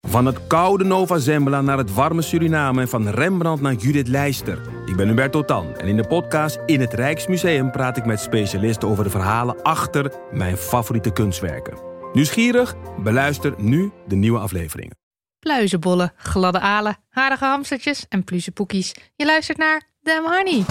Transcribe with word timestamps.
Van 0.00 0.26
het 0.26 0.46
koude 0.46 0.84
Nova 0.84 1.18
Zembla 1.18 1.60
naar 1.60 1.78
het 1.78 1.94
warme 1.94 2.22
Suriname 2.22 2.80
en 2.80 2.88
van 2.88 3.08
Rembrandt 3.08 3.62
naar 3.62 3.74
Judith 3.74 4.08
Leister. 4.08 4.60
Ik 4.86 4.96
ben 4.96 5.08
Hubert 5.08 5.32
Totan 5.32 5.76
en 5.76 5.88
in 5.88 5.96
de 5.96 6.06
podcast 6.06 6.58
In 6.66 6.80
het 6.80 6.92
Rijksmuseum 6.92 7.70
praat 7.70 7.96
ik 7.96 8.04
met 8.04 8.20
specialisten 8.20 8.88
over 8.88 9.04
de 9.04 9.10
verhalen 9.10 9.62
achter 9.62 10.12
mijn 10.32 10.56
favoriete 10.56 11.12
kunstwerken. 11.12 11.78
Nieuwsgierig? 12.12 12.74
Beluister 13.02 13.54
nu 13.56 13.92
de 14.06 14.16
nieuwe 14.16 14.38
afleveringen. 14.38 14.98
Pluizenbollen, 15.38 16.12
gladde 16.16 16.60
alen, 16.60 16.96
harige 17.08 17.44
hamstertjes 17.44 18.06
en 18.08 18.24
pluizenpoekies. 18.24 18.94
Je 19.16 19.24
luistert 19.24 19.58
naar 19.58 19.82
Damn 20.02 20.26
Honey. 20.26 20.64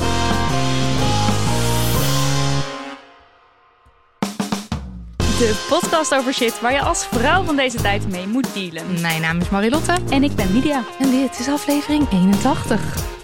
De 5.39 5.65
podcast 5.69 6.15
over 6.15 6.33
shit 6.33 6.59
waar 6.59 6.71
je 6.71 6.81
als 6.81 7.05
vrouw 7.05 7.43
van 7.43 7.55
deze 7.55 7.81
tijd 7.81 8.09
mee 8.09 8.27
moet 8.27 8.53
dealen. 8.53 9.01
Mijn 9.01 9.21
naam 9.21 9.39
is 9.39 9.49
Marilotte. 9.49 9.97
En 10.09 10.23
ik 10.23 10.35
ben 10.35 10.53
Lydia. 10.53 10.83
En 10.99 11.11
dit 11.11 11.39
is 11.39 11.47
aflevering 11.47 12.11
81. 12.11 13.18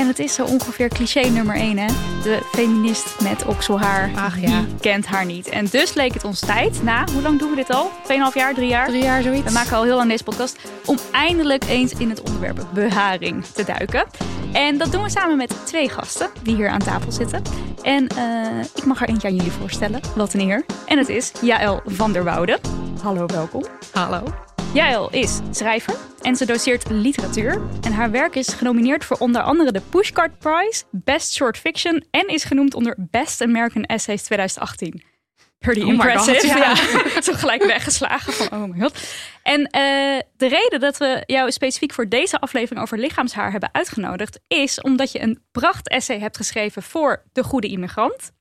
En 0.00 0.06
het 0.06 0.18
is 0.18 0.34
zo 0.34 0.44
ongeveer 0.44 0.88
cliché 0.88 1.28
nummer 1.28 1.54
1, 1.54 1.78
hè? 1.78 1.86
De 2.22 2.40
feminist 2.52 3.20
met 3.22 3.44
okselhaar. 3.46 4.10
Ach 4.16 4.40
ja. 4.40 4.64
Wie 4.64 4.74
kent 4.80 5.06
haar 5.06 5.24
niet? 5.24 5.48
En 5.48 5.66
dus 5.70 5.94
leek 5.94 6.14
het 6.14 6.24
ons 6.24 6.40
tijd, 6.40 6.82
na, 6.82 7.04
hoe 7.12 7.22
lang 7.22 7.38
doen 7.38 7.50
we 7.50 7.56
dit 7.56 7.70
al? 7.70 7.90
2,5 7.90 8.34
jaar, 8.34 8.54
3 8.54 8.68
jaar? 8.68 8.86
Drie 8.86 9.02
jaar 9.02 9.22
zoiets. 9.22 9.44
We 9.44 9.52
maken 9.52 9.76
al 9.76 9.82
heel 9.82 9.96
lang 9.96 10.08
deze 10.08 10.24
podcast. 10.24 10.58
Om 10.86 10.98
eindelijk 11.12 11.64
eens 11.64 11.92
in 11.92 12.08
het 12.08 12.22
onderwerp 12.22 12.66
beharing 12.74 13.44
te 13.44 13.64
duiken. 13.64 14.06
En 14.52 14.78
dat 14.78 14.92
doen 14.92 15.02
we 15.02 15.10
samen 15.10 15.36
met 15.36 15.66
twee 15.66 15.88
gasten 15.88 16.30
die 16.42 16.56
hier 16.56 16.68
aan 16.68 16.78
tafel 16.78 17.12
zitten. 17.12 17.42
En 17.82 18.08
uh, 18.16 18.64
ik 18.74 18.84
mag 18.84 19.02
er 19.02 19.08
eentje 19.08 19.28
aan 19.28 19.34
jullie 19.34 19.52
voorstellen. 19.52 20.00
Wat 20.16 20.34
een 20.34 20.40
eer. 20.40 20.64
En 20.86 20.98
het 20.98 21.08
is 21.08 21.32
Jaël 21.40 21.80
van 21.86 22.12
der 22.12 22.24
Woude. 22.24 22.58
Hallo, 23.02 23.26
welkom. 23.26 23.64
Hallo. 23.92 24.49
Jaël 24.74 25.10
is 25.10 25.40
schrijver 25.50 25.96
en 26.20 26.36
ze 26.36 26.46
doseert 26.46 26.90
literatuur. 26.90 27.62
En 27.80 27.92
haar 27.92 28.10
werk 28.10 28.34
is 28.34 28.48
genomineerd 28.48 29.04
voor 29.04 29.16
onder 29.16 29.42
andere 29.42 29.72
de 29.72 29.80
Pushcart 29.80 30.38
Prize, 30.38 30.82
Best 30.90 31.32
Short 31.32 31.58
Fiction 31.58 32.04
en 32.10 32.28
is 32.28 32.44
genoemd 32.44 32.74
onder 32.74 32.96
Best 32.98 33.40
American 33.40 33.82
Essays 33.82 34.22
2018. 34.22 35.02
Pretty 35.58 35.80
Oh 35.80 35.88
impressive. 35.88 36.34
God, 36.34 36.42
ja. 36.42 36.56
ja. 36.56 37.20
Zo 37.22 37.32
gelijk 37.32 37.62
weggeslagen 37.62 38.32
van 38.32 38.62
oh 38.62 38.70
my 38.70 38.80
god. 38.80 38.98
En 39.42 39.66
eh, 39.66 40.20
de 40.36 40.48
reden 40.48 40.80
dat 40.80 40.96
we 40.96 41.22
jou 41.26 41.50
specifiek 41.50 41.92
voor 41.92 42.08
deze 42.08 42.40
aflevering 42.40 42.82
over 42.82 42.98
lichaamshaar 42.98 43.50
hebben 43.50 43.68
uitgenodigd, 43.72 44.40
is 44.48 44.80
omdat 44.80 45.12
je 45.12 45.20
een 45.20 45.42
pracht-essay 45.52 46.18
hebt 46.18 46.36
geschreven 46.36 46.82
voor 46.82 47.22
De 47.32 47.42
Goede 47.42 47.68
Immigrant. 47.68 48.32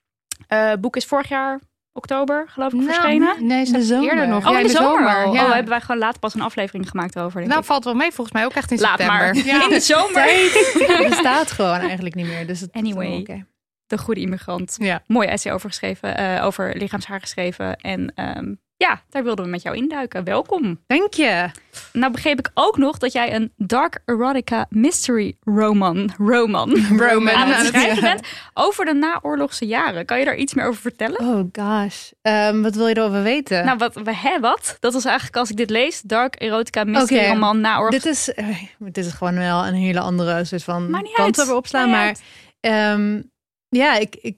Eh, 0.47 0.73
boek 0.79 0.95
is 0.95 1.05
vorig 1.05 1.29
jaar 1.29 1.59
oktober, 1.93 2.45
geloof 2.49 2.73
ik, 2.73 2.81
verschenen. 2.81 3.27
Nou, 3.27 3.43
nee, 3.43 3.65
ze 3.65 3.71
De 3.71 3.81
zomer. 3.83 4.09
eerder 4.09 4.27
nog. 4.27 4.45
Oh, 4.47 4.51
Ja, 4.51 4.59
in 4.59 4.63
de, 4.67 4.71
zomer. 4.71 5.25
al. 5.25 5.33
ja. 5.33 5.45
Oh, 5.45 5.51
hebben 5.53 5.69
wij 5.69 5.81
gewoon 5.81 5.97
laat 5.97 6.19
pas 6.19 6.33
een 6.35 6.41
aflevering 6.41 6.89
gemaakt 6.89 7.19
over. 7.19 7.35
Denk 7.37 7.47
Nou, 7.47 7.59
ik. 7.59 7.65
valt 7.67 7.83
wel 7.83 7.93
mee 7.93 8.11
volgens 8.11 8.35
mij 8.35 8.45
ook 8.45 8.53
echt 8.53 8.71
in 8.71 8.79
Laat 8.79 8.89
september. 8.99 9.17
maar. 9.35 9.35
Ja. 9.53 9.63
In 9.63 9.69
de 9.69 9.79
zomer. 9.79 10.23
Het 10.23 11.07
bestaat 11.09 11.51
gewoon 11.51 11.79
eigenlijk 11.79 12.15
niet 12.15 12.25
meer. 12.27 12.47
Dus 12.47 12.59
het 12.59 12.71
Anyway. 12.71 13.19
Oké. 13.19 13.45
De 13.87 13.97
Goede 13.97 14.21
Immigrant. 14.21 14.75
Ja. 14.79 15.03
Mooi 15.07 15.27
essay 15.27 15.53
over 15.53 15.69
geschreven, 15.69 16.17
eh, 16.17 16.45
over 16.45 16.77
lichaamshaar 16.77 17.19
geschreven. 17.19 17.75
En 17.75 18.11
ehm, 18.15 18.53
ja, 18.79 19.01
daar 19.09 19.23
wilden 19.23 19.45
we 19.45 19.51
met 19.51 19.61
jou 19.61 19.75
induiken. 19.75 20.23
Welkom. 20.23 20.79
Dank 20.87 21.13
je. 21.13 21.49
Nou 21.93 22.11
begreep 22.11 22.39
ik 22.39 22.51
ook 22.53 22.77
nog 22.77 22.97
dat 22.97 23.11
jij 23.11 23.35
een 23.35 23.51
dark 23.57 24.01
erotica 24.05 24.65
mystery 24.69 25.35
roman, 25.43 26.13
roman, 26.17 26.69
Roman. 27.07 27.33
aan 27.33 27.47
het 27.47 27.65
schrijven 27.65 28.01
bent 28.01 28.27
over 28.53 28.85
de 28.85 28.93
naoorlogse 28.93 29.65
jaren. 29.65 30.05
Kan 30.05 30.19
je 30.19 30.25
daar 30.25 30.35
iets 30.35 30.53
meer 30.53 30.67
over 30.67 30.81
vertellen? 30.81 31.19
Oh 31.19 31.43
gosh. 31.51 32.11
Ehm, 32.21 32.61
wat 32.61 32.75
wil 32.75 32.87
je 32.87 32.97
erover 32.97 33.23
weten? 33.23 33.65
Nou, 33.65 33.77
wat, 33.77 33.95
we 33.95 34.15
hè, 34.15 34.39
wat? 34.39 34.77
Dat 34.79 34.93
is 34.93 35.05
eigenlijk 35.05 35.37
als 35.37 35.49
ik 35.49 35.57
dit 35.57 35.69
lees, 35.69 36.01
dark 36.01 36.41
erotica 36.41 36.83
mystery 36.83 37.27
roman 37.27 37.61
naoorlog. 37.61 38.01
dit, 38.01 38.05
is, 38.05 38.33
eh, 38.33 38.63
dit 38.77 39.05
is 39.05 39.11
gewoon 39.11 39.37
wel 39.37 39.65
een 39.65 39.73
hele 39.73 39.99
andere 39.99 40.45
soort 40.45 40.63
van 40.63 41.05
kant 41.13 41.41
over 41.41 41.55
opslaan. 41.55 41.89
Maar 41.89 42.17
ehm, 42.59 43.21
ja, 43.69 43.97
ik, 43.97 44.15
ik, 44.21 44.37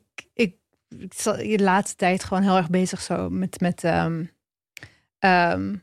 ik, 0.98 1.14
zal 1.14 1.36
de 1.38 1.64
laatste 1.64 1.96
tijd 1.96 2.24
gewoon 2.24 2.44
heel 2.44 2.58
erg 2.58 2.70
bezig 2.70 3.02
zo 3.02 3.30
met, 3.30 3.60
met 3.60 3.84
ehm 3.84 4.24
ehm, 5.20 5.76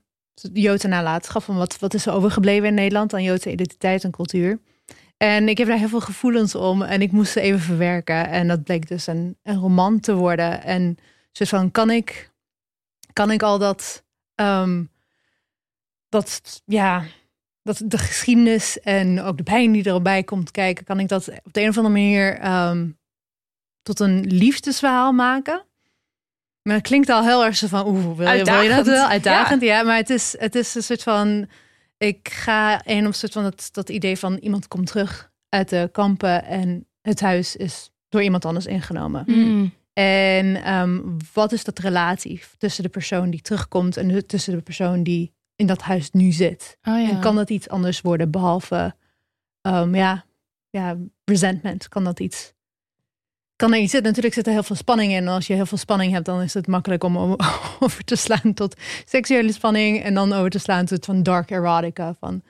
Joodse 0.52 0.88
nalatenschap. 0.88 1.42
Van 1.42 1.56
wat, 1.56 1.78
wat 1.78 1.94
is 1.94 2.06
er 2.06 2.12
overgebleven 2.12 2.68
in 2.68 2.74
Nederland 2.74 3.14
aan 3.14 3.22
Joodse 3.22 3.50
identiteit 3.50 4.04
en 4.04 4.10
cultuur. 4.10 4.58
En 5.16 5.48
ik 5.48 5.58
heb 5.58 5.68
daar 5.68 5.78
heel 5.78 5.88
veel 5.88 6.00
gevoelens 6.00 6.54
om 6.54 6.82
en 6.82 7.02
ik 7.02 7.12
moest 7.12 7.32
ze 7.32 7.40
even 7.40 7.60
verwerken. 7.60 8.28
En 8.28 8.48
dat 8.48 8.64
bleek 8.64 8.88
dus 8.88 9.06
een, 9.06 9.36
een 9.42 9.58
roman 9.58 10.00
te 10.00 10.14
worden. 10.14 10.62
En 10.62 10.96
soort 11.32 11.48
van, 11.48 11.70
kan 11.70 11.90
ik, 11.90 12.32
kan 13.12 13.30
ik 13.30 13.42
al 13.42 13.58
dat, 13.58 14.04
ehm, 14.34 14.84
dat, 16.08 16.62
ja, 16.64 17.04
dat 17.62 17.82
de 17.84 17.98
geschiedenis 17.98 18.80
en 18.80 19.20
ook 19.20 19.36
de 19.36 19.42
pijn 19.42 19.72
die 19.72 19.84
erbij 19.84 20.22
komt 20.22 20.50
kijken, 20.50 20.84
kan 20.84 21.00
ik 21.00 21.08
dat 21.08 21.28
op 21.28 21.52
de 21.52 21.60
een 21.60 21.68
of 21.68 21.76
andere 21.76 21.94
manier 21.94 22.38
tot 23.88 24.00
een 24.00 24.20
liefdesverhaal 24.26 25.12
maken. 25.12 25.64
Maar 26.62 26.76
het 26.76 26.86
klinkt 26.86 27.08
al 27.08 27.22
heel 27.24 27.44
erg 27.44 27.56
zo 27.56 27.66
van, 27.66 27.86
oeh, 27.86 28.16
wil 28.16 28.30
je, 28.32 28.44
wil 28.44 28.60
je 28.60 28.68
dat 28.68 28.86
wel? 28.86 29.06
Uitdagend, 29.06 29.62
ja. 29.62 29.82
Maar 29.82 29.96
het 29.96 30.10
is, 30.10 30.34
het 30.38 30.54
is 30.54 30.74
een 30.74 30.82
soort 30.82 31.02
van, 31.02 31.48
ik 31.98 32.28
ga 32.28 32.80
een 32.84 33.06
op 33.06 33.14
soort 33.14 33.32
van 33.32 33.42
dat, 33.42 33.68
dat 33.72 33.88
idee 33.88 34.18
van 34.18 34.34
iemand 34.36 34.68
komt 34.68 34.86
terug 34.86 35.30
uit 35.48 35.68
de 35.68 35.88
kampen 35.92 36.44
en 36.44 36.86
het 37.02 37.20
huis 37.20 37.56
is 37.56 37.90
door 38.08 38.22
iemand 38.22 38.44
anders 38.44 38.66
ingenomen. 38.66 39.24
Mm. 39.26 39.72
En 39.92 40.62
ehm, 40.64 41.00
wat 41.32 41.52
is 41.52 41.64
dat 41.64 41.78
relatie 41.78 42.42
tussen 42.58 42.82
de 42.82 42.88
persoon 42.88 43.30
die 43.30 43.40
terugkomt 43.42 43.96
en 43.96 44.08
de- 44.08 44.26
tussen 44.26 44.52
de 44.52 44.62
persoon 44.62 45.02
die 45.02 45.32
in 45.56 45.66
dat 45.66 45.80
huis 45.82 46.10
nu 46.10 46.32
zit? 46.32 46.78
Oh, 46.82 47.00
ja. 47.00 47.08
En 47.08 47.20
kan 47.20 47.36
dat 47.36 47.50
iets 47.50 47.68
anders 47.68 48.00
worden 48.00 48.30
behalve, 48.30 48.94
ehm, 49.60 49.94
ja, 49.94 50.24
ja, 50.70 50.96
resentment? 51.24 51.88
Kan 51.88 52.04
dat 52.04 52.20
iets? 52.20 52.52
Kan 53.58 53.72
er 53.72 53.78
iets 53.78 53.90
zitten? 53.90 54.08
Natuurlijk 54.08 54.34
zit 54.34 54.46
er 54.46 54.52
heel 54.52 54.62
veel 54.62 54.76
spanning 54.76 55.12
in. 55.12 55.16
En 55.18 55.28
als 55.28 55.46
je 55.46 55.54
heel 55.54 55.66
veel 55.66 55.78
spanning 55.78 56.12
hebt, 56.12 56.24
dan 56.24 56.40
is 56.42 56.54
het 56.54 56.66
makkelijk 56.66 57.04
om 57.04 57.16
over 57.80 58.04
te 58.04 58.16
slaan 58.16 58.54
tot 58.54 58.76
seksuele 59.04 59.52
spanning. 59.52 60.02
En 60.02 60.14
dan 60.14 60.32
over 60.32 60.50
te 60.50 60.58
slaan 60.58 60.84
tot 60.84 61.04
van 61.04 61.22
dark 61.22 61.50
erotica. 61.50 62.14
Van, 62.20 62.42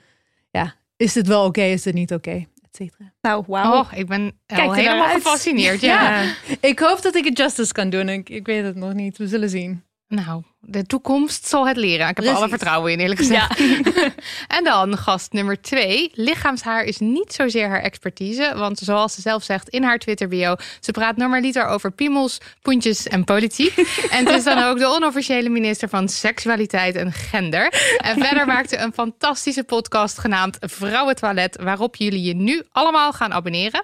ja, 0.51 0.73
is 0.97 1.13
dit 1.13 1.27
wel 1.27 1.45
oké? 1.45 1.61
Is 1.61 1.81
dit 1.81 1.93
niet 1.93 2.13
oké? 2.13 2.31
Et 2.31 2.75
cetera. 2.75 3.13
Nou, 3.21 3.43
wauw. 3.47 3.79
Oh, 3.79 3.91
ik 3.95 4.07
ben 4.07 4.31
Kijk 4.45 4.69
er 4.69 4.75
helemaal 4.75 5.05
uit. 5.05 5.13
gefascineerd. 5.13 5.81
Ja. 5.81 6.21
Ja. 6.21 6.33
Ik 6.59 6.79
hoop 6.79 7.01
dat 7.01 7.15
ik 7.15 7.25
het 7.25 7.37
justice 7.37 7.73
kan 7.73 7.89
doen. 7.89 8.09
Ik, 8.09 8.29
ik 8.29 8.45
weet 8.45 8.63
het 8.63 8.75
nog 8.75 8.93
niet. 8.93 9.17
We 9.17 9.27
zullen 9.27 9.49
zien. 9.49 9.83
Nou, 10.09 10.43
de 10.59 10.85
toekomst 10.85 11.47
zal 11.47 11.67
het 11.67 11.77
leren. 11.77 12.07
Ik 12.07 12.15
heb 12.17 12.25
er 12.25 12.33
alle 12.33 12.49
vertrouwen 12.49 12.91
in, 12.91 12.99
eerlijk 12.99 13.19
gezegd. 13.19 13.59
en 14.57 14.63
dan 14.63 14.97
gast 14.97 15.31
nummer 15.31 15.61
twee. 15.61 16.11
Lichaamshaar 16.13 16.83
is 16.83 16.99
niet 16.99 17.33
zozeer 17.33 17.67
haar 17.67 17.81
expertise. 17.81 18.53
Want 18.55 18.77
zoals 18.77 19.13
ze 19.13 19.21
zelf 19.21 19.43
zegt 19.43 19.69
in 19.69 19.83
haar 19.83 19.97
Twitter-bio... 19.97 20.55
ze 20.79 20.91
praat 20.91 21.17
normaliter 21.17 21.65
over 21.65 21.91
piemels, 21.91 22.37
poentjes 22.61 23.07
en 23.07 23.23
politiek. 23.23 23.75
en 24.11 24.25
het 24.25 24.35
is 24.35 24.43
dan 24.43 24.63
ook 24.63 24.77
de 24.77 24.87
onofficiële 24.87 25.49
minister 25.49 25.89
van 25.89 26.09
Seksualiteit 26.09 26.95
en 26.95 27.11
Gender. 27.11 27.97
En 27.97 28.17
verder 28.17 28.45
maakt 28.53 28.69
ze 28.69 28.77
een 28.77 28.93
fantastische 28.93 29.63
podcast 29.63 30.17
genaamd 30.17 30.57
Vrouwentoilet... 30.59 31.57
waarop 31.61 31.95
jullie 31.95 32.23
je 32.23 32.35
nu 32.35 32.63
allemaal 32.71 33.13
gaan 33.13 33.33
abonneren. 33.33 33.83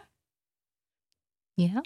Ja? 1.54 1.82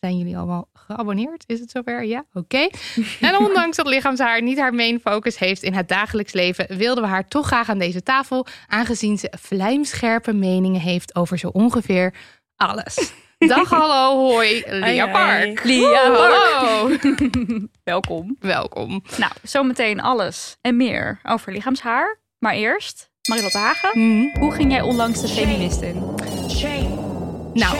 Zijn 0.00 0.18
jullie 0.18 0.36
allemaal 0.36 0.68
geabonneerd? 0.72 1.44
Is 1.46 1.60
het 1.60 1.70
zover? 1.70 2.04
Ja? 2.04 2.24
Oké. 2.32 2.68
En 3.20 3.36
ondanks 3.36 3.76
dat 3.76 3.86
lichaamshaar 3.86 4.42
niet 4.42 4.58
haar 4.58 4.74
main 4.74 5.00
focus 5.00 5.38
heeft 5.38 5.62
in 5.62 5.74
het 5.74 5.88
dagelijks 5.88 6.32
leven, 6.32 6.76
wilden 6.76 7.04
we 7.04 7.10
haar 7.10 7.28
toch 7.28 7.46
graag 7.46 7.68
aan 7.68 7.78
deze 7.78 8.02
tafel, 8.02 8.46
aangezien 8.66 9.18
ze 9.18 9.32
vlijmscherpe 9.40 10.32
meningen 10.32 10.80
heeft 10.80 11.14
over 11.14 11.38
zo 11.38 11.48
ongeveer 11.48 12.14
alles. 12.56 13.12
Dag, 13.38 13.70
hallo, 13.70 14.30
hoi, 14.30 14.62
Lia. 14.66 15.06
Park. 15.06 15.64
Lia 15.64 16.12
Hallo. 16.12 16.96
Welkom. 17.84 18.36
Welkom. 18.40 19.02
Nou, 19.16 19.32
zometeen 19.42 20.00
alles 20.00 20.56
en 20.60 20.76
meer 20.76 21.20
over 21.22 21.52
lichaamshaar. 21.52 22.18
Maar 22.38 22.54
eerst 22.54 23.10
Marilotte 23.28 23.58
Hagen. 23.58 23.90
Mhm. 23.94 24.38
Hoe 24.38 24.52
ging 24.52 24.72
jij 24.72 24.82
onlangs 24.82 25.20
de 25.20 25.28
feminist 25.28 25.80
in? 25.80 26.02
Nou, 27.54 27.76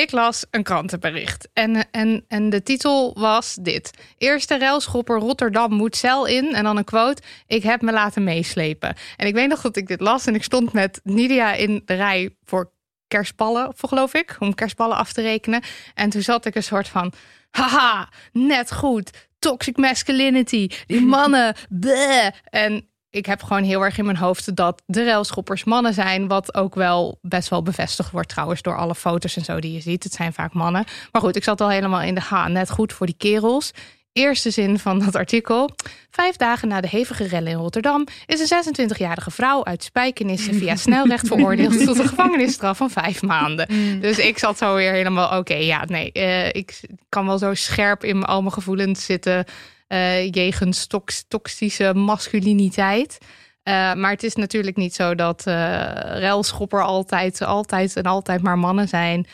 ik 0.00 0.10
las 0.10 0.44
een 0.50 0.62
krantenbericht. 0.62 1.48
En, 1.52 1.90
en, 1.90 2.24
en 2.28 2.50
de 2.50 2.62
titel 2.62 3.14
was 3.18 3.54
dit. 3.60 3.90
Eerste 4.18 4.58
railschopper 4.58 5.18
Rotterdam 5.18 5.72
moet 5.72 5.96
cel 5.96 6.26
in. 6.26 6.54
En 6.54 6.64
dan 6.64 6.76
een 6.76 6.84
quote. 6.84 7.22
Ik 7.46 7.62
heb 7.62 7.82
me 7.82 7.92
laten 7.92 8.24
meeslepen. 8.24 8.96
En 9.16 9.26
ik 9.26 9.34
weet 9.34 9.48
nog 9.48 9.60
dat 9.60 9.76
ik 9.76 9.86
dit 9.86 10.00
las. 10.00 10.26
En 10.26 10.34
ik 10.34 10.42
stond 10.42 10.72
met 10.72 11.00
Nidia 11.04 11.52
in 11.52 11.82
de 11.84 11.94
rij 11.94 12.36
voor 12.44 12.72
kerstballen, 13.08 13.72
geloof 13.76 14.14
ik. 14.14 14.36
Om 14.38 14.54
kerstballen 14.54 14.96
af 14.96 15.12
te 15.12 15.22
rekenen. 15.22 15.62
En 15.94 16.10
toen 16.10 16.22
zat 16.22 16.46
ik 16.46 16.54
een 16.54 16.62
soort 16.62 16.88
van... 16.88 17.12
Haha, 17.50 18.08
net 18.32 18.72
goed. 18.72 19.28
Toxic 19.38 19.76
masculinity. 19.76 20.68
Die 20.86 21.00
mannen. 21.00 21.56
bleh. 21.80 22.26
En 22.44 22.88
ik 23.18 23.26
heb 23.26 23.42
gewoon 23.42 23.62
heel 23.62 23.84
erg 23.84 23.98
in 23.98 24.04
mijn 24.04 24.16
hoofd 24.16 24.56
dat 24.56 24.82
de 24.86 25.04
railschoppers 25.04 25.64
mannen 25.64 25.94
zijn. 25.94 26.28
Wat 26.28 26.54
ook 26.54 26.74
wel 26.74 27.18
best 27.22 27.48
wel 27.48 27.62
bevestigd 27.62 28.10
wordt 28.10 28.28
trouwens 28.28 28.62
door 28.62 28.76
alle 28.76 28.94
foto's 28.94 29.36
en 29.36 29.44
zo 29.44 29.60
die 29.60 29.72
je 29.72 29.80
ziet. 29.80 30.04
Het 30.04 30.12
zijn 30.12 30.32
vaak 30.32 30.52
mannen. 30.52 30.84
Maar 31.12 31.22
goed, 31.22 31.36
ik 31.36 31.44
zat 31.44 31.60
al 31.60 31.70
helemaal 31.70 32.00
in 32.00 32.14
de 32.14 32.20
ha. 32.20 32.48
Net 32.48 32.70
goed 32.70 32.92
voor 32.92 33.06
die 33.06 33.14
kerels. 33.18 33.72
Eerste 34.12 34.50
zin 34.50 34.78
van 34.78 34.98
dat 34.98 35.14
artikel. 35.14 35.70
Vijf 36.10 36.36
dagen 36.36 36.68
na 36.68 36.80
de 36.80 36.88
hevige 36.88 37.26
rellen 37.26 37.52
in 37.52 37.58
Rotterdam 37.58 38.06
is 38.26 38.50
een 38.50 38.64
26-jarige 38.88 39.30
vrouw 39.30 39.64
uit 39.64 39.84
Spijkenisse 39.84 40.54
via 40.54 40.76
snelrecht 40.86 41.26
veroordeeld 41.26 41.84
tot 41.84 41.98
een 41.98 42.08
gevangenisstraf 42.08 42.76
van 42.76 42.90
vijf 42.90 43.22
maanden. 43.22 43.68
Dus 44.00 44.18
ik 44.18 44.38
zat 44.38 44.58
zo 44.58 44.74
weer 44.74 44.92
helemaal, 44.92 45.38
oké, 45.38 45.54
ja, 45.54 45.84
nee, 45.84 46.12
eh, 46.12 46.46
ik 46.46 46.80
kan 47.08 47.26
wel 47.26 47.38
zo 47.38 47.54
scherp 47.54 48.04
in 48.04 48.24
al 48.24 48.40
mijn 48.40 48.52
gevoelens 48.52 49.04
zitten 49.04 49.44
eh 49.88 50.30
jegens 50.30 50.86
tox- 50.86 51.24
toxische 51.28 51.94
masculiniteit. 51.94 53.18
Eh, 53.62 53.94
maar 53.94 54.10
het 54.10 54.22
is 54.22 54.34
natuurlijk 54.34 54.76
niet 54.76 54.94
zo 54.94 55.14
dat 55.14 55.46
eh 55.46 55.90
relschopper 56.18 56.82
altijd, 56.82 57.42
altijd 57.42 57.96
en 57.96 58.02
altijd 58.02 58.42
maar 58.42 58.58
mannen 58.58 58.88
zijn. 58.88 59.26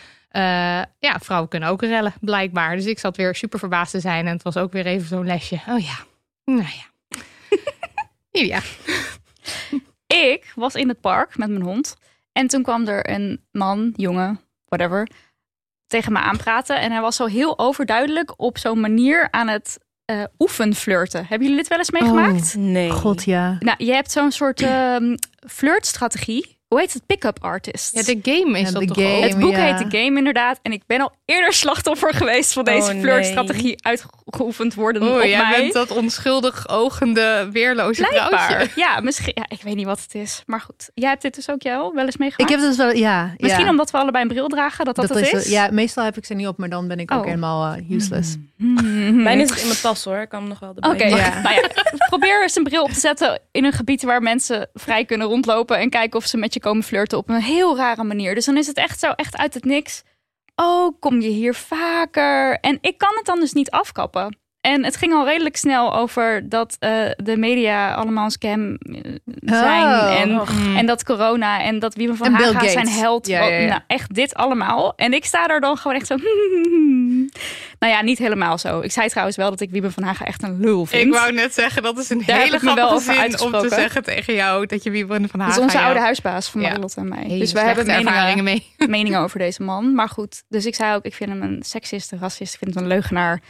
Ja, 0.99 1.19
vrouwen 1.21 1.49
kunnen 1.49 1.69
ook 1.69 1.83
rellen, 1.83 2.15
blijkbaar. 2.21 2.77
Dus 2.77 2.87
ik 2.87 2.99
zat 2.99 3.17
weer 3.17 3.35
super 3.35 3.59
verbaasd 3.59 3.91
te 3.91 4.01
zijn. 4.01 4.27
En 4.27 4.33
het 4.33 4.43
was 4.43 4.57
ook 4.57 4.73
weer 4.73 4.87
even 4.87 5.09
zo'n 5.09 5.27
lesje. 5.27 5.61
Oh 5.69 5.79
ja, 5.79 5.97
nou 6.45 6.69
ja. 6.69 7.19
ja. 8.53 8.61
Ik 10.07 10.53
was 10.55 10.75
in 10.75 10.89
het 10.89 11.01
park 11.01 11.37
met 11.39 11.49
mijn 11.49 11.63
hond. 11.63 11.97
En 12.33 12.47
toen 12.47 12.63
kwam 12.63 12.87
er 12.87 13.11
een 13.11 13.45
man, 13.53 13.93
jongen, 13.97 14.41
whatever, 14.69 15.09
tegen 15.87 16.13
me 16.13 16.19
aanpraten. 16.19 16.81
En 16.81 16.93
hij 16.93 17.01
was 17.01 17.17
zo 17.17 17.27
heel 17.27 17.59
overduidelijk 17.59 18.33
op 18.37 18.59
zo'n 18.59 18.81
manier 18.81 19.29
aan 19.31 19.49
het 19.49 19.79
eh 20.05 20.23
oefenflirten. 20.39 21.21
Hebben 21.21 21.41
jullie 21.41 21.57
dit 21.57 21.69
wel 21.69 21.79
eens 21.79 21.91
meegemaakt? 21.91 22.55
Nee. 22.57 22.91
God, 22.91 23.25
ja. 23.25 23.57
Nou, 23.59 23.85
je 23.85 23.93
hebt 23.93 24.11
zo'n 24.11 24.31
soort 24.33 24.61
ehm, 24.61 25.17
flirtstrategie. 25.49 26.59
Hoe 26.75 26.83
heet 26.83 26.93
het? 26.93 27.07
Pick-up 27.07 27.39
artist. 27.45 27.95
ja, 27.95 28.03
de 28.03 28.19
game 28.23 28.59
is 28.59 28.67
Ja, 28.67 28.73
dat 28.73 28.81
de 28.83 28.87
toch 28.89 28.97
game. 28.97 29.17
ook? 29.17 29.23
het 29.23 29.39
boek 29.39 29.51
ja. 29.51 29.59
heet 29.75 29.91
The 29.91 29.97
Game 29.99 30.19
inderdaad. 30.19 30.59
En 30.63 30.73
ik 30.73 30.83
ben 30.87 31.01
al 31.01 31.13
eerder 31.25 31.53
slachtoffer 31.53 32.15
geweest 32.15 32.53
van 32.53 32.65
deze 32.65 32.81
Oh, 32.89 32.93
nee. 32.93 33.01
flirtstrategie 33.03 33.77
uitgeoefend 33.83 34.75
worden 34.75 35.03
op 35.03 35.09
Oeh, 35.09 35.25
jij 35.25 35.39
mij. 35.39 35.59
bent 35.61 35.73
dat 35.73 35.91
onschuldig 35.91 36.69
ogende, 36.69 37.49
weerloze 37.53 38.05
vrouwtje. 38.05 38.69
Ja, 38.77 39.01
misschien. 39.01 39.33
Ja, 39.35 39.45
ik 39.49 39.63
weet 39.63 39.75
niet 39.75 39.87
wat 39.87 40.01
het 40.01 40.15
is. 40.15 40.43
Maar 40.47 40.61
goed. 40.61 40.91
Jij 40.95 41.09
hebt 41.09 41.23
dit 41.23 41.35
dus 41.35 41.51
ook 41.51 41.63
jou 41.63 41.95
wel 41.95 42.05
eens 42.05 42.15
Ik 42.15 42.21
meegemaakt? 42.21 42.51
heb 42.53 42.61
dus 42.61 42.77
wel, 42.77 42.93
ja. 42.93 43.35
Misschien 43.37 43.65
ja. 43.65 43.71
omdat 43.71 43.91
we 43.91 43.99
allebei 43.99 44.23
een 44.25 44.31
bril 44.31 44.49
dragen, 44.49 44.85
dat 44.85 44.97
dat, 44.97 45.09
dat 45.09 45.17
het 45.17 45.27
is. 45.33 45.45
is. 45.45 45.51
Ja, 45.51 45.69
meestal 45.73 46.05
heb 46.05 46.17
ik 46.17 46.25
ze 46.25 46.35
niet 46.35 46.47
op, 46.47 46.59
maar 46.59 46.69
dan 46.69 46.89
ben 46.89 46.99
ik 46.99 47.13
ook 47.13 47.19
Oh. 47.19 47.25
helemaal 47.25 47.75
eh, 47.75 47.91
useless. 47.91 48.37
Hmm. 48.59 49.23
Mijn 49.23 49.41
is 49.41 49.61
in 49.63 49.67
mijn 49.67 49.79
tas 49.81 50.05
hoor. 50.05 50.17
Ik 50.19 50.29
kan 50.29 50.41
hem 50.41 50.49
nog 50.49 50.59
wel 50.59 50.69
erbij 50.75 50.91
Oké, 50.91 50.99
pakken. 51.09 51.19
Ja. 51.33 51.41
nou 51.43 51.55
ja, 51.55 51.69
probeer 52.09 52.43
eens 52.43 52.57
een 52.57 52.63
bril 52.65 52.83
op 52.83 52.91
te 52.91 53.01
zetten 53.01 53.41
in 53.53 53.65
een 53.65 53.73
gebied 53.73 54.03
waar 54.03 54.23
mensen 54.23 54.69
vrij 54.75 55.05
kunnen 55.05 55.27
rondlopen 55.27 55.79
en 55.79 55.91
kijken 55.91 56.19
of 56.19 56.27
ze 56.27 56.37
met 56.37 56.55
je 56.55 56.61
komen 56.65 56.83
flirten 56.83 57.19
op 57.19 57.29
een 57.29 57.41
heel 57.41 57.77
rare 57.77 58.05
manier. 58.05 58.35
Dus 58.35 58.45
dan 58.45 58.57
is 58.57 58.67
het 58.67 58.77
echt 58.77 58.99
zo, 58.99 59.11
echt 59.11 59.37
uit 59.37 59.55
het 59.55 59.65
niks. 59.65 60.03
Oh, 60.55 61.01
kom 61.01 61.21
je 61.21 61.29
hier 61.29 61.55
vaker? 61.55 62.59
En 62.61 62.79
ik 62.81 62.99
kan 62.99 63.15
het 63.15 63.25
dan 63.25 63.41
dus 63.41 63.53
niet 63.53 63.71
afkappen. 63.71 64.39
En 64.65 64.85
het 64.85 64.97
ging 64.97 65.13
al 65.13 65.25
redelijk 65.27 65.57
snel 65.57 65.95
over 65.95 66.49
dat 66.49 66.77
eh, 66.79 66.91
de 67.17 67.37
media 67.37 67.95
allemaal 67.95 68.25
een 68.25 68.31
scam 68.31 68.75
eh, 68.75 69.13
zijn. 69.41 70.41
Oh. 70.41 70.49
en, 70.51 70.77
en 70.77 70.87
dat 70.87 71.05
corona 71.05 71.63
en 71.63 71.79
dat 71.79 71.95
Wiemen 71.95 72.17
van 72.17 72.33
Haga 72.33 72.53
Gates. 72.53 72.73
zijn 72.73 72.89
held. 72.89 73.27
Ja, 73.27 73.45
ja, 73.45 73.57
ja. 73.57 73.69
Nou, 73.69 73.81
echt 73.87 74.15
dit 74.15 74.35
allemaal. 74.35 74.93
En 74.97 75.13
ik 75.13 75.25
sta 75.25 75.47
daar 75.47 75.61
dan 75.61 75.77
gewoon 75.77 75.97
echt 75.97 76.07
zo... 76.07 76.17
nou 77.81 77.93
ja, 77.93 78.03
niet 78.03 78.19
helemaal 78.19 78.59
zo. 78.59 78.81
Ik 78.81 78.93
zei 78.93 79.09
trouwens 79.09 79.37
wel 79.37 79.51
dat 79.51 79.61
ik 79.61 79.71
Wiemen 79.71 79.93
van 79.93 80.03
Haga 80.03 80.25
echt 80.25 80.43
een 80.43 80.61
lul 80.61 80.87
vind. 80.87 81.07
Ik 81.07 81.13
wou 81.13 81.33
net 81.33 81.55
zeggen, 81.55 81.83
dat 81.83 81.99
is 81.99 82.11
een 82.11 82.23
Daar 82.27 82.39
hele 82.39 82.59
grappige 82.59 83.01
zin 83.01 83.41
om 83.41 83.53
te 83.53 83.69
zeggen 83.69 84.03
tegen 84.03 84.35
jou 84.35 84.67
dat 84.67 84.83
je 84.83 84.91
Wiebren 84.91 85.29
van 85.29 85.39
Dat 85.41 85.49
Haga... 85.49 85.59
is 85.59 85.65
onze 85.65 85.81
oude 85.81 86.01
huisbaas 86.01 86.49
van 86.49 86.61
Ja. 86.61 86.69
Marilotte 86.69 87.01
en 87.01 87.09
mij. 87.09 87.25
hele 87.27 87.39
dus 87.39 87.53
we 87.53 87.61
hebben 87.61 87.87
meningen, 87.87 88.13
ervaringen 88.13 88.45
mee. 88.45 88.67
meningen 88.89 89.21
over 89.21 89.39
deze 89.39 89.63
man. 89.63 89.95
Maar 89.95 90.09
goed, 90.09 90.43
dus 90.49 90.67
ik 90.67 90.75
zei 90.75 90.95
ook, 90.95 91.05
ik 91.05 91.15
vind 91.15 91.31
hem 91.31 91.43
een 91.43 91.63
seksist, 91.63 92.13
een 92.13 92.19
racist, 92.19 92.53
ik 92.53 92.59
vind 92.59 92.75
hem 92.75 92.83
een 92.83 92.89
leugenaar. 92.89 93.41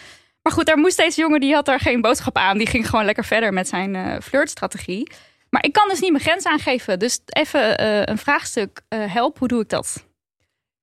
Maar 0.44 0.52
goed, 0.52 0.66
daar 0.66 0.78
moest 0.78 0.96
deze 0.96 1.20
jongen, 1.20 1.40
die 1.40 1.54
had 1.54 1.64
daar 1.64 1.80
geen 1.80 2.00
boodschap 2.00 2.36
aan. 2.36 2.58
Die 2.58 2.66
ging 2.66 2.88
gewoon 2.88 3.04
lekker 3.04 3.24
verder 3.24 3.52
met 3.52 3.68
zijn 3.68 3.94
eh, 3.94 4.20
flirtstrategie. 4.22 5.10
Maar 5.50 5.64
ik 5.64 5.72
kan 5.72 5.88
dus 5.88 6.00
niet 6.00 6.10
mijn 6.10 6.24
grens 6.24 6.44
aangeven. 6.44 6.98
Dus 6.98 7.20
even 7.26 7.78
eh, 7.78 8.02
een 8.04 8.18
vraagstuk, 8.18 8.80
eh, 8.88 9.12
help, 9.12 9.38
hoe 9.38 9.48
doe 9.48 9.60
ik 9.60 9.68
dat? 9.68 10.06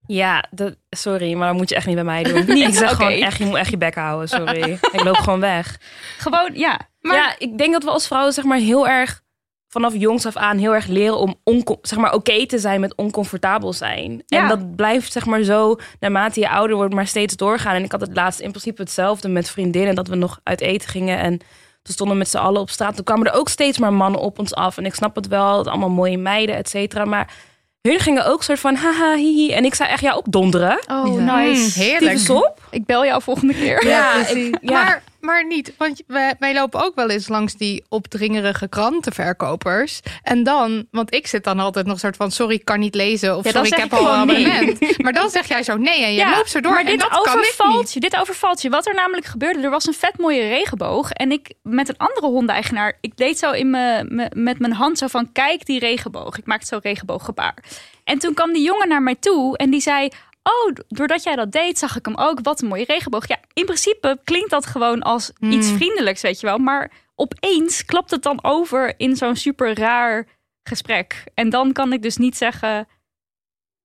Ja, 0.05 0.45
dat, 0.51 0.75
sorry, 0.89 1.33
maar 1.33 1.47
dat 1.47 1.57
moet 1.57 1.69
je 1.69 1.75
echt 1.75 1.85
niet 1.85 1.95
bij 1.95 2.03
mij 2.03 2.23
doen. 2.23 2.49
Ik 2.67 2.73
zeg 2.73 2.91
gewoon 2.91 3.11
echt, 3.11 3.37
je 3.37 3.45
moet 3.45 3.57
echt 3.57 3.69
je 3.69 3.77
bek 3.77 3.95
houden, 3.95 4.27
sorry. 4.29 4.71
ik 4.91 5.03
loop 5.03 5.15
gewoon 5.15 5.39
weg. 5.39 5.77
Gewoon, 6.17 6.51
ja. 6.53 6.79
Maar 6.99 7.15
ja, 7.15 7.35
ik 7.37 7.57
denk 7.57 7.71
dat 7.71 7.83
we 7.83 7.89
als 7.89 8.07
vrouwen 8.07 8.33
zeg 8.33 8.43
maar 8.43 8.57
heel 8.57 8.87
erg 8.87 9.21
vanaf 9.71 9.93
jongs 9.95 10.25
af 10.25 10.35
aan 10.35 10.57
heel 10.57 10.73
erg 10.73 10.87
leren 10.87 11.17
om 11.17 11.35
zeg 11.81 11.99
maar 11.99 12.13
oké 12.13 12.45
te 12.45 12.59
zijn 12.59 12.79
met 12.79 12.95
oncomfortabel 12.95 13.73
zijn. 13.73 14.23
Ja. 14.25 14.41
En 14.41 14.47
dat 14.47 14.75
blijft 14.75 15.11
zeg 15.11 15.25
maar 15.25 15.41
zo 15.43 15.75
naarmate 15.99 16.39
je 16.39 16.49
ouder 16.49 16.75
wordt 16.75 16.93
maar 16.93 17.07
steeds 17.07 17.35
doorgaan. 17.35 17.75
En 17.75 17.83
ik 17.83 17.91
had 17.91 18.01
het 18.01 18.15
laatst 18.15 18.39
in 18.39 18.49
principe 18.49 18.81
hetzelfde 18.81 19.27
met 19.27 19.49
vriendinnen 19.49 19.95
dat 19.95 20.07
we 20.07 20.15
nog 20.15 20.39
uit 20.43 20.61
eten 20.61 20.89
gingen 20.89 21.17
en 21.19 21.37
toen 21.81 21.93
stonden 21.93 22.15
we 22.15 22.21
met 22.21 22.31
z'n 22.31 22.37
allen 22.37 22.61
op 22.61 22.69
straat. 22.69 22.95
Toen 22.95 23.03
kwamen 23.03 23.27
er 23.27 23.33
ook 23.39 23.49
steeds 23.49 23.77
maar 23.77 23.93
mannen 23.93 24.21
op 24.21 24.39
ons 24.39 24.53
af. 24.55 24.77
En 24.77 24.85
ik 24.85 24.93
snap 24.95 25.15
het 25.15 25.27
wel, 25.27 25.57
het 25.57 25.67
allemaal 25.67 25.89
mooie 25.89 26.17
meiden, 26.17 26.55
et 26.55 26.69
cetera. 26.69 27.05
Maar 27.05 27.33
hun 27.81 27.99
gingen 27.99 28.25
ook 28.25 28.43
soort 28.43 28.59
van 28.59 28.75
haha 28.75 29.15
hihi. 29.15 29.51
En 29.51 29.65
ik 29.65 29.75
zei 29.75 29.89
echt 29.89 30.01
ja, 30.01 30.13
ook 30.13 30.31
donderen. 30.31 30.79
Oh, 30.91 31.15
Ja. 31.25 31.37
nice. 31.37 31.79
Mm, 31.79 31.85
heerlijk. 31.85 32.11
Tyfus 32.17 32.29
op. 32.29 32.61
Ik 32.71 32.85
bel 32.85 33.05
jou 33.05 33.21
volgende 33.21 33.53
keer. 33.53 33.87
Ja, 33.87 34.13
precies. 34.13 34.47
ik- 34.47 34.57
ja. 34.61 34.71
Maar, 34.83 35.03
maar 35.21 35.45
niet, 35.45 35.73
want 35.77 36.01
wij, 36.07 36.35
wij 36.39 36.53
lopen 36.53 36.83
ook 36.85 36.95
wel 36.95 37.09
eens 37.09 37.27
langs 37.27 37.53
die 37.53 37.83
opdringerige 37.89 38.67
krantenverkopers. 39.15 39.99
En 40.23 40.43
dan, 40.43 40.87
want 40.91 41.13
ik 41.13 41.27
zit 41.27 41.43
dan 41.43 41.59
altijd 41.59 41.85
nog 41.85 41.99
soort 41.99 42.15
van, 42.15 42.31
sorry, 42.31 42.55
ik 42.55 42.65
kan 42.65 42.79
niet 42.79 42.95
lezen. 42.95 43.37
Of 43.37 43.43
Ja, 43.43 43.51
sorry, 43.51 43.67
ik 43.67 43.73
heb 43.75 43.93
al 43.93 44.13
een 44.13 44.27
nee. 44.27 44.47
abonnement. 44.47 44.97
Maar 45.03 45.13
dan 45.13 45.29
zeg 45.29 45.47
jij 45.47 45.63
zo 45.63 45.77
nee 45.77 46.03
en 46.03 46.13
je 46.13 46.33
loopt 46.35 46.49
zo 46.51 46.59
door. 46.59 46.71
Maar 46.71 46.79
en 46.79 46.85
dit 46.85 46.99
dat 46.99 47.19
overvalt 47.19 47.93
je. 47.93 47.99
Dit 47.99 48.17
overvalt 48.19 48.61
je. 48.61 48.69
Wat 48.69 48.87
er 48.87 48.93
namelijk 48.93 49.25
gebeurde, 49.25 49.61
er 49.61 49.69
was 49.69 49.87
een 49.87 49.93
vet 49.93 50.17
mooie 50.17 50.47
regenboog. 50.47 51.11
En 51.11 51.31
ik 51.31 51.53
met 51.63 51.89
een 51.89 51.97
andere 51.97 52.25
hondeneigenaar, 52.27 52.97
ik 53.01 53.17
deed 53.17 53.39
zo 53.39 53.51
in 53.51 53.69
me, 53.69 54.05
me- 54.09 54.31
met 54.33 54.59
mijn 54.59 54.73
hand 54.73 54.97
zo 54.97 55.07
van, 55.07 55.31
kijk 55.31 55.65
die 55.65 55.79
regenboog. 55.79 56.37
Ik 56.37 56.45
maakte 56.45 56.65
zo'n 56.65 56.79
regenbooggebaar. 56.83 57.55
En 58.03 58.19
toen 58.19 58.33
kwam 58.33 58.53
die 58.53 58.63
jongen 58.63 58.87
naar 58.87 59.01
mij 59.03 59.15
toe 59.19 59.57
en 59.57 59.69
die 59.69 59.81
zei... 59.81 60.09
Oh, 60.43 60.75
doordat 60.87 61.23
jij 61.23 61.35
dat 61.35 61.51
deed, 61.51 61.77
zag 61.77 61.97
ik 61.97 62.05
hem 62.05 62.15
ook. 62.15 62.39
Wat 62.43 62.61
een 62.61 62.67
mooie 62.67 62.85
regenboog. 62.85 63.27
Ja, 63.27 63.39
in 63.53 63.65
principe 63.65 64.19
klinkt 64.23 64.49
dat 64.49 64.65
gewoon 64.65 65.01
als 65.01 65.31
iets 65.39 65.67
Hmm. 65.67 65.77
vriendelijks, 65.77 66.21
weet 66.21 66.39
je 66.39 66.45
wel. 66.47 66.57
Maar 66.57 66.91
opeens 67.15 67.85
klapt 67.85 68.11
het 68.11 68.23
dan 68.23 68.43
over 68.43 68.93
in 68.97 69.15
zo'n 69.15 69.35
super 69.35 69.77
raar 69.79 70.27
gesprek. 70.63 71.23
En 71.33 71.49
dan 71.49 71.71
kan 71.71 71.93
ik 71.93 72.01
dus 72.01 72.17
niet 72.17 72.37
zeggen, 72.37 72.87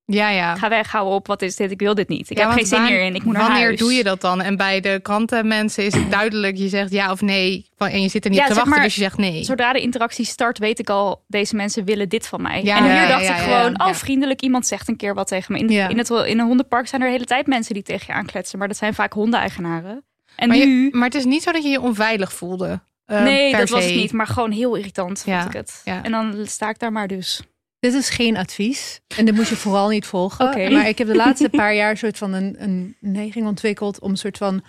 Ja, 0.09 0.29
ja. 0.31 0.55
ga 0.57 0.69
weg, 0.69 0.91
hou 0.93 1.13
op, 1.15 1.27
wat 1.27 1.43
is 1.43 1.57
dit? 1.57 1.71
Ik 1.71 1.79
wil 1.81 1.95
dit 1.95 2.09
niet. 2.09 2.31
Ik 2.31 2.39
Ja, 2.39 2.45
heb 2.49 2.53
geen 2.57 2.67
zin 2.67 2.79
waar- 2.79 2.89
hierin, 2.89 3.15
ik 3.15 3.25
moet 3.25 3.33
naar 3.35 3.43
Wanneer 3.43 3.63
huis. 3.65 3.79
doe 3.79 3.93
je 3.93 4.03
dat 4.05 4.21
dan? 4.21 4.41
En 4.43 4.57
bij 4.57 4.81
de 4.81 5.01
krantenmensen 5.03 5.85
is 5.85 5.95
het 5.95 6.11
duidelijk. 6.21 6.57
Je 6.57 6.69
zegt 6.69 6.91
ja 6.91 7.11
of 7.11 7.21
nee. 7.21 7.67
En 7.79 8.03
je 8.03 8.09
zit 8.09 8.25
er 8.25 8.31
niet 8.31 8.39
Ja, 8.39 8.47
te 8.47 8.55
wachten, 8.55 8.71
maar, 8.73 8.83
dus 8.83 8.95
je 8.95 9.01
zegt 9.01 9.17
nee. 9.19 9.45
Zodra 9.45 9.73
de 9.73 9.81
interactie 9.81 10.25
start, 10.25 10.59
weet 10.59 10.79
ik 10.79 10.91
al, 10.91 11.25
deze 11.27 11.57
mensen 11.57 11.85
willen 11.85 12.09
dit 12.09 12.27
van 12.27 12.43
mij. 12.43 12.63
Ja, 12.63 12.77
en 12.77 12.85
hier 12.99 13.09
dacht 13.09 13.29
ik 13.29 13.35
gewoon, 13.37 13.81
oh 13.81 13.93
vriendelijk, 13.93 14.41
iemand 14.41 14.67
zegt 14.67 14.89
een 14.89 14.97
keer 14.97 15.15
wat 15.15 15.29
tegen 15.29 15.53
me. 15.53 15.59
In, 15.59 15.69
in, 15.91 15.99
het, 15.99 16.11
in 16.11 16.39
een 16.39 16.47
hondenpark 16.47 16.87
zijn 16.89 17.01
er 17.01 17.07
de 17.07 17.13
hele 17.13 17.25
tijd 17.27 17.47
mensen 17.47 17.75
die 17.75 17.83
tegen 17.83 18.05
je 18.07 18.13
aankletsen. 18.13 18.59
Maar 18.59 18.69
dat 18.69 18.77
zijn 18.77 18.95
vaak 18.95 19.13
hondeneigenaren. 19.13 20.05
En 20.37 20.49
Maar, 20.49 20.57
nu... 20.57 20.85
je, 20.85 20.89
maar 20.97 21.05
het 21.05 21.15
is 21.15 21.25
niet 21.25 21.43
zo 21.43 21.53
dat 21.53 21.63
je 21.63 21.69
je 21.69 21.81
onveilig 21.81 22.33
voelde. 22.33 22.81
eh, 23.07 23.23
nee, 23.23 23.57
dat 23.57 23.69
was 23.69 23.85
het 23.85 23.95
niet. 23.95 24.13
Maar 24.13 24.27
gewoon 24.27 24.51
heel 24.51 24.75
irritant 24.75 25.23
vond 25.23 25.45
ik 25.45 25.53
het. 25.53 25.81
ja. 25.85 26.03
En 26.03 26.11
dan 26.11 26.35
sta 26.47 26.69
ik 26.69 26.79
daar 26.79 26.93
maar 26.93 27.09
dus. 27.09 27.43
Dit 27.87 27.95
is 27.95 28.09
geen 28.09 28.37
advies. 28.37 29.01
En 29.17 29.25
dit 29.25 29.35
moet 29.35 29.49
je 29.49 29.57
vooral 29.57 29.89
niet 29.89 30.07
volgen. 30.07 30.47
Oké. 30.47 30.71
Maar 30.71 30.89
ik 30.89 30.99
heb 30.99 31.07
de 31.07 31.15
laatste 31.15 31.49
paar 31.49 31.75
jaar 31.75 31.97
soort 31.97 32.19
van 32.19 32.33
een, 32.33 32.57
een 32.59 32.97
neiging 33.01 33.47
ontwikkeld 33.47 34.01
om 34.01 34.17
soort 34.17 34.37
van 34.37 34.65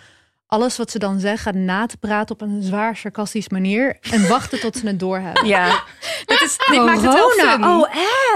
alles 0.46 0.76
wat 0.76 0.90
ze 0.90 0.98
dan 0.98 1.20
zeggen 1.20 1.64
na 1.64 1.86
te 1.86 1.96
praten 1.96 2.34
op 2.34 2.40
een 2.40 2.62
zwaar 2.62 2.96
sarcastisch 2.96 3.48
manier. 3.48 3.96
En 4.00 4.28
wachten 4.28 4.60
tot 4.60 4.76
ze 4.76 4.86
het 4.86 5.00
doorhebben. 5.00 5.46
Ja. 5.46 5.82
Dit, 6.26 6.40
is, 6.42 6.56
dit 6.70 6.84
maakt 6.84 7.02
het 7.02 7.12
wel 7.12 7.30
fun. 7.30 7.64
Oh, 7.64 7.88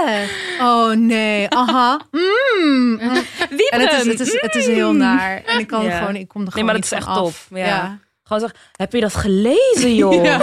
echt? 0.05 0.31
Oh 0.61 0.91
nee. 0.91 1.49
Aha. 1.49 1.99
Mm. 2.11 2.99
En 2.99 3.81
het 3.81 3.91
is, 3.91 4.05
het, 4.05 4.19
is, 4.19 4.37
het 4.41 4.55
is 4.55 4.67
heel 4.67 4.93
naar. 4.93 5.41
En 5.45 5.59
ik 5.59 5.67
kan 5.67 5.83
Ja. 5.83 5.97
gewoon, 5.97 6.15
ik 6.15 6.27
kom 6.27 6.41
er 6.41 6.47
Nee, 6.47 6.51
gewoon 6.51 6.65
maar 6.65 6.75
dat 6.75 6.83
is 6.83 6.91
echt 6.91 7.07
af. 7.07 7.15
top. 7.17 7.57
Ja. 7.57 7.99
Gewoon 8.23 8.41
zeg, 8.41 8.55
heb 8.75 8.93
je 8.93 8.99
dat 9.01 9.15
gelezen, 9.15 9.95
joh? 9.95 10.23
Ja. 10.23 10.41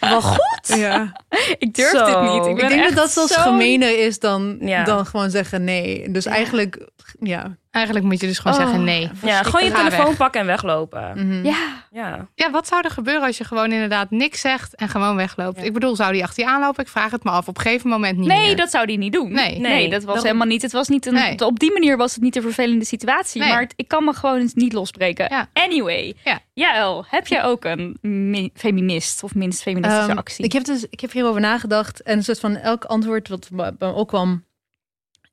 Wel 0.00 0.22
goed. 0.22 0.57
Ja. 0.84 1.12
Ik 1.58 1.74
durf 1.74 1.90
dit 2.04 2.20
niet. 2.20 2.46
Ik, 2.46 2.68
denk 2.68 2.82
dat 2.88 2.94
dat 2.96 3.10
zelfs 3.10 3.32
zo- 3.32 3.40
gemener 3.40 4.04
is 4.06 4.18
dan, 4.18 4.56
Ja. 4.60 4.84
dan 4.84 5.06
gewoon 5.06 5.30
zeggen 5.30 5.64
nee. 5.64 6.10
Dus 6.10 6.26
eigenlijk, 6.26 6.88
ja. 7.20 7.56
Eigenlijk 7.70 8.04
moet 8.06 8.20
je 8.20 8.26
dus 8.26 8.38
gewoon 8.38 8.56
Oh. 8.56 8.62
zeggen 8.64 8.84
nee. 8.84 9.10
Ja, 9.24 9.42
gewoon 9.42 9.64
je 9.64 9.70
weg. 9.72 9.88
telefoon 9.88 10.16
pakken 10.16 10.40
en 10.40 10.46
weglopen. 10.46 11.12
Mhm. 11.14 11.44
Ja, 11.46 11.56
Ja. 11.90 12.28
Ja, 12.34 12.50
wat 12.50 12.66
zou 12.66 12.82
er 12.84 12.90
gebeuren 12.90 13.22
als 13.26 13.38
je 13.38 13.44
gewoon 13.44 13.72
inderdaad 13.72 14.10
niks 14.10 14.40
zegt 14.40 14.74
en 14.74 14.88
gewoon 14.88 15.16
wegloopt? 15.16 15.64
Ik 15.64 15.72
bedoel, 15.72 15.96
zou 15.96 16.12
die 16.12 16.22
achter 16.22 16.44
je 16.44 16.50
aanlopen? 16.50 16.82
Ik 16.84 16.88
vraag 16.90 17.10
het 17.10 17.24
me 17.24 17.30
af. 17.30 17.48
Op 17.48 17.56
een 17.56 17.62
gegeven 17.62 17.90
moment 17.90 18.18
niet 18.18 18.28
nee, 18.28 18.46
meer. 18.46 18.56
dat 18.56 18.70
zou 18.70 18.86
die 18.86 18.98
niet 18.98 19.12
doen. 19.12 19.32
Nee. 19.32 19.58
nee, 19.58 19.90
dat 19.90 20.04
was 20.04 20.14
Dat- 20.14 20.24
helemaal 20.24 20.46
niet. 20.46 20.62
Het 20.62 20.72
was 20.72 20.88
niet 20.88 21.06
een, 21.06 21.14
Nee. 21.14 21.46
Op 21.46 21.58
die 21.58 21.72
manier 21.72 21.96
was 21.96 22.12
het 22.14 22.22
niet 22.22 22.36
een 22.36 22.42
vervelende 22.42 22.84
situatie. 22.84 23.40
Nee. 23.40 23.50
Maar 23.50 23.60
het- 23.60 23.72
ik 23.76 23.88
kan 23.88 24.04
me 24.04 24.12
gewoon 24.12 24.40
eens 24.40 24.54
niet 24.54 24.72
losbreken. 24.72 25.26
Ja. 25.30 25.48
Anyway, 25.52 26.14
Ja. 26.24 26.40
Jaël, 26.54 27.04
heb 27.08 27.26
jij 27.26 27.44
ook 27.44 27.64
een 27.64 27.98
mi- 28.00 28.50
feminist 28.54 29.22
of 29.22 29.34
minst 29.34 29.62
feministische 29.62 30.08
Ehm, 30.08 30.18
actie? 30.18 30.44
Ik 30.44 30.52
heb 30.52 30.64
dus 30.64 30.86
ik 30.90 31.00
heb 31.00 31.12
hierover 31.12 31.40
nagedacht 31.40 32.02
en 32.02 32.16
een 32.16 32.24
soort 32.24 32.40
van 32.40 32.56
elk 32.56 32.84
antwoord 32.84 33.28
wat 33.28 33.48
bij 33.52 33.72
me 33.78 33.92
opkwam. 33.92 34.44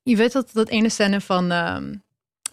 Je 0.04 0.16
weet 0.16 0.32
dat 0.32 0.50
dat 0.54 0.70
ene 0.70 0.90
scène 0.90 1.22
van 1.22 1.52
ehm, 1.52 1.94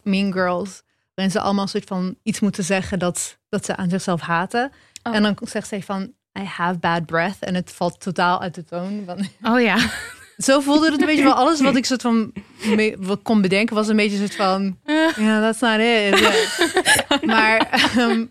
Mean 0.02 0.32
Girls, 0.32 0.82
waarin 1.14 1.34
ze 1.34 1.40
allemaal 1.40 1.62
een 1.62 1.68
soort 1.68 1.84
van 1.84 2.16
iets 2.22 2.40
moeten 2.40 2.64
zeggen 2.64 2.98
dat, 2.98 3.38
dat 3.48 3.64
ze 3.64 3.76
aan 3.76 3.90
zichzelf 3.90 4.20
haten. 4.20 4.72
Oh. 5.02 5.14
En 5.14 5.22
dan 5.22 5.38
zegt 5.44 5.68
ze 5.68 5.82
van 5.82 6.12
I 6.38 6.44
have 6.44 6.78
bad 6.78 7.06
breath 7.06 7.38
en 7.40 7.54
het 7.54 7.72
valt 7.72 8.00
totaal 8.00 8.40
uit 8.40 8.54
de 8.54 8.64
toon. 8.64 9.06
Oh 9.42 9.60
ja. 9.60 9.76
Zo 10.38 10.60
voelde 10.60 10.90
het 10.90 11.00
een 11.00 11.06
beetje 11.06 11.22
wel 11.22 11.32
alles 11.32 11.60
wat 11.60 11.76
ik 11.76 11.84
soort 11.84 12.02
van 12.02 12.32
me- 12.64 12.96
wat 12.98 13.22
kon 13.22 13.40
bedenken 13.40 13.76
was 13.76 13.88
een 13.88 13.96
beetje 13.96 14.16
soort 14.16 14.34
van 14.34 14.78
ja, 15.16 15.52
that's 15.52 15.60
not 15.60 15.80
it. 15.80 17.24
Maar 17.26 17.68
ehm, 17.70 18.26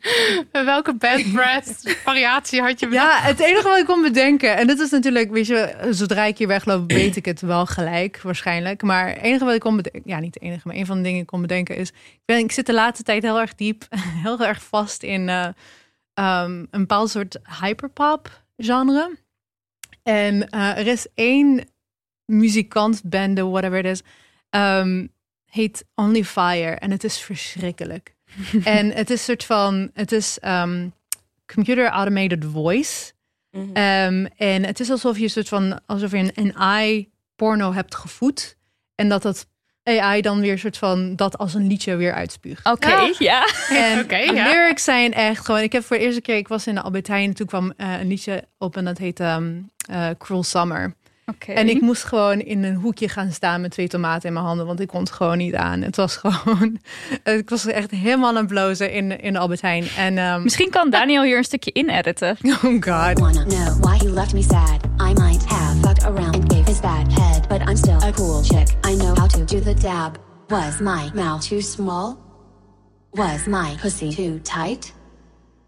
Welke 0.52 0.94
bad 0.96 1.32
breath 1.34 1.96
variatie 2.04 2.62
had 2.62 2.80
je 2.80 2.90
ja, 2.90 3.18
het 3.22 3.40
enige 3.40 3.68
wat 3.68 3.78
ik 3.78 3.86
kon 3.86 4.02
bedenken 4.02 4.58
en 4.58 4.68
dit 4.68 4.80
is 4.80 4.90
natuurlijk, 4.90 5.32
weet 5.32 5.48
je, 5.48 5.88
zodra 5.90 6.24
ik 6.24 6.38
hier 6.38 6.48
wegloop, 6.48 6.92
weet 6.92 7.16
ik 7.16 7.26
het 7.26 7.42
wel 7.42 7.66
gelijk 7.66 8.22
waarschijnlijk. 8.22 8.82
Maar 8.82 9.08
het 9.08 9.22
enige 9.22 9.46
wat 9.46 9.54
ik 9.54 9.60
kon 9.60 9.76
bedenken, 9.76 10.02
ja, 10.06 10.20
niet 10.20 10.34
het 10.34 10.44
enige, 10.44 10.68
maar 10.68 10.76
een 10.76 10.86
van 10.86 10.96
de 10.96 11.02
dingen 11.02 11.18
die 11.18 11.26
ik 11.26 11.32
kon 11.32 11.42
bedenken 11.42 11.76
is, 11.76 11.90
ik, 11.90 12.22
ben, 12.26 12.38
ik 12.38 12.52
zit 12.52 12.66
de 12.66 12.74
laatste 12.74 13.04
tijd 13.04 13.24
heel 13.24 13.40
erg 13.40 13.56
diep, 13.56 13.84
heel 14.24 14.40
erg 14.40 14.64
vast 14.64 15.04
in 15.04 15.30
eh, 15.30 15.48
ehm, 16.14 16.52
een 16.52 16.68
bepaald 16.72 17.10
soort 17.10 17.40
hyperpop 17.62 18.42
genre. 18.58 19.18
En 20.04 20.50
eh, 20.50 20.78
er 20.78 20.88
is 20.88 21.08
één 21.16 21.64
muzikant, 22.32 23.02
bende, 23.04 23.46
whatever 23.46 23.78
it 23.78 23.86
is, 23.86 24.02
ehm, 24.50 25.08
heet 25.46 25.86
Only 25.96 26.24
Fire. 26.24 26.76
En 26.76 26.92
het 26.92 27.04
is 27.04 27.20
verschrikkelijk. 27.20 28.16
en 28.64 28.92
het 28.92 29.10
is 29.10 29.20
een 29.20 29.26
soort 29.26 29.44
van, 29.44 29.90
het 29.94 30.12
is 30.12 30.40
ehm, 30.40 30.88
computer 31.54 31.88
automated 31.88 32.46
voice. 32.46 33.12
Mhm. 33.52 33.74
Ehm, 33.74 34.26
en 34.36 34.66
het 34.66 34.80
is 34.80 34.90
alsof 34.90 35.18
je 35.18 35.24
een 35.24 35.30
soort 35.30 35.48
van, 35.48 35.80
alsof 35.86 36.12
je 36.12 36.18
een, 36.18 36.32
een 36.34 36.56
AI 36.56 37.10
porno 37.36 37.74
hebt 37.74 37.96
gevoed. 37.96 38.58
En 38.96 39.10
dat 39.10 39.22
dat 39.22 39.48
AI 39.84 40.22
dan 40.22 40.40
weer 40.40 40.52
een 40.52 40.60
soort 40.60 40.78
van, 40.78 41.16
dat 41.16 41.38
als 41.38 41.54
een 41.54 41.68
liedje 41.68 41.96
weer 41.96 42.14
uitspuugt. 42.14 42.66
Oké, 42.66 43.14
ja. 43.18 43.48
En 43.70 44.00
Oké, 44.04 44.26
de 44.26 44.34
ja. 44.34 44.48
lyrics 44.48 44.84
zijn 44.84 45.14
echt 45.14 45.46
gewoon. 45.46 45.62
Ik 45.62 45.72
heb 45.72 45.84
voor 45.84 45.98
de 45.98 46.04
eerste 46.04 46.22
keer, 46.22 46.36
ik 46.36 46.48
was 46.48 46.68
in 46.68 46.76
de 46.76 46.82
Albert 46.82 47.08
Heijn 47.08 47.28
en 47.28 47.36
toen 47.36 47.48
kwam 47.48 47.74
eh, 47.78 48.00
een 48.00 48.08
liedje 48.08 48.48
op 48.58 48.78
en 48.78 48.86
dat 48.86 48.98
heette 48.98 49.24
ehm, 49.24 49.60
eh, 49.90 50.10
Cruel 50.18 50.44
Summer. 50.44 50.96
Oké. 51.26 51.52
En 51.52 51.70
ik 51.70 51.82
moest 51.82 52.04
gewoon 52.04 52.40
in 52.40 52.64
een 52.64 52.76
hoekje 52.76 53.10
gaan 53.10 53.32
staan 53.32 53.62
met 53.62 53.72
twee 53.72 53.88
tomaten 53.88 54.28
in 54.28 54.34
mijn 54.34 54.46
handen, 54.46 54.66
want 54.66 54.80
ik 54.80 54.88
kon 54.88 55.00
het 55.00 55.12
gewoon 55.12 55.38
niet 55.38 55.56
aan. 55.56 55.82
Het 55.82 55.96
was 55.96 56.16
gewoon, 56.24 56.80
ik 57.24 57.50
was 57.50 57.66
echt 57.66 57.92
helemaal 57.92 58.30
aan 58.30 58.36
het 58.36 58.48
blozen 58.48 58.92
in, 58.92 59.20
in 59.20 59.34
de 59.34 59.40
Albert 59.40 59.62
Heijn. 59.62 59.88
En 59.98 60.18
ehm, 60.18 60.44
Misschien 60.44 60.70
kan 60.70 60.90
Daniel 60.90 61.24
hier 61.24 61.38
een 61.38 61.44
stukje 61.44 61.72
in 61.72 61.90
editen. 61.90 62.38
oh 62.64 62.82
god. 62.82 63.20
Wanna 63.20 63.44
know 63.44 63.80
why 63.80 63.98
he 63.98 64.10
left 64.14 64.34
me 64.34 64.42
sad? 64.42 64.80
I 65.00 65.14
might 65.14 65.46
have 65.46 65.80
fucked 65.80 66.04
around 66.04 66.36
and 66.36 66.54
gave 66.54 66.66
his 66.66 66.80
bad 66.80 67.14
head, 67.14 67.48
but 67.48 67.70
I'm 67.70 67.78
still 67.78 68.02
a 68.02 68.12
cool 68.12 68.44
chick. 68.44 68.68
I 68.86 68.96
know 68.96 69.16
how 69.16 69.28
to 69.28 69.46
do 69.46 69.60
the 69.60 69.74
dab. 69.74 70.18
Was 70.48 70.80
my 70.80 71.12
mouth 71.14 71.50
too 71.50 71.62
small? 71.62 72.18
Was 73.14 73.48
my 73.48 73.78
pussy 73.82 74.12
too 74.12 74.40
tight? 74.40 74.94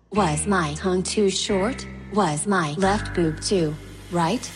Was 0.10 0.46
my 0.46 0.74
tongue 0.76 1.04
too 1.04 1.30
short? 1.30 1.88
Was 2.14 2.46
my 2.46 2.74
left 2.78 3.14
boob 3.14 3.40
too 3.40 3.74
right? 4.14 4.52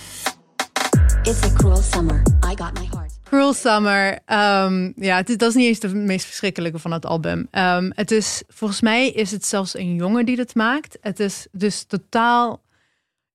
It's 1.27 1.43
a 1.43 1.53
cruel 1.53 1.81
summer. 1.81 2.22
I 2.51 2.55
got 2.55 2.74
my 2.74 2.88
heart. 2.93 3.12
Cruel 3.24 3.53
Summer. 3.53 4.19
ehm, 4.25 4.91
ja, 4.96 5.15
het 5.15 5.29
is, 5.29 5.38
dat 5.38 5.50
is 5.50 5.55
niet 5.55 5.65
eens 5.65 5.79
de 5.79 5.88
meest 5.96 6.25
verschrikkelijke 6.25 6.79
van 6.79 6.91
het 6.91 7.05
album. 7.05 7.48
Ehm, 7.51 7.89
het 7.93 8.12
is, 8.12 8.43
volgens 8.48 8.81
mij 8.81 9.10
is 9.10 9.31
het 9.31 9.46
zelfs 9.46 9.77
een 9.77 9.96
jongen 9.96 10.25
die 10.25 10.38
het 10.38 10.55
maakt. 10.55 10.98
Het 11.01 11.19
is 11.19 11.48
dus 11.51 11.84
totaal, 11.84 12.63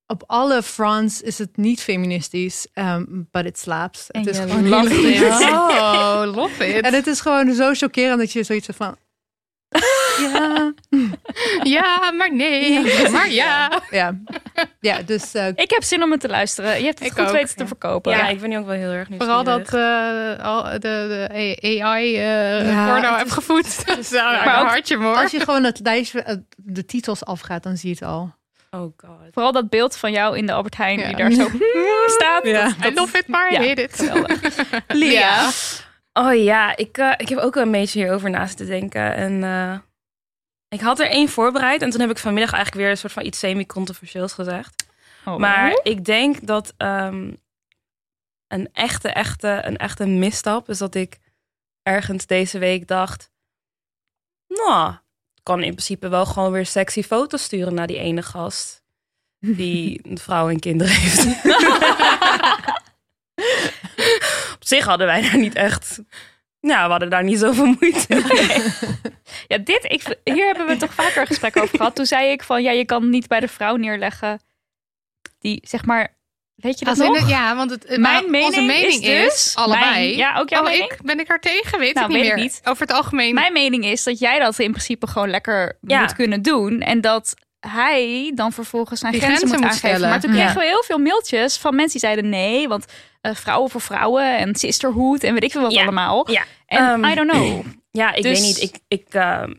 op 0.06 0.24
alle 0.26 0.62
fronts 0.62 1.20
is 1.22 1.38
het 1.38 1.56
niet 1.56 1.80
feministisch, 1.80 2.66
ehm, 2.72 3.04
but 3.30 3.44
it 3.44 3.58
slaps. 3.58 4.10
En 4.10 4.20
het 4.20 4.30
is 4.30 4.38
gewoon 4.38 4.88
it. 4.90 5.22
Oh, 5.50 6.22
love 6.34 6.66
it. 6.66 6.84
En 6.84 6.94
het 6.94 7.06
is 7.06 7.20
gewoon 7.20 7.54
zo 7.54 7.74
chockerend 7.74 8.18
dat 8.18 8.32
je 8.32 8.42
zoiets 8.42 8.66
hebt 8.66 8.78
van... 8.78 8.96
Ja, 10.20 10.72
Ja, 11.62 12.12
maar 12.12 12.34
nee. 12.34 12.80
Maar 13.10 13.30
ja. 13.30 13.80
ja. 13.90 14.18
ja 14.80 15.02
dus 15.02 15.34
eh, 15.34 15.46
Ik 15.54 15.70
heb 15.70 15.82
zin 15.82 16.02
om 16.02 16.10
het 16.10 16.20
te 16.20 16.28
luisteren. 16.28 16.78
Je 16.78 16.84
hebt 16.84 16.98
het 16.98 17.08
Ik 17.08 17.14
goed 17.14 17.26
ook, 17.26 17.32
weten 17.32 17.56
te 17.56 17.66
verkopen. 17.66 18.12
Ja, 18.12 18.28
ik 18.28 18.40
ben 18.40 18.48
nu 18.50 18.58
ook 18.58 18.66
wel 18.66 18.74
heel 18.76 18.90
erg 18.90 19.08
Vooral 19.18 19.42
nieuwsgierig. 19.42 19.70
dat 19.70 19.80
eh, 20.38 20.44
al 20.44 20.62
de, 20.62 20.78
de 20.80 21.28
AI 21.82 22.16
eh 22.16 22.70
Ja, 22.70 22.86
porno 22.92 23.08
het 23.08 23.18
heb 23.18 23.26
is- 23.26 23.32
gevoed. 23.32 23.86
Dat 23.86 23.98
is 23.98 24.10
wel 24.10 24.24
Maar 24.24 24.46
een 24.54 24.60
ook- 24.62 24.68
hartje 24.68 24.96
hoor. 24.96 25.16
als 25.16 25.30
je 25.30 25.40
gewoon 25.40 25.64
het 25.64 25.80
lijstje, 25.82 26.22
eh, 26.22 26.36
de 26.56 26.84
titels 26.84 27.24
afgaat, 27.24 27.62
dan 27.62 27.76
zie 27.76 27.88
je 27.88 27.94
het 27.94 28.04
al. 28.04 28.34
Oh 28.70 28.80
god. 28.80 29.10
Vooral 29.32 29.52
dat 29.52 29.68
beeld 29.68 29.96
van 29.96 30.12
jou 30.12 30.36
in 30.36 30.46
de 30.46 30.52
Albert 30.52 30.76
Heijn 30.76 30.98
Ja. 30.98 31.06
die 31.06 31.16
daar 31.16 31.30
zo 31.32 31.48
staat. 32.18 32.44
Ja. 32.46 32.72
Dat- 32.80 32.92
I 32.92 32.94
love 32.94 33.18
it, 33.18 33.26
maar 33.28 33.52
Ja, 33.52 33.60
I 33.62 33.74
Oh 36.12 36.34
ja, 36.34 36.76
ik, 36.76 36.98
eh, 36.98 37.12
ik 37.16 37.28
heb 37.28 37.38
ook 37.38 37.54
een 37.54 37.70
beetje 37.70 37.98
hierover 37.98 38.30
naast 38.30 38.56
te 38.56 38.66
denken. 38.66 39.14
En 39.14 39.44
eh, 39.44 39.78
ik 40.68 40.80
had 40.80 41.00
er 41.00 41.10
één 41.10 41.28
voorbereid. 41.28 41.82
En 41.82 41.90
toen 41.90 42.00
heb 42.00 42.10
ik 42.10 42.18
vanmiddag 42.18 42.52
eigenlijk 42.52 42.82
weer 42.82 42.92
een 42.92 42.98
soort 42.98 43.12
van 43.12 43.24
iets 43.24 43.38
semi-controversieels 43.38 44.32
gezegd. 44.32 44.84
Oh. 45.24 45.36
Maar 45.36 45.80
ik 45.82 46.04
denk 46.04 46.46
dat 46.46 46.74
ehm, 46.76 47.32
een 48.48 48.68
echte, 48.72 49.08
echte, 49.08 49.60
een 49.64 49.76
echte 49.76 50.06
misstap 50.06 50.68
is 50.68 50.78
dat 50.78 50.94
ik 50.94 51.18
ergens 51.82 52.26
deze 52.26 52.58
week 52.58 52.88
dacht... 52.88 53.30
Nou, 54.48 54.92
ik 55.34 55.42
kan 55.42 55.62
in 55.62 55.70
principe 55.70 56.08
wel 56.08 56.26
gewoon 56.26 56.52
weer 56.52 56.66
sexy 56.66 57.02
foto's 57.02 57.42
sturen 57.42 57.74
naar 57.74 57.86
die 57.86 57.98
ene 57.98 58.22
gast. 58.22 58.82
Die 59.38 60.00
een 60.02 60.18
vrouw 60.18 60.48
en 60.48 60.60
kinderen 60.60 60.94
heeft. 60.94 61.24
Zich 64.76 64.84
hadden 64.84 65.06
wij 65.06 65.22
daar 65.22 65.38
niet 65.38 65.54
echt... 65.54 66.00
Nou, 66.60 66.84
we 66.84 66.90
hadden 66.90 67.10
daar 67.10 67.24
niet 67.24 67.38
zoveel 67.38 67.64
moeite 67.80 68.06
mee. 68.08 68.62
Ja, 69.48 69.58
dit, 69.58 69.84
ik, 69.84 70.16
hier 70.24 70.46
hebben 70.46 70.66
we 70.66 70.76
toch 70.76 70.94
vaker 70.94 71.20
een 71.20 71.26
gesprek 71.26 71.56
over 71.56 71.76
gehad. 71.76 71.94
Toen 71.94 72.06
zei 72.06 72.30
ik 72.30 72.42
van, 72.42 72.62
ja, 72.62 72.70
je 72.70 72.84
kan 72.84 73.10
niet 73.10 73.26
bij 73.28 73.40
de 73.40 73.48
vrouw 73.48 73.76
neerleggen 73.76 74.40
die, 75.38 75.60
zeg 75.68 75.84
maar, 75.84 76.16
weet 76.54 76.78
je 76.78 76.84
dat 76.84 76.98
Als 76.98 77.06
in 77.06 77.12
nog? 77.12 77.20
het- 77.20 77.30
ja, 77.30 77.56
want 77.56 77.70
het, 77.70 77.86
Mijn 77.88 78.00
maar 78.00 78.22
mening 78.30 78.44
onze 78.44 78.60
mening 78.60 79.02
is 79.02 79.08
is, 79.08 79.24
dus- 79.24 79.56
allebei. 79.56 79.90
mijn- 79.90 80.16
ja, 80.16 80.38
ook 80.38 80.48
jouw 80.48 80.62
oh, 80.62 80.68
mening? 80.68 80.92
ik 80.92 81.02
ben 81.02 81.20
ik 81.20 81.30
er 81.30 81.40
tegen, 81.40 81.78
weet 81.78 81.94
Nou, 81.94 82.06
ik 82.06 82.12
niet 82.12 82.20
weet 82.22 82.30
ik 82.30 82.36
meer. 82.36 82.44
niet. 82.44 82.60
Over 82.64 82.82
het 82.86 82.92
algemeen. 82.96 83.34
Mijn 83.34 83.52
mening 83.52 83.84
is 83.84 84.02
dat 84.04 84.18
jij 84.18 84.38
dat 84.38 84.58
in 84.58 84.70
principe 84.70 85.06
gewoon 85.06 85.30
lekker 85.30 85.78
Ja. 85.80 86.00
moet 86.00 86.14
kunnen 86.14 86.42
doen. 86.42 86.80
En 86.80 87.00
dat 87.00 87.34
hij 87.68 88.32
dan 88.34 88.52
vervolgens 88.52 89.00
zijn 89.00 89.12
grenzen, 89.12 89.36
grenzen 89.36 89.48
moet 89.48 89.60
moet 89.60 89.66
aangeven. 89.74 89.88
stellen. 89.88 90.08
Maar 90.10 90.20
toen 90.20 90.30
kregen 90.30 90.48
Ja. 90.48 90.58
we 90.58 90.64
heel 90.64 90.82
veel 90.82 90.98
mailtjes 90.98 91.56
van 91.56 91.74
mensen 91.74 92.00
die 92.00 92.08
zeiden 92.08 92.28
nee. 92.28 92.68
Want 92.68 92.84
eh, 93.20 93.34
vrouwen 93.34 93.70
voor 93.70 93.80
vrouwen 93.80 94.36
en 94.38 94.54
sisterhood 94.54 95.22
en 95.22 95.32
weet 95.34 95.42
ik 95.42 95.50
veel 95.52 95.60
wat 95.60 95.72
Ja. 95.72 95.82
allemaal. 95.82 96.30
Ja, 96.30 96.44
En 96.66 96.78
Ehm, 96.78 97.04
I 97.04 97.14
don't 97.14 97.30
know. 97.30 97.64
Ja, 97.90 98.12
ik 98.14 98.22
Dus- 98.22 98.32
weet 98.40 98.48
niet. 98.48 98.60
Ik, 98.62 98.78
ik, 98.88 99.06
ehm, 99.14 99.54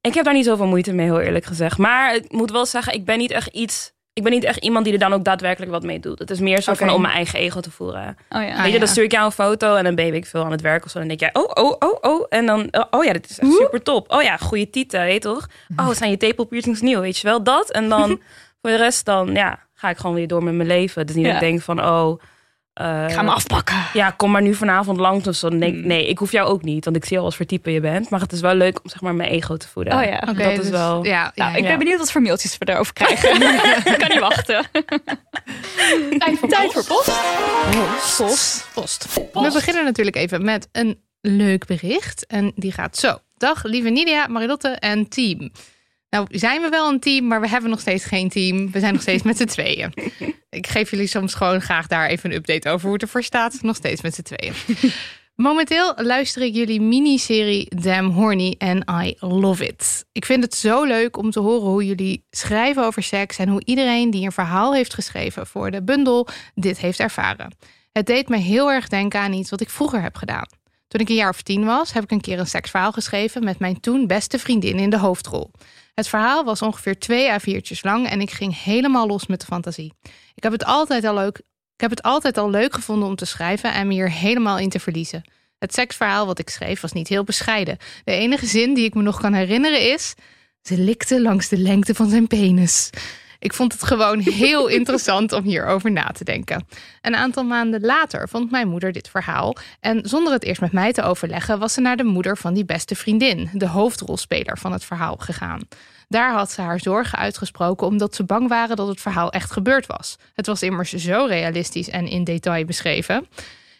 ik 0.00 0.14
heb 0.14 0.24
daar 0.24 0.34
niet 0.34 0.44
zoveel 0.44 0.66
moeite 0.66 0.92
mee, 0.92 1.06
heel 1.06 1.20
eerlijk 1.20 1.44
gezegd. 1.44 1.78
Maar 1.78 2.14
ik 2.14 2.32
moet 2.32 2.50
wel 2.50 2.66
zeggen, 2.66 2.92
ik 2.94 3.04
ben 3.04 3.18
niet 3.18 3.30
echt 3.30 3.46
iets. 3.46 3.92
Ik 4.12 4.22
ben 4.22 4.32
niet 4.32 4.44
echt 4.44 4.58
iemand 4.58 4.84
die 4.84 4.94
er 4.94 5.00
dan 5.00 5.12
ook 5.12 5.24
daadwerkelijk 5.24 5.72
wat 5.72 5.82
mee 5.82 6.00
doet. 6.00 6.18
Het 6.18 6.30
is 6.30 6.40
meer 6.40 6.58
Oké. 6.58 6.76
van 6.76 6.90
om 6.90 7.00
mijn 7.00 7.14
eigen 7.14 7.38
ego 7.38 7.60
te 7.60 7.70
voeren. 7.70 8.16
Oh 8.28 8.42
ja. 8.42 8.48
Ah, 8.48 8.56
weet 8.56 8.66
je, 8.66 8.72
ja. 8.72 8.78
dan 8.78 8.88
stuur 8.88 9.04
ik 9.04 9.12
jou 9.12 9.24
een 9.24 9.32
foto 9.32 9.74
en 9.74 9.84
dan 9.84 9.94
ben 9.94 10.14
ik 10.14 10.26
veel 10.26 10.44
aan 10.44 10.50
het 10.50 10.60
werk 10.60 10.84
of 10.84 10.90
zo. 10.90 10.98
En 10.98 11.08
dan 11.08 11.16
denk 11.16 11.32
jij, 11.32 11.42
oh, 11.42 11.50
oh, 11.64 11.76
oh, 11.78 11.98
oh. 12.00 12.26
En 12.28 12.46
dan, 12.46 12.68
oh, 12.70 12.84
oh 12.90 13.04
ja, 13.04 13.12
dit 13.12 13.30
is 13.30 13.38
echt 13.38 13.52
super 13.52 13.82
top. 13.82 14.12
Oh 14.12 14.22
ja, 14.22 14.36
goede 14.36 14.70
titel, 14.70 15.00
weet 15.00 15.12
je 15.12 15.20
toch? 15.20 15.48
Oh, 15.76 15.90
zijn 15.90 16.10
je 16.10 16.16
tepel 16.16 16.44
piercings 16.44 16.80
nieuw, 16.80 17.00
weet 17.00 17.18
je 17.18 17.26
wel? 17.28 17.42
Dat. 17.42 17.70
En 17.70 17.88
dan 17.88 18.08
voor 18.60 18.70
de 18.70 18.76
rest 18.76 19.04
dan, 19.04 19.32
ja, 19.32 19.58
ga 19.74 19.90
ik 19.90 19.96
gewoon 19.96 20.16
weer 20.16 20.28
door 20.28 20.44
met 20.44 20.54
mijn 20.54 20.68
leven. 20.68 21.06
Dus 21.06 21.16
niet 21.16 21.24
dat 21.24 21.34
ik 21.34 21.40
denk 21.40 21.60
van, 21.60 21.84
oh... 21.84 22.20
eh, 22.72 23.04
Ik 23.08 23.12
ga 23.14 23.22
me 23.22 23.30
afpakken. 23.30 23.76
ja, 23.92 24.10
kom 24.10 24.30
maar 24.30 24.42
nu 24.42 24.54
vanavond 24.54 24.98
langs 24.98 25.26
of 25.28 25.34
zo. 25.34 25.48
Dan 25.48 25.58
denk 25.58 25.72
ik, 25.72 25.78
Hmm. 25.78 25.88
nee, 25.88 26.08
ik 26.08 26.18
hoef 26.18 26.32
jou 26.32 26.48
ook 26.48 26.62
niet. 26.62 26.84
Want 26.84 26.96
ik 26.96 27.04
zie 27.04 27.18
al 27.18 27.24
wat 27.24 27.34
voor 27.36 27.46
type 27.46 27.70
je 27.72 27.80
bent. 27.80 28.10
Maar 28.10 28.20
het 28.20 28.32
is 28.32 28.40
wel 28.40 28.54
leuk 28.54 28.80
om 28.82 28.90
zeg 28.90 29.00
maar 29.00 29.14
mijn 29.14 29.30
ego 29.30 29.56
te 29.56 29.68
voeden. 29.68 29.94
Oh 29.98 30.02
ja. 30.04 30.18
Oké, 30.28 30.42
dat 30.42 30.52
is 30.52 30.58
dus- 30.58 30.68
wel... 30.68 31.04
Ja, 31.04 31.32
ja, 31.34 31.48
ik 31.54 31.62
ja. 31.62 31.68
ben 31.68 31.78
benieuwd 31.78 31.98
wat 31.98 32.12
voor 32.12 32.22
mailtjes 32.22 32.58
we 32.58 32.72
erover 32.72 32.92
krijgen. 32.92 33.34
ik 33.92 33.98
kan 33.98 34.08
niet 34.08 34.18
wachten. 34.20 34.66
Tijd 36.18 36.38
voor 36.38 36.48
Tijd 36.48 36.72
voor 36.72 36.84
post. 36.84 37.20
Post. 38.16 38.68
Post. 38.74 39.06
We 39.32 39.50
beginnen 39.52 39.84
natuurlijk 39.84 40.16
even 40.16 40.44
met 40.44 40.68
een 40.72 41.00
leuk 41.20 41.66
bericht. 41.66 42.26
En 42.26 42.52
die 42.54 42.72
gaat 42.72 42.96
zo. 42.96 43.18
Dag 43.36 43.62
lieve 43.64 43.88
Nidia, 43.88 44.26
Marilotte 44.26 44.68
en 44.68 45.08
team. 45.08 45.50
Nou, 46.10 46.26
zijn 46.30 46.60
we 46.60 46.68
wel 46.68 46.88
een 46.88 47.00
team, 47.00 47.26
maar 47.26 47.40
we 47.40 47.48
hebben 47.48 47.70
nog 47.70 47.80
steeds 47.80 48.04
geen 48.04 48.28
team. 48.28 48.70
We 48.70 48.80
zijn 48.80 48.92
nog 48.92 49.02
steeds 49.02 49.22
met 49.22 49.36
z'n 49.36 49.44
tweeën. 49.44 49.94
Ik 50.50 50.66
geef 50.66 50.90
jullie 50.90 51.06
soms 51.06 51.34
gewoon 51.34 51.60
graag 51.60 51.86
daar 51.86 52.08
even 52.08 52.30
een 52.30 52.36
update 52.36 52.68
over 52.68 52.84
hoe 52.84 52.92
het 52.92 53.02
ervoor 53.02 53.22
staat. 53.22 53.62
Nog 53.62 53.76
steeds 53.76 54.02
met 54.02 54.14
z'n 54.14 54.22
tweeën. 54.22 54.54
Momenteel 55.34 55.94
luister 55.96 56.42
ik 56.42 56.54
jullie 56.54 56.80
miniserie 56.80 57.74
Damn 57.82 58.10
Horny 58.10 58.54
en 58.58 58.84
I 59.04 59.14
love 59.18 59.66
it. 59.66 60.04
Ik 60.12 60.24
vind 60.24 60.44
het 60.44 60.54
zo 60.54 60.84
leuk 60.84 61.16
om 61.16 61.30
te 61.30 61.40
horen 61.40 61.68
hoe 61.68 61.86
jullie 61.86 62.24
schrijven 62.30 62.84
over 62.84 63.02
seks 63.02 63.38
en 63.38 63.48
hoe 63.48 63.64
iedereen 63.64 64.10
die 64.10 64.24
een 64.24 64.32
verhaal 64.32 64.74
heeft 64.74 64.94
geschreven 64.94 65.46
voor 65.46 65.70
de 65.70 65.82
bundel 65.82 66.28
dit 66.54 66.78
heeft 66.78 67.00
ervaren. 67.00 67.56
Het 67.92 68.06
deed 68.06 68.28
me 68.28 68.36
heel 68.36 68.70
erg 68.70 68.88
denken 68.88 69.20
aan 69.20 69.32
iets 69.32 69.50
wat 69.50 69.60
ik 69.60 69.70
vroeger 69.70 70.02
heb 70.02 70.16
gedaan. 70.16 70.46
Toen 70.88 71.00
ik 71.00 71.08
een 71.08 71.14
jaar 71.14 71.30
of 71.30 71.42
tien 71.42 71.64
was, 71.64 71.92
heb 71.92 72.02
ik 72.02 72.10
een 72.10 72.20
keer 72.20 72.38
een 72.38 72.46
seksverhaal 72.46 72.92
geschreven 72.92 73.44
met 73.44 73.58
mijn 73.58 73.80
toen 73.80 74.06
beste 74.06 74.38
vriendin 74.38 74.78
in 74.78 74.90
de 74.90 74.98
hoofdrol. 74.98 75.50
Het 76.00 76.08
verhaal 76.08 76.44
was 76.44 76.62
ongeveer 76.62 76.98
twee 76.98 77.30
A4'tjes 77.30 77.80
lang 77.80 78.08
en 78.08 78.20
ik 78.20 78.30
ging 78.30 78.62
helemaal 78.62 79.06
los 79.06 79.26
met 79.26 79.40
de 79.40 79.46
fantasie. 79.46 79.92
Ik 80.34 80.42
heb 80.42 80.52
het 80.52 80.64
altijd 80.64 81.04
al 81.04 81.14
leuk, 81.14 81.38
ik 81.74 81.80
heb 81.80 81.90
het 81.90 82.02
altijd 82.02 82.38
al 82.38 82.50
leuk 82.50 82.74
gevonden 82.74 83.08
om 83.08 83.16
te 83.16 83.24
schrijven 83.24 83.72
en 83.72 83.86
me 83.86 83.92
hier 83.92 84.10
helemaal 84.10 84.58
in 84.58 84.68
te 84.68 84.80
verliezen. 84.80 85.24
Het 85.58 85.74
seksverhaal 85.74 86.26
wat 86.26 86.38
ik 86.38 86.50
schreef 86.50 86.80
was 86.80 86.92
niet 86.92 87.08
heel 87.08 87.24
bescheiden. 87.24 87.76
De 88.04 88.12
enige 88.12 88.46
zin 88.46 88.74
die 88.74 88.84
ik 88.84 88.94
me 88.94 89.02
nog 89.02 89.20
kan 89.20 89.32
herinneren 89.32 89.92
is: 89.92 90.14
ze 90.62 90.78
likte 90.78 91.22
langs 91.22 91.48
de 91.48 91.58
lengte 91.58 91.94
van 91.94 92.08
zijn 92.08 92.26
penis. 92.26 92.90
Ik 93.40 93.52
vond 93.52 93.72
het 93.72 93.82
gewoon 93.82 94.18
heel 94.44 94.66
interessant 94.66 95.32
om 95.32 95.44
hierover 95.44 95.90
na 95.90 96.06
te 96.06 96.24
denken. 96.24 96.66
Een 97.00 97.16
aantal 97.16 97.44
maanden 97.44 97.80
later 97.80 98.28
vond 98.28 98.50
mijn 98.50 98.68
moeder 98.68 98.92
dit 98.92 99.08
verhaal. 99.08 99.56
En 99.80 100.08
zonder 100.08 100.32
het 100.32 100.44
eerst 100.44 100.60
met 100.60 100.72
mij 100.72 100.92
te 100.92 101.02
overleggen, 101.02 101.58
was 101.58 101.72
ze 101.72 101.80
naar 101.80 101.96
de 101.96 102.04
moeder 102.04 102.36
van 102.36 102.54
die 102.54 102.64
beste 102.64 102.94
vriendin, 102.94 103.50
de 103.52 103.66
hoofdrolspeler 103.66 104.58
van 104.58 104.72
het 104.72 104.84
verhaal, 104.84 105.16
gegaan. 105.16 105.60
Daar 106.08 106.32
had 106.32 106.50
ze 106.50 106.60
haar 106.60 106.80
zorgen 106.80 107.18
uitgesproken 107.18 107.86
omdat 107.86 108.14
ze 108.14 108.24
bang 108.24 108.48
waren 108.48 108.76
dat 108.76 108.88
het 108.88 109.00
verhaal 109.00 109.32
echt 109.32 109.50
gebeurd 109.50 109.86
was. 109.86 110.16
Het 110.34 110.46
was 110.46 110.62
immers 110.62 110.92
zo 110.92 111.24
realistisch 111.28 111.88
en 111.88 112.06
in 112.06 112.24
detail 112.24 112.64
beschreven. 112.64 113.26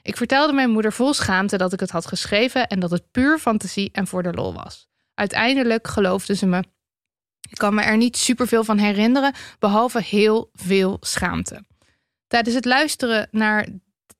Ik 0.02 0.17
vertelde 0.17 0.52
mijn 0.52 0.71
moeder 0.71 0.93
vol 0.93 1.14
schaamte 1.14 1.57
dat 1.57 1.73
ik 1.73 1.81
het 1.81 1.90
had 1.90 2.07
geschreven 2.07 2.67
en 2.67 2.81
dat 2.81 2.90
het 2.90 3.11
puur 3.11 3.38
fantasie 3.38 3.90
en 3.93 4.07
voor 4.07 4.23
de 4.23 4.33
lol 4.33 4.55
was. 4.55 4.88
Uiteindelijk 5.14 5.88
geloofde 5.88 6.35
ze 6.35 6.47
me. 6.47 6.62
Ik 7.50 7.59
kan 7.59 7.75
me 7.75 7.82
er 7.82 7.97
niet 7.97 8.16
superveel 8.16 8.64
van 8.64 8.78
herinneren, 8.78 9.35
behalve 9.59 10.02
heel 10.02 10.50
veel 10.54 10.97
schaamte. 11.00 11.64
Tijdens 12.26 12.54
het 12.54 12.64
luisteren 12.64 13.28
naar 13.30 13.66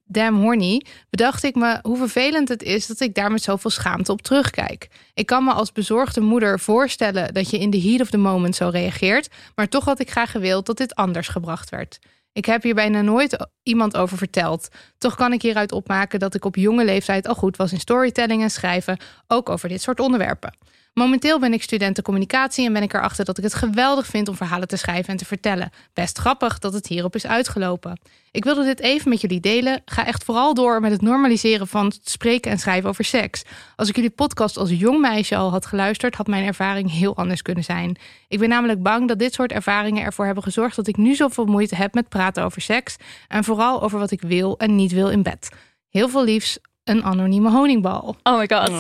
Damn 0.05 0.41
Horny 0.41 0.85
bedacht 1.11 1.43
ik 1.43 1.55
me 1.55 1.79
hoe 1.83 1.97
vervelend 1.97 2.49
het 2.49 2.63
is 2.63 2.87
dat 2.87 3.01
ik 3.01 3.15
daar 3.15 3.33
met 3.33 3.43
zoveel 3.43 3.71
schaamte 3.71 4.13
op 4.13 4.23
terugkijk. 4.23 4.89
Ik 5.15 5.27
kan 5.27 5.45
me 5.45 5.53
als 5.53 5.73
bezorgde 5.73 6.21
moeder 6.21 6.61
voorstellen 6.61 7.35
dat 7.35 7.51
je 7.51 7.59
in 7.59 7.71
de 7.71 7.81
heat 7.81 8.01
of 8.01 8.11
the 8.11 8.17
moment 8.17 8.57
zo 8.57 8.69
reageert, 8.69 9.29
maar 9.55 9.69
toch 9.69 9.85
had 9.85 10.01
ik 10.01 10.11
graag 10.11 10.31
gewild 10.31 10.67
dat 10.67 10.77
dit 10.77 10.95
anders 10.95 11.29
gebracht 11.29 11.71
werd. 11.71 11.99
Ik 12.33 12.45
heb 12.45 12.63
hier 12.63 12.75
bijna 12.75 13.01
nooit 13.01 13.49
iemand 13.63 13.97
over 13.97 14.17
verteld. 14.17 14.69
Toch 14.99 15.15
kan 15.15 15.33
ik 15.33 15.43
hieruit 15.43 15.73
opmaken 15.73 16.19
dat 16.19 16.35
ik 16.35 16.45
op 16.45 16.57
jonge 16.57 16.85
leeftijd 16.85 17.27
al 17.29 17.35
goed 17.35 17.57
was 17.57 17.73
in 17.73 17.81
storytelling 17.81 18.43
en 18.43 18.51
schrijven, 18.51 18.99
ook 19.27 19.49
over 19.49 19.69
dit 19.69 19.83
soort 19.83 20.01
onderwerpen. 20.01 20.55
Momenteel 20.95 21.39
ben 21.39 21.53
ik 21.53 21.63
studenten 21.63 22.03
communicatie 22.03 22.67
en 22.67 22.73
ben 22.73 22.83
ik 22.83 22.95
erachter 22.95 23.25
dat 23.25 23.39
ik 23.39 23.45
het 23.45 23.55
geweldig 23.55 24.07
vind 24.07 24.29
om 24.29 24.35
verhalen 24.35 24.69
te 24.69 24.77
schrijven 24.77 25.11
en 25.11 25.17
te 25.17 25.25
vertellen. 25.25 25.71
Best 25.95 26.19
grappig 26.19 26.59
dat 26.59 26.73
het 26.73 26.87
hierop 26.87 27.15
is 27.15 27.27
uitgelopen. 27.27 28.01
Ik 28.31 28.45
wilde 28.45 28.65
dit 28.65 28.81
even 28.81 29.09
met 29.09 29.21
jullie 29.21 29.41
delen. 29.41 29.83
Ga 29.85 30.07
echt 30.07 30.25
vooral 30.25 30.55
door 30.55 30.81
met 30.81 30.91
het 30.91 31.03
normaliseren 31.03 31.67
van 31.67 31.85
het 31.85 32.01
spreken 32.03 32.51
en 32.51 32.59
schrijven 32.59 32.89
over 32.89 33.05
seks. 33.05 33.43
Als 33.77 33.89
ik 33.89 33.95
jullie 33.95 34.11
podcast 34.11 34.57
als 34.57 34.71
jong 34.71 35.01
meisje 35.01 35.37
al 35.37 35.51
had 35.51 35.67
geluisterd, 35.67 36.15
had 36.15 36.27
mijn 36.27 36.47
ervaring 36.47 36.91
heel 36.91 37.17
anders 37.17 37.43
kunnen 37.43 37.65
zijn. 37.65 37.97
Ik 38.29 38.39
ben 38.39 38.49
namelijk 38.49 38.83
bang 38.83 39.09
dat 39.09 39.19
dit 39.19 39.35
soort 39.35 39.53
ervaringen 39.53 40.05
ervoor 40.05 40.25
hebben 40.25 40.43
gezorgd 40.43 40.77
dat 40.77 40.87
ik 40.87 40.97
nu 40.97 41.15
zoveel 41.15 41.47
moeite 41.47 41.75
heb 41.75 41.95
met 41.95 42.09
praten 42.09 42.45
over 42.45 42.63
seks 42.63 42.97
en 43.29 43.45
vooral 43.45 43.83
over 43.83 43.99
wat 43.99 44.11
ik 44.11 44.23
wil 44.23 44.59
en 44.59 44.75
niet 44.77 44.93
wil 44.93 45.11
in 45.11 45.23
bed. 45.23 45.49
Heel 45.89 46.09
veel 46.09 46.25
liefs, 46.25 46.59
een 46.85 47.05
anonieme 47.05 47.51
honingbal. 47.51 48.17
Oh 48.23 48.39
my 48.39 48.49
god. 48.53 48.71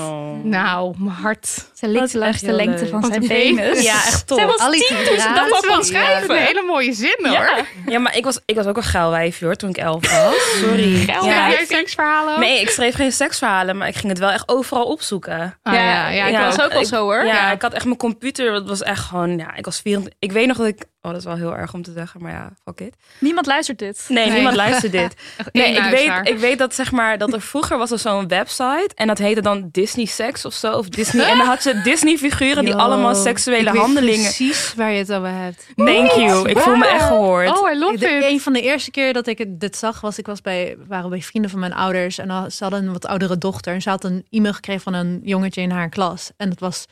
Nou, 0.45 0.95
mijn 0.99 1.11
hart. 1.16 1.47
Ze 1.75 1.88
likte 1.88 2.18
langs 2.18 2.40
de 2.40 2.53
lengte 2.53 2.83
leuk. 2.83 2.90
van 2.90 3.05
zijn 3.05 3.27
penis. 3.27 3.83
Ja, 3.83 3.94
echt 3.94 4.27
top. 4.27 4.38
Zij 4.38 4.46
was 4.46 4.59
Allie 4.59 4.87
tien 4.87 4.96
toen 4.96 5.05
ze 5.07 5.20
Graaf. 5.20 5.48
dat 5.61 5.64
Ja, 5.68 5.83
schrijven. 5.83 6.31
een 6.37 6.42
hele 6.42 6.62
mooie 6.62 6.92
zin 6.92 7.16
hoor. 7.22 7.33
Ja. 7.33 7.64
Ja, 7.87 7.98
maar 7.98 8.16
ik 8.16 8.25
was, 8.25 8.40
ik 8.44 8.55
was 8.55 8.66
ook 8.66 8.77
een 8.77 8.83
geil 8.83 9.11
wijfje 9.11 9.44
hoor, 9.44 9.55
toen 9.55 9.68
ik 9.70 9.77
elf 9.77 10.11
was. 10.12 10.59
Sorry. 10.61 10.96
Geil 10.96 11.25
Ja, 11.25 11.51
jij 11.51 11.64
seksverhalen? 11.66 12.40
Nee, 12.40 12.61
ik 12.61 12.70
schreef 12.70 12.94
geen 12.94 13.12
seksverhalen, 13.12 13.77
maar 13.77 13.88
ik 13.88 13.94
ging 13.96 14.09
het 14.09 14.18
wel 14.18 14.31
echt 14.31 14.48
overal 14.48 14.85
opzoeken. 14.85 15.59
Ah, 15.62 15.75
ja, 15.75 16.09
ja, 16.09 16.27
ik 16.27 16.33
ik 16.35 16.38
was 16.40 16.61
ook. 16.61 16.72
Ik- 16.72 16.87
zo 16.87 17.03
hoor. 17.03 17.25
Ja, 17.25 17.53
ik 17.53 17.62
had 17.62 17.72
echt 17.72 17.85
mijn 17.85 17.96
computer, 17.96 18.53
dat 18.53 18.68
was 18.68 18.83
echt 18.83 19.05
gewoon, 19.05 19.38
ja, 19.38 19.55
ik 19.57 19.64
was 19.64 19.81
24. 19.81 20.20
Ik 20.20 20.33
weet 20.33 20.46
nog 20.46 20.57
dat 20.57 20.66
ik, 20.66 20.85
oh, 21.03 21.11
dat 21.11 21.17
is 21.21 21.25
wel 21.25 21.37
heel 21.37 21.57
erg 21.57 21.75
om 21.75 21.83
te 21.83 21.93
zeggen, 21.93 22.23
maar 22.23 22.33
ja, 22.33 22.51
fuck 22.65 22.81
it. 22.81 22.95
Niemand 23.19 23.47
luistert 23.47 23.79
dit. 23.79 24.05
Nee, 24.09 24.25
Nee. 24.25 24.35
niemand 24.35 24.57
luistert 24.57 24.93
dit. 24.93 25.15
Nee, 25.53 25.75
ik 25.77 25.83
weet, 25.91 26.29
ik 26.29 26.39
weet 26.39 26.59
dat 26.59 26.75
zeg 26.75 26.93
maar, 26.93 27.19
dat 27.19 27.33
er 27.33 27.41
vroeger 27.41 27.79
was 27.79 27.91
er 27.91 27.99
zo'n 27.99 28.29
website 28.29 28.91
en 28.95 29.07
dat 29.07 29.19
heette 29.19 29.41
dan 29.41 29.69
Disney 29.73 30.05
Sex 30.05 30.45
of 30.45 30.55
zo, 30.55 30.73
of 30.73 30.89
Disney. 30.89 31.27
En 31.27 31.39
dan 31.39 31.47
had 31.47 31.63
je 31.63 31.81
Disney 31.83 32.17
figuren 32.17 32.65
die 32.65 32.75
Yo, 32.75 32.79
allemaal 32.81 33.15
seksuele 33.15 33.67
ik 33.67 33.73
weet 33.73 33.81
handelingen. 33.83 34.23
Precies 34.23 34.75
waar 34.75 34.91
je 34.93 34.99
het 34.99 35.13
over 35.13 35.29
hebt. 35.35 35.67
Thank 35.77 36.11
you, 36.11 36.49
ik 36.49 36.59
voel 36.59 36.77
me 36.77 36.87
echt 36.87 37.05
gehoord. 37.07 37.61
Oh, 37.61 37.71
I 37.73 37.79
love 37.79 37.99
De, 37.99 38.07
it. 38.09 38.25
een 38.25 38.41
van 38.41 38.53
de 38.53 38.63
eerste 38.63 38.91
keer 38.91 39.13
dat 39.13 39.27
ik 39.27 39.39
het, 39.39 39.61
dit 39.61 39.77
zag, 39.77 40.01
was 40.01 40.19
ik 40.19 40.27
was 40.27 40.41
bij, 40.41 40.77
waren 40.89 41.11
bij 41.11 41.23
vrienden 41.23 41.51
van 41.51 41.61
mijn 41.61 41.75
ouders. 41.75 42.19
En 42.19 42.29
dan- 42.29 42.51
ze 42.51 42.63
hadden 42.65 42.85
een 42.87 42.93
wat 42.93 43.07
oudere 43.07 43.39
dochter. 43.39 43.75
En 43.75 43.83
ze 43.83 43.89
had 43.91 44.05
een 44.05 44.27
e-mail 44.31 44.53
gekregen 44.55 44.83
van 44.83 44.95
een 44.95 45.21
jongetje 45.23 45.61
in 45.61 45.71
haar 45.71 45.89
klas. 45.89 46.31
En 46.37 46.49
dat 46.49 46.59
was 46.59 46.85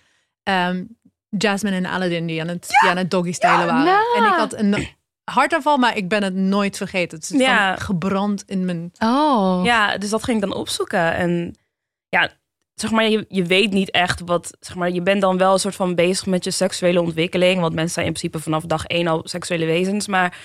ehm, 0.42 0.85
Jasmine 1.28 1.76
en 1.76 1.86
Aladdin 1.86 2.26
die 2.26 2.40
aan 2.40 2.48
het, 2.48 2.66
die 2.80 2.90
aan 2.90 2.96
het 2.96 3.10
doggy 3.10 3.32
stylen 3.32 3.66
waren. 3.66 3.84
nou. 3.84 4.16
En 4.16 4.24
ik 4.24 4.38
had 4.38 4.54
een 4.54 4.88
hartaanval, 5.24 5.76
maar 5.76 5.96
ik 5.96 6.08
ben 6.08 6.22
het 6.22 6.34
nooit 6.34 6.76
vergeten. 6.76 7.18
Het 7.18 7.30
is 7.30 7.40
Ja. 7.40 7.74
van 7.76 7.84
gebrand 7.84 8.42
in 8.46 8.64
mijn... 8.64 8.92
Oh. 8.98 9.60
Ja, 9.64 9.98
dus 9.98 10.10
dat 10.10 10.24
ging 10.24 10.42
ik 10.42 10.48
dan 10.48 10.58
opzoeken. 10.58 11.14
En 11.14 11.54
ja, 12.08 12.30
zeg 12.74 12.90
maar, 12.90 13.08
je, 13.08 13.24
je 13.28 13.44
weet 13.44 13.70
niet 13.72 13.90
echt 13.90 14.20
wat, 14.24 14.56
zeg 14.60 14.76
maar, 14.76 14.90
je 14.90 15.02
bent 15.02 15.20
dan 15.20 15.38
wel 15.38 15.52
een 15.52 15.58
soort 15.58 15.74
van 15.76 15.94
bezig 15.94 16.26
met 16.26 16.44
je 16.44 16.50
seksuele 16.50 17.00
ontwikkeling. 17.00 17.60
Want 17.60 17.74
mensen 17.74 17.92
zijn 17.94 18.06
in 18.06 18.12
principe 18.12 18.40
vanaf 18.42 18.62
dag 18.64 18.84
één 18.84 19.06
al 19.06 19.20
seksuele 19.24 19.66
wezens. 19.66 20.06
Maar 20.06 20.36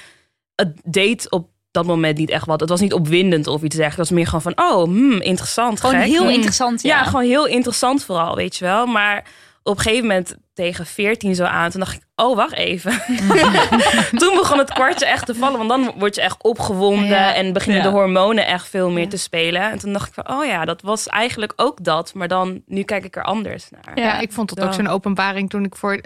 het 0.55 0.81
deed 0.85 1.31
op 1.31 1.49
dat 1.71 1.85
moment 1.85 2.17
niet 2.17 2.29
echt 2.29 2.45
wat. 2.45 2.59
Het 2.59 2.69
was 2.69 2.79
niet 2.79 2.93
opwindend 2.93 3.47
of 3.47 3.61
iets 3.61 3.75
dergelijks. 3.75 4.09
Het 4.09 4.09
was 4.09 4.17
meer 4.17 4.27
gewoon 4.27 4.41
van, 4.55 4.71
oh, 4.71 4.83
hmm, 4.83 5.21
interessant, 5.21 5.79
Gewoon 5.79 5.95
gek. 5.95 6.05
heel 6.09 6.21
Hmm. 6.21 6.31
interessant. 6.33 6.81
Ja. 6.81 6.97
Ja, 6.97 7.03
gewoon 7.03 7.25
heel 7.25 7.47
interessant 7.47 8.03
vooral, 8.03 8.35
weet 8.35 8.55
je 8.55 8.65
wel. 8.65 8.85
Maar 8.85 9.25
op 9.63 9.75
een 9.77 9.81
gegeven 9.81 10.07
moment 10.07 10.35
tegen 10.53 10.85
14 10.85 11.35
zo 11.35 11.43
aan, 11.43 11.69
toen 11.71 11.79
dacht 11.79 11.95
ik, 11.95 12.01
oh, 12.15 12.35
wacht 12.35 12.53
even. 12.53 12.91
toen 14.19 14.35
begon 14.35 14.57
het 14.57 14.73
kwartje 14.73 15.05
echt 15.05 15.25
te 15.25 15.35
vallen, 15.35 15.57
want 15.57 15.69
dan 15.69 15.93
word 15.97 16.15
je 16.15 16.21
echt 16.21 16.43
opgewonden 16.43 17.07
Ja. 17.07 17.33
en 17.33 17.53
beginnen 17.53 17.83
Ja. 17.83 17.89
de 17.89 17.95
hormonen 17.95 18.45
echt 18.47 18.67
veel 18.67 18.89
meer 18.91 19.03
Ja. 19.03 19.09
te 19.09 19.17
spelen. 19.17 19.61
En 19.71 19.79
toen 19.79 19.93
dacht 19.93 20.07
ik 20.07 20.13
van, 20.13 20.29
oh 20.37 20.45
ja, 20.45 20.65
dat 20.65 20.81
was 20.81 21.07
eigenlijk 21.07 21.53
ook 21.55 21.83
dat, 21.83 22.13
maar 22.13 22.27
dan, 22.27 22.61
nu 22.65 22.83
kijk 22.83 23.03
ik 23.05 23.15
er 23.15 23.23
anders 23.23 23.69
naar. 23.69 23.99
Ja, 23.99 24.19
ik 24.19 24.31
vond 24.31 24.49
het 24.49 24.59
ook 24.61 24.73
zo'n 24.73 24.87
openbaring 24.87 25.49
toen 25.49 25.63
ik 25.63 25.75
voor, 25.75 26.01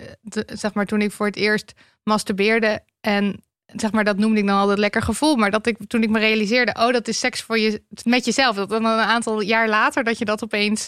zeg 0.46 0.74
maar, 0.74 0.86
toen 0.86 1.02
ik 1.02 1.12
voor 1.12 1.26
het 1.26 1.36
eerst 1.36 1.74
masturbeerde. 2.04 2.80
En 3.02 3.43
zeg 3.65 3.91
maar, 3.91 4.04
dat 4.04 4.17
noemde 4.17 4.39
ik 4.39 4.48
dan 4.48 4.58
altijd 4.58 4.78
lekker 4.78 5.02
gevoel. 5.02 5.36
Maar 5.36 5.52
dat 5.52 5.67
ik 5.67 5.78
toen 5.88 6.04
ik 6.04 6.10
me 6.10 6.20
realiseerde, 6.20 6.76
oh, 6.80 6.91
dat 6.91 7.08
is 7.08 7.20
seks 7.20 7.41
voor 7.41 7.60
je, 7.60 7.82
met 8.04 8.26
jezelf. 8.26 8.56
Dat 8.56 8.70
dan 8.70 8.86
een 8.86 9.00
aantal 9.00 9.41
jaar 9.41 9.67
later 9.70 10.04
dat 10.04 10.17
je 10.17 10.26
dat 10.26 10.43
opeens 10.43 10.88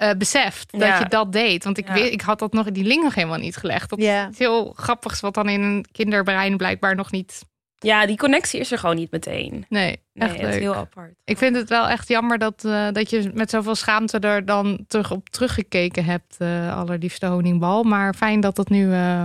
eh, 0.00 0.10
beseft. 0.18 0.72
Dat 0.72 0.80
Ja. 0.80 0.98
je 0.98 1.08
dat 1.08 1.32
deed. 1.32 1.64
Want 1.64 1.78
ik, 1.78 1.86
Ja. 1.88 1.92
weet, 1.94 2.12
ik 2.12 2.20
had 2.20 2.38
dat 2.38 2.52
nog 2.52 2.66
in 2.66 2.72
die 2.72 2.84
link 2.84 3.02
nog 3.02 3.14
helemaal 3.14 3.38
niet 3.38 3.56
gelegd. 3.56 3.90
Dat 3.90 4.00
Ja. 4.02 4.28
is 4.28 4.38
heel 4.38 4.72
grappigs 4.76 5.20
wat 5.20 5.34
dan 5.34 5.48
in 5.48 5.62
een 5.62 5.84
kinderbrein 5.92 6.56
blijkbaar 6.56 6.94
nog 6.94 7.10
niet. 7.10 7.42
Ja, 7.82 8.06
die 8.06 8.16
connectie 8.16 8.60
is 8.60 8.72
er 8.72 8.78
gewoon 8.78 8.96
niet 8.96 9.10
meteen. 9.10 9.64
Nee, 9.68 10.00
Nee, 10.12 10.28
echt 10.28 10.42
leuk. 10.42 10.60
heel 10.60 10.74
apart. 10.74 11.14
Ik 11.24 11.38
vind 11.38 11.56
het 11.56 11.68
wel 11.68 11.88
echt 11.88 12.08
jammer 12.08 12.38
dat, 12.38 12.64
eh, 12.64 12.86
dat 12.92 13.10
je 13.10 13.30
met 13.34 13.50
zoveel 13.50 13.74
schaamte 13.74 14.18
er 14.18 14.44
dan 14.44 14.84
terug 14.88 15.10
op 15.10 15.28
teruggekeken 15.28 16.04
hebt, 16.04 16.34
eh 16.38 16.76
allerliefste 16.76 17.26
honingbal. 17.26 17.82
Maar 17.82 18.14
fijn 18.14 18.40
dat 18.40 18.56
dat 18.56 18.68
nu. 18.68 18.92
eh, 18.92 19.24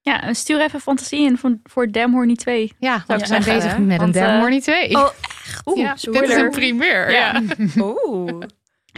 Ja, 0.00 0.32
stuur 0.32 0.60
even 0.60 0.80
fantasie 0.80 1.24
in 1.26 1.38
voor, 1.38 1.58
voor 1.64 1.90
Damn 1.90 2.14
Horny 2.14 2.34
2. 2.34 2.72
ja, 2.78 3.04
want 3.06 3.20
we 3.20 3.26
zijn 3.26 3.44
bezig 3.44 3.78
met 3.78 3.98
Want, 3.98 4.16
een 4.16 4.22
Damn 4.22 4.34
eh, 4.34 4.40
Horny 4.40 4.60
2. 4.60 4.96
oh, 4.96 5.08
Oeh, 5.66 5.78
ja, 5.78 5.94
dit 6.00 6.22
is 6.28 6.34
een 6.34 6.50
primeur. 6.50 7.10
Ja. 7.12 7.42
Ja. 7.56 7.66
Oeh. 7.82 8.42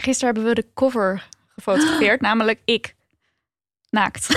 Gisteren 0.01 0.33
hebben 0.33 0.53
we 0.53 0.61
de 0.61 0.67
cover 0.73 1.27
gefotografeerd, 1.55 2.21
namelijk 2.29 2.59
ik. 2.65 2.95
Naakt. 3.89 4.27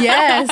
Yes! 0.00 0.48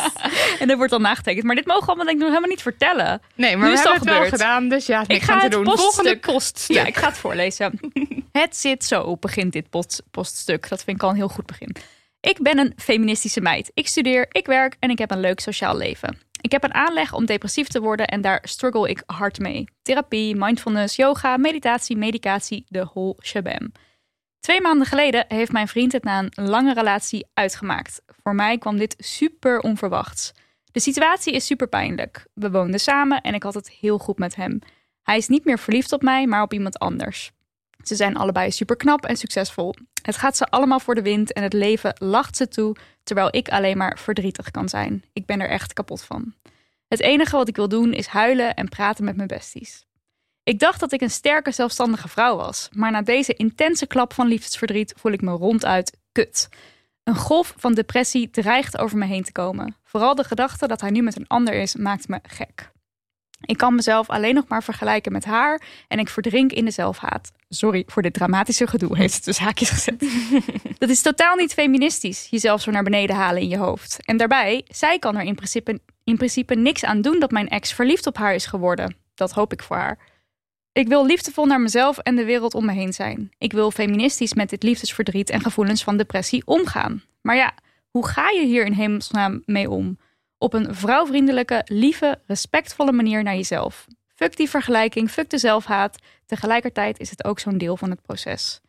En 0.58 0.68
dat 0.68 0.76
wordt 0.76 0.90
dan 0.92 1.02
nagetekend. 1.02 1.44
Maar 1.44 1.54
dit 1.54 1.66
mogen 1.66 1.80
we 1.82 1.86
allemaal 1.86 2.04
denk 2.06 2.16
ik 2.16 2.22
nog 2.22 2.28
helemaal 2.28 2.50
niet 2.50 2.62
vertellen. 2.62 3.20
Nee, 3.34 3.56
maar 3.56 3.66
Nu 3.68 3.72
we 3.72 3.78
is 3.78 3.84
hebben 3.84 3.86
al 3.86 3.94
het 3.94 4.04
wel 4.04 4.14
gebeurd. 4.14 4.32
gedaan, 4.42 4.68
dus 4.68 4.86
ja, 4.86 5.04
Ik 5.06 5.22
ga 5.22 5.38
het 5.40 5.52
doen. 5.52 5.64
poststuk- 5.64 5.92
Volgende 5.94 6.18
poststuk. 6.18 6.76
Ja, 6.76 6.84
ik 6.86 6.96
ga 6.96 7.08
het 7.08 7.16
voorlezen. 7.18 7.78
het 8.32 8.56
zit 8.56 8.84
zo, 8.84 9.16
begint 9.16 9.52
dit 9.52 9.70
post, 9.70 10.02
poststuk. 10.10 10.68
Dat 10.68 10.84
vind 10.84 10.96
ik 10.96 11.02
al 11.02 11.10
een 11.10 11.16
heel 11.16 11.28
goed 11.28 11.46
begin. 11.46 11.76
Ik 12.20 12.42
ben 12.42 12.58
een 12.58 12.72
feministische 12.76 13.40
meid. 13.40 13.70
Ik 13.74 13.88
studeer, 13.88 14.26
ik 14.30 14.46
werk 14.46 14.76
en 14.78 14.90
ik 14.90 14.98
heb 14.98 15.10
een 15.10 15.20
leuk 15.20 15.40
sociaal 15.40 15.76
leven. 15.76 16.18
Ik 16.40 16.52
heb 16.52 16.64
een 16.64 16.74
aanleg 16.74 17.12
om 17.12 17.26
depressief 17.26 17.68
te 17.68 17.80
worden 17.80 18.06
en 18.06 18.20
daar 18.20 18.40
struggle 18.42 18.88
ik 18.88 19.02
hard 19.06 19.38
mee. 19.38 19.64
Therapie, 19.82 20.36
mindfulness, 20.36 20.96
yoga, 20.96 21.36
meditatie, 21.36 21.96
medicatie, 21.96 22.64
de 22.68 22.84
whole 22.84 23.16
shabam. 23.22 23.72
Twee 24.40 24.60
maanden 24.60 24.86
geleden 24.86 25.24
heeft 25.28 25.52
mijn 25.52 25.68
vriend 25.68 25.92
het 25.92 26.04
na 26.04 26.18
een 26.18 26.48
lange 26.48 26.74
relatie 26.74 27.26
uitgemaakt. 27.34 28.02
Voor 28.22 28.34
mij 28.34 28.58
kwam 28.58 28.76
dit 28.76 28.94
super 28.98 29.60
onverwachts. 29.60 30.32
De 30.72 30.80
situatie 30.80 31.34
is 31.34 31.46
super 31.46 31.68
pijnlijk. 31.68 32.26
We 32.34 32.50
woonden 32.50 32.80
samen 32.80 33.20
en 33.20 33.34
ik 33.34 33.42
had 33.42 33.54
het 33.54 33.70
heel 33.70 33.98
goed 33.98 34.18
met 34.18 34.36
hem. 34.36 34.58
Hij 35.02 35.16
is 35.16 35.28
niet 35.28 35.44
meer 35.44 35.58
verliefd 35.58 35.92
op 35.92 36.02
mij, 36.02 36.26
maar 36.26 36.42
op 36.42 36.52
iemand 36.52 36.78
anders. 36.78 37.30
Ze 37.82 37.94
zijn 37.94 38.16
allebei 38.16 38.50
super 38.50 38.76
knap 38.76 39.06
en 39.06 39.16
succesvol. 39.16 39.74
Het 40.02 40.16
gaat 40.16 40.36
ze 40.36 40.46
allemaal 40.46 40.80
voor 40.80 40.94
de 40.94 41.02
wind 41.02 41.32
en 41.32 41.42
het 41.42 41.52
leven 41.52 41.94
lacht 41.98 42.36
ze 42.36 42.48
toe, 42.48 42.76
terwijl 43.02 43.28
ik 43.30 43.48
alleen 43.48 43.76
maar 43.76 43.98
verdrietig 43.98 44.50
kan 44.50 44.68
zijn. 44.68 45.04
Ik 45.12 45.26
ben 45.26 45.40
er 45.40 45.48
echt 45.48 45.72
kapot 45.72 46.02
van. 46.02 46.34
Het 46.88 47.00
enige 47.00 47.36
wat 47.36 47.48
ik 47.48 47.56
wil 47.56 47.68
doen 47.68 47.92
is 47.92 48.06
huilen 48.06 48.54
en 48.54 48.68
praten 48.68 49.04
met 49.04 49.16
mijn 49.16 49.28
besties. 49.28 49.86
Ik 50.50 50.58
dacht 50.58 50.80
dat 50.80 50.92
ik 50.92 51.00
een 51.00 51.10
sterke, 51.10 51.50
zelfstandige 51.50 52.08
vrouw 52.08 52.36
was, 52.36 52.68
maar 52.72 52.90
na 52.90 53.02
deze 53.02 53.34
intense 53.34 53.86
klap 53.86 54.12
van 54.12 54.26
liefdesverdriet 54.26 54.94
voel 54.96 55.12
ik 55.12 55.20
me 55.20 55.30
ronduit 55.30 55.98
kut. 56.12 56.48
Een 57.04 57.16
golf 57.16 57.54
van 57.56 57.74
depressie 57.74 58.30
dreigt 58.30 58.78
over 58.78 58.98
me 58.98 59.06
heen 59.06 59.22
te 59.22 59.32
komen. 59.32 59.76
Vooral 59.84 60.14
de 60.14 60.24
gedachte 60.24 60.66
dat 60.66 60.80
hij 60.80 60.90
nu 60.90 61.02
met 61.02 61.16
een 61.16 61.26
ander 61.26 61.54
is, 61.54 61.74
maakt 61.74 62.08
me 62.08 62.18
gek. 62.22 62.70
Ik 63.40 63.56
kan 63.56 63.74
mezelf 63.74 64.08
alleen 64.08 64.34
nog 64.34 64.48
maar 64.48 64.62
vergelijken 64.62 65.12
met 65.12 65.24
haar 65.24 65.62
en 65.88 65.98
ik 65.98 66.08
verdrink 66.08 66.52
in 66.52 66.64
de 66.64 66.70
zelfhaat. 66.70 67.32
Sorry 67.48 67.84
voor 67.86 68.02
dit 68.02 68.14
dramatische 68.14 68.66
gedoe, 68.66 68.96
heeft 68.96 69.14
het 69.14 69.24
dus 69.24 69.38
haakjes 69.38 69.70
gezet. 69.70 70.04
Dat 70.78 70.88
is 70.88 71.02
totaal 71.02 71.36
niet 71.36 71.52
feministisch, 71.52 72.26
jezelf 72.30 72.60
zo 72.60 72.70
naar 72.70 72.82
beneden 72.82 73.16
halen 73.16 73.42
in 73.42 73.48
je 73.48 73.58
hoofd. 73.58 73.98
En 74.04 74.16
daarbij, 74.16 74.64
zij 74.68 74.98
kan 74.98 75.16
er 75.16 75.24
in 75.24 75.34
principe, 75.34 75.80
in 76.04 76.16
principe 76.16 76.54
niks 76.54 76.84
aan 76.84 77.00
doen 77.00 77.20
dat 77.20 77.30
mijn 77.30 77.48
ex 77.48 77.72
verliefd 77.72 78.06
op 78.06 78.16
haar 78.16 78.34
is 78.34 78.46
geworden. 78.46 78.96
Dat 79.14 79.30
hoop 79.30 79.52
ik 79.52 79.62
voor 79.62 79.76
haar. 79.76 80.09
Ik 80.80 80.88
wil 80.88 81.06
liefdevol 81.06 81.46
naar 81.46 81.60
mezelf 81.60 81.98
en 81.98 82.16
de 82.16 82.24
wereld 82.24 82.54
om 82.54 82.64
me 82.64 82.72
heen 82.72 82.92
zijn. 82.92 83.30
Ik 83.38 83.52
wil 83.52 83.70
feministisch 83.70 84.34
met 84.34 84.50
dit 84.50 84.62
liefdesverdriet 84.62 85.30
en 85.30 85.40
gevoelens 85.40 85.82
van 85.84 85.96
depressie 85.96 86.42
omgaan. 86.44 87.02
Maar 87.20 87.36
ja, 87.36 87.52
hoe 87.90 88.06
ga 88.06 88.30
je 88.30 88.44
hier 88.44 88.66
in 88.66 88.72
hemelsnaam 88.72 89.42
mee 89.46 89.70
om? 89.70 89.98
Op 90.38 90.54
een 90.54 90.74
vrouwvriendelijke, 90.74 91.62
lieve, 91.64 92.20
respectvolle 92.26 92.92
manier 92.92 93.22
naar 93.22 93.34
jezelf. 93.34 93.86
Fuck 94.14 94.36
die 94.36 94.50
vergelijking, 94.50 95.10
fuck 95.10 95.30
de 95.30 95.38
zelfhaat. 95.38 95.98
Tegelijkertijd 96.26 97.00
is 97.00 97.10
het 97.10 97.24
ook 97.24 97.38
zo'n 97.38 97.58
deel 97.58 97.76
van 97.76 97.90
het 97.90 98.02
proces. 98.02 98.60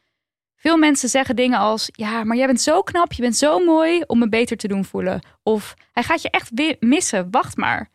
Veel 0.56 0.78
mensen 0.78 1.10
zeggen 1.10 1.36
dingen 1.36 1.60
als: 1.60 1.90
Ja, 1.92 2.24
maar 2.24 2.38
jij 2.38 2.48
bent 2.48 2.62
zo 2.62 2.82
knap, 2.82 3.14
je 3.14 3.22
bent 3.22 3.38
zo 3.38 3.60
mooi 3.60 4.04
om 4.08 4.20
me 4.20 4.30
beter 4.30 4.58
te 4.58 4.68
doen 4.68 4.86
voelen. 4.86 5.22
Of 5.44 5.74
hij 5.92 6.04
gaat 6.04 6.22
je 6.22 6.30
echt 6.30 6.52
missen, 6.80 7.28
wacht 7.32 7.58
maar. 7.58 7.90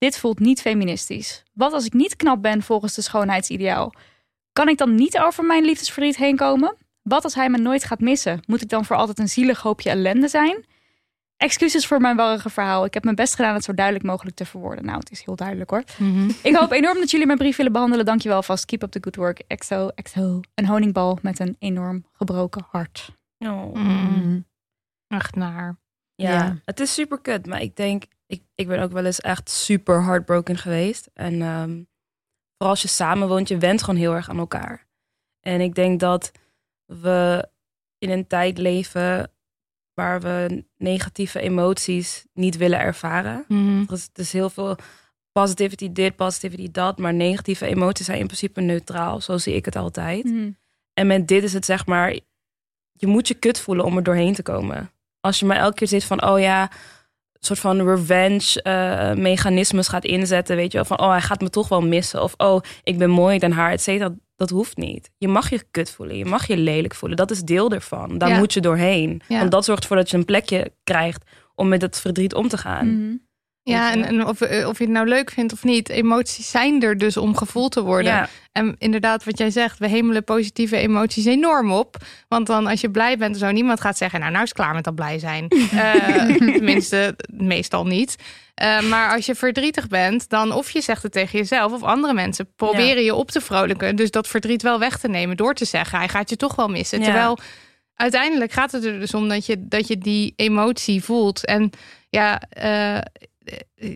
Dit 0.00 0.18
voelt 0.18 0.38
niet 0.38 0.60
feministisch. 0.60 1.42
Wat 1.52 1.72
als 1.72 1.84
ik 1.86 1.92
niet 1.92 2.16
knap 2.16 2.42
ben 2.42 2.62
volgens 2.62 2.94
de 2.94 3.02
schoonheidsideaal? 3.02 3.92
Kan 4.52 4.68
ik 4.68 4.78
dan 4.78 4.94
niet 4.94 5.18
over 5.18 5.44
mijn 5.44 5.64
liefdesverdriet 5.64 6.16
heen 6.16 6.36
komen? 6.36 6.76
Wat 7.02 7.24
als 7.24 7.34
hij 7.34 7.50
me 7.50 7.58
nooit 7.58 7.84
gaat 7.84 8.00
missen? 8.00 8.40
Moet 8.46 8.62
ik 8.62 8.68
dan 8.68 8.84
voor 8.84 8.96
altijd 8.96 9.18
een 9.18 9.28
zielig 9.28 9.60
hoopje 9.60 9.90
ellende 9.90 10.28
zijn? 10.28 10.64
Excuses 11.36 11.86
voor 11.86 12.00
mijn 12.00 12.16
warrige 12.16 12.50
verhaal. 12.50 12.84
Ik 12.84 12.94
heb 12.94 13.04
mijn 13.04 13.16
best 13.16 13.34
gedaan 13.34 13.54
het 13.54 13.64
zo 13.64 13.74
duidelijk 13.74 14.06
mogelijk 14.06 14.36
te 14.36 14.44
verwoorden. 14.44 14.84
Nou, 14.84 14.98
het 14.98 15.10
is 15.10 15.24
heel 15.24 15.36
duidelijk 15.36 15.70
hoor. 15.70 15.84
Ik 16.42 16.56
hoop 16.56 16.70
enorm 16.72 16.98
dat 16.98 17.10
jullie 17.10 17.26
mijn 17.26 17.38
brief 17.38 17.56
willen 17.56 17.72
behandelen. 17.72 18.04
Dankjewel 18.04 18.42
vast. 18.42 18.64
Keep 18.64 18.82
up 18.82 18.90
the 18.90 18.98
good 19.02 19.16
work. 19.16 19.42
Exo, 19.46 19.88
exo. 19.94 20.40
Een 20.54 20.66
honingbal 20.66 21.18
met 21.22 21.38
een 21.38 21.56
enorm 21.58 22.04
gebroken 22.12 22.66
hart. 22.70 23.10
Oh. 23.38 23.74
Mm. 23.74 24.46
Echt 25.08 25.34
naar. 25.34 25.78
Ja, 26.14 26.30
Ja. 26.30 26.56
het 26.64 26.80
is 26.80 26.94
super 26.94 27.20
kut. 27.20 27.46
Maar 27.46 27.60
ik 27.62 27.76
denk, 27.76 28.04
ik, 28.30 28.42
ik 28.54 28.68
ben 28.68 28.82
ook 28.82 28.92
wel 28.92 29.04
eens 29.04 29.20
echt 29.20 29.50
super 29.50 30.04
heartbroken 30.04 30.58
geweest. 30.58 31.10
En 31.14 31.42
ehm, 31.42 31.82
vooral 32.56 32.74
als 32.74 32.82
je 32.82 32.88
samen 32.88 33.28
woont, 33.28 33.48
je 33.48 33.58
went 33.58 33.82
gewoon 33.82 34.00
heel 34.00 34.14
erg 34.14 34.28
aan 34.28 34.38
elkaar. 34.38 34.86
En 35.40 35.60
ik 35.60 35.74
denk 35.74 36.00
dat 36.00 36.32
we 36.84 37.48
in 37.98 38.10
een 38.10 38.26
tijd 38.26 38.58
leven 38.58 39.32
waar 39.94 40.20
we 40.20 40.64
negatieve 40.76 41.40
emoties 41.40 42.26
niet 42.32 42.56
willen 42.56 42.78
ervaren. 42.78 43.44
Er 43.88 43.92
is, 43.92 44.08
er 44.12 44.20
is 44.20 44.32
heel 44.32 44.50
veel 44.50 44.76
positivity 45.32 45.92
dit, 45.92 46.16
positivity 46.16 46.70
dat. 46.70 46.98
Maar 46.98 47.14
negatieve 47.14 47.66
emoties 47.66 48.06
zijn 48.06 48.18
in 48.18 48.26
principe 48.26 48.60
neutraal. 48.60 49.20
Zo 49.20 49.38
zie 49.38 49.54
ik 49.54 49.64
het 49.64 49.76
altijd. 49.76 50.24
Mhm. 50.24 50.50
En 50.92 51.06
met 51.06 51.28
dit 51.28 51.42
is 51.42 51.52
het 51.52 51.64
zeg 51.64 51.86
maar, 51.86 52.18
je 52.92 53.06
moet 53.06 53.28
je 53.28 53.34
kut 53.34 53.60
voelen 53.60 53.84
om 53.84 53.96
er 53.96 54.02
doorheen 54.02 54.34
te 54.34 54.42
komen. 54.42 54.90
Als 55.20 55.38
je 55.38 55.46
maar 55.46 55.56
elke 55.56 55.74
keer 55.74 55.88
zit 55.88 56.04
van, 56.04 56.24
oh 56.24 56.40
ja, 56.40 56.70
soort 57.40 57.58
van 57.58 57.86
revenge 57.88 58.62
eh, 58.62 59.12
mechanismes 59.14 59.88
gaat 59.88 60.04
inzetten, 60.04 60.56
weet 60.56 60.72
je 60.72 60.76
wel, 60.78 60.86
van, 60.86 61.00
oh 61.00 61.10
hij 61.10 61.20
gaat 61.20 61.40
me 61.40 61.50
toch 61.50 61.68
wel 61.68 61.80
missen. 61.82 62.22
Of, 62.22 62.34
oh, 62.36 62.60
ik 62.82 62.98
ben 62.98 63.10
mooi 63.10 63.38
dan 63.38 63.50
haar, 63.52 63.72
et 63.72 63.82
cetera. 63.82 64.14
Dat 64.36 64.50
hoeft 64.50 64.76
niet. 64.76 65.10
Je 65.18 65.28
mag 65.28 65.50
je 65.50 65.64
kut 65.70 65.90
voelen, 65.90 66.16
je 66.16 66.24
mag 66.24 66.46
je 66.46 66.56
lelijk 66.56 66.94
voelen. 66.94 67.16
Dat 67.18 67.30
is 67.30 67.42
deel 67.42 67.70
ervan. 67.70 68.18
Daar 68.18 68.28
Ja. 68.28 68.38
moet 68.38 68.52
je 68.52 68.60
doorheen. 68.60 69.20
Ja. 69.28 69.38
Want 69.38 69.50
dat 69.50 69.64
zorgt 69.64 69.82
ervoor 69.82 69.96
dat 69.96 70.10
je 70.10 70.16
een 70.16 70.24
plekje 70.24 70.72
krijgt 70.84 71.24
om 71.54 71.68
met 71.68 71.82
het 71.82 72.00
verdriet 72.00 72.34
om 72.34 72.48
te 72.48 72.58
gaan. 72.58 72.86
Mhm. 73.04 73.14
Ja, 73.70 73.92
en, 73.92 74.26
of, 74.26 74.40
eh, 74.40 74.68
of 74.68 74.78
je 74.78 74.84
het 74.84 74.92
nou 74.92 75.08
leuk 75.08 75.30
vindt 75.30 75.52
of 75.52 75.64
niet, 75.64 75.88
emoties 75.88 76.50
zijn 76.50 76.82
er 76.82 76.98
dus 76.98 77.16
om 77.16 77.36
gevoeld 77.36 77.72
te 77.72 77.82
worden. 77.82 78.12
Ja, 78.12 78.28
En 78.52 78.74
inderdaad, 78.78 79.24
wat 79.24 79.38
jij 79.38 79.50
zegt, 79.50 79.78
we 79.78 79.88
hemelen 79.88 80.24
positieve 80.24 80.76
emoties 80.76 81.24
enorm 81.24 81.72
op. 81.72 81.96
Want 82.28 82.46
dan 82.46 82.66
als 82.66 82.80
je 82.80 82.90
blij 82.90 83.16
bent, 83.18 83.36
zo 83.38 83.50
niemand 83.50 83.80
gaat 83.80 83.96
zeggen, 83.96 84.20
nou, 84.20 84.32
nou 84.32 84.44
is 84.44 84.50
het 84.50 84.58
klaar 84.58 84.74
met 84.74 84.84
dat 84.84 84.94
blij 84.94 85.18
zijn. 85.18 85.48
Eh, 85.70 86.36
tenminste, 86.36 87.16
meestal 87.32 87.86
niet. 87.86 88.16
Eh, 88.54 88.80
maar 88.80 89.14
als 89.14 89.26
je 89.26 89.34
verdrietig 89.34 89.88
bent, 89.88 90.28
dan 90.28 90.52
of 90.52 90.70
je 90.70 90.80
zegt 90.80 91.02
het 91.02 91.12
tegen 91.12 91.38
jezelf 91.38 91.72
of 91.72 91.82
andere 91.82 92.14
mensen 92.14 92.52
proberen 92.56 93.02
je 93.02 93.14
op 93.14 93.30
te 93.30 93.40
vrolijken. 93.40 93.96
Dus 93.96 94.10
dat 94.10 94.28
verdriet 94.28 94.62
wel 94.62 94.78
weg 94.78 94.98
te 94.98 95.08
nemen 95.08 95.36
door 95.36 95.54
te 95.54 95.64
zeggen, 95.64 95.98
hij 95.98 96.08
gaat 96.08 96.30
je 96.30 96.36
toch 96.36 96.54
wel 96.54 96.68
missen. 96.68 96.98
Ja. 96.98 97.04
Terwijl 97.04 97.38
uiteindelijk 97.94 98.52
gaat 98.52 98.72
het 98.72 98.84
er 98.84 99.00
dus 99.00 99.14
om 99.14 99.28
dat 99.28 99.46
je, 99.46 99.56
dat 99.68 99.88
je 99.88 99.98
die 99.98 100.32
emotie 100.36 101.04
voelt. 101.04 101.44
En 101.44 101.70
ja, 102.10 102.42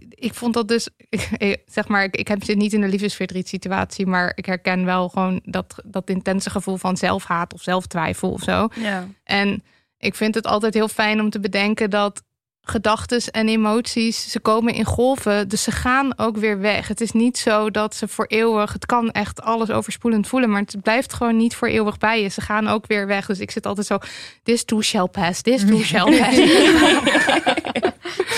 ik 0.09 0.35
vond 0.35 0.54
dat 0.54 0.68
dus, 0.68 0.88
zeg 1.66 1.88
maar, 1.88 2.04
ik, 2.04 2.16
ik 2.16 2.28
heb 2.28 2.44
zit 2.44 2.57
niet 2.57 2.72
in 2.72 2.83
een 2.83 2.88
liefdesverdriet 2.88 3.48
situatie, 3.48 4.07
maar 4.07 4.33
ik 4.35 4.46
herken 4.46 4.85
wel 4.85 5.09
gewoon 5.09 5.40
dat, 5.44 5.74
dat 5.85 6.09
intense 6.09 6.50
gevoel 6.50 6.76
van 6.76 6.96
zelfhaat 6.96 7.54
of 7.54 7.62
zelftwijfel 7.62 8.30
of 8.30 8.42
zo. 8.42 8.68
ja. 8.74 9.09
En 9.24 9.62
ik 9.98 10.14
vind 10.14 10.35
het 10.35 10.46
altijd 10.46 10.74
heel 10.74 10.88
fijn 10.88 11.20
om 11.20 11.30
te 11.30 11.40
bedenken 11.40 11.90
dat 11.90 12.22
gedachten 12.66 13.20
en 13.33 13.48
emoties, 13.48 14.31
ze 14.31 14.40
komen 14.40 14.74
in 14.74 14.85
golven, 14.85 15.48
dus 15.48 15.62
ze 15.62 15.70
gaan 15.70 16.18
ook 16.18 16.37
weer 16.37 16.61
weg. 16.61 16.88
Het 16.88 17.00
is 17.00 17.12
niet 17.12 17.38
zo 17.38 17.70
dat 17.70 17.94
ze 17.94 18.09
voor 18.09 18.27
eeuwig, 18.27 18.72
het 18.72 18.87
kan 18.87 19.11
echt 19.11 19.42
alles 19.42 19.70
overspoelend 19.70 20.29
voelen, 20.29 20.50
maar 20.50 20.61
het 20.61 20.77
blijft 20.83 21.12
gewoon 21.12 21.37
niet 21.37 21.55
voor 21.57 21.68
eeuwig 21.68 21.98
bij 21.98 22.22
je. 22.22 22.29
Ze 22.29 22.40
gaan 22.40 22.68
ook 22.68 22.87
weer 22.87 23.07
weg. 23.07 23.27
Dus 23.27 23.40
ik 23.40 23.50
zit 23.50 23.66
altijd 23.66 23.87
zo, 23.87 23.98
this 24.42 24.64
too 24.64 24.83
shall 24.83 25.07
pass, 25.07 25.42
this 25.42 25.64
too 25.66 25.83
shall 25.92 26.18
pass. 26.18 26.38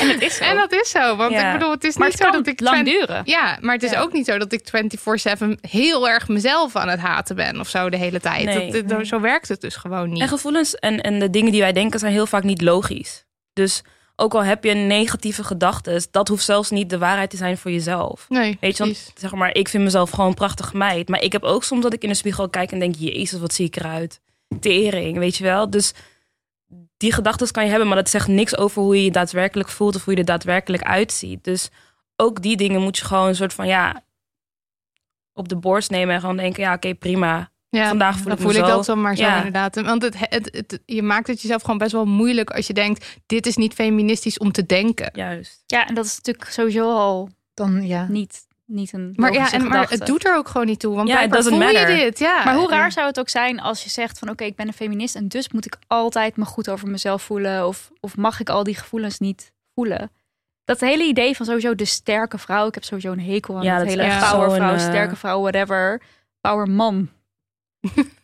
En 0.01 0.09
het 0.09 0.23
is 0.23 0.37
zo. 0.37 0.45
en 0.45 0.57
dat 0.57 0.73
is 0.73 0.91
zo, 0.91 1.17
want 1.17 1.33
Ja. 1.33 1.47
ik 1.53 1.59
bedoel, 1.59 1.71
het 1.75 1.85
is 1.85 1.97
maar 1.97 2.09
niet 2.09 2.19
het 2.19 2.27
zo 2.27 2.39
dat 2.39 2.47
ik 2.47 2.61
lang 2.61 2.85
duren. 2.85 3.23
Ja, 3.25 3.59
maar 3.61 3.75
het 3.75 3.83
is 3.83 3.91
Ja. 3.91 4.01
ook 4.01 4.13
niet 4.13 4.27
zo 4.27 4.39
dat 4.39 4.53
ik 4.53 4.63
24/7 4.65 5.59
heel 5.61 6.09
erg 6.09 6.29
mezelf 6.29 6.77
aan 6.77 6.89
het 6.89 7.01
haten 7.01 7.37
ben 7.37 7.61
of 7.61 7.69
zo 7.69 7.91
de 7.91 7.97
hele 7.97 8.21
tijd. 8.21 8.45
Nee, 8.45 8.71
dat, 8.73 8.89
dat- 8.89 8.97
nee. 8.97 9.07
Zo 9.07 9.21
werkt 9.21 9.49
het 9.49 9.61
dus 9.61 9.77
gewoon 9.77 10.11
niet. 10.11 10.21
En 10.21 10.29
gevoelens 10.29 10.75
en, 10.75 11.01
en 11.01 11.19
de 11.19 11.31
dingen 11.31 11.53
die 11.53 11.61
wij 11.61 11.73
denken 11.73 11.99
zijn 12.01 12.13
heel 12.13 12.27
vaak 12.27 12.43
niet 12.43 12.61
logisch. 12.63 13.25
Dus 13.53 13.83
ook 14.17 14.35
al 14.35 14.45
heb 14.45 14.65
je 14.65 14.75
negatieve 14.75 15.45
gedachten, 15.45 16.03
dat 16.11 16.29
hoeft 16.29 16.45
zelfs 16.45 16.71
niet 16.71 16.91
de 16.91 16.99
waarheid 16.99 17.31
te 17.31 17.37
zijn 17.37 17.59
voor 17.59 17.71
jezelf. 17.71 18.27
Nee, 18.29 18.57
Weet 18.61 18.77
je, 18.77 18.85
want 18.85 19.13
zeg 19.15 19.35
maar, 19.35 19.55
ik 19.55 19.69
vind 19.69 19.83
mezelf 19.85 20.11
gewoon 20.11 20.27
een 20.27 20.35
prachtige 20.35 20.77
meid. 20.77 21.09
Maar 21.09 21.23
ik 21.23 21.33
heb 21.33 21.43
ook 21.43 21.65
soms 21.65 21.83
dat 21.83 21.93
ik 21.93 22.03
in 22.03 22.09
de 22.09 22.15
spiegel 22.15 22.49
kijk 22.49 22.73
en 22.73 22.79
denk, 22.79 22.95
jezus, 22.95 23.41
wat 23.41 23.55
zie 23.55 23.67
ik 23.67 23.77
eruit. 23.77 24.21
Tering, 24.61 25.19
weet 25.19 25.37
je 25.37 25.45
wel. 25.45 25.71
Dus 25.71 25.93
die 26.97 27.13
gedachten 27.13 27.51
kan 27.51 27.65
je 27.65 27.71
hebben, 27.71 27.89
maar 27.89 27.97
dat 27.97 28.11
zegt 28.11 28.29
niks 28.29 28.57
over 28.57 28.83
hoe 28.83 28.97
je 28.97 29.05
je 29.05 29.11
daadwerkelijk 29.11 29.69
voelt 29.69 29.97
of 29.97 30.05
hoe 30.05 30.15
je 30.15 30.19
er 30.19 30.27
daadwerkelijk 30.27 30.83
uitziet. 30.83 31.45
Dus 31.45 31.71
ook 32.17 32.43
die 32.43 32.57
dingen 32.57 32.83
moet 32.83 32.99
je 32.99 33.05
gewoon 33.05 33.29
een 33.29 33.35
soort 33.35 33.55
van, 33.55 33.67
ja, 33.67 34.05
op 35.33 35.49
de 35.49 35.57
borst 35.57 35.91
nemen 35.91 36.15
en 36.15 36.21
gewoon 36.21 36.37
denken, 36.37 36.63
ja, 36.63 36.75
oké, 36.75 36.95
prima. 36.95 37.51
Ja, 37.69 37.89
vandaag 37.89 38.15
voel 38.15 38.23
dan 38.25 38.33
ik 38.33 38.39
me 38.39 38.45
voel 38.45 38.55
ik 38.63 38.67
zo. 38.69 38.75
dat 38.77 38.87
dan 38.87 39.01
maar 39.01 39.17
zo 39.17 39.23
Ja. 39.23 39.37
inderdaad. 39.37 39.81
Want 39.81 40.03
het, 40.03 40.15
het, 40.19 40.49
het, 40.53 40.81
je 40.87 41.03
maakt 41.03 41.27
het 41.27 41.41
jezelf 41.43 41.63
gewoon 41.63 41.79
best 41.79 41.93
wel 41.93 42.05
moeilijk 42.05 42.51
als 42.51 42.67
je 42.67 42.73
denkt, 42.73 43.17
dit 43.27 43.47
is 43.47 43.57
niet 43.57 43.75
feministisch 43.75 44.39
om 44.39 44.53
te 44.53 44.67
denken. 44.67 45.11
Juist. 45.13 45.63
Ja, 45.67 45.87
en 45.87 45.95
dat 45.95 46.05
is 46.05 46.17
natuurlijk 46.17 46.51
sowieso 46.51 46.91
al 46.91 47.29
Dan 47.55 47.87
ja. 47.87 48.07
niet, 48.09 48.47
niet 48.65 48.93
een 48.93 49.13
Maar 49.17 49.33
ja, 49.33 49.53
en, 49.53 49.69
maar 49.69 49.91
het 49.91 50.07
doet 50.07 50.27
er 50.27 50.37
ook 50.37 50.49
gewoon 50.49 50.67
niet 50.67 50.81
toe. 50.81 50.95
Want 50.95 51.09
Ja, 51.09 51.27
doesn't 51.27 51.55
voel 51.55 51.69
je 51.69 51.87
dit. 51.87 52.19
Ja. 52.19 52.45
Maar 52.45 52.55
hoe 52.55 52.69
raar 52.71 52.85
Ja. 52.85 52.91
zou 52.91 53.07
het 53.07 53.19
ook 53.19 53.29
zijn 53.29 53.61
als 53.61 53.85
je 53.85 53.91
zegt 53.91 54.19
van 54.19 54.29
oké, 54.31 54.45
ik 54.45 54.57
ben 54.57 54.67
een 54.67 54.73
feminist 54.73 55.15
en 55.15 55.29
dus 55.29 55.49
moet 55.53 55.67
ik 55.67 55.77
altijd 55.87 56.37
me 56.37 56.45
goed 56.45 56.69
over 56.71 56.89
mezelf 56.89 57.23
voelen 57.23 57.67
of, 57.67 57.91
of 58.01 58.17
mag 58.17 58.41
ik 58.41 58.49
al 58.49 58.63
die 58.65 58.75
gevoelens 58.77 59.19
niet 59.19 59.53
voelen? 59.75 60.11
Dat 60.65 60.81
hele 60.81 61.05
idee 61.05 61.37
van 61.37 61.47
sowieso 61.47 61.75
de 61.75 61.85
sterke 61.85 62.39
vrouw, 62.39 62.67
ik 62.67 62.75
heb 62.75 62.85
sowieso 62.85 63.13
een 63.13 63.21
hekel 63.21 63.57
aan 63.57 63.63
Ja, 63.63 63.79
het 63.79 63.89
hele 63.89 64.03
echt 64.03 64.31
powervrouw, 64.31 64.69
zo'n, 64.69 64.79
eh, 64.87 64.89
sterke 64.93 65.17
vrouw, 65.17 65.41
whatever, 65.41 66.03
power 66.41 66.71
man. 66.71 67.09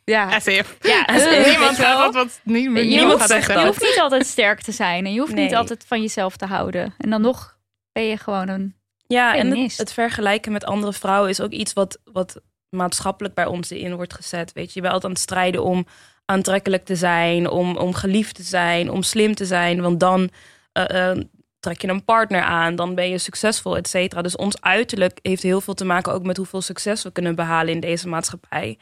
Ja, 0.05 0.40
ja 0.81 1.07
eh, 1.07 1.46
Niemand 1.46 1.77
gaat 1.77 1.98
dat 1.98 2.14
wat 2.14 2.40
niet 2.42 2.62
Je 2.62 2.68
Niemand 2.68 3.03
hoeft, 3.03 3.20
gaat 3.20 3.29
zegt 3.29 3.44
zeggen. 3.44 3.61
je 3.61 3.66
hoeft 3.66 3.83
niet 3.83 4.01
altijd 4.01 4.27
sterk 4.27 4.62
te 4.62 4.72
zijn 4.72 5.07
en 5.07 5.12
je 5.12 5.20
hoeft 5.20 5.35
niet 5.35 5.55
altijd 5.55 5.85
van 5.87 6.01
jezelf 6.01 6.37
te 6.37 6.46
houden. 6.46 6.94
En 6.98 7.11
dan 7.11 7.20
nog 7.20 7.57
ben 7.92 8.05
je 8.05 8.16
gewoon 8.16 8.48
een 8.48 8.75
Ja, 9.07 9.37
en 9.37 9.59
het 9.59 9.92
vergelijken 9.92 10.53
met 10.53 10.64
andere 10.64 10.92
vrouwen 10.92 11.31
is 11.31 11.40
ook 11.40 11.53
iets 11.53 11.72
wat, 11.72 11.98
wat 12.12 12.40
maatschappelijk 12.68 13.35
bij 13.35 13.46
ons 13.46 13.70
in 13.70 13.94
wordt 13.94 14.14
gezet. 14.14 14.53
Weet 14.53 14.66
je, 14.66 14.72
je 14.75 14.81
bent 14.81 14.92
altijd 14.92 15.05
aan 15.05 15.18
het 15.18 15.29
strijden 15.29 15.62
om 15.62 15.87
aantrekkelijk 16.25 16.85
te 16.85 16.96
zijn, 16.96 17.51
om, 17.51 17.77
om 17.77 17.94
geliefd 17.94 18.35
te 18.35 18.42
zijn, 18.42 18.90
om 18.90 19.03
slim 19.03 19.35
te 19.35 19.44
zijn. 19.44 19.81
Want 19.81 20.01
dan 20.01 20.31
eh, 20.72 21.11
eh, 21.11 21.18
trek 21.61 21.81
je 21.81 21.88
een 21.88 22.05
partner 22.05 22.42
aan, 22.42 22.77
dan 22.77 22.94
ben 22.94 23.09
je 23.11 23.18
succesvol, 23.18 23.77
et 23.77 23.88
cetera. 23.88 24.22
Dus 24.22 24.37
ons 24.37 24.61
uiterlijk 24.61 25.18
heeft 25.22 25.42
heel 25.42 25.61
veel 25.61 25.75
te 25.75 25.85
maken 25.85 26.12
ook 26.12 26.25
met 26.25 26.37
hoeveel 26.37 26.61
succes 26.61 27.03
we 27.03 27.12
kunnen 27.12 27.35
behalen 27.35 27.72
in 27.72 27.81
deze 27.81 28.09
maatschappij. 28.09 28.79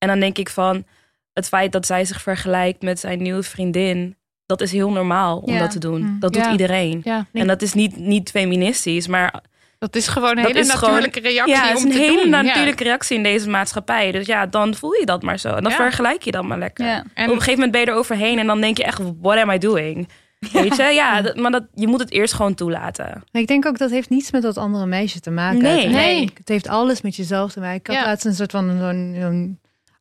En 0.00 0.08
dan 0.08 0.20
denk 0.20 0.38
ik 0.38 0.48
van 0.48 0.84
het 1.32 1.48
feit 1.48 1.72
dat 1.72 1.86
zij 1.86 2.04
zich 2.04 2.20
vergelijkt 2.22 2.82
met 2.82 3.00
zijn 3.00 3.22
nieuwe 3.22 3.42
vriendin, 3.42 4.16
dat 4.46 4.60
is 4.60 4.72
heel 4.72 4.90
normaal 4.92 5.38
om 5.38 5.52
Ja. 5.52 5.58
dat 5.58 5.70
te 5.70 5.78
doen. 5.78 6.00
Mm. 6.02 6.16
Dat 6.20 6.32
doet 6.32 6.44
Ja. 6.44 6.50
iedereen. 6.50 7.00
Ja, 7.04 7.26
En 7.32 7.46
dat 7.46 7.62
is 7.62 7.74
niet, 7.74 7.96
niet 7.96 8.30
feministisch, 8.30 9.06
maar 9.06 9.34
dat 9.78 9.96
is 9.96 10.08
gewoon 10.08 10.30
een 10.30 10.36
Dat 10.42 10.46
hele 10.46 10.58
is 10.58 10.70
gewoon- 10.70 10.94
natuurlijke 10.94 11.20
reactie 11.28 11.54
ja, 11.54 11.66
het 11.68 11.76
is 11.76 11.84
om 11.84 11.90
een 11.90 11.96
te 11.96 11.98
hele 12.02 12.22
doen. 12.22 12.30
Ja. 12.30 12.42
natuurlijke 12.42 12.84
reactie 12.84 13.16
in 13.16 13.22
deze 13.22 13.48
maatschappij. 13.48 14.12
Dus 14.12 14.26
ja, 14.26 14.46
dan 14.46 14.74
voel 14.74 14.92
je 14.94 15.06
dat 15.06 15.22
maar 15.22 15.38
zo. 15.38 15.48
En 15.54 15.62
dan 15.62 15.70
Ja. 15.72 15.76
vergelijk 15.76 16.22
je 16.22 16.30
dat 16.30 16.44
maar 16.44 16.58
lekker. 16.58 16.84
Ja. 16.86 16.96
En- 17.14 17.24
Op 17.26 17.30
een 17.32 17.38
gegeven 17.38 17.52
moment 17.52 17.72
ben 17.72 17.80
je 17.80 17.86
er 17.86 17.94
overheen 17.94 18.38
en 18.38 18.46
dan 18.46 18.60
denk 18.60 18.76
je 18.76 18.84
echt, 18.84 19.00
what 19.20 19.38
am 19.38 19.50
I 19.50 19.58
doing? 19.58 20.08
Weet 20.52 20.76
je? 20.76 20.82
Ja, 21.02 21.22
dat- 21.22 21.36
maar 21.36 21.50
dat, 21.50 21.64
je 21.74 21.86
moet 21.86 22.00
het 22.00 22.10
eerst 22.10 22.34
gewoon 22.34 22.54
toelaten. 22.54 23.22
Ik 23.32 23.46
denk 23.46 23.66
ook 23.66 23.78
dat 23.78 23.90
heeft 23.90 24.08
niets 24.10 24.30
met 24.30 24.42
dat 24.42 24.56
andere 24.56 24.86
meisje 24.86 25.20
te 25.20 25.30
maken. 25.30 25.62
Nee. 25.62 25.86
Nee. 25.88 26.30
Het 26.34 26.48
heeft 26.48 26.68
alles 26.68 27.00
met 27.00 27.16
jezelf 27.16 27.52
te 27.52 27.60
maken. 27.60 27.76
Ik 27.78 27.86
had 27.86 27.96
Ja. 27.96 28.04
laatst 28.04 28.24
een 28.24 28.34
soort 28.34 28.50
van 28.50 28.78
zo'n 28.78 29.58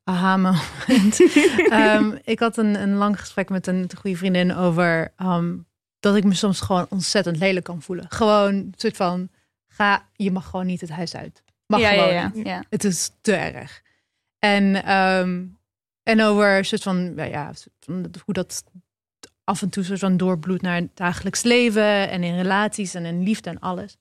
zo'n 0.10 0.18
aha 0.18 0.38
moment. 0.38 1.20
Ehm, 1.70 2.18
ik 2.24 2.40
had 2.40 2.58
een, 2.58 2.82
een 2.82 2.94
lang 2.94 3.20
gesprek 3.20 3.50
met 3.50 3.68
een 3.68 3.90
goede 3.98 4.18
vriendin 4.18 4.56
over 4.56 5.14
ehm, 5.16 5.58
dat 6.00 6.16
ik 6.16 6.24
me 6.24 6.34
soms 6.34 6.62
gewoon 6.62 6.86
ontzettend 6.90 7.38
lelijk 7.38 7.66
kan 7.66 7.82
voelen. 7.82 8.06
Gewoon 8.10 8.54
een 8.54 8.74
soort 8.78 8.96
van, 8.96 9.30
ga, 9.68 10.06
je 10.16 10.32
mag 10.32 10.50
gewoon 10.50 10.66
niet 10.66 10.82
het 10.82 10.90
huis 10.90 11.16
uit. 11.16 11.44
Mag 11.66 11.80
ja, 11.80 11.90
gewoon 11.90 12.14
ja, 12.14 12.32
ja. 12.34 12.64
Het 12.70 12.84
is 12.84 13.12
te 13.22 13.36
erg. 13.36 13.82
En, 14.40 14.84
ehm, 14.84 15.46
en 16.04 16.24
over 16.24 16.58
een 16.58 16.66
soort 16.66 16.84
van, 16.84 17.14
ja, 17.16 17.24
ja, 17.24 17.52
hoe 18.26 18.34
dat 18.34 18.64
af 19.44 19.62
en 19.62 19.70
toe 19.70 19.84
soort 19.84 20.00
van 20.00 20.18
doorbloedt 20.18 20.62
naar 20.62 20.76
het 20.76 20.96
dagelijks 20.96 21.44
leven 21.44 22.10
en 22.10 22.24
in 22.24 22.36
relaties 22.36 22.94
en 22.94 23.06
in 23.06 23.24
liefde 23.24 23.50
en 23.50 23.60
alles. 23.60 23.98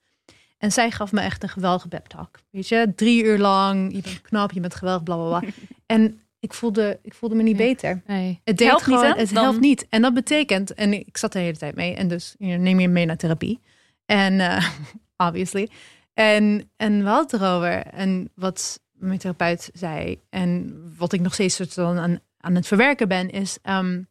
En 0.59 0.73
zij 0.73 0.90
gaf 0.90 1.12
me 1.12 1.21
echt 1.21 1.42
een 1.42 1.49
geweldige 1.49 1.88
pep 1.88 2.07
talk. 2.07 2.40
Weet 2.51 2.68
je, 2.68 2.92
drie 2.97 3.25
uur 3.25 3.38
lang, 3.38 3.92
je 3.94 4.03
bent 4.03 4.21
knap, 4.21 4.53
je 4.53 4.61
bent 4.61 4.75
geweldig, 4.75 5.03
bla 5.03 5.16
bla 5.16 5.38
bla. 5.38 5.49
En 5.88 6.20
ik 6.40 6.53
voelde, 6.55 6.98
ik 7.03 7.14
voelde 7.14 7.35
me 7.35 7.42
niet 7.42 7.57
Nee. 7.57 7.66
beter. 7.68 8.03
Nee. 8.07 8.40
Het 8.44 8.59
deed 8.59 8.68
Helpt 8.68 8.87
niet, 8.87 8.96
gewoon, 8.98 9.12
hè? 9.12 9.20
het 9.20 9.35
Dan- 9.35 9.42
helpt 9.44 9.61
niet. 9.61 9.87
En 9.88 10.03
dat 10.03 10.14
betekent, 10.14 10.74
en 10.74 10.92
ik 10.92 11.16
zat 11.16 11.33
de 11.33 11.38
hele 11.38 11.57
tijd 11.57 11.74
mee, 11.74 11.94
en 11.94 12.09
dus 12.09 12.35
neem 12.38 12.81
je 12.81 12.88
mee 12.88 13.07
naar 13.07 13.16
therapie. 13.16 13.61
En 14.07 14.40
eh, 14.40 14.68
obviously. 15.27 15.68
En, 16.14 16.70
en 16.77 16.98
we 17.03 17.09
hadden 17.09 17.24
het 17.31 17.40
erover. 17.48 17.83
En 17.87 18.31
wat 18.35 18.81
mijn 18.92 19.18
therapeut 19.18 19.70
zei, 19.72 20.20
en 20.31 20.74
wat 20.98 21.12
ik 21.12 21.20
nog 21.20 21.35
steeds 21.35 21.55
soort 21.57 21.72
van 21.72 21.98
aan, 21.98 22.20
aan 22.40 22.55
het 22.55 22.66
verwerken 22.66 23.09
ben, 23.09 23.31
is. 23.31 23.59
ehm, 23.62 24.03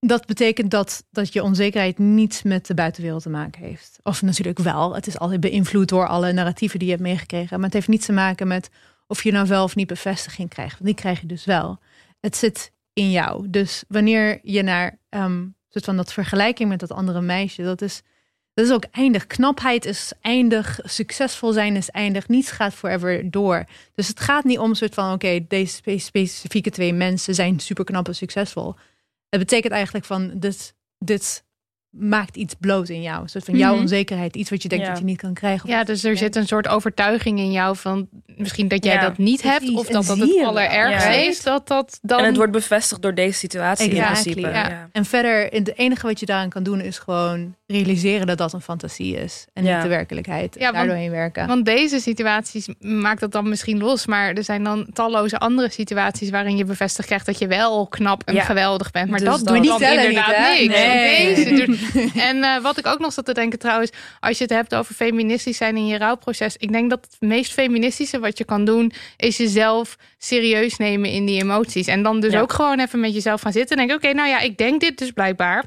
dat 0.00 0.26
betekent 0.26 0.70
dat, 0.70 1.04
dat 1.10 1.32
je 1.32 1.42
onzekerheid 1.42 1.98
niets 1.98 2.42
met 2.42 2.66
de 2.66 2.74
buitenwereld 2.74 3.22
te 3.22 3.30
maken 3.30 3.62
heeft. 3.62 3.98
Of 4.02 4.22
natuurlijk 4.22 4.58
wel. 4.58 4.94
Het 4.94 5.06
is 5.06 5.18
altijd 5.18 5.40
beïnvloed 5.40 5.88
door 5.88 6.06
alle 6.08 6.32
narratieven 6.32 6.78
die 6.78 6.88
je 6.88 6.94
hebt 6.94 7.06
meegekregen. 7.06 7.56
Maar 7.56 7.64
het 7.64 7.72
heeft 7.72 7.88
niets 7.88 8.06
te 8.06 8.12
maken 8.12 8.48
met 8.48 8.70
of 9.12 9.22
je 9.22 9.32
nou 9.32 9.46
wel 9.46 9.64
of 9.64 9.74
niet 9.74 9.86
bevestiging 9.86 10.48
krijgt. 10.48 10.72
Want 10.72 10.84
die 10.84 10.94
krijg 10.94 11.20
je 11.20 11.26
dus 11.26 11.44
wel. 11.44 11.78
Het 12.20 12.36
zit 12.36 12.72
in 12.92 13.10
jou. 13.10 13.50
Dus 13.50 13.84
wanneer 13.88 14.40
je 14.42 14.62
naar 14.62 14.98
ehm 15.08 15.44
soort 15.68 15.84
van 15.84 15.96
dat 15.96 16.12
vergelijking 16.12 16.68
met 16.68 16.80
dat 16.80 16.92
andere 16.92 17.20
meisje, 17.20 17.62
dat 17.62 17.82
is, 17.82 18.02
dat 18.54 18.64
is 18.64 18.72
ook 18.72 18.84
eindig. 18.90 19.26
Knapheid 19.26 19.84
is 19.84 20.12
eindig. 20.20 20.78
Succesvol 20.82 21.52
zijn 21.52 21.76
is 21.76 21.90
eindig. 21.90 22.28
Niets 22.28 22.50
gaat 22.50 22.74
forever 22.74 23.30
door. 23.30 23.64
Dus 23.94 24.08
het 24.08 24.20
gaat 24.20 24.44
niet 24.44 24.58
om 24.58 24.74
soort 24.74 24.94
van 24.94 25.12
oké, 25.12 25.44
deze 25.48 25.74
spe- 25.74 25.98
specifieke 25.98 26.70
twee 26.70 26.92
mensen 26.92 27.34
zijn 27.34 27.60
super 27.60 27.84
knap 27.84 28.08
en 28.08 28.14
succesvol. 28.14 28.74
Het 29.28 29.40
betekent 29.40 29.72
eigenlijk 29.72 30.04
van 30.04 30.32
dit, 30.34 30.74
dit 30.98 31.44
maakt 31.92 32.36
iets 32.36 32.54
bloot 32.60 32.88
in 32.88 33.02
jou. 33.02 33.22
Een 33.22 33.28
soort 33.28 33.44
van 33.44 33.56
jouw 33.56 33.72
Mhm. 33.72 33.80
onzekerheid. 33.80 34.36
Iets 34.36 34.50
wat 34.50 34.62
je 34.62 34.68
denkt 34.68 34.84
Ja. 34.84 34.90
dat 34.90 35.00
je 35.00 35.04
niet 35.06 35.20
kan 35.20 35.34
krijgen. 35.34 35.68
Ja, 35.68 35.84
dus 35.84 36.04
er 36.04 36.16
zit 36.16 36.36
een 36.36 36.46
soort 36.46 36.68
overtuiging 36.68 37.38
in 37.38 37.52
jou 37.52 37.76
van 37.76 38.08
misschien 38.36 38.68
dat 38.68 38.84
jij 38.84 38.94
Ja. 38.94 39.00
dat 39.00 39.18
niet 39.18 39.42
hebt 39.42 39.56
Precies, 39.58 39.76
of 39.78 39.86
dat 39.86 40.06
dat 40.06 40.18
het 40.18 40.44
allerergste 40.44 41.10
Ja. 41.10 41.14
is. 41.28 41.42
Dat 41.42 41.68
dat 41.68 41.98
dan... 42.02 42.18
En 42.18 42.24
het 42.24 42.36
wordt 42.36 42.52
bevestigd 42.52 43.02
door 43.02 43.14
deze 43.14 43.38
situatie 43.38 43.90
in 43.90 44.02
principe. 44.04 44.40
ja. 44.40 44.48
Ja. 44.68 44.88
En 44.92 45.04
verder, 45.04 45.46
het 45.50 45.76
enige 45.78 46.06
wat 46.06 46.20
je 46.20 46.26
daaraan 46.26 46.48
kan 46.48 46.62
doen 46.62 46.80
is 46.80 46.98
gewoon 46.98 47.54
realiseren 47.66 48.26
dat 48.26 48.38
dat 48.38 48.52
een 48.52 48.60
fantasie 48.60 49.16
is. 49.16 49.46
En 49.52 49.64
Ja. 49.64 49.74
niet 49.74 49.82
de 49.82 49.88
werkelijkheid. 49.88 50.56
Ja, 50.58 50.72
daardoor 50.72 50.94
heen 50.94 51.10
werken. 51.10 51.46
Want 51.46 51.64
deze 51.64 52.00
situaties 52.00 52.68
maakt 52.78 53.20
dat 53.20 53.32
dan 53.32 53.48
misschien 53.48 53.78
los. 53.78 54.06
Maar 54.06 54.32
er 54.32 54.44
zijn 54.44 54.64
dan 54.64 54.86
talloze 54.92 55.38
andere 55.38 55.70
situaties 55.70 56.30
waarin 56.30 56.56
je 56.56 56.64
bevestigd 56.64 57.06
krijgt 57.06 57.26
dat 57.26 57.38
je 57.38 57.46
wel 57.46 57.86
knap 57.86 58.22
en 58.24 58.34
Ja. 58.34 58.42
geweldig 58.42 58.90
bent. 58.90 59.10
Maar 59.10 59.18
Dus 59.18 59.28
dat 59.28 59.38
doet 59.46 59.66
dan 59.66 59.78
tellen 59.78 60.08
inderdaad 60.08 60.58
niet, 60.58 60.68
niks. 60.68 60.80
Nee. 60.82 61.34
Deze 61.34 61.66
doet- 61.66 61.81
en 62.28 62.42
eh, 62.44 62.62
wat 62.62 62.78
ik 62.78 62.86
ook 62.86 62.98
nog 62.98 63.12
zat 63.12 63.24
te 63.24 63.32
denken 63.34 63.58
trouwens, 63.58 63.90
als 64.20 64.36
je 64.38 64.44
het 64.44 64.52
hebt 64.52 64.74
over 64.74 64.94
feministisch 64.94 65.56
zijn 65.56 65.76
in 65.76 65.86
je 65.86 65.98
rouwproces. 65.98 66.56
Ik 66.56 66.72
denk 66.72 66.90
dat 66.90 67.06
het 67.10 67.28
meest 67.30 67.52
feministische 67.52 68.18
wat 68.18 68.38
je 68.38 68.44
kan 68.44 68.64
doen, 68.64 68.92
is 69.16 69.36
jezelf 69.36 69.96
serieus 70.18 70.76
nemen 70.76 71.10
in 71.10 71.26
die 71.26 71.40
emoties. 71.42 71.86
En 71.86 72.02
dan 72.02 72.20
dus 72.20 72.32
Ja. 72.32 72.40
ook 72.40 72.52
gewoon 72.52 72.78
even 72.80 73.00
met 73.00 73.14
jezelf 73.14 73.40
gaan 73.40 73.52
zitten 73.52 73.76
en 73.76 73.86
denken, 73.86 74.08
oké, 74.08 74.16
nou 74.16 74.28
ja, 74.28 74.38
ik 74.40 74.58
denk 74.58 74.80
dit 74.80 74.98
dus 74.98 75.10
blijkbaar. 75.10 75.64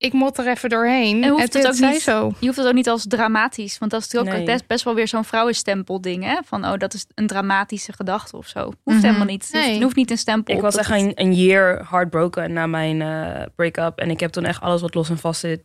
Ik 0.00 0.12
moet 0.12 0.38
er 0.38 0.46
even 0.48 0.68
doorheen. 0.68 1.22
En 1.22 1.30
hoeft 1.30 1.52
het 1.54 1.66
ook 1.66 1.90
niet- 1.90 2.00
zo. 2.02 2.32
Je 2.40 2.46
hoeft 2.46 2.58
het 2.58 2.66
ook 2.66 2.72
niet 2.72 2.88
als 2.88 3.04
dramatisch. 3.08 3.78
Want 3.78 3.90
dat 3.90 4.00
is 4.00 4.08
natuurlijk 4.12 4.40
ook 4.40 4.46
best, 4.46 4.66
best 4.66 4.84
wel 4.84 4.94
weer 4.94 5.08
zo'n 5.08 5.24
vrouwenstempel 5.24 6.00
ding. 6.00 6.24
Hè? 6.24 6.36
Van, 6.44 6.64
oh, 6.66 6.76
dat 6.78 6.94
is 6.94 7.06
een 7.14 7.26
dramatische 7.26 7.92
gedachte 7.92 8.36
of 8.36 8.46
zo. 8.46 8.64
Hoeft 8.64 8.78
Mhm. 8.84 9.00
helemaal 9.06 9.26
niet. 9.26 9.42
Het 9.42 9.52
hoeft, 9.52 9.64
Nee. 9.64 9.74
het 9.74 9.82
hoeft 9.82 9.96
niet 9.96 10.10
een 10.10 10.18
stempel. 10.18 10.54
Ik 10.54 10.60
was 10.60 10.76
echt 10.76 10.88
het- 10.90 11.00
een, 11.00 11.12
een 11.14 11.34
year 11.34 11.86
heartbroken 11.90 12.52
na 12.52 12.66
mijn 12.66 13.02
eh, 13.02 13.42
break-up. 13.56 13.98
En 13.98 14.10
ik 14.10 14.20
heb 14.20 14.30
toen 14.30 14.44
echt 14.44 14.60
alles 14.60 14.80
wat 14.80 14.94
los 14.94 15.10
en 15.10 15.18
vast 15.18 15.40
zit 15.40 15.64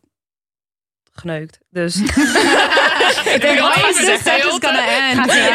geneukt. 1.12 1.60
Dus 1.70 1.96
Ik 3.34 3.42
denk, 3.42 3.60
wat 3.60 3.76
is 3.90 4.08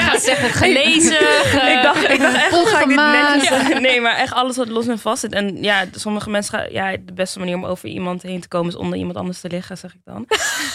gaat 0.00 0.22
zeggen 0.22 0.50
gelezen. 0.50 1.20
ik 1.74 1.78
dacht, 1.82 2.08
ik 2.10 2.20
dacht 2.20 2.34
echt, 2.36 2.50
hoe 2.50 2.66
ga 2.66 2.80
ik 2.80 2.86
dit 2.88 2.96
Volgemaakt. 2.96 3.34
netjes- 3.34 3.68
Ja, 3.68 3.78
nee, 3.78 4.00
maar 4.00 4.16
echt 4.16 4.32
alles 4.32 4.56
wat 4.56 4.68
los 4.68 4.86
en 4.86 4.98
vast 4.98 5.20
zit. 5.20 5.32
En 5.32 5.62
ja, 5.62 5.84
sommige 5.92 6.30
mensen 6.30 6.58
gaan... 6.58 6.66
Ja, 6.72 6.90
de 6.90 7.12
beste 7.12 7.38
manier 7.38 7.54
om 7.54 7.64
over 7.64 7.88
iemand 7.88 8.22
heen 8.22 8.40
te 8.40 8.48
komen 8.48 8.68
is 8.68 8.76
onder 8.76 8.98
iemand 8.98 9.16
anders 9.16 9.40
te 9.40 9.48
liggen, 9.48 9.78
zeg 9.78 9.94
ik 9.94 10.00
dan. 10.04 10.26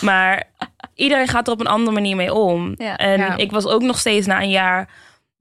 Maar 0.02 0.43
iedereen 0.96 1.28
gaat 1.28 1.48
er 1.48 1.54
op 1.54 1.60
een 1.60 1.67
andere 1.67 1.91
manier 1.96 2.15
mee 2.15 2.34
om. 2.34 2.74
Ja. 2.78 2.98
En 2.98 3.38
ik 3.38 3.52
was 3.52 3.65
ook 3.65 3.82
nog 3.82 4.00
steeds 4.00 4.28
na 4.28 4.41
een 4.41 4.50
jaar 4.50 4.89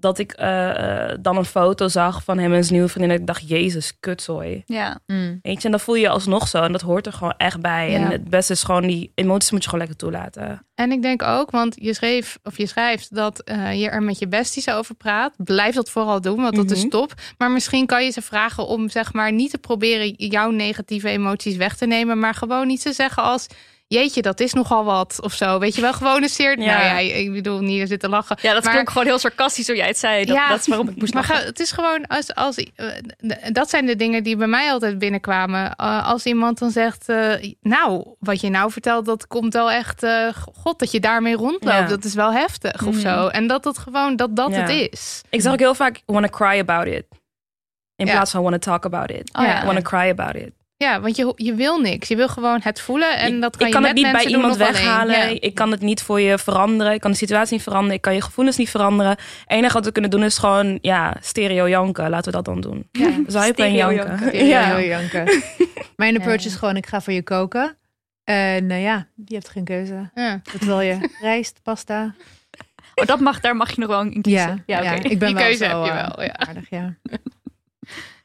dat 0.02 0.18
ik 0.18 0.32
eh, 0.32 1.10
eh, 1.10 1.18
dan 1.20 1.36
een 1.36 1.44
foto 1.44 1.88
zag 1.88 2.24
van 2.24 2.38
hem 2.38 2.52
en 2.52 2.62
zijn 2.62 2.74
nieuwe 2.74 2.88
vriendin. 2.88 3.10
En 3.10 3.20
ik 3.20 3.26
dacht, 3.26 3.48
jezus, 3.48 3.92
kutzooi. 4.00 4.62
Ja. 4.66 4.98
Mm. 5.06 5.38
Weet 5.42 5.58
je, 5.58 5.64
en 5.64 5.70
dan 5.70 5.80
voel 5.80 5.94
je 5.94 6.00
je 6.00 6.08
alsnog 6.08 6.48
zo. 6.48 6.62
En 6.62 6.72
dat 6.72 6.80
hoort 6.80 7.06
er 7.06 7.12
gewoon 7.12 7.34
echt 7.36 7.60
bij. 7.60 7.90
Ja. 7.90 7.96
En 7.96 8.10
het 8.10 8.30
beste 8.30 8.52
is 8.52 8.62
gewoon 8.62 8.86
die 8.86 9.12
emoties 9.14 9.50
moet 9.50 9.62
je 9.62 9.68
gewoon 9.68 9.86
lekker 9.86 10.04
toelaten. 10.06 10.66
En 10.74 10.92
ik 10.92 11.02
denk 11.02 11.22
ook, 11.22 11.50
want 11.50 11.76
je 11.78 11.94
schreef 11.94 12.38
of 12.42 12.56
je 12.56 12.66
schrijft 12.66 13.14
dat 13.14 13.40
eh, 13.40 13.80
je 13.80 13.88
er 13.88 14.02
met 14.02 14.18
je 14.18 14.28
besties 14.28 14.70
over 14.70 14.94
praat. 14.94 15.34
Blijf 15.36 15.74
dat 15.74 15.90
vooral 15.90 16.20
doen, 16.20 16.42
want 16.42 16.56
dat 16.56 16.70
is 16.70 16.80
Mhm. 16.80 16.88
top. 16.88 17.14
Maar 17.38 17.50
misschien 17.50 17.86
kan 17.86 18.04
je 18.04 18.10
ze 18.10 18.22
vragen 18.22 18.66
om 18.66 18.88
zeg 18.88 19.12
maar 19.12 19.32
niet 19.32 19.50
te 19.50 19.58
proberen 19.58 20.14
jouw 20.16 20.50
negatieve 20.50 21.08
emoties 21.08 21.56
weg 21.56 21.76
te 21.76 21.86
nemen, 21.86 22.18
maar 22.18 22.34
gewoon 22.34 22.66
niet 22.66 22.82
te 22.82 22.92
zeggen 22.92 23.22
als 23.22 23.46
jeetje, 23.92 24.22
dat 24.22 24.40
is 24.40 24.52
nogal 24.52 24.84
wat 24.84 25.18
of 25.22 25.32
zo. 25.32 25.58
Weet 25.58 25.74
je 25.74 25.80
wel, 25.80 25.92
gewoon 25.92 26.22
een 26.22 26.28
zeer. 26.28 26.58
Ja. 26.60 26.78
Nou 26.78 26.84
ja, 26.84 26.98
ik 27.18 27.32
bedoel 27.32 27.60
niet 27.60 27.88
zitten 27.88 28.10
lachen. 28.10 28.36
ja, 28.40 28.52
dat 28.54 28.64
Maar- 28.64 28.72
klonk 28.72 28.88
gewoon 28.90 29.06
heel 29.06 29.18
sarcastisch 29.18 29.66
hoe 29.66 29.76
jij 29.76 29.86
het 29.86 29.98
zei. 29.98 30.24
Dat, 30.24 30.36
Ja, 30.36 30.48
dat 30.48 30.60
is 30.60 30.66
waarom 30.66 30.88
ik 30.88 30.96
moest 30.96 31.14
Maar 31.14 31.26
lachen. 31.28 31.46
het 31.46 31.60
is 31.60 31.72
gewoon 31.72 32.06
als, 32.06 32.34
als 32.34 32.56
eh, 32.56 32.86
dat 33.52 33.70
zijn 33.70 33.86
de 33.86 33.96
dingen 33.96 34.22
die 34.22 34.36
bij 34.36 34.46
mij 34.46 34.70
altijd 34.70 34.98
binnenkwamen. 34.98 35.76
Als 35.76 36.24
iemand 36.24 36.58
dan 36.58 36.70
zegt, 36.70 37.08
eh, 37.08 37.52
nou, 37.60 38.04
wat 38.18 38.40
je 38.40 38.50
nou 38.50 38.70
vertelt, 38.72 39.04
dat 39.04 39.26
komt 39.26 39.52
wel 39.52 39.70
echt, 39.70 40.02
eh, 40.02 40.28
god, 40.54 40.78
dat 40.78 40.90
je 40.90 41.00
daarmee 41.00 41.34
rondloopt, 41.36 41.64
Ja. 41.64 41.86
dat 41.86 42.04
is 42.04 42.14
wel 42.14 42.32
heftig 42.32 42.86
of 42.86 42.92
Mhm. 42.94 43.00
zo. 43.00 43.26
En 43.28 43.46
dat 43.46 43.64
het 43.64 43.78
gewoon 43.78 44.16
dat 44.16 44.36
dat 44.36 44.54
het 44.54 44.68
is. 44.68 45.20
Ik 45.30 45.40
zag 45.40 45.52
ook 45.52 45.58
heel 45.58 45.74
vaak, 45.74 46.00
wanna 46.06 46.28
cry 46.28 46.58
about 46.58 46.86
it. 46.86 47.04
In 47.96 48.06
plaats 48.08 48.30
van 48.30 48.42
wanna 48.42 48.58
talk 48.58 48.84
about 48.84 49.10
it. 49.10 49.30
Oh, 49.38 49.64
wanna 49.64 49.80
cry 49.82 50.08
about 50.08 50.34
it. 50.34 50.50
Ja, 50.82 51.00
want 51.00 51.16
je, 51.16 51.32
je 51.36 51.54
wil 51.54 51.78
niks. 51.78 52.08
Je 52.08 52.16
wil 52.16 52.28
gewoon 52.28 52.60
het 52.62 52.80
voelen 52.80 53.18
en 53.18 53.40
dat 53.40 53.56
kan 53.56 53.66
ik 53.66 53.66
je 53.66 53.72
kan 53.72 53.82
met 53.82 53.90
het 53.90 54.02
niet 54.02 54.12
bij 54.12 54.26
iemand 54.26 54.56
weghalen. 54.56 55.16
Ja. 55.16 55.40
Ik 55.40 55.54
kan 55.54 55.70
het 55.70 55.80
niet 55.80 56.02
voor 56.02 56.20
je 56.20 56.38
veranderen. 56.38 56.92
Ik 56.92 57.00
kan 57.00 57.10
de 57.10 57.16
situatie 57.16 57.52
niet 57.52 57.62
veranderen. 57.62 57.96
Ik 57.96 58.02
kan 58.02 58.14
je 58.14 58.20
gevoelens 58.20 58.56
niet 58.56 58.70
veranderen. 58.70 59.10
Het 59.10 59.20
enige 59.46 59.72
wat 59.72 59.84
we 59.84 59.92
kunnen 59.92 60.10
doen 60.10 60.22
is 60.24 60.38
gewoon, 60.38 60.78
ja, 60.80 61.16
stereo 61.20 61.68
janken. 61.68 62.10
Laten 62.10 62.24
we 62.24 62.36
dat 62.36 62.44
dan 62.44 62.60
doen. 62.60 62.88
Ja. 62.92 63.10
Zuipen 63.26 63.64
en 63.64 63.74
janken. 63.74 64.06
janken. 64.06 64.46
Ja. 64.46 64.68
Ja. 64.68 64.80
janken. 64.80 65.42
Mijn 65.96 66.16
approach 66.16 66.42
Ja. 66.42 66.46
is 66.48 66.54
gewoon, 66.54 66.76
ik 66.76 66.86
ga 66.86 67.00
voor 67.00 67.12
je 67.12 67.22
koken. 67.22 67.76
En 68.24 68.66
nou 68.66 68.80
ja, 68.80 69.06
je 69.26 69.34
hebt 69.34 69.48
geen 69.48 69.64
keuze. 69.64 70.10
Ja. 70.14 70.40
Wat 70.52 70.62
wil 70.62 70.80
je? 70.80 71.08
Rijst, 71.20 71.60
pasta? 71.62 72.14
Oh, 72.94 73.06
dat 73.06 73.20
mag, 73.20 73.40
daar 73.40 73.56
mag 73.56 73.70
je 73.74 73.80
nog 73.80 73.88
wel 73.88 74.00
in 74.00 74.22
kiezen. 74.22 74.62
Ja, 74.66 74.82
Ja, 74.82 74.92
ik 74.92 75.02
ben 75.02 75.18
Die 75.18 75.34
wel 75.34 75.44
keuze 75.44 75.64
zo, 75.64 75.82
heb 75.82 75.92
je 75.92 75.98
eh, 75.98 76.08
wel, 76.16 76.24
ja. 76.24 76.36
aardig, 76.36 76.70
ja. 76.70 76.96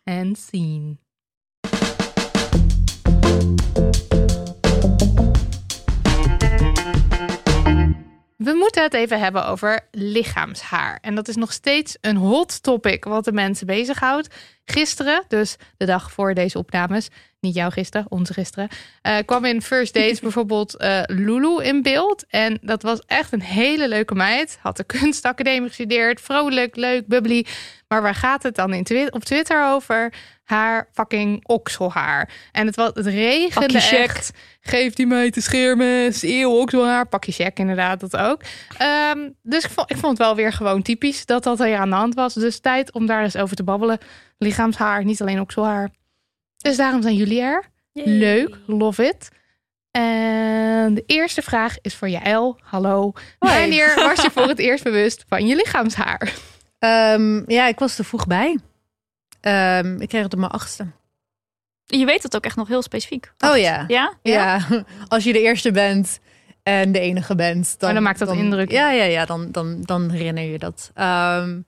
En 0.04 0.36
zien. 0.52 1.00
Het 8.91 9.02
even 9.02 9.19
hebben 9.19 9.45
over 9.45 9.80
lichaamshaar. 9.91 10.97
En 11.02 11.15
dat 11.15 11.28
is 11.28 11.36
nog 11.36 11.52
steeds 11.54 11.97
een 12.02 12.15
hot 12.15 12.63
topic 12.63 13.04
wat 13.04 13.26
de 13.26 13.32
mensen 13.32 13.67
bezighoudt. 13.67 14.36
Gisteren, 14.72 15.24
dus 15.28 15.56
de 15.78 15.86
dag 15.86 16.12
voor 16.12 16.34
deze 16.34 16.58
opnames, 16.58 17.08
niet 17.40 17.56
jouw 17.56 17.70
gisteren, 17.70 18.06
onze 18.10 18.34
gisteren, 18.34 18.68
eh, 19.02 19.18
kwam 19.26 19.46
in 19.46 19.62
First 19.62 19.94
Dates 19.94 20.20
bijvoorbeeld 20.28 20.76
eh, 20.76 21.02
Lulu 21.06 21.64
in 21.64 21.82
beeld. 21.82 22.26
En 22.30 22.58
dat 22.62 22.82
was 22.82 23.00
echt 23.06 23.32
een 23.34 23.42
hele 23.42 23.88
leuke 23.88 24.16
meid. 24.16 24.58
Had 24.62 24.78
de 24.78 24.84
kunstacademie 24.84 25.68
gestudeerd, 25.68 26.22
vrolijk, 26.22 26.76
leuk, 26.76 27.08
bubbly. 27.08 27.46
Maar 27.88 28.02
waar 28.02 28.16
gaat 28.16 28.44
het 28.44 28.56
dan 28.56 28.74
in 28.74 28.84
twi- 28.84 29.08
op 29.10 29.24
Twitter 29.24 29.66
over? 29.68 30.14
Haar 30.44 30.90
fucking 30.94 31.48
okselhaar. 31.48 32.30
En 32.52 32.66
het, 32.66 32.76
was, 32.76 32.92
het 32.94 33.06
regende 33.06 33.74
Pakje 33.74 33.98
echt. 33.98 34.32
Geef 34.62 34.94
die 34.94 35.08
meid 35.08 35.34
de 35.34 35.42
scheermes, 35.42 36.22
eeuw, 36.22 36.52
okselhaar. 36.52 37.08
Pak 37.08 37.24
je 37.24 37.32
check 37.32 37.60
inderdaad, 37.60 38.00
dat 38.00 38.18
ook. 38.18 38.42
Ehm, 38.78 39.30
dus 39.44 39.64
ik 39.64 39.70
vond, 39.72 39.92
ik 39.92 39.98
vond 39.98 40.18
het 40.18 40.28
wel 40.28 40.36
weer 40.36 40.54
gewoon 40.54 40.82
typisch 40.82 41.26
dat 41.26 41.44
dat 41.44 41.58
hier 41.58 41.78
aan 41.78 41.90
de 41.90 41.96
hand 41.96 42.14
was. 42.16 42.34
Dus 42.34 42.60
tijd 42.60 42.92
om 42.94 43.06
daar 43.06 43.24
eens 43.24 43.36
over 43.38 43.56
te 43.56 43.64
babbelen. 43.64 43.98
Lichaamshaar, 44.38 45.04
niet 45.04 45.21
alleen 45.21 45.39
okselhaar. 45.39 45.89
Dus 46.58 46.78
daarom 46.78 47.02
zijn 47.02 47.15
jullie 47.15 47.41
er. 47.41 47.63
Leuk, 47.93 48.58
love 48.65 49.06
it. 49.06 49.30
En 49.91 50.93
de 50.93 51.04
eerste 51.06 51.41
vraag 51.41 51.78
is 51.82 51.95
voor 51.95 52.10
Jaël. 52.10 52.60
Hallo. 52.63 53.13
Wanneer 53.39 53.95
was 53.95 54.21
je 54.21 54.32
voor 54.32 54.47
het 54.47 54.60
eerst 54.60 54.84
bewust 54.84 55.26
van 55.28 55.47
je 55.47 55.56
lichaamshaar? 55.56 56.34
Ehm, 56.80 57.52
ja, 57.52 57.67
ik 57.67 57.80
was 57.80 57.97
er 57.97 58.06
vroeg 58.06 58.28
bij. 58.28 58.60
Ehm, 59.41 60.02
ik 60.02 60.08
kreeg 60.08 60.23
het 60.23 60.34
op 60.34 60.39
mijn 60.39 60.52
achtste. 60.52 60.88
Je 61.86 62.06
weet 62.06 62.23
het 62.23 62.36
ook 62.36 62.45
echt 62.45 62.56
nog 62.56 62.67
heel 62.67 62.82
specifiek. 62.82 63.32
Oh 63.39 63.58
ja. 63.58 63.84
Ja? 63.88 64.13
Ja, 64.21 64.67
als 65.08 65.23
je 65.23 65.34
de 65.34 65.41
eerste 65.41 65.71
bent 65.71 66.19
en 66.63 66.91
de 66.91 67.00
enige 67.00 67.36
bent. 67.36 67.80
Dan, 67.80 67.93
dan 67.93 68.04
maakt 68.04 68.19
dat 68.19 68.34
indruk. 68.34 68.71
Ja, 68.71 68.91
ja, 68.91 69.04
ja 69.04 69.26
dan, 69.26 69.52
dan, 69.52 69.82
dan 69.82 70.10
herinner 70.10 70.43
je 70.43 70.60
dat. 70.60 70.91
Ehm, 70.93 71.60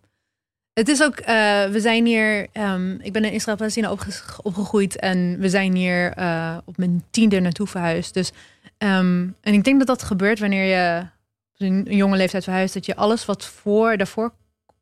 het 0.74 0.88
is 0.88 1.04
ook, 1.04 1.16
eh, 1.16 1.66
we 1.66 1.80
zijn 1.80 2.06
hier, 2.06 2.48
ehm, 2.52 2.92
ik 2.92 3.14
ben 3.14 3.24
in 3.24 3.32
Israël-Palestina 3.32 3.92
opge- 3.92 4.42
opgegroeid 4.42 4.96
en 4.96 5.40
we 5.40 5.50
zijn 5.50 5.76
hier 5.76 6.12
eh, 6.14 6.58
op 6.66 6.78
mijn 6.78 7.04
tiende 7.10 7.40
naartoe 7.40 7.68
verhuisd. 7.68 8.14
Dus, 8.14 8.32
ehm, 8.78 9.28
en 9.42 9.54
ik 9.54 9.64
denk 9.64 9.78
dat 9.78 9.88
dat 9.88 10.04
gebeurt 10.04 10.40
wanneer 10.40 10.64
je 10.64 11.02
op 11.54 11.68
een 11.68 11.84
jonge 11.96 12.18
leeftijd 12.18 12.44
verhuist, 12.44 12.74
dat 12.74 12.86
je 12.86 12.96
alles 12.96 13.26
wat 13.26 13.46
voor, 13.46 13.98
daarvoor 13.98 14.34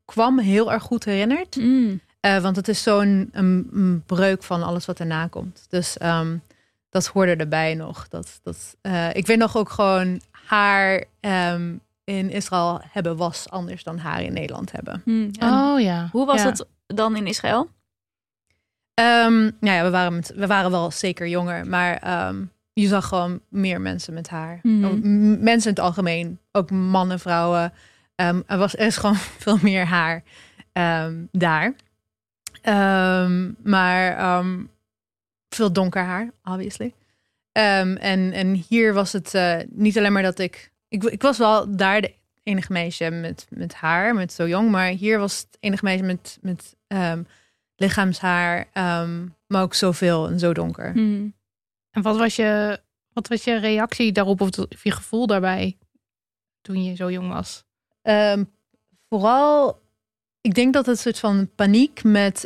kwam 0.04 0.38
heel 0.38 0.72
erg 0.72 0.82
goed 0.82 1.04
herinnert. 1.04 1.56
Mm. 1.56 2.00
Eh, 2.20 2.38
want 2.38 2.56
het 2.56 2.68
is 2.68 2.82
zo'n 2.82 3.28
een, 3.32 3.68
een 3.72 4.02
breuk 4.06 4.42
van 4.42 4.62
alles 4.62 4.86
wat 4.86 5.00
erna 5.00 5.26
komt. 5.26 5.66
Dus 5.68 5.98
ehm, 5.98 6.36
dat 6.90 7.06
hoorde 7.06 7.36
erbij 7.36 7.74
nog. 7.74 8.08
Dat, 8.08 8.40
dat, 8.42 8.76
ik 9.12 9.26
weet 9.26 9.38
nog 9.38 9.56
ook 9.56 9.70
gewoon 9.70 10.20
haar 10.30 11.04
in 12.08 12.30
Israël 12.30 12.80
hebben 12.90 13.16
was 13.16 13.50
anders 13.50 13.82
dan 13.82 13.98
haar 13.98 14.22
in 14.22 14.32
Nederland 14.32 14.72
hebben. 14.72 15.02
Mm. 15.04 15.30
En 15.38 15.48
Oh 15.52 15.80
ja. 15.80 16.08
Hoe 16.12 16.26
was 16.26 16.42
Ja. 16.42 16.46
het 16.48 16.66
dan 16.86 17.16
in 17.16 17.26
Israël? 17.26 17.68
Ehm, 18.94 19.40
nou 19.60 19.76
ja, 19.76 19.82
we 19.84 19.90
waren, 19.90 20.14
met, 20.14 20.32
we 20.36 20.46
waren 20.46 20.70
wel 20.70 20.90
zeker 20.90 21.28
jonger, 21.28 21.66
maar 21.66 21.96
ehm, 21.96 22.44
je 22.72 22.86
zag 22.86 23.06
gewoon 23.08 23.40
meer 23.48 23.80
mensen 23.80 24.14
met 24.14 24.28
haar. 24.28 24.58
Mhm. 24.62 24.84
Oh, 24.84 24.92
m- 24.92 25.42
Mensen 25.42 25.70
in 25.70 25.76
het 25.76 25.84
algemeen, 25.84 26.38
ook 26.52 26.70
mannen, 26.70 27.20
vrouwen. 27.20 27.72
Ehm, 28.14 28.40
er, 28.46 28.58
was, 28.58 28.76
er 28.76 28.86
is 28.86 28.96
gewoon 28.96 29.16
veel 29.44 29.58
meer 29.62 29.84
haar 29.86 30.22
ehm, 30.72 31.14
daar. 31.32 31.74
Ehm, 32.62 33.52
maar 33.62 34.16
ehm, 34.16 34.64
veel 35.48 35.72
donker 35.72 36.02
haar, 36.04 36.30
obviously. 36.44 36.94
Ehm, 37.52 37.96
en, 37.96 38.32
en 38.32 38.64
hier 38.68 38.94
was 38.94 39.12
het 39.12 39.34
eh, 39.34 39.56
niet 39.70 39.98
alleen 39.98 40.12
maar 40.12 40.22
dat 40.22 40.38
ik, 40.38 40.70
ik... 40.88 41.04
Ik 41.04 41.22
was 41.22 41.38
wel 41.38 41.76
daar 41.76 42.00
de 42.00 42.14
enige 42.42 42.72
meisje 42.72 43.10
met, 43.10 43.46
met 43.50 43.74
haar, 43.74 44.14
met 44.14 44.32
zo 44.32 44.48
jong. 44.48 44.70
Maar 44.70 44.88
hier 44.88 45.18
was 45.18 45.38
het 45.38 45.56
enige 45.60 45.84
meisje 45.84 46.04
met, 46.04 46.38
met 46.40 46.76
ehm, 46.86 47.22
lichaamshaar. 47.76 48.68
ehm, 48.72 49.26
maar 49.46 49.62
ook 49.62 49.74
zoveel 49.74 50.28
en 50.28 50.38
zo 50.38 50.52
donker. 50.52 50.92
Mm. 50.94 51.34
En 51.90 52.02
wat 52.02 52.16
was 52.16 52.36
je, 52.36 52.80
wat 53.12 53.28
was 53.28 53.44
je 53.44 53.58
reactie 53.58 54.12
daarop 54.12 54.40
of 54.40 54.58
of 54.58 54.84
je 54.84 54.90
gevoel 54.90 55.26
daarbij 55.26 55.76
toen 56.60 56.84
je 56.84 56.94
zo 56.94 57.10
jong 57.10 57.28
was? 57.28 57.64
Ehm, 58.02 58.44
vooral, 59.08 59.80
ik 60.40 60.54
denk 60.54 60.72
dat 60.72 60.86
het 60.86 60.96
een 60.96 61.02
soort 61.02 61.18
van 61.18 61.50
paniek 61.54 62.02
met 62.04 62.44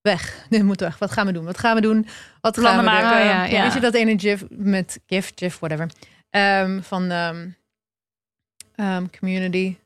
weg. 0.00 0.46
Dit 0.48 0.62
moet 0.62 0.80
weg. 0.80 0.98
Wat 0.98 1.10
gaan 1.10 1.26
we 1.26 1.32
doen? 1.32 1.44
Wat 1.44 1.58
gaan 1.58 1.74
we 1.74 1.80
doen? 1.80 2.06
Wat 2.40 2.58
gaan 2.58 2.62
Plannen 2.64 2.84
we 2.84 2.90
doen? 2.90 3.00
maken. 3.00 3.24
Ja, 3.24 3.44
ja. 3.44 3.62
Weet 3.62 3.72
je 3.72 3.80
dat 3.80 3.94
ene 3.94 4.18
gif 4.18 4.44
met 4.50 5.00
gif, 5.06 5.32
gif, 5.34 5.58
whatever. 5.58 5.90
Ehm, 6.36 6.82
van 6.82 7.10
ehm, 7.10 7.48
ehm, 8.74 9.04
community. 9.18 9.76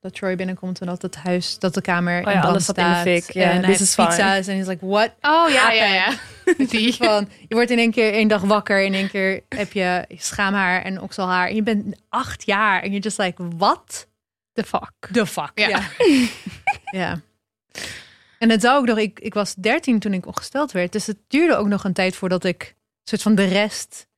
dat 0.00 0.14
Troy 0.14 0.36
binnenkomt 0.36 0.80
en 0.80 0.86
dat 0.86 1.02
het 1.02 1.16
huis, 1.16 1.58
dat 1.58 1.74
de 1.74 1.80
kamer 1.80 2.18
Oh 2.18 2.24
ja, 2.24 2.32
in 2.32 2.38
brand 2.38 2.46
alles 2.46 2.62
staat 2.62 2.76
in 2.76 3.12
de 3.12 3.20
fik. 3.20 3.34
En 3.34 3.48
hij 3.48 3.64
heeft 3.64 3.78
pizza's 3.78 4.46
en 4.46 4.52
hij 4.52 4.58
is 4.58 4.66
like, 4.66 4.86
what? 4.86 5.10
Oh 5.20 5.50
ja, 5.50 5.72
ja, 5.72 5.84
ja. 5.84 6.14
Die. 6.68 6.94
Van, 6.94 7.28
je 7.48 7.54
wordt 7.54 7.70
in 7.70 7.78
één 7.78 7.90
keer 7.90 8.12
één 8.12 8.28
dag 8.28 8.42
wakker. 8.42 8.82
In 8.82 8.94
één 8.94 9.08
keer 9.10 9.40
heb 9.48 9.72
je 9.72 10.04
schaamhaar 10.16 10.82
en 10.82 11.00
okselhaar. 11.00 11.48
En 11.48 11.54
je 11.54 11.62
bent 11.62 12.00
acht 12.08 12.46
jaar. 12.46 12.82
En 12.82 12.92
je 12.92 12.98
just 12.98 13.18
like, 13.18 13.42
what 13.56 14.08
The 14.52 14.64
fuck. 14.64 15.08
the 15.12 15.26
fuck? 15.26 15.50
Ja. 15.54 15.68
Ja. 15.68 15.88
ja. 17.00 17.20
En 18.38 18.50
het 18.50 18.60
zou 18.60 18.78
ook 18.78 18.86
nog... 18.86 18.98
Ik, 18.98 19.20
ik 19.20 19.34
was 19.34 19.54
dertien 19.54 19.98
toen 19.98 20.14
ik 20.14 20.26
ongesteld 20.26 20.72
werd. 20.72 20.92
Dus 20.92 21.06
het 21.06 21.18
duurde 21.28 21.56
ook 21.56 21.66
nog 21.66 21.84
een 21.84 21.92
tijd 21.92 22.16
voordat 22.16 22.44
ik... 22.44 22.74
soort 23.04 23.22
van 23.22 23.34
de 23.34 23.44
rest... 23.44 24.08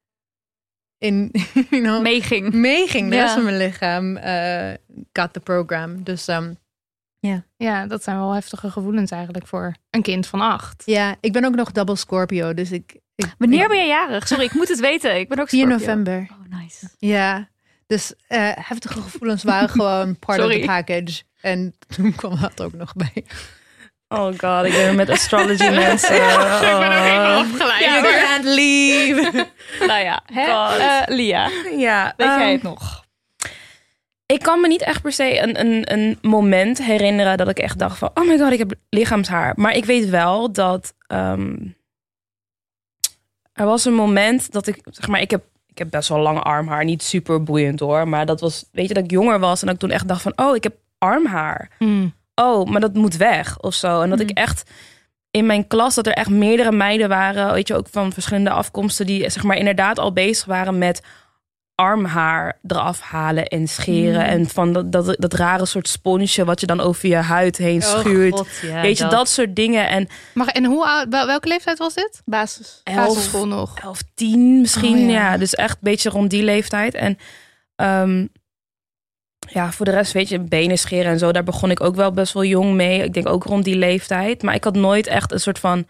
in, 1.02 1.30
you 1.70 1.82
know, 1.82 2.02
Meeging. 2.02 2.52
meeging. 2.52 3.08
De 3.10 3.14
Ja. 3.16 3.22
rest 3.22 3.34
van 3.34 3.44
mijn 3.44 3.56
lichaam 3.56 4.16
eh 4.16 4.72
got 5.12 5.32
the 5.32 5.40
program. 5.40 6.02
Dus 6.02 6.28
ehm, 6.28 6.52
Ja, 7.56 7.86
dat 7.86 8.02
zijn 8.02 8.16
wel 8.18 8.32
heftige 8.32 8.70
gevoelens 8.70 9.10
eigenlijk 9.10 9.46
voor 9.46 9.74
een 9.90 10.02
kind 10.02 10.26
van 10.26 10.40
acht. 10.40 10.82
ja, 10.86 11.16
ik 11.20 11.32
ben 11.32 11.44
ook 11.44 11.54
nog 11.54 11.72
double 11.72 11.96
Scorpio. 11.96 12.54
Dus 12.54 12.70
ik... 12.72 12.94
ik 13.14 13.34
Wanneer 13.38 13.62
ik- 13.62 13.68
ben 13.68 13.78
je 13.78 13.86
jarig? 13.86 14.26
Sorry, 14.28 14.44
ik 14.44 14.52
moet 14.54 14.68
het 14.68 14.80
weten. 14.80 15.18
Ik 15.18 15.28
ben 15.28 15.38
ook 15.38 15.48
4 15.48 15.58
Scorpio. 15.66 15.78
november. 15.86 16.28
Oh, 16.30 16.58
nice. 16.60 16.88
Ja, 16.98 17.48
dus 17.86 18.14
eh, 18.28 18.50
heftige 18.54 19.00
gevoelens 19.00 19.42
waren 19.42 19.68
gewoon 19.68 20.18
part 20.18 20.38
of 20.38 20.44
Sorry. 20.44 20.60
the 20.60 20.66
package. 20.66 21.22
En 21.40 21.74
toen 21.96 22.14
kwam 22.14 22.40
dat 22.40 22.62
ook 22.62 22.72
nog 22.72 22.92
bij. 22.94 23.24
Oh 24.12 24.32
god, 24.38 24.64
ik 24.64 24.72
ben 24.72 24.96
met 24.96 25.10
astrology 25.10 25.68
mensen. 25.86 26.16
Oh. 26.16 27.36
afgeleid. 27.38 27.80
Ja, 27.80 28.00
You 28.00 28.02
can't 28.02 28.44
leave. 28.44 29.46
Nou 29.86 30.00
ja, 30.00 30.22
hè? 30.32 30.42
Eh, 30.78 31.16
Lia, 31.16 31.50
Ja, 31.76 32.14
weet 32.16 32.26
jij 32.26 32.42
ehm, 32.42 32.52
het 32.52 32.62
nog? 32.62 33.04
Ik 34.26 34.38
kan 34.42 34.60
me 34.60 34.68
niet 34.68 34.82
echt 34.82 35.02
per 35.02 35.12
se 35.12 35.38
een, 35.38 35.60
een, 35.60 35.92
een 35.92 36.18
moment 36.22 36.82
herinneren 36.84 37.36
dat 37.36 37.48
ik 37.48 37.58
echt 37.58 37.78
dacht 37.78 37.98
van... 37.98 38.10
oh 38.14 38.26
my 38.26 38.38
god, 38.38 38.52
ik 38.52 38.58
heb 38.58 38.74
lichaamshaar. 38.88 39.52
Maar 39.56 39.76
ik 39.76 39.84
weet 39.84 40.08
wel 40.08 40.52
dat... 40.52 40.94
ehm, 41.06 41.56
er 43.52 43.66
was 43.66 43.84
een 43.84 43.94
moment 43.94 44.52
dat 44.52 44.66
ik... 44.66 44.80
zeg 44.84 45.08
maar, 45.08 45.20
ik 45.20 45.30
heb, 45.30 45.44
ik 45.66 45.78
heb 45.78 45.90
best 45.90 46.08
wel 46.08 46.18
lang 46.18 46.38
armhaar. 46.40 46.84
Niet 46.84 47.02
super 47.02 47.42
boeiend 47.42 47.80
hoor. 47.80 48.08
Maar 48.08 48.26
dat 48.26 48.40
was, 48.40 48.68
weet 48.72 48.88
je, 48.88 48.94
dat 48.94 49.04
ik 49.04 49.10
jonger 49.10 49.38
was... 49.38 49.60
en 49.60 49.66
dat 49.66 49.74
ik 49.74 49.80
toen 49.80 49.90
echt 49.90 50.08
dacht 50.08 50.22
van... 50.22 50.32
oh, 50.36 50.56
ik 50.56 50.62
heb 50.62 50.74
armhaar. 50.98 51.70
Hmm. 51.78 52.14
Oh, 52.42 52.70
maar 52.70 52.80
dat 52.80 52.94
moet 52.94 53.16
weg 53.16 53.60
of 53.60 53.74
zo. 53.74 54.00
En 54.00 54.10
dat 54.10 54.20
ik 54.20 54.30
echt 54.30 54.70
in 55.30 55.46
mijn 55.46 55.66
klas, 55.66 55.94
dat 55.94 56.06
er 56.06 56.12
echt 56.12 56.30
meerdere 56.30 56.72
meiden 56.72 57.08
waren, 57.08 57.52
weet 57.52 57.68
je, 57.68 57.74
ook 57.74 57.86
van 57.90 58.12
verschillende 58.12 58.50
afkomsten, 58.50 59.06
die 59.06 59.30
zeg 59.30 59.42
maar 59.42 59.56
inderdaad 59.56 59.98
al 59.98 60.12
bezig 60.12 60.44
waren 60.44 60.78
met 60.78 61.02
armhaar 61.74 62.58
eraf 62.66 63.00
halen 63.00 63.46
en 63.46 63.68
scheren. 63.68 64.24
En 64.24 64.48
van 64.48 64.72
dat, 64.72 64.92
dat, 64.92 65.16
dat 65.18 65.34
rare 65.34 65.66
soort 65.66 65.88
sponsje 65.88 66.44
wat 66.44 66.60
je 66.60 66.66
dan 66.66 66.80
over 66.80 67.08
je 67.08 67.16
huid 67.16 67.56
heen 67.56 67.82
schuurt. 67.82 68.32
Oh, 68.32 68.38
God, 68.38 68.48
ja, 68.62 68.80
weet 68.82 68.98
je, 68.98 69.06
dat. 69.06 69.28
soort 69.28 69.56
dingen. 69.56 69.88
En 69.88 70.08
Maar 70.34 70.46
en 70.46 70.64
hoe 70.64 70.86
oud, 70.86 71.06
wel- 71.08 71.26
welke 71.26 71.48
leeftijd 71.48 71.78
was 71.78 71.94
dit? 71.94 72.22
Basis. 72.24 72.80
elf, 72.84 72.96
Basisschool 73.06 73.46
nog. 73.46 73.78
11, 73.78 74.00
10 74.14 74.60
misschien. 74.60 74.98
Oh, 74.98 75.10
ja. 75.10 75.30
ja. 75.30 75.36
dus 75.36 75.54
echt 75.54 75.72
een 75.72 75.78
beetje 75.80 76.10
rond 76.10 76.30
die 76.30 76.42
leeftijd. 76.42 76.94
En 76.94 77.18
ehm, 77.76 78.26
ja, 79.48 79.72
voor 79.72 79.84
de 79.84 79.90
rest, 79.90 80.12
weet 80.12 80.28
je, 80.28 80.38
benen 80.40 80.78
scheren 80.78 81.10
en 81.10 81.18
zo, 81.18 81.32
daar 81.32 81.44
begon 81.44 81.70
ik 81.70 81.80
ook 81.80 81.94
wel 81.94 82.12
best 82.12 82.32
wel 82.32 82.44
jong 82.44 82.74
mee. 82.74 83.02
Ik 83.02 83.14
denk 83.14 83.28
ook 83.28 83.44
rond 83.44 83.64
die 83.64 83.76
leeftijd. 83.76 84.42
Maar 84.42 84.54
ik 84.54 84.64
had 84.64 84.74
nooit 84.74 85.06
echt 85.06 85.32
een 85.32 85.40
soort 85.40 85.58
van 85.58 85.86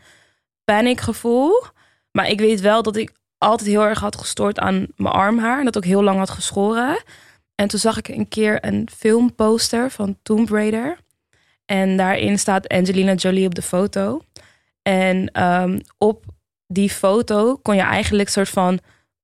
panicgevoel. 0.64 1.62
Maar 2.10 2.28
ik 2.28 2.40
weet 2.40 2.60
wel 2.60 2.82
dat 2.82 2.96
ik 2.96 3.12
altijd 3.38 3.68
heel 3.68 3.82
erg 3.84 4.00
had 4.00 4.16
gestoord 4.16 4.58
aan 4.58 4.86
mijn 4.96 5.14
armhaar. 5.14 5.58
En 5.58 5.64
dat 5.64 5.76
ook 5.76 5.84
heel 5.84 6.02
lang 6.02 6.18
had 6.18 6.30
geschoren. 6.30 7.02
En 7.54 7.68
toen 7.68 7.80
zag 7.80 7.98
ik 7.98 8.08
een 8.08 8.28
keer 8.28 8.64
een 8.64 8.88
filmposter 8.96 9.90
van 9.90 10.18
Tomb 10.22 10.50
Raider. 10.50 10.98
En 11.64 11.96
daarin 11.96 12.38
staat 12.38 12.68
Angelina 12.68 13.14
Jolie 13.14 13.46
op 13.46 13.54
de 13.54 13.62
foto. 13.62 14.20
En 14.82 15.30
ehm, 15.32 15.78
op 15.98 16.24
die 16.66 16.90
foto 16.90 17.56
kon 17.56 17.76
je 17.76 17.82
eigenlijk 17.82 18.28
soort 18.28 18.48
van 18.48 18.80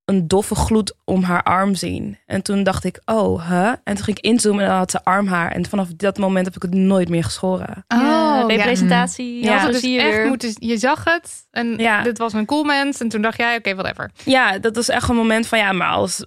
een 0.08 0.28
doffe 0.28 0.54
gloed 0.54 0.94
om 1.04 1.22
haar 1.22 1.42
arm 1.42 1.74
zien. 1.74 2.18
En 2.26 2.42
toen 2.42 2.62
dacht 2.62 2.84
ik, 2.84 3.00
oh, 3.04 3.48
hè? 3.48 3.66
En 3.68 3.94
toen 3.94 4.04
ging 4.04 4.18
ik 4.18 4.24
inzoomen 4.24 4.62
en 4.62 4.68
dan 4.68 4.78
had 4.78 4.90
ze 4.90 5.04
armhaar. 5.04 5.50
En 5.52 5.66
vanaf 5.66 5.88
dat 5.96 6.18
moment 6.18 6.46
heb 6.46 6.54
ik 6.56 6.62
het 6.62 6.74
nooit 6.74 7.08
meer 7.08 7.24
geschoren. 7.24 7.84
ja, 7.88 8.42
Oh, 8.42 8.48
representatie. 8.50 9.44
Ja. 9.44 9.54
Ja, 9.54 9.66
Dus 9.66 9.80
zie 9.80 9.92
je 9.92 10.00
echt 10.00 10.16
weer. 10.16 10.26
moeten, 10.26 10.52
je 10.58 10.76
zag 10.78 11.04
het 11.04 11.46
en 11.50 11.76
Ja. 11.76 12.02
dit 12.02 12.18
was 12.18 12.32
een 12.32 12.46
cool 12.46 12.64
mens. 12.64 13.00
En 13.00 13.08
toen 13.08 13.22
dacht 13.22 13.38
jij, 13.38 13.56
oké, 13.56 13.74
whatever. 13.74 14.10
Ja, 14.24 14.58
dat 14.58 14.74
was 14.76 14.88
echt 14.88 15.08
een 15.08 15.16
moment 15.16 15.46
van, 15.46 15.58
ja, 15.58 15.72
maar 15.72 15.88
als 15.90 16.26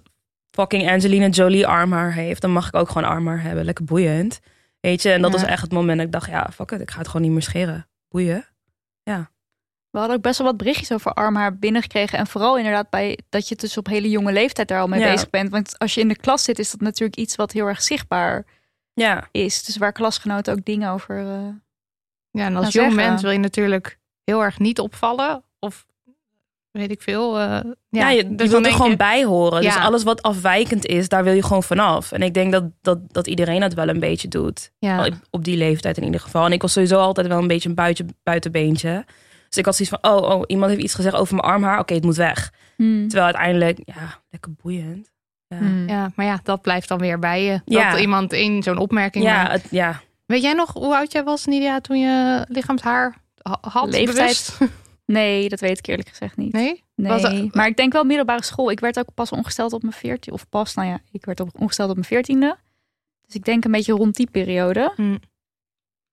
fucking 0.50 0.90
Angelina 0.90 1.26
Jolie 1.28 1.66
armhaar 1.66 2.12
heeft, 2.12 2.40
dan 2.40 2.50
mag 2.52 2.66
ik 2.66 2.74
ook 2.76 2.88
gewoon 2.90 3.08
armhaar 3.08 3.42
hebben. 3.42 3.64
Lekker 3.64 3.84
boeiend. 3.84 4.40
Weet 4.80 5.02
je, 5.02 5.10
en 5.12 5.22
dat 5.22 5.32
Ja. 5.32 5.38
was 5.40 5.46
echt 5.48 5.62
het 5.62 5.72
moment 5.72 5.96
dat 5.96 6.06
ik 6.06 6.12
dacht, 6.12 6.30
ja, 6.30 6.50
fuck 6.54 6.70
it, 6.70 6.80
ik 6.80 6.90
ga 6.90 6.98
het 6.98 7.06
gewoon 7.06 7.22
niet 7.22 7.32
meer 7.32 7.42
scheren. 7.42 7.88
Boeien. 8.08 8.46
We 9.92 9.98
hadden 9.98 10.16
ook 10.16 10.22
best 10.22 10.38
wel 10.38 10.46
wat 10.46 10.56
berichtjes 10.56 10.92
over 10.92 11.12
arm 11.12 11.36
haar 11.36 11.56
binnengekregen. 11.58 12.18
En 12.18 12.26
vooral 12.26 12.56
inderdaad 12.58 12.90
bij 12.90 13.18
dat 13.28 13.48
je 13.48 13.54
dus 13.56 13.76
op 13.76 13.86
hele 13.86 14.10
jonge 14.10 14.32
leeftijd 14.32 14.68
daar 14.68 14.80
al 14.80 14.88
mee 14.88 15.00
Ja. 15.00 15.10
bezig 15.12 15.30
bent. 15.30 15.50
Want 15.50 15.78
als 15.78 15.94
je 15.94 16.00
in 16.00 16.08
de 16.08 16.16
klas 16.16 16.44
zit, 16.44 16.58
is 16.58 16.70
dat 16.70 16.80
natuurlijk 16.80 17.18
iets 17.18 17.36
wat 17.36 17.52
heel 17.52 17.66
erg 17.66 17.82
zichtbaar 17.82 18.44
Ja, 18.94 19.28
is. 19.30 19.64
Dus 19.64 19.76
waar 19.76 19.92
klasgenoten 19.92 20.52
ook 20.52 20.64
dingen 20.64 20.90
over. 20.90 21.18
eh, 21.18 21.48
Ja, 22.30 22.44
en 22.46 22.56
als 22.56 22.72
jong 22.72 22.92
zeggen. 22.92 22.94
mens 23.10 23.22
wil 23.22 23.30
je 23.30 23.38
natuurlijk 23.38 23.98
heel 24.24 24.42
erg 24.42 24.58
niet 24.58 24.78
opvallen. 24.80 25.42
Of 25.58 25.86
weet 26.70 26.90
ik 26.90 27.02
veel. 27.02 27.38
eh, 27.38 27.44
ja, 27.44 27.64
ja, 27.88 28.08
je, 28.10 28.16
je 28.28 28.34
dus 28.34 28.52
er 28.52 28.64
gewoon 28.72 28.90
je- 28.90 28.96
bij 28.96 29.24
horen. 29.24 29.62
Dus 29.62 29.76
alles 29.76 30.02
wat 30.02 30.22
afwijkend 30.22 30.86
is, 30.86 31.08
daar 31.08 31.24
wil 31.24 31.32
je 31.32 31.42
gewoon 31.42 31.62
vanaf. 31.62 32.12
En 32.12 32.22
ik 32.22 32.34
denk 32.34 32.52
dat, 32.52 32.64
dat, 32.80 32.98
dat 33.12 33.26
iedereen 33.26 33.60
dat 33.60 33.74
wel 33.74 33.88
een 33.88 34.00
beetje 34.00 34.28
doet. 34.28 34.70
Ja. 34.78 35.08
Op- 35.30 35.44
die 35.44 35.56
leeftijd 35.56 35.96
in 35.96 36.04
ieder 36.04 36.20
geval. 36.20 36.44
En 36.46 36.52
ik 36.52 36.62
was 36.62 36.72
sowieso 36.72 36.98
altijd 36.98 37.26
wel 37.26 37.38
een 37.38 37.46
beetje 37.46 37.68
een 37.68 37.74
buitje, 37.74 38.04
buitenbeentje. 38.22 39.04
Dus 39.52 39.60
ik 39.60 39.66
had 39.66 39.76
zoiets 39.76 39.96
van, 40.00 40.12
oh, 40.12 40.30
oh, 40.30 40.42
iemand 40.46 40.70
heeft 40.70 40.82
iets 40.82 40.94
gezegd 40.94 41.16
over 41.16 41.34
mijn 41.34 41.46
armhaar. 41.46 41.78
Oké, 41.78 41.94
het 41.94 42.04
moet 42.04 42.16
weg. 42.16 42.52
hmm. 42.76 43.08
Terwijl 43.08 43.24
uiteindelijk, 43.24 43.78
ja, 43.84 44.20
lekker 44.30 44.52
boeiend. 44.62 45.10
Ja, 45.46 45.56
Hmm. 45.58 45.88
Ja, 45.88 46.12
maar 46.14 46.26
ja, 46.26 46.40
dat 46.42 46.62
blijft 46.62 46.88
dan 46.88 46.98
weer 46.98 47.18
bij 47.18 47.44
je. 47.44 47.60
Ja. 47.64 47.90
Dat 47.90 48.00
iemand 48.00 48.32
in 48.32 48.62
zo'n 48.62 48.78
opmerking 48.78 49.24
ja, 49.24 49.42
maakt. 49.42 49.62
het, 49.62 49.70
ja. 49.70 50.00
Weet 50.26 50.42
jij 50.42 50.52
nog 50.52 50.72
hoe 50.72 50.96
oud 50.96 51.12
jij 51.12 51.24
was, 51.24 51.46
Nidia, 51.46 51.80
toen 51.80 52.00
je 52.00 52.44
lichaamshaar 52.48 53.16
ha- 53.42 53.58
had? 53.60 53.90
Leeftijd? 53.90 54.16
bewust? 54.16 54.58
Nee, 55.06 55.48
dat 55.48 55.60
weet 55.60 55.78
ik 55.78 55.86
eerlijk 55.86 56.08
gezegd 56.08 56.36
niet. 56.36 56.52
Nee? 56.52 56.84
Nee, 56.94 57.50
maar 57.52 57.66
ik 57.66 57.76
denk 57.76 57.92
wel 57.92 58.04
middelbare 58.04 58.44
school. 58.44 58.70
Ik 58.70 58.80
werd 58.80 58.98
ook 58.98 59.14
pas 59.14 59.30
ongesteld 59.32 59.72
op 59.72 59.82
mijn 59.82 59.94
veertien. 59.94 60.32
Of 60.32 60.48
pas, 60.48 60.74
nou 60.74 60.88
ja, 60.88 61.00
ik 61.10 61.24
werd 61.24 61.40
op, 61.40 61.48
ongesteld 61.60 61.88
op 61.88 61.94
mijn 61.94 62.06
veertiende. 62.06 62.56
Dus 63.26 63.34
ik 63.34 63.44
denk 63.44 63.64
een 63.64 63.70
beetje 63.70 63.92
rond 63.92 64.16
die 64.16 64.30
periode. 64.30 64.92
Hmm. 64.96 65.18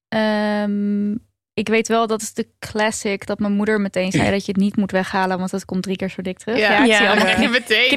Ehm, 0.07 1.15
ik 1.59 1.67
weet 1.67 1.87
wel, 1.87 2.07
dat 2.07 2.21
is 2.21 2.33
de 2.33 2.47
classic, 2.59 3.25
dat 3.25 3.39
mijn 3.39 3.53
moeder 3.53 3.81
meteen 3.81 4.11
zei 4.11 4.31
dat 4.31 4.45
je 4.45 4.51
het 4.51 4.61
niet 4.61 4.75
moet 4.77 4.91
weghalen, 4.91 5.37
want 5.39 5.51
het 5.51 5.65
komt 5.65 5.83
drie 5.83 5.95
keer 5.95 6.09
zo 6.09 6.21
dik 6.21 6.37
terug. 6.37 6.57
Ja. 6.59 6.79
ik 6.83 6.87
Ja. 6.87 6.97
zie 6.97 7.47
meteen 7.49 7.89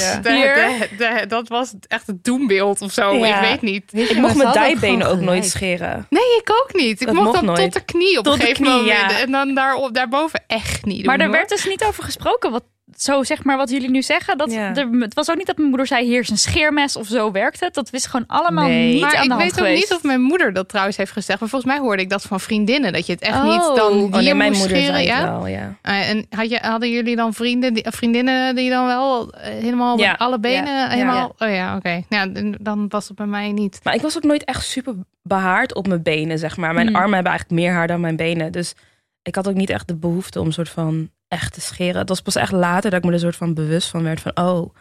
Ja. 0.00 0.20
De- 0.20 0.32
hier. 0.32 0.54
de- 0.54 0.88
de- 0.98 1.26
dat 1.28 1.48
was 1.48 1.74
echt 1.86 2.06
het 2.06 2.24
doembeeld 2.24 2.82
of 2.82 2.92
zo. 2.92 3.14
Ja. 3.14 3.42
Ik 3.42 3.48
weet 3.50 3.62
niet. 3.62 4.10
Ik 4.10 4.16
mocht 4.16 4.34
mijn 4.36 4.48
ook 4.48 4.54
dijbenen 4.54 5.06
ook 5.06 5.20
nooit 5.20 5.44
scheren. 5.46 6.06
Nee, 6.10 6.36
ik 6.40 6.50
ook 6.62 6.74
niet. 6.74 7.00
Ik 7.00 7.06
Dat 7.06 7.16
mocht 7.16 7.42
nooit. 7.42 7.58
tot 7.60 7.72
de 7.72 7.84
knie 7.84 8.18
op 8.18 8.24
Tot 8.24 8.32
een 8.32 8.38
de 8.40 8.46
gegeven 8.46 8.64
knie, 8.64 8.76
moment. 8.76 9.10
ja. 9.10 9.18
En 9.20 9.30
dan 9.30 9.54
daarop, 9.54 9.94
daarboven 9.94 10.42
echt 10.46 10.84
niet 10.84 10.96
doen, 10.96 11.06
Maar 11.06 11.20
er 11.20 11.30
werd 11.30 11.48
dus 11.48 11.64
niet 11.66 11.84
over 11.84 12.04
gesproken. 12.04 12.50
Wat, 12.50 12.64
zo 12.96 13.22
zeg 13.22 13.44
maar 13.44 13.56
wat 13.56 13.70
jullie 13.70 13.90
nu 13.90 14.02
zeggen. 14.02 14.38
Dat, 14.38 14.52
Ja. 14.52 14.74
er, 14.74 14.88
het 14.90 15.14
was 15.14 15.30
ook 15.30 15.36
niet 15.36 15.46
dat 15.46 15.56
mijn 15.56 15.68
moeder 15.68 15.86
zei: 15.86 16.04
hier 16.06 16.20
is 16.20 16.28
een 16.30 16.38
scheermes 16.38 16.96
of 16.96 17.06
zo 17.06 17.30
werkt 17.32 17.60
het. 17.60 17.74
Dat 17.74 17.90
wist 17.90 18.06
gewoon 18.06 18.26
allemaal 18.26 18.66
Nee. 18.66 18.92
niet 18.92 19.00
maar 19.00 19.16
aan 19.16 19.22
ik 19.22 19.28
de 19.28 19.34
hand 19.34 19.54
weet 19.54 19.60
ook 19.60 19.74
niet 19.74 19.92
of 19.94 20.02
mijn 20.02 20.20
moeder 20.20 20.52
dat 20.52 20.68
trouwens 20.68 20.96
heeft 20.96 21.12
gezegd. 21.12 21.40
Maar 21.40 21.48
volgens 21.48 21.72
mij 21.72 21.80
hoorde 21.80 22.02
ik 22.02 22.10
dat 22.10 22.22
van 22.22 22.40
vriendinnen. 22.40 22.92
Dat 22.92 23.06
je 23.06 23.12
het 23.12 23.22
echt 23.22 23.42
niet 23.42 23.52
Oh. 23.60 23.74
dan 23.76 23.92
Oh, 23.92 24.10
nee, 24.12 24.34
mijn 24.34 24.48
moest 24.52 24.60
moeder 24.60 24.76
scheren. 24.76 24.94
zei 24.94 25.08
het 25.10 25.18
ja? 25.18 25.32
wel, 25.32 25.46
ja. 25.46 25.74
Eh, 25.82 26.10
En 26.10 26.26
had 26.30 26.50
je, 26.50 26.58
hadden 26.62 26.90
jullie 26.90 27.16
dan 27.16 27.34
vrienden, 27.34 27.74
die, 27.74 27.84
vriendinnen 27.88 28.54
die 28.54 28.70
dan 28.70 28.86
wel 28.86 29.32
eh, 29.32 29.50
helemaal 29.52 29.98
Ja. 29.98 30.10
met 30.10 30.20
alle 30.20 30.38
benen 30.40 30.74
Ja. 30.74 30.88
helemaal... 30.88 31.34
Oh 31.38 31.48
ja, 31.48 31.76
oké. 31.76 32.02
Ja, 32.08 32.26
dan- 32.26 32.56
dan 32.60 32.88
was 32.88 33.08
het 33.08 33.16
bij 33.16 33.26
mij 33.26 33.52
niet. 33.52 33.80
Maar 33.82 33.94
ik 33.94 34.00
was 34.00 34.16
ook 34.16 34.22
nooit 34.24 34.44
echt 34.44 34.64
super 34.66 34.94
behaard 35.22 35.74
op 35.74 35.86
mijn 35.88 36.02
benen, 36.02 36.38
zeg 36.38 36.56
maar. 36.56 36.74
Mijn 36.74 36.86
Hmm. 36.86 36.96
armen 36.96 37.14
hebben 37.14 37.32
eigenlijk 37.32 37.60
meer 37.60 37.72
haar 37.72 37.86
dan 37.86 38.00
mijn 38.00 38.16
benen. 38.16 38.52
Dus 38.52 38.74
ik 39.22 39.34
had 39.34 39.48
ook 39.48 39.54
niet 39.54 39.70
echt 39.70 39.88
de 39.88 39.96
behoefte 39.96 40.40
om 40.40 40.46
een 40.46 40.52
soort 40.52 40.68
van 40.68 41.10
echt 41.28 41.52
te 41.52 41.60
scheren. 41.60 42.00
Het 42.00 42.08
was 42.08 42.20
pas 42.20 42.36
echt 42.36 42.52
later 42.52 42.90
dat 42.90 42.98
ik 42.98 43.04
me 43.04 43.12
er 43.12 43.20
soort 43.20 43.36
van 43.36 43.54
bewust 43.54 43.88
van 43.88 44.02
werd 44.02 44.20
van... 44.20 44.36
oh, 44.36 44.74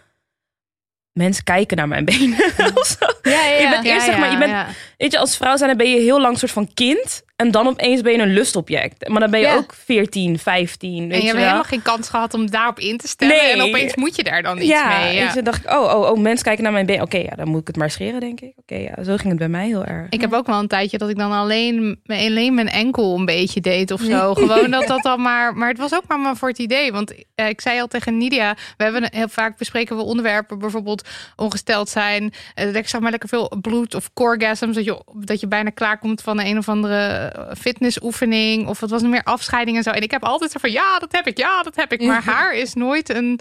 mensen 1.11 1.43
kijken 1.43 1.77
naar 1.77 1.87
mijn 1.87 2.05
benen. 2.05 2.37
zo. 2.99 3.05
Ja, 3.21 3.45
ja, 3.45 3.55
Je 3.55 3.61
ja. 3.61 3.69
bent 3.69 3.85
eerst, 3.85 4.05
zeg 4.05 4.17
maar, 4.17 4.31
je 4.31 4.37
bent, 4.37 4.51
ja. 4.51 4.67
weet 4.97 5.11
je, 5.11 5.17
als 5.17 5.37
vrouw 5.37 5.57
zijn, 5.57 5.69
dan 5.69 5.77
ben 5.77 5.89
je 5.89 5.99
heel 5.99 6.21
lang 6.21 6.37
soort 6.37 6.51
van 6.51 6.73
kind. 6.73 7.23
En 7.37 7.51
dan 7.51 7.67
opeens 7.67 8.01
ben 8.01 8.11
je 8.13 8.19
een 8.19 8.33
lustobject. 8.33 9.07
Maar 9.07 9.19
dan 9.19 9.29
ben 9.31 9.39
je 9.39 9.45
Ja. 9.45 9.55
ook 9.55 9.73
14, 9.73 10.39
15, 10.39 11.07
weet 11.07 11.11
En 11.11 11.15
je 11.15 11.21
je 11.21 11.25
hebt 11.25 11.31
wel. 11.33 11.41
helemaal 11.43 11.63
geen 11.63 11.81
kans 11.81 12.09
gehad 12.09 12.33
om 12.33 12.49
daarop 12.49 12.79
in 12.79 12.97
te 12.97 13.07
stellen. 13.07 13.35
Nee. 13.35 13.51
En 13.51 13.61
opeens 13.61 13.95
moet 13.95 14.15
je 14.15 14.23
daar 14.23 14.41
dan 14.43 14.57
iets 14.57 14.67
ja, 14.67 14.97
mee. 14.99 15.15
Ja. 15.15 15.23
weet 15.25 15.33
je, 15.33 15.41
dacht 15.41 15.63
ik, 15.65 15.71
oh, 15.71 15.93
oh, 15.95 16.09
oh, 16.11 16.17
mensen 16.17 16.45
kijken 16.45 16.63
naar 16.63 16.71
mijn 16.71 16.85
been. 16.85 17.01
Oké, 17.01 17.17
ja, 17.17 17.35
dan 17.35 17.47
moet 17.47 17.61
ik 17.61 17.67
het 17.67 17.75
maar 17.75 17.89
scheren, 17.91 18.19
denk 18.19 18.41
ik. 18.41 18.53
Oké, 18.57 18.75
ja, 18.75 19.03
zo 19.03 19.15
ging 19.15 19.29
het 19.29 19.37
bij 19.37 19.47
mij 19.49 19.67
heel 19.67 19.85
erg. 19.85 20.09
Ik 20.09 20.21
heb 20.21 20.33
ook 20.33 20.47
wel 20.47 20.59
een 20.59 20.67
tijdje 20.67 20.97
dat 20.97 21.09
ik 21.09 21.17
dan 21.17 21.31
alleen, 21.31 21.99
alleen 22.05 22.53
mijn 22.53 22.69
enkel 22.69 23.17
een 23.17 23.25
beetje 23.25 23.61
deed 23.61 23.91
of 23.91 24.01
zo. 24.01 24.33
Gewoon 24.33 24.71
dat 24.71 24.87
dat 24.87 25.03
dan 25.03 25.21
maar... 25.21 25.55
Maar 25.55 25.69
het 25.69 25.77
was 25.77 25.93
ook 25.93 26.03
maar, 26.07 26.19
maar 26.19 26.35
voor 26.37 26.49
het 26.49 26.59
idee. 26.59 26.91
Want 26.91 27.13
eh, 27.35 27.47
ik 27.47 27.61
zei 27.61 27.79
al 27.81 27.87
tegen 27.87 28.17
Nidia... 28.17 28.55
We 28.77 28.83
hebben 28.83 29.07
heel 29.13 29.27
vaak 29.29 29.57
bespreken 29.57 29.95
we 29.97 30.03
onderwerpen. 30.03 30.59
Bijvoorbeeld 30.59 31.07
ongesteld 31.35 31.89
zijn. 31.89 32.33
eh, 32.55 32.65
dat 32.65 32.75
ik 32.75 32.87
zeg 32.87 33.01
maar 33.01 33.11
lekker 33.11 33.29
veel 33.29 33.51
bloed 33.61 33.95
of 33.95 34.09
orgasms. 34.13 34.75
Dat 34.75 34.85
je, 34.85 35.01
dat 35.13 35.39
je 35.39 35.47
bijna 35.47 35.69
klaarkomt 35.69 36.21
van 36.21 36.39
een 36.39 36.57
of 36.57 36.69
andere 36.69 37.25
fitnessoefening. 37.57 38.67
Of 38.67 38.79
wat 38.79 38.89
was 38.89 39.01
er 39.03 39.09
meer 39.09 39.23
afscheiding 39.23 39.77
en 39.77 39.83
zo. 39.83 39.89
En 39.89 40.01
ik 40.01 40.11
heb 40.11 40.23
altijd 40.23 40.51
zo 40.51 40.59
van... 40.59 40.71
Ja, 40.71 40.99
dat 40.99 41.11
heb 41.11 41.27
ik. 41.27 41.37
Ja, 41.37 41.63
dat 41.63 41.75
heb 41.75 41.91
ik. 41.93 42.01
Maar 42.01 42.23
haar 42.23 42.53
is 42.55 42.73
nooit 42.73 43.09
een... 43.09 43.39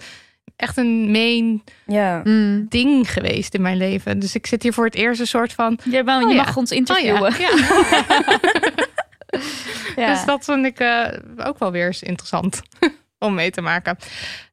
Echt 0.55 0.77
een 0.77 1.11
main 1.11 1.63
Ja. 1.87 2.21
Mm. 2.23 2.65
ding 2.69 3.11
geweest 3.11 3.53
in 3.53 3.61
mijn 3.61 3.77
leven. 3.77 4.19
Dus 4.19 4.35
ik 4.35 4.47
zit 4.47 4.63
hier 4.63 4.73
voor 4.73 4.85
het 4.85 4.95
eerst 4.95 5.19
een 5.19 5.27
soort 5.27 5.53
van... 5.53 5.79
Je, 5.83 6.03
wel- 6.03 6.19
je 6.19 6.25
Oh 6.25 6.31
ja. 6.31 6.37
mag 6.43 6.57
ons 6.57 6.71
Oh 6.71 6.77
interviewen. 6.77 7.33
ja, 7.39 7.49
ja. 7.49 8.25
Ja. 9.95 10.13
Dus 10.13 10.25
dat 10.25 10.43
vind 10.45 10.65
ik 10.65 10.79
eh, 10.79 11.05
ook 11.37 11.59
wel 11.59 11.71
weer 11.71 11.85
eens 11.85 12.03
interessant 12.03 12.61
om 13.19 13.33
mee 13.33 13.51
te 13.51 13.61
maken. 13.61 13.97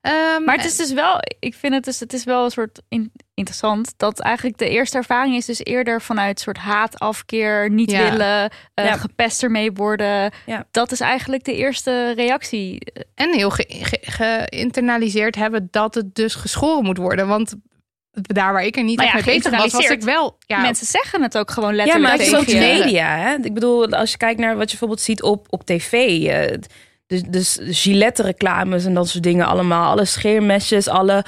Ehm, 0.01 0.45
Maar 0.45 0.57
het 0.57 0.65
is 0.65 0.77
dus 0.77 0.93
wel, 0.93 1.19
ik 1.39 1.55
vind 1.55 1.75
het 1.75 1.85
dus, 1.85 2.01
het 2.01 2.13
is 2.13 2.25
wel 2.25 2.45
een 2.45 2.51
soort 2.51 2.81
in- 2.89 3.13
interessant 3.35 3.95
dat 3.97 4.21
eigenlijk 4.21 4.59
de 4.59 4.69
eerste 4.69 4.97
ervaring 4.97 5.35
is 5.37 5.47
dus 5.47 5.65
eerder 5.65 6.03
vanuit 6.03 6.41
soort 6.41 6.57
haat, 6.59 6.99
afkeer, 6.99 7.71
niet 7.71 7.91
Ja. 7.91 8.11
willen, 8.11 8.51
eh, 8.75 8.85
Ja. 8.85 8.97
gepest 8.97 9.43
ermee 9.43 9.73
worden. 9.73 10.31
Ja. 10.47 10.67
Dat 10.71 10.93
is 10.93 11.01
eigenlijk 11.01 11.45
de 11.45 11.55
eerste 11.55 12.13
reactie. 12.17 12.79
en 13.15 13.35
heel 13.35 13.51
ge- 13.51 13.67
ge- 13.69 13.99
geïnternaliseerd 14.03 15.37
hebben 15.37 15.69
dat 15.71 15.95
het 15.95 16.15
dus 16.15 16.35
geschoren 16.35 16.85
moet 16.85 16.97
worden. 16.99 17.27
Want 17.29 17.55
daar 18.11 18.53
waar 18.53 18.65
ik 18.65 18.77
er 18.77 18.83
niet 18.83 18.99
echt 19.01 19.09
ja, 19.09 19.15
mee 19.15 19.25
bezig 19.25 19.51
was, 19.57 19.73
was 19.73 19.87
ik 19.89 20.03
wel... 20.03 20.37
Ja, 20.39 20.61
Mensen 20.61 20.87
zeggen 20.87 21.23
het 21.23 21.39
ook 21.39 21.51
gewoon 21.51 21.71
Ja, 21.71 21.77
letterlijk 21.77 22.09
maar 22.09 22.19
het 22.19 22.27
is 22.27 22.35
ook 22.55 22.61
media. 22.61 23.17
Hè? 23.17 23.35
Ik 23.43 23.55
bedoel, 23.55 23.89
als 23.89 24.11
je 24.11 24.17
kijkt 24.17 24.41
naar 24.41 24.53
wat 24.57 24.63
je 24.63 24.69
bijvoorbeeld 24.71 25.01
ziet 25.01 25.23
op, 25.23 25.47
op 25.51 25.65
tv. 25.65 25.93
eh, 26.27 26.59
dus, 27.07 27.23
dus 27.23 27.59
Gillette-reclames 27.63 28.85
en 28.85 28.95
dat 28.95 29.09
soort 29.09 29.23
dingen 29.23 29.47
allemaal. 29.47 29.91
Alle 29.91 30.05
scheermesjes, 30.05 30.89
alle 30.89 31.25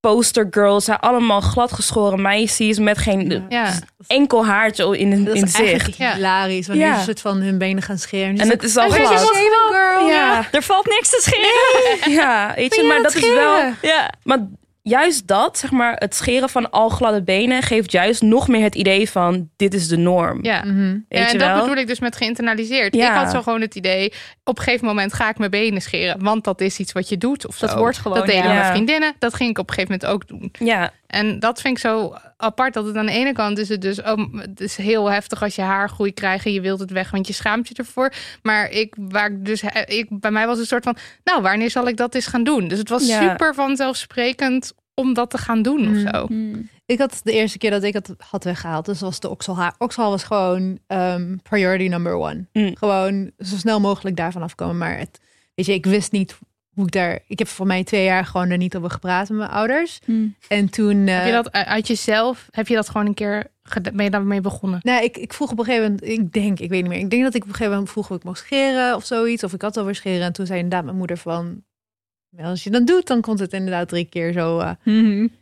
postergirls. 0.00 0.84
zijn 0.84 0.98
allemaal 0.98 1.40
gladgeschoren 1.40 2.22
meisjes 2.22 2.78
met 2.78 2.98
geen 2.98 3.44
ja. 3.48 3.72
enkel 4.06 4.46
haartje 4.46 4.98
in, 4.98 5.24
Dat 5.24 5.34
in 5.36 5.42
is 5.44 5.52
eigenlijk 5.54 5.84
zicht. 5.84 5.96
Ja. 5.98 6.14
hilarisch. 6.14 6.66
Wanneer 6.66 6.86
Ja. 6.86 6.92
ze 6.92 6.98
een 6.98 7.04
soort 7.04 7.20
van 7.20 7.36
hun 7.36 7.58
benen 7.58 7.82
gaan 7.82 7.98
scheren. 7.98 8.38
En 8.38 8.48
het 8.50 8.62
is 8.62 8.76
al 8.76 8.90
glad. 8.90 9.08
wat 9.12 9.36
girl. 9.70 10.08
Ja, 10.08 10.46
Er 10.52 10.62
valt 10.62 10.86
niks 10.86 11.10
te 11.10 11.20
scheren. 11.22 12.12
ja, 12.20 12.52
weet 12.56 12.74
je, 12.74 12.82
maar 12.82 13.02
dat 13.02 13.14
is 13.14 13.28
wel... 13.34 13.72
Ja. 13.82 14.12
Maar 14.22 14.38
juist 14.88 15.26
dat, 15.26 15.58
zeg 15.58 15.70
maar, 15.70 15.94
het 15.98 16.14
scheren 16.14 16.48
van 16.48 16.70
al 16.70 16.88
gladde 16.88 17.22
benen... 17.22 17.62
geeft 17.62 17.92
juist 17.92 18.22
nog 18.22 18.48
meer 18.48 18.62
het 18.62 18.74
idee 18.74 19.10
van, 19.10 19.48
dit 19.56 19.74
is 19.74 19.88
de 19.88 19.96
norm. 19.96 20.44
Ja. 20.44 20.64
Mhm. 20.64 20.76
Weet 20.78 21.02
Ja, 21.08 21.18
je 21.18 21.24
en 21.32 21.38
dat 21.38 21.48
wel? 21.48 21.60
bedoel 21.60 21.76
ik 21.76 21.86
dus 21.86 22.00
met 22.00 22.16
geïnternaliseerd. 22.16 22.94
Ja. 22.94 23.08
Ik 23.08 23.16
had 23.22 23.30
zo 23.30 23.42
gewoon 23.42 23.60
het 23.60 23.74
idee, 23.74 24.12
op 24.44 24.58
een 24.58 24.64
gegeven 24.64 24.86
moment 24.86 25.12
ga 25.12 25.28
ik 25.28 25.38
mijn 25.38 25.50
benen 25.50 25.82
scheren. 25.82 26.22
Want 26.24 26.44
dat 26.44 26.60
is 26.60 26.78
iets 26.78 26.92
wat 26.92 27.08
je 27.08 27.18
doet 27.18 27.46
of 27.46 27.58
Dat 27.58 27.70
zo. 27.70 27.76
hoort 27.76 27.98
gewoon, 27.98 28.16
Dat 28.18 28.26
deden 28.26 28.42
ja. 28.44 28.52
mijn 28.52 28.72
vriendinnen. 28.72 29.12
Dat 29.18 29.34
ging 29.34 29.50
ik 29.50 29.58
op 29.58 29.68
een 29.68 29.74
gegeven 29.74 29.98
moment 30.00 30.14
ook 30.14 30.28
doen. 30.28 30.66
Ja, 30.68 30.90
En 31.08 31.38
dat 31.38 31.60
vind 31.60 31.76
ik 31.76 31.82
zo 31.82 32.14
apart. 32.36 32.74
Dat 32.74 32.84
het 32.86 32.96
aan 32.96 33.06
de 33.06 33.12
ene 33.12 33.32
kant 33.32 33.58
is 33.58 33.68
het 33.68 33.80
dus 33.80 34.00
oh, 34.02 34.34
het 34.34 34.60
is 34.60 34.76
heel 34.76 35.10
heftig 35.10 35.42
als 35.42 35.54
je 35.54 35.62
haargroei 35.62 36.12
krijgt 36.12 36.44
en 36.46 36.52
je 36.52 36.60
wilt 36.60 36.80
het 36.80 36.90
weg, 36.90 37.10
want 37.10 37.26
je 37.26 37.32
schaamt 37.32 37.68
je 37.68 37.74
ervoor. 37.74 38.12
Maar 38.42 38.70
ik, 38.70 38.94
waar 38.98 39.30
ik 39.30 39.44
dus, 39.44 39.62
ik, 39.86 40.06
bij 40.20 40.30
mij 40.30 40.42
was 40.46 40.52
het 40.52 40.60
een 40.60 40.66
soort 40.66 40.84
van, 40.84 40.96
nou, 41.24 41.42
wanneer 41.42 41.70
zal 41.70 41.88
ik 41.88 41.96
dat 41.96 42.14
eens 42.14 42.26
gaan 42.26 42.44
doen? 42.44 42.68
Dus 42.68 42.78
het 42.78 42.88
was 42.88 43.06
Ja. 43.06 43.20
super 43.30 43.54
vanzelfsprekend 43.54 44.72
om 44.94 45.14
dat 45.14 45.30
te 45.30 45.38
gaan 45.38 45.62
doen 45.62 45.80
Mm. 45.88 45.94
of 46.06 46.10
zo. 46.14 46.26
Hmm. 46.26 46.68
Ik 46.86 46.98
had 46.98 47.20
de 47.22 47.32
eerste 47.32 47.58
keer 47.58 47.70
dat 47.70 47.82
ik 47.82 47.92
het 47.94 48.10
had 48.30 48.44
weggehaald, 48.44 48.84
dus 48.86 49.00
was 49.00 49.20
de 49.20 49.28
okselhaar. 49.28 49.74
Oksel 49.78 50.10
was 50.10 50.24
gewoon 50.24 50.78
ehm, 50.86 51.36
priority 51.42 51.88
number 51.88 52.12
one. 52.14 52.46
Mm. 52.52 52.76
Gewoon 52.76 53.30
zo 53.38 53.56
snel 53.56 53.80
mogelijk 53.80 54.16
daarvan 54.16 54.42
afkomen. 54.42 54.78
Maar 54.78 54.98
het, 54.98 55.20
weet 55.54 55.66
je, 55.66 55.72
ik 55.74 55.86
wist 55.86 56.12
niet 56.12 56.38
hoe 56.78 56.86
ik 56.86 56.92
daar. 56.92 57.20
Ik 57.26 57.38
heb 57.38 57.48
voor 57.48 57.66
mij 57.66 57.84
twee 57.84 58.04
jaar 58.04 58.24
gewoon 58.24 58.50
er 58.50 58.56
niet 58.56 58.76
over 58.76 58.90
gepraat 58.90 59.28
met 59.28 59.38
mijn 59.38 59.50
ouders. 59.50 60.00
Hmm. 60.04 60.34
En 60.48 60.70
toen. 60.70 61.06
Heb 61.06 61.24
je 61.24 61.30
eh, 61.30 61.42
dat 61.42 61.52
uit 61.52 61.86
jezelf, 61.86 62.48
heb 62.50 62.68
je 62.68 62.74
dat 62.74 62.88
gewoon 62.88 63.06
een 63.06 63.14
keer, 63.14 63.46
ben 63.92 64.04
je 64.04 64.10
daarmee 64.10 64.40
begonnen? 64.40 64.80
Nou, 64.82 65.04
ik, 65.04 65.16
ik 65.16 65.32
vroeg 65.32 65.50
op 65.50 65.58
een 65.58 65.64
gegeven 65.64 65.90
moment, 65.90 66.08
ik 66.08 66.32
denk, 66.32 66.58
ik 66.58 66.70
weet 66.70 66.82
niet 66.82 66.90
meer. 66.90 67.00
Ik 67.00 67.10
denk 67.10 67.22
dat 67.22 67.34
ik 67.34 67.42
op 67.42 67.48
een 67.48 67.54
gegeven 67.54 67.72
moment 67.72 67.90
vroeg 67.90 68.10
of 68.10 68.16
ik 68.16 68.24
mocht 68.24 68.38
scheren 68.38 68.94
of 68.94 69.04
zoiets. 69.04 69.44
Of 69.44 69.52
ik 69.52 69.62
had 69.62 69.78
over 69.78 69.94
scheren. 69.94 70.22
En 70.22 70.32
toen 70.32 70.46
zei 70.46 70.58
inderdaad 70.58 70.84
mijn 70.84 70.96
moeder 70.96 71.18
van, 71.18 71.62
"Wel, 72.28 72.46
als 72.46 72.64
je 72.64 72.70
dat 72.70 72.86
doet, 72.86 73.06
dan 73.06 73.20
komt 73.20 73.38
het 73.38 73.52
inderdaad 73.52 73.88
drie 73.88 74.04
keer 74.04 74.32
zo, 74.32 74.74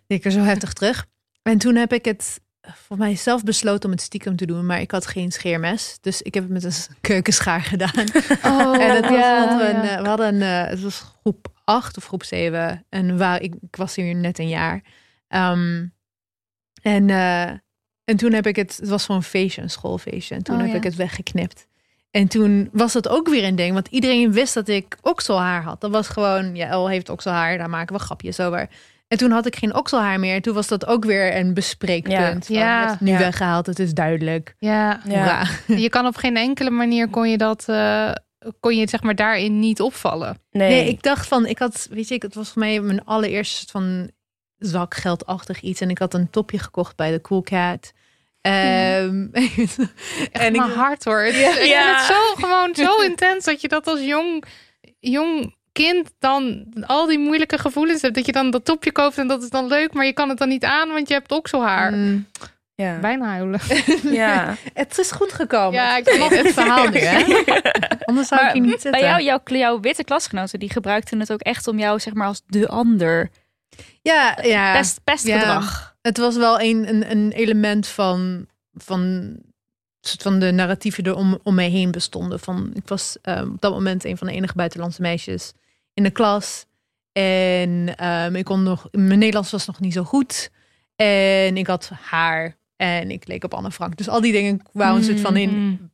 drie 0.07 0.18
keer 0.20 0.30
zo 0.30 0.41
heftig 0.41 0.72
terug. 0.72 1.07
En 1.43 1.59
toen 1.59 1.74
heb 1.74 1.93
ik 1.93 2.05
het 2.05 2.41
voor 2.75 2.97
mijzelf 2.97 3.45
besloten 3.45 3.85
om 3.85 3.91
het 3.91 4.01
stiekem 4.01 4.37
te 4.37 4.47
doen. 4.47 4.67
Maar 4.67 4.81
ik 4.81 4.91
had 4.91 5.07
geen 5.07 5.33
scheermes. 5.33 5.99
Dus 6.01 6.23
ik 6.23 6.35
heb 6.35 6.43
het 6.43 6.53
met 6.53 6.64
een 6.64 6.95
keukenschaar 7.01 7.61
gedaan. 7.62 8.05
Oh, 8.45 8.81
en 8.83 8.95
het 8.95 9.09
was, 9.09 9.19
ja, 9.19 9.47
want 9.47 9.61
we, 9.61 9.69
een, 9.69 9.85
ja. 9.85 9.97
eh, 9.97 10.03
we 10.03 10.09
hadden 10.09 10.35
een, 10.35 10.43
eh, 10.43 10.71
het 10.71 10.83
was 10.83 11.01
groep 11.23 11.49
8 11.64 11.97
of 11.97 12.05
groep 12.07 12.25
7. 12.25 12.85
En 12.89 13.19
waar, 13.19 13.43
ik, 13.43 13.55
ik 13.61 13.77
was 13.77 13.95
hier 13.95 14.14
net 14.14 14.39
een 14.39 14.49
jaar. 14.49 14.83
Ehm, 15.29 15.87
en, 16.83 17.11
eh, 17.11 17.51
en 18.05 18.17
toen 18.17 18.33
heb 18.33 18.47
ik 18.47 18.57
het, 18.57 18.77
het 18.77 18.89
was 18.89 19.07
voor 19.07 19.14
een 19.14 19.23
feestje, 19.23 19.62
een 19.62 19.71
schoolfeestje. 19.71 20.35
En 20.35 20.43
toen 20.43 20.55
Oh, 20.55 20.61
heb 20.61 20.71
ja. 20.71 20.77
ik 20.77 20.85
het 20.85 20.95
weggeknipt. 20.95 21.67
En 22.11 22.29
toen 22.29 22.69
was 22.73 22.93
dat 22.93 23.09
ook 23.09 23.29
weer 23.29 23.45
een 23.45 23.57
ding, 23.57 23.73
want 23.73 23.89
iedereen 23.89 24.33
wist 24.33 24.55
dat 24.55 24.69
ik 24.69 24.97
okselhaar 25.03 25.62
had. 25.62 25.81
Dat 25.81 25.91
was 25.91 26.09
gewoon, 26.09 26.55
ja, 26.55 26.69
El 26.69 26.89
heeft 26.89 27.09
okselhaar, 27.09 27.59
daar 27.59 27.71
maken 27.71 27.97
we 27.97 28.03
grapjes 28.03 28.41
over. 28.41 28.69
En 29.09 29.19
toen 29.19 29.31
had 29.31 29.47
ik 29.47 29.57
geen 29.57 29.75
okselhaar 29.75 30.21
meer. 30.21 30.35
En 30.35 30.43
toen 30.43 30.55
was 30.55 30.67
dat 30.69 30.87
ook 30.87 31.05
weer 31.05 31.37
een 31.37 31.55
bespreekpunt. 31.55 32.47
Ja. 32.49 32.87
Van, 32.87 32.91
Ja. 32.91 32.97
nu 33.01 33.11
Ja. 33.11 33.19
weggehaald, 33.19 33.67
het 33.67 33.79
is 33.79 33.93
duidelijk. 33.95 34.55
Ja, 34.59 35.01
Ja. 35.09 35.47
Je 35.85 35.89
kan 35.89 36.07
op 36.07 36.17
geen 36.17 36.37
enkele 36.37 36.71
manier 36.71 37.09
kon 37.09 37.31
je 37.31 37.37
dat, 37.37 37.65
eh, 37.69 38.13
kon 38.61 38.75
je 38.75 38.81
het 38.81 38.91
zeg 38.91 39.03
maar 39.03 39.15
daarin 39.15 39.59
niet 39.59 39.81
opvallen. 39.81 40.39
Nee, 40.51 40.69
Nee, 40.71 40.89
ik 40.89 41.03
dacht 41.03 41.27
van, 41.29 41.47
ik 41.47 41.59
had, 41.59 41.87
weet 41.91 42.09
je, 42.09 42.15
ik- 42.15 42.23
het 42.23 42.35
was 42.35 42.51
voor 42.51 42.63
mij 42.63 42.81
mijn 42.81 43.05
allereerste 43.05 43.55
soort 43.57 43.71
van 43.71 44.11
zakgeldachtig 44.59 45.61
iets. 45.61 45.81
En 45.81 45.91
ik 45.91 45.99
had 45.99 46.15
een 46.15 46.31
topje 46.31 46.59
gekocht 46.59 46.97
bij 46.97 47.11
de 47.11 47.21
Cool 47.21 47.43
Cat. 47.43 47.93
Ehm, 48.41 49.27
Echt 49.33 49.79
en 50.33 50.55
ik, 50.55 50.57
mijn 50.61 50.71
hart 50.71 51.05
hoor. 51.05 51.21
Het 51.21 51.35
is- 51.35 51.57
Ik 51.59 51.65
Ja. 51.67 51.83
vind 51.83 51.97
het 51.97 52.17
zo 52.17 52.35
gewoon 52.47 52.75
zo 52.75 53.03
intens 53.03 53.45
dat 53.45 53.61
je 53.61 53.69
dat 53.69 53.87
als 53.87 54.01
jong, 54.01 54.45
jong 54.99 55.55
kind 55.77 56.12
dan 56.18 56.66
al 56.87 57.07
die 57.07 57.18
moeilijke 57.18 57.59
gevoelens 57.59 58.03
hebt. 58.03 58.14
Dat 58.14 58.27
je 58.27 58.33
dan 58.33 58.51
dat 58.51 58.64
topje 58.64 58.93
koopt 58.93 59.18
en 59.18 59.27
dat 59.27 59.43
is 59.43 59.51
dan 59.51 59.66
leuk, 59.66 59.93
maar 59.93 60.07
je 60.07 60.12
kan 60.12 60.29
het 60.29 60.39
dan 60.39 60.49
niet 60.49 60.64
aan, 60.64 60.89
want 60.89 61.09
je 61.09 61.14
hebt 61.14 61.33
okselhaar. 61.33 61.93
Mm, 61.93 62.27
ja. 62.74 62.99
Bijna 62.99 63.27
huilen. 63.27 63.61
ja. 64.22 64.57
het 64.74 64.99
is 64.99 65.11
goed 65.11 65.33
gekomen. 65.33 65.72
Ja, 65.72 65.97
ik 65.97 66.05
weet 66.05 66.43
het 66.43 66.53
verhaal 66.53 66.89
nu, 66.89 66.99
hè? 66.99 67.43
Anders 68.09 68.29
zou 68.29 68.47
ik 68.47 68.53
hier 68.53 68.62
niet 68.62 68.70
zitten. 68.70 68.91
bij 68.91 69.01
jou, 69.01 69.22
jouw, 69.22 69.41
jouw 69.45 69.81
witte 69.81 70.05
klasgenoten, 70.05 70.59
die 70.59 70.70
gebruikten 70.70 71.20
het 71.20 71.33
ook 71.33 71.41
echt 71.41 71.68
om 71.68 71.79
jou 71.79 72.01
zeg 72.01 72.14
maar 72.14 72.27
als 72.27 72.43
de 72.47 72.68
ander. 72.68 73.31
Ja, 74.03 74.39
ja. 74.43 74.72
Pest, 74.72 75.01
pestgedrag. 75.05 75.97
het 76.03 76.18
was 76.18 76.37
wel 76.37 76.61
een, 76.61 76.89
een, 76.89 77.11
een 77.11 77.33
element 77.33 77.87
van, 77.87 78.47
van, 78.74 79.33
soort 80.01 80.22
van 80.22 80.39
de 80.39 80.53
narratieven 80.53 81.05
er 81.05 81.16
om, 81.16 81.39
om 81.43 81.55
mij 81.55 81.68
heen 81.68 81.91
bestonden. 81.91 82.41
Van, 82.41 82.70
ik 82.74 82.89
was 82.89 83.16
ehm, 83.22 83.49
op 83.49 83.61
dat 83.61 83.72
moment 83.72 84.05
een 84.05 84.16
van 84.16 84.27
de 84.27 84.33
enige 84.33 84.55
buitenlandse 84.55 85.03
meisjes 85.03 85.53
in 85.97 86.03
de 86.03 86.11
klas. 86.11 86.66
En 87.12 87.97
ehm, 87.97 88.34
ik 88.36 88.44
kon 88.44 88.62
nog, 88.62 88.88
mijn 88.90 89.18
Nederlands 89.18 89.51
was 89.51 89.66
nog 89.66 89.80
niet 89.80 89.92
zo 89.92 90.03
goed. 90.05 90.51
En 90.97 91.57
ik 91.57 91.66
had 91.66 91.88
haar. 92.01 92.57
En 92.76 93.11
ik 93.11 93.26
leek 93.26 93.44
op 93.44 93.55
Anne 93.55 93.70
Frank. 93.70 93.97
Dus 93.97 94.09
al 94.09 94.20
die 94.20 94.32
dingen 94.32 94.62
kwamen 94.62 95.05
soort 95.05 95.20
van 95.20 95.36
in 95.36 95.51
Mm. 95.51 95.90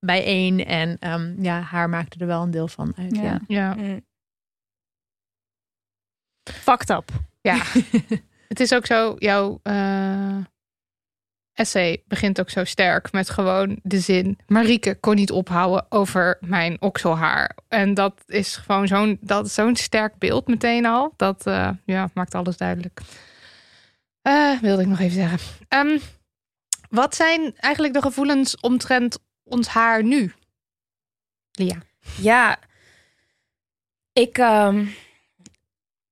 bijeen. 0.00 0.64
En 0.64 0.96
ehm, 0.98 1.42
ja, 1.42 1.60
haar 1.60 1.88
maakte 1.88 2.18
er 2.18 2.26
wel 2.26 2.42
een 2.42 2.50
deel 2.50 2.68
van 2.68 2.92
uit. 2.96 3.16
Ja. 3.16 3.22
Ja. 3.22 3.40
Ja. 3.46 3.74
Mm. 3.74 4.04
Fucked 6.50 6.90
up. 6.90 7.10
Ja, 7.40 7.62
het 8.48 8.60
is 8.60 8.74
ook 8.74 8.86
zo, 8.86 9.14
jouw 9.18 9.60
eh, 9.62 10.36
essay 11.56 12.02
begint 12.08 12.40
ook 12.40 12.50
zo 12.50 12.64
sterk 12.64 13.12
met 13.12 13.30
gewoon 13.30 13.78
de 13.82 14.00
zin... 14.00 14.38
Marieke 14.46 14.94
kon 15.00 15.14
niet 15.14 15.30
ophouden 15.30 15.86
over 15.88 16.38
mijn 16.40 16.76
okselhaar. 16.80 17.56
En 17.68 17.94
dat 17.94 18.22
is 18.26 18.56
gewoon 18.56 18.86
zo'n 18.86 19.20
zo'n 19.42 19.76
sterk 19.76 20.18
beeld 20.18 20.46
meteen 20.46 20.86
al. 20.86 21.12
Dat 21.16 21.46
eh, 21.46 21.68
ja, 21.84 22.10
maakt 22.14 22.34
alles 22.34 22.56
duidelijk. 22.56 23.00
Eh, 24.22 24.58
wilde 24.60 24.82
ik 24.82 24.88
nog 24.88 25.00
even 25.00 25.14
zeggen. 25.14 25.38
Ehm, 25.68 25.98
wat 26.90 27.14
zijn 27.14 27.54
eigenlijk 27.56 27.94
de 27.94 28.02
gevoelens 28.02 28.56
omtrent 28.60 29.18
ons 29.44 29.68
haar 29.68 30.02
nu? 30.04 30.32
Lia. 31.52 31.76
Ja, 32.20 32.58
ik, 34.12 34.38
ehm, 34.38 34.84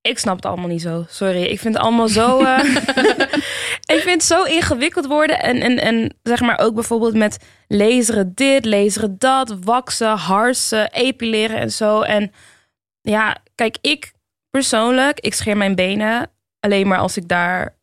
ik 0.01 0.19
snap 0.19 0.37
het 0.37 0.47
allemaal 0.47 0.69
niet 0.69 0.83
zo. 0.83 1.05
Sorry, 1.09 1.43
ik 1.43 1.61
vind 1.61 1.75
het 1.75 1.83
allemaal 1.83 2.09
zo. 2.09 2.43
eh, 2.43 2.59
ik 3.85 4.01
vind 4.01 4.15
het 4.15 4.23
zo 4.23 4.43
ingewikkeld 4.43 5.07
worden. 5.07 5.41
En, 5.41 5.61
en, 5.61 5.79
en 5.79 6.17
zeg 6.23 6.41
maar 6.41 6.59
ook 6.59 6.75
bijvoorbeeld 6.75 7.15
met 7.15 7.39
laseren 7.69 8.33
dit, 8.35 8.65
laseren 8.65 9.19
dat, 9.19 9.57
waksen, 9.61 10.17
harsen, 10.17 10.93
epileren 10.93 11.59
en 11.59 11.73
zo. 11.73 12.01
En 12.01 12.33
ja, 13.01 13.37
kijk, 13.55 13.79
ik 13.81 14.13
persoonlijk, 14.51 15.21
ik 15.21 15.35
scheer 15.35 15.57
mijn 15.57 15.75
benen 15.75 16.31
alleen 16.61 16.89
maar 16.89 16.99
als 16.99 17.17
ik 17.17 17.29
daar. 17.29 17.77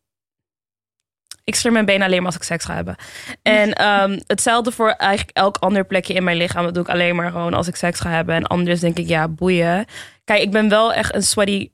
Ik 1.43 1.55
scheer 1.55 1.71
mijn 1.71 1.85
benen 1.85 2.05
alleen 2.05 2.17
maar 2.17 2.25
als 2.25 2.35
ik 2.35 2.43
seks 2.43 2.65
ga 2.65 2.73
hebben. 2.73 2.95
En 3.41 3.73
ehm, 3.87 4.19
hetzelfde 4.27 4.71
voor 4.71 4.89
eigenlijk 4.89 5.37
elk 5.37 5.57
ander 5.57 5.85
plekje 5.85 6.13
in 6.13 6.23
mijn 6.23 6.37
lichaam. 6.37 6.63
Dat 6.63 6.73
doe 6.73 6.83
ik 6.83 6.89
alleen 6.89 7.15
maar 7.15 7.31
gewoon 7.31 7.53
als 7.53 7.67
ik 7.67 7.75
seks 7.75 7.99
ga 7.99 8.09
hebben. 8.09 8.35
En 8.35 8.47
anders 8.47 8.79
denk 8.79 8.97
ik, 8.97 9.07
ja, 9.07 9.27
boeien. 9.27 9.85
Kijk, 10.23 10.41
ik 10.41 10.51
ben 10.51 10.69
wel 10.69 10.93
echt 10.93 11.15
een 11.15 11.23
sweaty, 11.23 11.69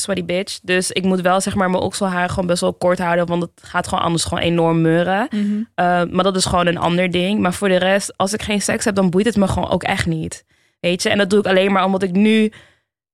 sweaty 0.00 0.24
bitch. 0.24 0.58
Dus 0.62 0.90
ik 0.90 1.04
moet 1.04 1.20
wel 1.20 1.40
zeg 1.40 1.54
maar 1.54 1.70
mijn 1.70 1.82
okselhaar 1.82 2.28
gewoon 2.28 2.46
best 2.46 2.60
wel 2.60 2.74
kort 2.74 2.98
houden. 2.98 3.26
Want 3.26 3.42
het 3.42 3.52
gaat 3.62 3.88
gewoon 3.88 4.04
anders 4.04 4.24
gewoon 4.24 4.42
enorm 4.44 4.80
meuren. 4.80 5.28
Uh, 5.32 5.62
maar 6.10 6.24
dat 6.24 6.36
is 6.36 6.44
gewoon 6.44 6.66
een 6.66 6.78
ander 6.78 7.10
ding. 7.10 7.40
Maar 7.40 7.54
voor 7.54 7.68
de 7.68 7.76
rest, 7.76 8.16
als 8.16 8.32
ik 8.32 8.42
geen 8.42 8.62
seks 8.62 8.84
heb, 8.84 8.94
dan 8.94 9.10
boeit 9.10 9.26
het 9.26 9.36
me 9.36 9.48
gewoon 9.48 9.70
ook 9.70 9.82
echt 9.82 10.06
niet. 10.06 10.44
Weet 10.80 11.02
je? 11.02 11.08
En 11.08 11.18
dat 11.18 11.30
doe 11.30 11.38
ik 11.38 11.46
alleen 11.46 11.72
maar 11.72 11.84
omdat 11.84 12.02
ik 12.02 12.12
nu 12.12 12.52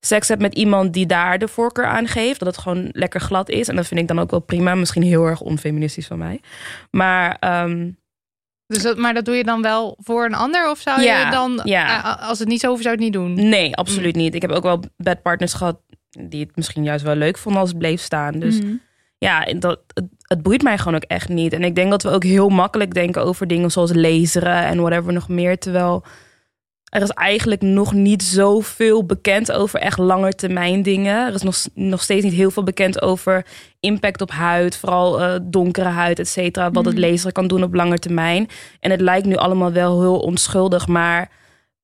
seks 0.01 0.28
heb 0.28 0.41
met 0.41 0.55
iemand 0.55 0.93
die 0.93 1.07
daar 1.07 1.39
de 1.39 1.49
voorkeur 1.49 1.87
aan 1.87 2.07
geeft. 2.09 2.39
Dat 2.39 2.49
het 2.49 2.59
gewoon 2.59 2.89
lekker 2.93 3.20
glad 3.20 3.49
is. 3.49 3.68
En 3.68 3.76
dat 3.76 3.87
vind 3.87 4.01
ik 4.01 4.09
dan 4.09 4.18
ook 4.18 4.30
wel 4.30 4.41
prima. 4.41 4.74
Misschien 4.74 5.03
heel 5.03 5.24
erg 5.26 5.41
onfeministisch 5.41 6.07
van 6.07 6.18
mij. 6.18 6.41
Maar 6.91 7.37
ehm, 7.41 7.91
Dus 8.66 8.82
dat, 8.82 8.97
maar 8.97 9.14
dat 9.14 9.24
doe 9.24 9.34
je 9.34 9.45
dan 9.45 9.62
wel 9.62 9.97
voor 10.01 10.24
een 10.24 10.34
ander? 10.34 10.70
Of 10.70 10.78
zou 10.78 11.03
Ja, 11.03 11.24
je 11.24 11.30
dan, 11.30 11.61
ja. 11.64 12.05
eh, 12.18 12.28
als 12.28 12.39
het 12.39 12.49
niet 12.49 12.61
zo 12.61 12.68
hoeft, 12.68 12.82
zou 12.82 12.97
je 12.99 13.05
het 13.05 13.12
niet 13.14 13.22
doen? 13.22 13.49
nee, 13.49 13.76
absoluut 13.76 14.14
niet. 14.14 14.34
Ik 14.34 14.43
heb 14.43 14.51
ook 14.51 14.62
wel 14.62 14.82
bedpartners 14.97 15.53
gehad 15.55 15.80
die 16.21 16.41
het 16.45 16.57
misschien 16.57 16.85
juist 16.85 17.05
wel 17.05 17.14
leuk 17.14 17.39
vonden 17.39 17.61
als 17.61 17.71
het 17.71 17.79
bleef 17.79 18.01
staan. 18.01 18.39
Dus 18.39 18.61
Mhm. 18.61 18.73
ja, 19.19 19.45
dat, 19.59 19.81
het, 19.95 20.05
het 20.23 20.43
boeit 20.43 20.62
mij 20.62 20.79
gewoon 20.79 20.95
ook 20.95 21.03
echt 21.03 21.29
niet. 21.29 21.53
En 21.53 21.62
ik 21.64 21.75
denk 21.75 21.91
dat 21.91 22.03
we 22.03 22.11
ook 22.11 22.25
heel 22.25 22.49
makkelijk 22.49 22.95
denken 22.95 23.23
over 23.23 23.47
dingen 23.47 23.71
zoals 23.71 23.95
laseren 23.95 24.64
en 24.64 24.81
whatever 24.81 25.12
nog 25.12 25.29
meer. 25.29 25.59
Terwijl 25.59 26.05
er 26.87 27.03
is 27.03 27.11
eigenlijk 27.11 27.62
nog 27.62 27.93
niet 27.93 28.23
zoveel 28.23 29.05
bekend 29.07 29.53
over 29.53 29.81
echt 29.81 29.99
langetermijn 29.99 30.83
dingen. 30.83 31.27
Er 31.27 31.35
is 31.35 31.43
nog, 31.43 31.57
nog 31.75 32.03
steeds 32.03 32.25
niet 32.25 32.33
heel 32.33 32.51
veel 32.51 32.62
bekend 32.62 33.03
over 33.03 33.47
impact 33.81 34.21
op 34.21 34.31
huid. 34.31 34.77
Vooral 34.77 35.21
eh, 35.23 35.39
donkere 35.43 35.89
huid, 35.89 36.19
et 36.19 36.29
cetera. 36.29 36.71
Wat 36.71 36.85
het 36.85 36.99
laseren 36.99 37.33
kan 37.33 37.47
doen 37.47 37.62
op 37.62 37.75
lange 37.75 37.99
termijn. 37.99 38.49
En 38.81 38.91
het 38.91 39.01
lijkt 39.01 39.27
nu 39.27 39.35
allemaal 39.37 39.73
wel 39.73 40.01
heel 40.01 40.19
onschuldig. 40.19 40.87
Maar 40.87 41.31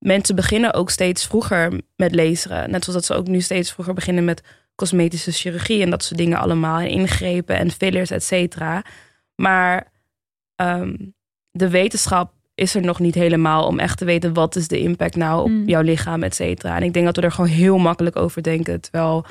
mensen 0.03 0.35
beginnen 0.35 0.73
ook 0.73 0.89
steeds 0.89 1.25
vroeger 1.27 1.81
met 1.95 2.15
laseren. 2.15 2.71
Net 2.71 2.83
zoals 2.83 2.99
dat 2.99 3.05
ze 3.05 3.21
ook 3.21 3.27
nu 3.27 3.41
steeds 3.41 3.71
vroeger 3.71 3.93
beginnen 3.93 4.25
met 4.25 4.43
cosmetische 4.75 5.31
chirurgie. 5.31 5.81
En 5.81 5.89
dat 5.89 6.03
soort 6.03 6.19
dingen 6.19 6.37
allemaal. 6.39 6.79
En 6.79 6.89
ingrepen 6.89 7.57
en 7.57 7.71
fillers, 7.71 8.11
et 8.11 8.23
cetera. 8.23 8.83
Maar 9.35 9.91
ehm, 10.55 10.95
de 11.51 11.69
wetenschap 11.69 12.33
is 12.55 12.75
er 12.75 12.81
nog 12.81 12.99
niet 12.99 13.15
helemaal 13.15 13.67
om 13.67 13.79
echt 13.79 13.97
te 13.97 14.05
weten 14.05 14.33
wat 14.33 14.55
is 14.55 14.67
de 14.67 14.79
impact 14.79 15.15
nou 15.15 15.43
op 15.43 15.49
Mm. 15.49 15.67
jouw 15.67 15.81
lichaam, 15.81 16.23
et 16.23 16.35
cetera. 16.35 16.75
En 16.75 16.83
ik 16.83 16.93
denk 16.93 17.05
dat 17.05 17.15
we 17.15 17.21
er 17.21 17.31
gewoon 17.31 17.49
heel 17.49 17.77
makkelijk 17.77 18.15
over 18.15 18.43
denken. 18.43 18.81
Terwijl, 18.81 19.25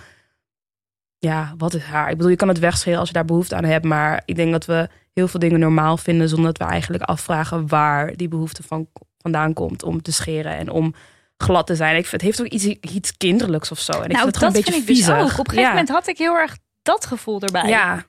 ja, 1.18 1.54
wat 1.58 1.74
is 1.74 1.82
haar? 1.82 2.10
Ik 2.10 2.16
bedoel, 2.16 2.30
je 2.30 2.36
kan 2.36 2.48
het 2.48 2.58
wegscheren 2.58 2.98
als 2.98 3.08
je 3.08 3.14
daar 3.14 3.24
behoefte 3.24 3.54
aan 3.56 3.64
hebt. 3.64 3.84
Maar 3.84 4.22
ik 4.24 4.36
denk 4.36 4.52
dat 4.52 4.66
we 4.66 4.88
heel 5.12 5.28
veel 5.28 5.40
dingen 5.40 5.60
normaal 5.60 5.96
vinden 5.96 6.28
zonder 6.28 6.46
dat 6.52 6.66
we 6.66 6.72
eigenlijk 6.72 7.02
afvragen 7.02 7.68
waar 7.68 8.16
die 8.16 8.28
behoefte 8.28 8.62
van 8.62 8.88
vandaan 9.22 9.52
komt 9.52 9.82
om 9.82 10.02
te 10.02 10.12
scheren 10.12 10.56
en 10.56 10.70
om 10.70 10.94
glad 11.36 11.66
te 11.66 11.74
zijn. 11.74 11.96
Ik 11.96 12.06
vind, 12.06 12.22
het 12.22 12.22
heeft 12.22 12.40
ook 12.40 12.46
iets, 12.46 12.64
iets 12.94 13.16
kinderlijks 13.16 13.70
of 13.70 13.78
zo. 13.78 13.92
En 13.92 14.02
ik 14.02 14.08
nou, 14.08 14.22
vind 14.22 14.26
het 14.26 14.36
gewoon 14.36 14.52
dat 14.52 14.66
een 14.66 14.84
beetje 14.84 14.92
ik 14.92 14.98
dus 14.98 15.08
ook. 15.08 15.38
Op 15.38 15.38
een 15.38 15.44
gegeven 15.44 15.62
ja. 15.62 15.68
moment 15.68 15.88
had 15.88 16.06
ik 16.06 16.18
heel 16.18 16.34
erg 16.34 16.56
dat 16.82 17.06
gevoel 17.06 17.40
erbij. 17.40 17.68
Ja, 17.68 18.04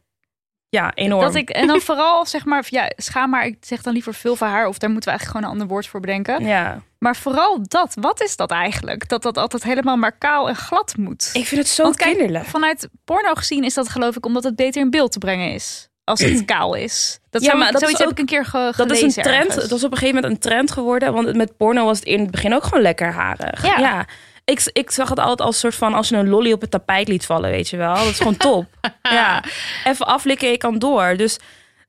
ja, 0.74 0.92
enorm. 0.94 1.24
Dat 1.24 1.36
ik, 1.36 1.50
en 1.50 1.68
dan 1.68 1.80
vooral 1.80 2.26
zeg 2.26 2.46
maar, 2.46 2.66
ja, 2.70 2.92
schaam 2.96 3.30
maar, 3.30 3.46
ik 3.46 3.58
zeg 3.60 3.82
dan 3.82 3.94
liever 3.94 4.14
veel 4.14 4.36
van 4.36 4.48
haar, 4.48 4.68
of 4.68 4.78
daar 4.78 4.90
moeten 4.90 5.12
we 5.12 5.18
eigenlijk 5.18 5.38
gewoon 5.38 5.44
een 5.44 5.62
ander 5.62 5.76
woord 5.76 5.88
voor 5.88 6.00
bedenken. 6.00 6.46
Ja, 6.46 6.82
Maar 6.98 7.16
vooral 7.16 7.60
dat, 7.62 7.96
wat 8.00 8.22
is 8.22 8.36
dat 8.36 8.52
eigenlijk? 8.52 9.08
Dat 9.08 9.22
dat 9.22 9.38
altijd 9.38 9.64
helemaal 9.64 9.98
maar 9.98 10.18
kaal 10.18 10.50
en 10.50 10.56
glad 10.56 10.98
moet. 10.98 11.30
ik 11.34 11.46
vind 11.46 11.62
het 11.62 11.70
zo 11.70 11.84
Want 11.84 11.96
kijk, 11.96 12.16
kinderlijk. 12.16 12.46
vanuit 12.46 12.90
porno 13.06 13.34
gezien 13.34 13.64
is 13.64 13.74
dat 13.74 13.90
geloof 13.90 14.16
ik 14.16 14.26
omdat 14.26 14.44
het 14.44 14.56
beter 14.56 14.82
in 14.82 14.90
beeld 14.90 15.12
te 15.12 15.20
brengen 15.20 15.54
is. 15.54 15.90
Als 16.04 16.20
het 16.20 16.46
kaal 16.56 16.74
is. 16.74 17.20
Dat 17.30 17.44
Ja, 17.44 17.56
maar 17.56 17.72
dat 17.72 17.82
zoiets 17.82 18.00
is 18.00 18.06
heb 18.06 18.08
ook- 18.08 18.14
ik 18.14 18.20
een 18.20 18.36
keer 18.38 18.46
ge, 18.46 18.74
Dat 18.78 18.92
is 18.92 18.98
gelezen 18.98 19.06
een 19.06 19.12
trend. 19.30 19.46
ergens. 19.46 19.56
Het 19.62 19.72
was 19.72 19.84
op 19.84 19.92
een 19.92 19.98
gegeven 19.98 20.22
moment 20.22 20.34
een 20.34 20.50
trend 20.50 20.72
geworden. 20.72 21.14
Want 21.14 21.36
met 21.36 21.58
porno 21.58 21.86
was 21.86 21.98
het 22.00 22.08
in 22.08 22.20
het 22.20 22.32
begin 22.32 22.54
ook 22.54 22.64
gewoon 22.64 22.82
lekker 22.84 23.12
harig. 23.14 23.66
Ja. 23.80 24.06
Ik, 24.46 24.70
ik 24.74 24.92
zag 24.92 25.10
het 25.10 25.20
altijd 25.20 25.42
als 25.42 25.60
soort 25.60 25.76
van 25.76 25.94
als 25.94 26.10
je 26.10 26.16
een 26.16 26.30
lolly 26.30 26.52
op 26.52 26.62
het 26.62 26.72
tapijt 26.72 27.08
liet 27.08 27.26
vallen, 27.26 27.50
weet 27.50 27.70
je 27.70 27.78
wel. 27.78 27.96
Dat 27.96 28.06
is 28.06 28.18
gewoon 28.18 28.38
top. 28.38 28.66
ja. 29.02 29.44
Even 29.84 30.06
aflikken, 30.06 30.50
je 30.50 30.58
kan 30.58 30.80
door. 30.80 31.18
Dus 31.18 31.38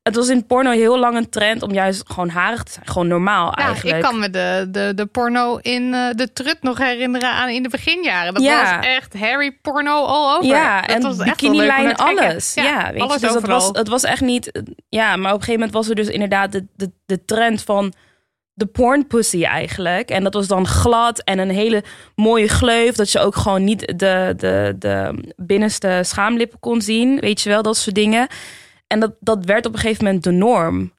het 0.04 0.14
was 0.16 0.28
in 0.28 0.46
porno 0.46 0.70
heel 0.70 0.98
lang 0.98 1.16
een 1.16 1.28
trend 1.28 1.62
om 1.62 1.72
juist 1.72 2.02
gewoon 2.06 2.28
harig 2.28 2.62
te 2.62 2.72
zijn. 2.72 2.86
Gewoon 2.86 3.06
normaal 3.08 3.46
Ja, 3.46 3.64
eigenlijk. 3.66 3.96
ik 3.96 4.02
kan 4.02 4.18
me 4.18 4.30
de, 4.30 4.66
de, 4.70 4.92
de 4.94 5.06
porno 5.06 5.56
in 5.56 5.94
eh, 5.94 6.08
de 6.14 6.32
trut 6.32 6.56
nog 6.62 6.78
herinneren 6.78 7.30
aan 7.30 7.48
in 7.48 7.62
de 7.62 7.68
beginjaren. 7.68 8.34
Dat 8.34 8.42
Ja. 8.42 8.76
was 8.76 8.86
echt 8.86 9.18
Harry 9.18 9.58
porno 9.62 10.04
all 10.04 10.36
over. 10.36 10.44
Ja, 10.50 10.80
dat 10.80 10.96
en 10.96 11.02
was 11.02 11.18
echt 11.18 11.40
bikini 11.40 11.56
lijn, 11.66 11.96
alles. 11.96 12.54
Ja, 12.54 12.92
weet 12.92 13.00
alles 13.00 13.20
je, 13.20 13.26
dus 13.26 13.34
het 13.34 13.46
was, 13.46 13.68
het 13.72 13.88
was 13.88 14.02
echt 14.04 14.20
niet... 14.20 14.62
Ja, 14.88 15.16
maar 15.16 15.32
op 15.32 15.38
een 15.38 15.44
gegeven 15.44 15.52
moment 15.52 15.72
was 15.72 15.88
er 15.88 15.94
dus 15.94 16.08
inderdaad 16.08 16.52
de, 16.52 16.66
de, 16.76 16.90
de 17.06 17.24
trend 17.24 17.62
van 17.62 17.92
de 18.52 18.66
porn 18.66 19.06
pussy 19.06 19.44
eigenlijk. 19.44 20.10
En 20.10 20.22
dat 20.24 20.34
was 20.34 20.46
dan 20.46 20.66
glad 20.66 21.22
en 21.22 21.38
een 21.38 21.50
hele 21.50 21.84
mooie 22.14 22.48
gleuf. 22.48 22.94
Dat 22.94 23.12
je 23.12 23.18
ook 23.18 23.36
gewoon 23.36 23.64
niet 23.64 23.80
de, 23.98 24.34
de, 24.36 24.74
de 24.78 25.14
binnenste 25.36 26.00
schaamlippen 26.04 26.60
kon 26.60 26.80
zien. 26.82 27.20
Weet 27.20 27.40
je 27.40 27.48
wel, 27.48 27.62
dat 27.62 27.76
soort 27.76 27.94
dingen. 27.94 28.26
En 28.86 29.00
dat, 29.00 29.14
dat 29.20 29.44
werd 29.44 29.66
op 29.66 29.72
een 29.72 29.78
gegeven 29.78 30.04
moment 30.04 30.24
de 30.24 30.30
norm. 30.30 30.92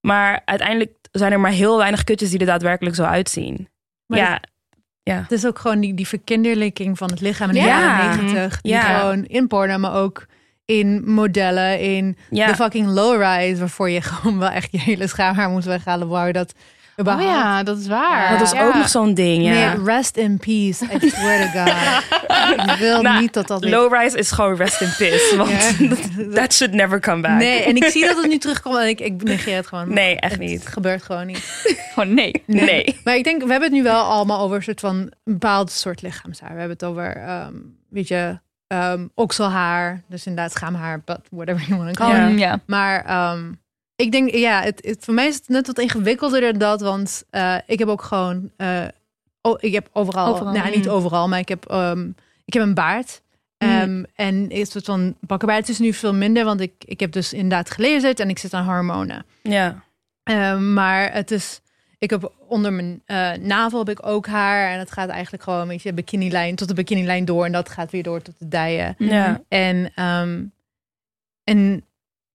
Maar 0.00 0.42
uiteindelijk 0.44 0.92
zijn 1.12 1.32
er 1.32 1.40
maar 1.40 1.50
heel 1.50 1.76
weinig 1.78 2.04
kutjes 2.04 2.30
die 2.30 2.38
er 2.38 2.46
daadwerkelijk 2.46 2.96
zo 2.96 3.02
uitzien. 3.04 3.68
Maar 4.06 4.18
ja, 4.18 4.40
Het 5.22 5.32
is 5.32 5.46
ook 5.46 5.58
gewoon 5.58 5.80
die, 5.80 5.94
die 5.94 6.06
verkinderlijking 6.08 6.98
van 6.98 7.10
het 7.10 7.20
lichaam 7.20 7.48
in 7.48 7.54
de 7.54 7.60
Ja. 7.60 7.66
jaren 7.66 8.06
negentig. 8.08 8.60
Die 8.60 8.72
Ja. 8.72 8.98
gewoon 8.98 9.24
in 9.24 9.46
porno, 9.46 9.78
maar 9.78 9.94
ook 9.94 10.26
in 10.64 11.10
modellen, 11.10 11.80
in 11.80 12.16
Ja. 12.30 12.46
de 12.46 12.54
fucking 12.54 12.86
low-rise. 12.86 13.58
Waarvoor 13.60 13.90
je 13.90 14.00
gewoon 14.10 14.38
wel 14.38 14.48
echt 14.50 14.68
je 14.72 14.78
hele 14.80 15.06
schaamhaar 15.06 15.48
moest 15.50 15.66
weghalen. 15.66 16.08
Wou 16.08 16.32
dat 16.32 16.54
Oh 17.06 17.20
ja, 17.22 17.62
dat 17.62 17.78
is 17.78 17.86
waar. 17.86 18.30
dat 18.38 18.40
is 18.46 18.50
Ja. 18.52 18.66
ook 18.66 18.74
nog 18.74 18.88
zo'n 18.88 19.14
ding. 19.14 19.44
Ja. 19.44 19.50
Nee, 19.74 19.84
rest 19.84 20.16
in 20.16 20.36
peace. 20.38 20.84
I 20.84 21.10
swear 21.10 21.40
to 21.52 21.58
God. 21.58 21.72
ik 22.72 22.78
wil 22.78 23.02
Nou, 23.02 23.20
niet 23.20 23.32
dat 23.32 23.46
dat 23.46 23.60
weer... 23.60 23.70
Low-rise 23.70 24.18
is 24.18 24.30
gewoon 24.30 24.56
rest 24.56 24.80
in 24.80 24.92
piss. 24.98 25.36
Want 25.36 25.50
that 26.34 26.52
should 26.52 26.74
never 26.74 27.00
come 27.00 27.20
back. 27.22 27.38
Nee, 27.38 27.62
en 27.62 27.76
ik 27.76 27.84
zie 27.84 28.06
dat 28.06 28.16
het 28.16 28.28
nu 28.28 28.38
terugkomt 28.38 28.76
en 28.76 28.88
ik, 28.88 29.00
ik 29.00 29.22
negeer 29.22 29.56
het 29.56 29.66
gewoon. 29.66 29.92
Nee, 29.94 30.16
echt 30.16 30.32
Het 30.32 30.40
niet. 30.40 30.66
gebeurt 30.66 31.02
gewoon 31.02 31.26
niet. 31.26 31.38
Gewoon 31.94 32.14
nee. 32.14 32.42
Nee. 32.46 33.00
Maar 33.04 33.16
ik 33.16 33.24
denk, 33.24 33.42
we 33.42 33.50
hebben 33.50 33.68
het 33.68 33.78
nu 33.78 33.82
wel 33.82 34.02
allemaal 34.02 34.40
over 34.40 34.56
een 34.56 34.62
soort 34.62 34.80
van 34.80 34.96
een 34.96 35.12
bepaald 35.24 35.70
soort 35.70 36.02
lichaamshaar. 36.02 36.52
We 36.52 36.58
hebben 36.58 36.76
het 36.80 36.84
over, 36.84 37.16
ehm, 37.16 37.52
weet 37.90 38.08
je, 38.08 38.38
ehm, 38.66 39.06
okselhaar. 39.14 40.02
Dus 40.08 40.26
inderdaad 40.26 40.52
schaamhaar, 40.52 41.00
but 41.04 41.18
whatever 41.30 41.64
you 41.68 41.80
want 41.82 41.96
to 41.96 42.04
call 42.04 42.14
Ja. 42.16 42.28
it. 42.28 42.38
Ja. 42.38 42.60
Maar 42.66 43.04
ehm, 43.04 43.52
ik 44.00 44.12
denk, 44.12 44.30
ja, 44.30 44.62
het, 44.62 44.80
het, 44.84 45.04
voor 45.04 45.14
mij 45.14 45.26
is 45.26 45.34
het 45.34 45.48
net 45.48 45.66
wat 45.66 45.78
ingewikkelder 45.78 46.40
dan 46.40 46.58
dat. 46.58 46.80
Want 46.80 47.24
eh, 47.30 47.56
ik 47.66 47.78
heb 47.78 47.88
ook 47.88 48.02
gewoon, 48.02 48.50
oh, 49.40 49.56
ik 49.60 49.72
heb 49.72 49.88
overal, 49.92 50.34
Overal. 50.34 50.52
nou 50.52 50.70
niet 50.76 50.84
Mm. 50.84 50.90
overal, 50.90 51.28
maar 51.28 51.38
ik 51.38 51.48
heb, 51.48 51.66
ehm, 51.66 52.08
ik 52.44 52.52
heb 52.52 52.62
een 52.62 52.74
baard. 52.74 53.22
Ehm, 53.58 54.02
En 54.14 54.46
een 54.48 54.66
soort 54.66 54.84
van 54.84 55.16
bakkenbaard 55.20 55.68
is 55.68 55.78
nu 55.78 55.92
veel 55.92 56.14
minder, 56.14 56.44
want 56.44 56.60
ik, 56.60 56.72
ik 56.78 57.00
heb 57.00 57.12
dus 57.12 57.32
inderdaad 57.32 57.70
gelezen 57.70 58.14
en 58.14 58.28
ik 58.28 58.38
zit 58.38 58.54
aan 58.54 58.64
hormonen. 58.64 59.24
Ja. 59.42 59.84
Ehm, 60.22 60.72
maar 60.72 61.12
het 61.12 61.30
is, 61.30 61.60
ik 61.98 62.10
heb 62.10 62.32
onder 62.48 62.72
mijn 62.72 63.02
eh, 63.06 63.32
navel 63.32 63.78
heb 63.78 63.88
ik 63.88 64.06
ook 64.06 64.26
haar 64.26 64.72
en 64.72 64.78
het 64.78 64.90
gaat 64.92 65.08
eigenlijk 65.08 65.42
gewoon, 65.42 65.68
weet 65.68 65.82
je, 65.82 65.92
bikinilijn 65.92 66.54
tot 66.56 66.68
de 66.68 66.74
bikinilijn 66.74 67.24
door 67.24 67.44
en 67.44 67.52
dat 67.52 67.68
gaat 67.68 67.90
weer 67.90 68.02
door 68.02 68.22
tot 68.22 68.38
de 68.38 68.48
dijen. 68.48 68.94
Ja. 68.98 69.40
En, 69.48 69.92
en, 71.44 71.84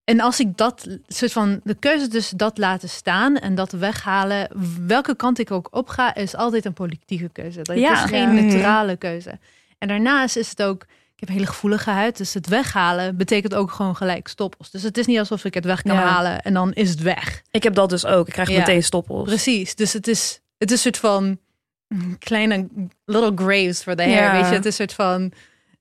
en 0.06 0.20
als 0.20 0.40
ik 0.40 0.56
dat 0.56 0.86
soort 1.06 1.32
van 1.32 1.60
de 1.64 1.74
keuze 1.74 2.08
tussen 2.08 2.36
dat 2.36 2.58
laten 2.58 2.88
staan 2.88 3.36
en 3.36 3.54
dat 3.54 3.72
weghalen, 3.72 4.48
welke 4.86 5.16
kant 5.16 5.38
ik 5.38 5.50
ook 5.50 5.68
op 5.70 5.88
ga, 5.88 6.14
is 6.14 6.34
altijd 6.36 6.64
een 6.64 6.72
politieke 6.72 7.28
keuze. 7.28 7.62
Dat 7.62 7.78
Ja. 7.78 7.92
is 8.04 8.10
geen 8.10 8.34
Ja. 8.34 8.40
neutrale 8.42 8.96
keuze. 8.96 9.38
En 9.78 9.88
daarnaast 9.88 10.36
is 10.36 10.50
het 10.50 10.62
ook, 10.62 10.82
ik 10.82 10.88
heb 11.20 11.28
een 11.28 11.34
hele 11.34 11.46
gevoelige 11.46 11.90
huid, 11.90 12.16
dus 12.16 12.34
het 12.34 12.46
weghalen 12.46 13.16
betekent 13.16 13.54
ook 13.54 13.70
gewoon 13.70 13.96
gelijk 13.96 14.28
stoppels. 14.28 14.70
Dus 14.70 14.82
het 14.82 14.98
is 14.98 15.06
niet 15.06 15.18
alsof 15.18 15.44
ik 15.44 15.54
het 15.54 15.64
weg 15.64 15.82
kan 15.82 15.94
Ja. 15.96 16.02
halen 16.02 16.42
en 16.42 16.54
dan 16.54 16.72
is 16.72 16.90
het 16.90 17.00
weg. 17.00 17.42
Ik 17.50 17.62
heb 17.62 17.74
dat 17.74 17.90
dus 17.90 18.06
ook. 18.06 18.26
Ik 18.26 18.32
krijg 18.32 18.50
Ja. 18.50 18.58
meteen 18.58 18.82
stoppels. 18.82 19.24
Precies. 19.28 19.74
Dus 19.74 19.92
het 19.92 20.08
is, 20.08 20.40
het 20.58 20.70
is 20.70 20.76
een 20.84 20.92
soort 20.92 20.98
van 20.98 21.38
kleine 22.18 22.66
little 23.04 23.32
graves 23.34 23.82
for 23.82 23.94
the 23.96 24.02
hair. 24.02 24.32
Weet 24.32 24.48
je, 24.48 24.54
het 24.54 24.64
is 24.66 24.78
een 24.78 24.88
soort 24.88 24.92
van. 24.92 25.32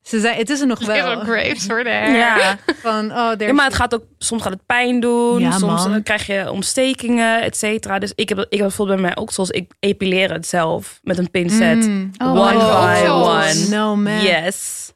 Ze 0.08 0.20
zijn, 0.20 0.38
het 0.38 0.50
is 0.50 0.62
er 0.62 0.68
nog 0.68 0.86
wel. 0.86 0.96
Little 0.96 1.24
grapes 1.24 1.66
voor 1.66 1.84
de 1.84 1.90
hair. 1.90 2.16
Ja. 2.16 2.58
Van, 2.82 3.12
oh, 3.12 3.32
ja, 3.38 3.54
maar 3.54 3.66
het 3.66 3.74
gaat 3.74 3.94
ook, 3.94 4.04
soms 4.18 4.42
gaat 4.42 4.52
het 4.52 4.66
pijn 4.66 5.00
doen. 5.00 5.40
Ja, 5.40 5.52
soms 5.52 5.84
man. 5.84 5.94
eh, 5.94 6.04
krijg 6.04 6.28
je 6.28 6.52
ontstekingen, 6.52 7.42
et 7.42 7.58
cetera. 7.58 8.00
Dus 8.00 8.12
ik 8.16 8.30
heb, 8.30 8.38
ik 8.38 8.46
heb 8.50 8.60
bijvoorbeeld 8.60 8.98
bij 9.02 9.08
mij 9.08 9.18
ook 9.18 9.32
zoals 9.32 9.50
ik 9.50 9.72
epileer 9.80 10.32
het 10.32 10.48
zelf 10.48 11.00
met 11.04 11.18
een 11.18 11.32
pincet. 11.32 11.76
Mm. 11.88 12.12
Oh, 12.18 12.32
one 12.32 12.56
oh, 12.56 12.92
by 12.92 13.06
zo. 13.06 13.22
one. 13.22 13.68
No 13.70 13.96
man. 13.96 14.22
Yes. 14.22 14.92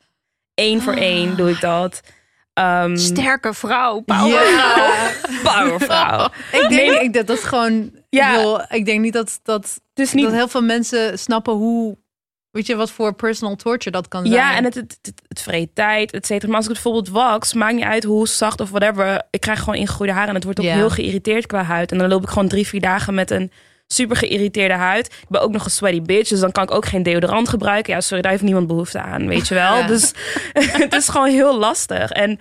Eén 0.55 0.81
voor 0.81 0.93
één 0.93 1.37
doe 1.37 1.49
ik 1.49 1.61
dat. 1.61 2.01
Ehm 2.53 2.97
Sterke 2.97 3.53
vrouw, 3.53 3.99
power. 3.99 4.51
Ja. 4.51 5.11
powervrouw. 5.43 6.29
ik 6.61 6.69
denk 6.69 7.01
ik, 7.01 7.13
dat 7.13 7.27
dat 7.27 7.39
gewoon. 7.39 7.91
Ja. 8.09 8.29
Ik, 8.29 8.35
bedoel, 8.35 8.61
ik 8.69 8.85
denk 8.85 9.01
niet 9.01 9.13
dat, 9.13 9.39
dat, 9.43 9.81
is 9.93 10.13
niet 10.13 10.25
dat 10.25 10.33
heel 10.33 10.47
veel 10.47 10.63
mensen 10.63 11.19
snappen 11.19 11.53
hoe. 11.53 11.97
Weet 12.51 12.67
je 12.67 12.75
wat 12.75 12.91
voor 12.91 13.13
personal 13.13 13.55
torture 13.55 13.91
dat 13.91 14.07
kan 14.07 14.21
zijn? 14.25 14.33
Ja, 14.33 14.55
en 14.55 14.63
het, 14.63 14.75
het, 14.75 14.97
het, 15.01 15.21
het 15.27 15.41
vreet 15.41 15.75
tijd, 15.75 16.11
et 16.11 16.25
cetera. 16.25 16.47
Maar 16.47 16.55
als 16.55 16.67
ik 16.67 16.73
het 16.73 16.83
bijvoorbeeld 16.83 17.15
wax, 17.15 17.53
maakt 17.53 17.75
niet 17.75 17.83
uit 17.83 18.03
hoe 18.03 18.27
zacht 18.27 18.61
of 18.61 18.69
whatever. 18.69 19.21
Ik 19.29 19.39
krijg 19.41 19.59
gewoon 19.59 19.75
ingegroeide 19.75 20.13
haren 20.13 20.29
en 20.29 20.35
het 20.35 20.43
wordt 20.43 20.59
ook 20.59 20.65
heel 20.65 20.89
geïrriteerd 20.89 21.45
qua 21.45 21.63
huid. 21.63 21.91
En 21.91 21.97
dan 21.97 22.09
loop 22.09 22.23
ik 22.23 22.29
gewoon 22.29 22.47
drie, 22.47 22.67
vier 22.67 22.81
dagen 22.81 23.13
met 23.13 23.31
een 23.31 23.51
super 23.87 24.15
geïrriteerde 24.15 24.73
huid. 24.73 25.05
Ik 25.05 25.29
ben 25.29 25.41
ook 25.41 25.51
nog 25.51 25.65
een 25.65 25.71
sweaty 25.71 26.01
bitch, 26.01 26.29
dus 26.29 26.39
dan 26.39 26.51
kan 26.51 26.63
ik 26.63 26.71
ook 26.71 26.85
geen 26.85 27.03
deodorant 27.03 27.49
gebruiken. 27.49 27.93
Ja, 27.93 28.01
sorry, 28.01 28.21
daar 28.21 28.31
heeft 28.31 28.43
niemand 28.43 28.67
behoefte 28.67 29.01
aan, 29.01 29.27
weet 29.27 29.47
je 29.47 29.53
wel. 29.53 29.77
Ja. 29.77 29.87
Dus 29.87 30.13
het 30.83 30.93
is 30.93 31.09
gewoon 31.09 31.29
heel 31.29 31.57
lastig. 31.57 32.11
En 32.11 32.39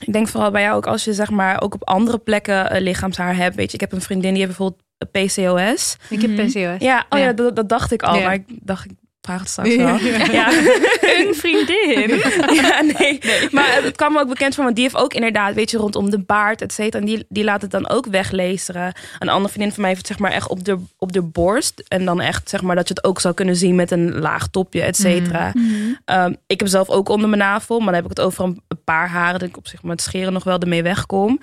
ik 0.00 0.12
denk 0.12 0.28
vooral 0.28 0.50
bij 0.50 0.62
jou 0.62 0.76
ook 0.76 0.86
als 0.86 1.04
je 1.04 1.12
zeg 1.12 1.30
maar 1.30 1.60
ook 1.60 1.74
op 1.74 1.88
andere 1.88 2.18
plekken 2.18 2.70
eh, 2.70 2.80
lichaamshaar 2.80 3.36
hebt. 3.36 3.56
Weet 3.56 3.68
je, 3.68 3.74
ik 3.74 3.80
heb 3.80 3.92
een 3.92 4.02
vriendin 4.02 4.30
die 4.30 4.42
heeft 4.44 4.56
bijvoorbeeld 4.56 4.86
PCOS. 5.12 5.96
ik 6.08 6.20
heb 6.22 6.30
Mhm. 6.30 6.46
PCOS. 6.46 6.52
Ja, 6.84 7.06
oh 7.08 7.18
ja, 7.18 7.24
Ja. 7.24 7.32
dat, 7.32 7.56
dat 7.56 7.68
dacht 7.68 7.92
ik 7.92 8.02
al. 8.02 8.14
Ja. 8.16 8.22
Maar 8.24 8.34
ik 8.34 8.44
dacht, 8.48 8.84
ik 8.84 8.90
vraag 9.20 9.40
het 9.40 9.48
straks 9.48 9.76
wel. 9.76 9.96
Ja. 10.12 10.32
Ja. 10.32 10.48
Een 11.18 11.34
vriendin. 11.34 12.20
Ja, 12.62 12.80
nee. 12.98 13.18
Maar 13.50 13.82
het 13.82 13.96
kwam 13.96 14.12
me 14.12 14.20
ook 14.20 14.28
bekend 14.28 14.54
van, 14.54 14.64
want 14.64 14.76
die 14.76 14.84
heeft 14.84 14.96
ook 14.96 15.14
inderdaad, 15.14 15.54
weet 15.54 15.70
je, 15.70 15.76
rondom 15.76 16.10
de 16.10 16.18
baard, 16.18 16.62
et 16.62 16.72
cetera. 16.72 17.00
En 17.00 17.06
die, 17.06 17.26
die 17.28 17.44
laat 17.44 17.62
het 17.62 17.70
dan 17.70 17.88
ook 17.88 18.06
weglezen. 18.06 18.92
Een 19.18 19.28
andere 19.28 19.48
vriendin 19.52 19.72
van 19.72 19.80
mij 19.80 19.90
heeft 19.90 20.08
het 20.08 20.16
zeg 20.16 20.18
maar 20.18 20.32
echt 20.36 20.48
op 20.48 20.64
de, 20.64 20.78
op 20.98 21.12
de 21.12 21.22
borst. 21.22 21.82
En 21.88 22.04
dan 22.04 22.20
echt, 22.20 22.48
zeg 22.48 22.62
maar, 22.62 22.76
dat 22.76 22.88
je 22.88 22.94
het 22.94 23.04
ook 23.04 23.20
zou 23.20 23.34
kunnen 23.34 23.56
zien 23.56 23.74
met 23.74 23.90
een 23.90 24.18
laag 24.18 24.48
topje, 24.48 24.82
et 24.82 24.96
cetera. 24.96 25.52
Ehm, 26.04 26.34
ik 26.46 26.58
heb 26.60 26.68
zelf 26.68 26.88
ook 26.88 27.08
onder 27.08 27.28
mijn 27.28 27.40
navel, 27.42 27.76
maar 27.78 27.86
dan 27.86 27.94
heb 28.02 28.04
ik 28.04 28.16
het 28.16 28.20
over 28.26 28.44
een, 28.44 28.62
een 28.68 28.84
paar 28.84 29.08
haren. 29.08 29.38
Dat 29.40 29.48
ik 29.48 29.56
op 29.56 29.66
zich 29.68 29.82
met 29.82 30.02
scheren 30.02 30.32
nog 30.32 30.44
wel 30.44 30.58
ermee 30.58 30.82
wegkom. 30.82 31.40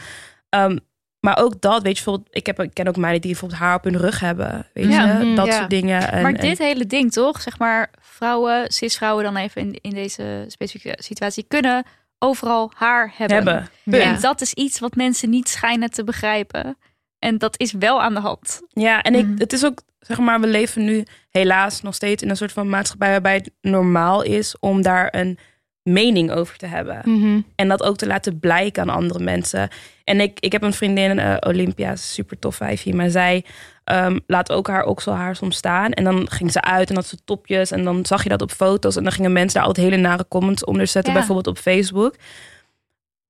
Ehm, 0.49 0.77
maar 1.25 1.37
ook 1.43 1.61
dat, 1.61 1.81
weet 1.81 1.97
je, 1.97 2.03
bijvoorbeeld, 2.03 2.35
ik, 2.35 2.45
heb, 2.45 2.59
ik 2.61 2.73
ken 2.73 2.87
ook 2.87 2.97
meiden 2.97 3.21
die 3.21 3.31
bijvoorbeeld 3.31 3.59
haar 3.61 3.75
op 3.75 3.83
hun 3.83 3.97
rug 3.97 4.19
hebben. 4.19 4.67
Weet 4.73 4.85
Ja. 4.91 5.17
je, 5.17 5.25
Mm, 5.25 5.35
dat 5.35 5.45
ja. 5.45 5.57
soort 5.57 5.69
dingen. 5.69 6.11
En, 6.11 6.21
maar 6.21 6.33
en- 6.33 6.41
dit 6.41 6.57
hele 6.57 6.85
ding 6.85 7.11
toch, 7.11 7.41
zeg 7.41 7.59
maar, 7.59 7.89
vrouwen, 8.01 8.71
cis-vrouwen 8.71 9.23
dan 9.23 9.35
even 9.35 9.61
in, 9.61 9.77
in 9.81 9.89
deze 9.89 10.45
specifieke 10.47 11.03
situatie, 11.03 11.45
kunnen 11.47 11.83
overal 12.19 12.71
haar 12.75 13.13
hebben. 13.17 13.35
hebben. 13.37 13.69
Ja. 13.83 13.99
En 14.13 14.21
dat 14.21 14.41
is 14.41 14.53
iets 14.53 14.79
wat 14.79 14.95
mensen 14.95 15.29
niet 15.29 15.49
schijnen 15.49 15.89
te 15.89 16.03
begrijpen. 16.03 16.77
En 17.19 17.37
dat 17.37 17.59
is 17.59 17.71
wel 17.71 18.01
aan 18.01 18.13
de 18.13 18.19
hand. 18.19 18.61
Ja, 18.69 19.01
en 19.01 19.15
ik, 19.15 19.25
Mhm. 19.25 19.37
het 19.39 19.53
is 19.53 19.65
ook, 19.65 19.81
zeg 19.99 20.17
maar, 20.19 20.39
we 20.39 20.47
leven 20.47 20.85
nu 20.85 21.03
helaas 21.29 21.81
nog 21.81 21.95
steeds 21.95 22.23
in 22.23 22.29
een 22.29 22.37
soort 22.37 22.51
van 22.51 22.69
maatschappij 22.69 23.09
waarbij 23.09 23.35
het 23.35 23.51
normaal 23.61 24.21
is 24.21 24.55
om 24.59 24.81
daar 24.81 25.07
een 25.15 25.37
mening 25.85 26.31
over 26.31 26.57
te 26.57 26.65
hebben. 26.65 27.01
Mhm. 27.03 27.41
En 27.55 27.67
dat 27.67 27.83
ook 27.83 27.97
te 27.97 28.07
laten 28.07 28.39
blijken 28.39 28.81
aan 28.81 28.89
andere 28.95 29.23
mensen. 29.23 29.69
En 30.03 30.19
ik, 30.19 30.39
ik 30.39 30.51
heb 30.51 30.61
een 30.61 30.73
vriendin, 30.73 31.19
eh, 31.19 31.35
Olympia, 31.39 31.95
super 31.95 32.39
tof 32.39 32.55
vijfje, 32.55 32.93
maar 32.93 33.09
zij 33.09 33.45
ehm, 33.83 34.19
laat 34.27 34.51
ook 34.51 34.67
haar 34.67 34.85
okselhaar 34.85 35.35
soms 35.35 35.57
staan. 35.57 35.91
En 35.91 36.03
dan 36.03 36.29
ging 36.31 36.51
ze 36.51 36.61
uit 36.61 36.89
en 36.89 36.95
had 36.95 37.05
ze 37.05 37.17
topjes. 37.25 37.71
En 37.71 37.83
dan 37.83 38.05
zag 38.05 38.23
je 38.23 38.29
dat 38.29 38.41
op 38.41 38.51
foto's. 38.51 38.95
En 38.95 39.03
dan 39.03 39.11
gingen 39.11 39.31
mensen 39.31 39.59
daar 39.59 39.67
altijd 39.67 39.87
hele 39.87 40.01
nare 40.01 40.25
comments 40.27 40.63
onder 40.63 40.87
zetten, 40.87 41.13
Ja. 41.13 41.17
bijvoorbeeld 41.17 41.47
op 41.57 41.57
Facebook. 41.63 42.15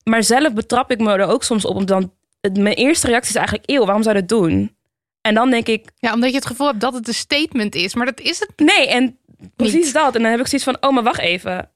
Maar 0.03 0.23
zelf 0.23 0.53
betrap 0.53 0.91
ik 0.91 0.99
me 0.99 1.11
er 1.13 1.27
ook 1.27 1.43
soms 1.43 1.65
op. 1.65 1.75
Om 1.75 1.85
dan, 1.85 2.11
het, 2.41 2.57
mijn 2.57 2.75
eerste 2.75 3.07
reactie 3.07 3.29
is 3.29 3.35
eigenlijk, 3.35 3.69
eeuw, 3.69 3.85
waarom 3.85 4.03
zou 4.03 4.15
je 4.15 4.21
dat 4.25 4.39
doen? 4.39 4.75
En 5.21 5.33
dan 5.33 5.49
denk 5.49 5.67
ik, 5.67 5.85
Ja, 5.99 6.13
omdat 6.13 6.29
je 6.29 6.35
het 6.35 6.45
gevoel 6.45 6.67
hebt 6.67 6.79
dat 6.81 6.93
het 6.93 7.07
een 7.07 7.13
statement 7.13 7.75
is. 7.75 7.95
Maar 7.95 8.05
dat 8.05 8.19
is 8.19 8.39
het 8.39 8.51
Nee, 8.55 8.87
en 8.89 9.17
precies 9.55 9.85
Niet. 9.85 9.93
dat. 9.93 10.15
En 10.15 10.21
dan 10.21 10.31
heb 10.31 10.39
ik 10.39 10.47
zoiets 10.47 10.67
van, 10.67 10.77
oh, 10.79 10.93
maar 10.93 11.03
wacht 11.03 11.19
even. 11.19 11.69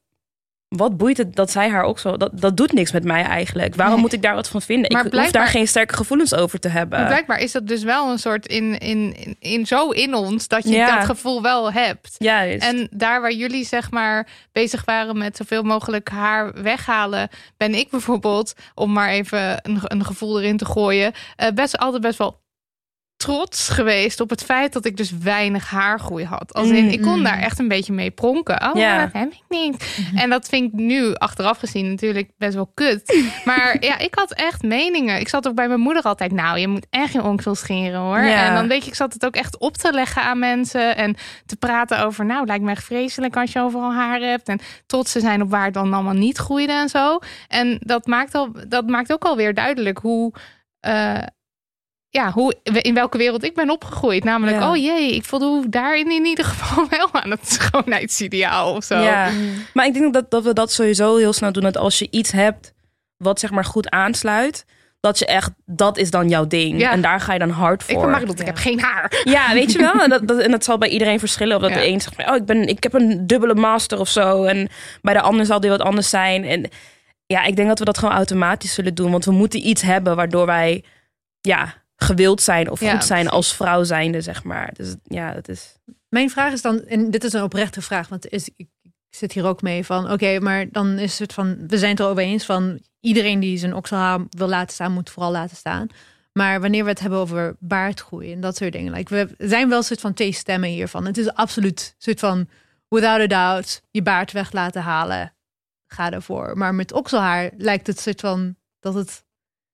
Wat 0.76 0.96
boeit 0.96 1.16
het 1.16 1.36
dat 1.36 1.50
zij 1.50 1.68
haar 1.70 1.82
ook 1.82 1.98
zo... 1.98 2.16
Dat, 2.16 2.30
dat 2.40 2.56
doet 2.56 2.72
niks 2.72 2.92
met 2.92 3.04
mij 3.04 3.22
eigenlijk. 3.22 3.74
Waarom 3.74 3.94
Nee. 3.94 4.02
moet 4.04 4.12
ik 4.12 4.22
daar 4.22 4.34
wat 4.34 4.48
van 4.48 4.62
vinden? 4.62 4.92
Maar 4.92 5.06
ik 5.06 5.12
hoef 5.12 5.30
daar 5.30 5.46
geen 5.46 5.68
sterke 5.68 5.94
gevoelens 5.96 6.34
over 6.34 6.58
te 6.60 6.68
hebben. 6.68 6.98
Maar 6.98 7.08
blijkbaar 7.08 7.38
is 7.38 7.52
dat 7.52 7.66
dus 7.66 7.82
wel 7.82 8.10
een 8.10 8.18
soort 8.18 8.46
in, 8.46 8.78
in, 8.78 9.14
in, 9.16 9.36
in 9.38 9.66
zo 9.66 9.90
in 9.90 10.14
ons 10.14 10.48
dat 10.48 10.62
je 10.64 10.70
Ja. 10.70 10.96
dat 10.96 11.04
gevoel 11.04 11.42
wel 11.42 11.72
hebt. 11.72 12.14
Juist. 12.18 12.62
En 12.64 12.88
daar 12.90 13.20
waar 13.20 13.32
jullie 13.32 13.64
zeg 13.66 13.90
maar 13.90 14.28
bezig 14.52 14.84
waren 14.84 15.18
met 15.18 15.36
zoveel 15.36 15.62
mogelijk 15.62 16.08
haar 16.08 16.62
weghalen, 16.62 17.28
ben 17.56 17.74
ik 17.74 17.90
bijvoorbeeld, 17.90 18.54
om 18.74 18.92
maar 18.92 19.08
even 19.08 19.58
een, 19.62 19.78
een 19.82 20.04
gevoel 20.04 20.40
erin 20.40 20.56
te 20.56 20.64
gooien, 20.66 21.12
eh, 21.36 21.48
best 21.54 21.78
altijd 21.78 22.02
best 22.02 22.18
wel 22.18 22.39
trots 23.20 23.68
geweest 23.68 24.20
op 24.20 24.30
het 24.30 24.42
feit 24.44 24.72
dat 24.72 24.84
ik 24.84 24.96
dus 24.96 25.10
weinig 25.18 25.70
haargroei 25.70 26.24
had. 26.24 26.54
Als 26.54 26.68
in, 26.68 26.84
Mm, 26.84 26.90
ik 26.90 27.00
kon 27.02 27.16
mm. 27.18 27.24
daar 27.24 27.38
echt 27.38 27.58
een 27.58 27.68
beetje 27.68 27.92
mee 27.92 28.10
pronken. 28.10 28.62
Oh, 28.68 28.80
Ja. 28.80 29.00
dat 29.04 29.12
heb 29.12 29.32
ik 29.32 29.42
niet. 29.48 29.98
En 30.14 30.30
dat 30.30 30.48
vind 30.48 30.72
ik 30.72 30.78
nu 30.80 31.14
achteraf 31.14 31.58
gezien 31.58 31.88
natuurlijk 31.88 32.30
best 32.38 32.54
wel 32.54 32.70
kut. 32.74 33.22
Maar 33.44 33.76
ja, 33.80 33.98
ik 33.98 34.14
had 34.14 34.32
echt 34.32 34.62
meningen. 34.62 35.20
Ik 35.20 35.28
zat 35.28 35.48
ook 35.48 35.54
bij 35.54 35.68
mijn 35.68 35.80
moeder 35.80 36.02
altijd, 36.02 36.32
nou, 36.32 36.58
je 36.58 36.68
moet 36.68 36.86
echt 36.90 37.12
je 37.12 37.22
onkels 37.22 37.58
scheren 37.58 38.00
hoor. 38.00 38.18
Ja. 38.20 38.46
En 38.48 38.54
dan 38.54 38.68
weet 38.68 38.82
je, 38.82 38.88
ik 38.90 38.96
zat 38.96 39.12
het 39.12 39.24
ook 39.26 39.34
echt 39.34 39.58
op 39.58 39.76
te 39.76 39.92
leggen 39.92 40.22
aan 40.22 40.38
mensen 40.38 40.96
en 40.96 41.16
te 41.46 41.56
praten 41.56 42.04
over, 42.04 42.24
nou, 42.26 42.46
lijkt 42.46 42.64
me 42.64 42.70
echt 42.70 42.84
vreselijk 42.84 43.36
als 43.36 43.52
je 43.52 43.60
overal 43.60 43.92
haar 43.92 44.20
hebt 44.20 44.48
en 44.48 44.60
trots 44.86 45.12
te 45.12 45.20
zijn 45.20 45.42
op 45.42 45.50
waar 45.50 45.64
het 45.64 45.74
dan 45.74 45.94
allemaal 45.94 46.14
niet 46.14 46.36
groeide 46.38 46.72
en 46.72 46.88
zo. 46.88 47.18
En 47.48 47.76
dat 47.80 48.06
maakt, 48.06 48.34
al, 48.34 48.48
dat 48.68 48.86
maakt 48.86 49.12
ook 49.12 49.24
alweer 49.24 49.54
duidelijk 49.54 49.98
hoe. 49.98 50.32
eh, 50.80 51.18
ja, 52.10 52.30
hoe, 52.32 52.54
in 52.62 52.94
welke 52.94 53.18
wereld 53.18 53.44
ik 53.44 53.54
ben 53.54 53.70
opgegroeid. 53.70 54.24
Namelijk, 54.24 54.56
Ja. 54.58 54.70
oh 54.70 54.76
jee, 54.76 55.14
ik 55.14 55.24
voldoe 55.24 55.68
daarin 55.68 56.10
in 56.10 56.24
ieder 56.24 56.44
geval 56.44 56.86
wel 56.98 57.08
aan 57.12 57.30
het 57.30 57.52
schoonheidsideaal 57.52 58.74
of 58.74 58.84
zo. 58.84 58.98
Ja. 58.98 59.30
Maar 59.74 59.86
ik 59.86 59.92
denk 59.94 60.14
dat, 60.14 60.30
dat 60.30 60.44
we 60.44 60.52
dat 60.52 60.72
sowieso 60.72 61.16
heel 61.16 61.32
snel 61.32 61.52
doen. 61.52 61.62
Dat 61.62 61.76
als 61.76 61.98
je 61.98 62.08
iets 62.10 62.30
hebt 62.32 62.72
wat 63.16 63.40
zeg 63.40 63.50
maar 63.50 63.64
goed 63.64 63.90
aansluit... 63.90 64.64
dat 65.00 65.18
je 65.18 65.26
echt, 65.26 65.50
dat 65.66 65.96
is 65.98 66.10
dan 66.10 66.28
jouw 66.28 66.46
ding. 66.46 66.80
Ja. 66.80 66.90
En 66.90 67.00
daar 67.00 67.20
ga 67.20 67.32
je 67.32 67.38
dan 67.38 67.50
hard 67.50 67.82
Ik 67.82 67.88
voor. 67.90 68.00
ben 68.00 68.10
Marilot, 68.10 68.40
ik 68.40 68.46
heb 68.46 68.56
geen 68.56 68.80
haar. 68.80 69.20
Ja, 69.24 69.52
weet 69.52 69.72
je 69.72 69.78
wel? 69.78 69.92
En 70.04 70.10
dat, 70.10 70.28
dat, 70.28 70.38
en 70.38 70.50
dat 70.50 70.64
zal 70.64 70.78
bij 70.78 70.88
iedereen 70.88 71.18
verschillen. 71.18 71.56
Of 71.56 71.62
dat 71.62 71.70
Ja. 71.70 71.76
de 71.76 71.86
een 71.86 72.00
zegt 72.00 72.28
oh, 72.28 72.36
ik, 72.36 72.44
ben, 72.44 72.66
ik 72.68 72.82
heb 72.82 72.94
een 72.94 73.26
dubbele 73.26 73.54
master 73.54 73.98
of 74.00 74.08
zo. 74.08 74.44
En 74.44 74.68
bij 75.02 75.14
de 75.14 75.20
ander 75.20 75.46
zal 75.46 75.60
die 75.60 75.70
wat 75.70 75.80
anders 75.82 76.08
zijn. 76.10 76.44
En 76.44 76.68
ja, 77.26 77.42
ik 77.44 77.56
denk 77.56 77.68
dat 77.68 77.78
we 77.78 77.84
dat 77.84 77.98
gewoon 77.98 78.14
automatisch 78.14 78.74
zullen 78.74 78.94
doen. 78.94 79.10
Want 79.10 79.24
we 79.24 79.32
moeten 79.32 79.66
iets 79.68 79.82
hebben 79.82 80.16
waardoor 80.16 80.46
wij, 80.46 80.84
ja, 81.40 81.74
gewild 82.02 82.42
zijn 82.42 82.70
of 82.70 82.80
Ja, 82.80 82.92
goed 82.92 83.04
zijn 83.04 83.28
als 83.28 83.54
vrouw 83.54 83.84
zijnde, 83.84 84.20
zeg 84.20 84.44
maar. 84.44 84.70
Dus 84.72 84.94
ja, 85.02 85.32
dat 85.34 85.48
is... 85.48 85.74
Mijn 86.08 86.30
vraag 86.30 86.52
is 86.52 86.62
dan, 86.62 86.84
en 86.84 87.10
dit 87.10 87.24
is 87.24 87.32
een 87.32 87.42
oprechte 87.42 87.82
vraag, 87.82 88.08
want 88.08 88.28
is, 88.28 88.48
ik, 88.56 88.68
ik 88.82 88.92
zit 89.10 89.32
hier 89.32 89.46
ook 89.46 89.62
mee 89.62 89.84
van, 89.84 90.10
oké, 90.12 90.40
maar 90.40 90.70
dan 90.70 90.98
is 90.98 91.18
het 91.18 91.32
van, 91.32 91.68
we 91.68 91.78
zijn 91.78 91.90
het 91.90 92.00
erover 92.00 92.22
eens 92.22 92.44
van, 92.44 92.80
iedereen 93.00 93.40
die 93.40 93.58
zijn 93.58 93.74
okselhaar 93.74 94.20
wil 94.30 94.48
laten 94.48 94.74
staan, 94.74 94.92
moet 94.92 95.10
vooral 95.10 95.32
laten 95.32 95.56
staan. 95.56 95.86
Maar 96.32 96.60
wanneer 96.60 96.84
we 96.84 96.90
het 96.90 97.00
hebben 97.00 97.18
over 97.18 97.56
baardgroei 97.58 98.32
en 98.32 98.40
dat 98.40 98.56
soort 98.56 98.72
dingen, 98.72 98.92
like, 98.92 99.14
we 99.14 99.48
zijn 99.48 99.68
wel 99.68 99.78
een 99.78 99.84
soort 99.84 100.00
van 100.00 100.14
twee 100.14 100.32
stemmen 100.32 100.68
hiervan. 100.68 101.06
Het 101.06 101.18
is 101.18 101.32
absoluut 101.32 101.80
een 101.80 101.94
soort 101.98 102.18
van, 102.18 102.48
without 102.88 103.20
a 103.20 103.26
doubt, 103.26 103.82
je 103.90 104.02
baard 104.02 104.32
weg 104.32 104.52
laten 104.52 104.82
halen, 104.82 105.34
ga 105.86 106.10
ervoor. 106.10 106.56
Maar 106.56 106.74
met 106.74 106.92
okselhaar 106.92 107.50
lijkt 107.56 107.86
het 107.86 108.00
soort 108.00 108.20
van, 108.20 108.56
dat 108.80 108.94
het, 108.94 109.24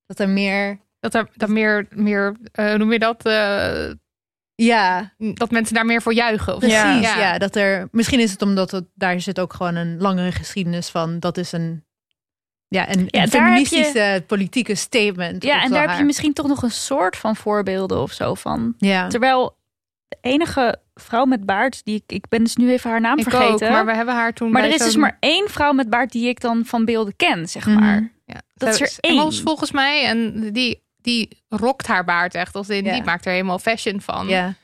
dat 0.07 0.19
er 0.19 0.29
meer, 0.29 0.81
Dat 1.13 1.15
er 1.15 1.29
dat 1.37 1.49
meer, 1.49 1.87
meer 1.91 2.37
eh, 2.53 2.69
hoe 2.69 2.79
noem 2.79 2.93
je 2.93 2.99
dat? 2.99 3.25
eh, 3.25 3.91
ja, 4.55 5.13
dat 5.19 5.51
mensen 5.51 5.75
daar 5.75 5.87
meer 5.87 6.03
voor 6.03 6.15
juichen. 6.15 6.53
Of 6.55 6.59
Precies, 6.59 6.77
Ja. 6.79 7.19
ja. 7.19 7.39
dat 7.39 7.57
er, 7.57 7.89
misschien 7.91 8.21
is 8.21 8.31
het 8.31 8.43
omdat 8.43 8.71
het, 8.71 8.85
daar 8.95 9.21
zit 9.21 9.41
ook 9.41 9.53
gewoon 9.53 9.75
een 9.75 9.99
langere 10.01 10.33
geschiedenis 10.33 10.89
van. 10.89 11.19
Dat 11.21 11.37
is 11.39 11.53
een, 11.53 11.85
ja, 12.69 12.91
een, 12.91 13.05
Ja, 13.07 13.27
feministische 13.27 14.25
politieke 14.27 14.75
statement. 14.75 15.43
Ja, 15.45 15.63
en 15.63 15.71
daar 15.71 15.89
heb 15.89 15.99
je 15.99 16.05
misschien 16.05 16.33
toch 16.33 16.47
nog 16.47 16.63
een 16.63 16.71
soort 16.71 17.17
van 17.17 17.37
voorbeelden 17.37 18.01
of 18.03 18.13
zo 18.13 18.35
van. 18.35 18.75
Ja, 18.79 19.09
Terwijl 19.09 19.57
de 20.09 20.17
enige 20.21 20.81
vrouw 20.95 21.25
met 21.25 21.47
baard, 21.47 21.85
die 21.85 21.95
ik, 21.97 22.03
ik 22.17 22.29
ben 22.29 22.45
dus 22.45 22.57
nu 22.57 22.71
even 22.71 22.91
haar 22.91 23.01
naam 23.01 23.19
Ik 23.19 23.23
vergeten. 23.31 23.67
ook, 23.67 23.73
maar 23.73 23.87
we 23.87 23.95
hebben 23.95 24.15
haar 24.15 24.33
toen 24.33 24.51
Maar 24.51 24.61
bij 24.63 24.71
er 24.71 24.77
is 24.77 24.85
dus 24.85 24.97
maar 24.97 25.17
één 25.21 25.49
vrouw 25.49 25.73
met 25.73 25.91
baard 25.91 26.13
die 26.13 26.29
ik 26.29 26.41
dan 26.41 26.65
van 26.65 26.85
beelden 26.85 27.17
ken, 27.17 27.49
zeg 27.49 27.67
Mhm. 27.67 27.79
maar. 27.81 28.13
Ja, 28.25 28.41
Dat 28.55 28.69
is 28.69 28.81
er 28.81 28.93
één. 29.01 29.13
Engels 29.19 29.41
volgens 29.41 29.71
mij. 29.73 30.05
En 30.05 30.51
die, 30.53 30.85
die 31.07 31.43
rokt 31.49 31.87
haar 31.87 32.05
baard 32.05 32.35
echt. 32.35 32.55
Als 32.55 32.69
in, 32.69 32.85
Ja. 32.85 32.93
Die 32.93 33.03
maakt 33.03 33.27
er 33.27 33.33
helemaal 33.33 33.59
fashion 33.59 34.01
van. 34.01 34.29
ja. 34.29 34.55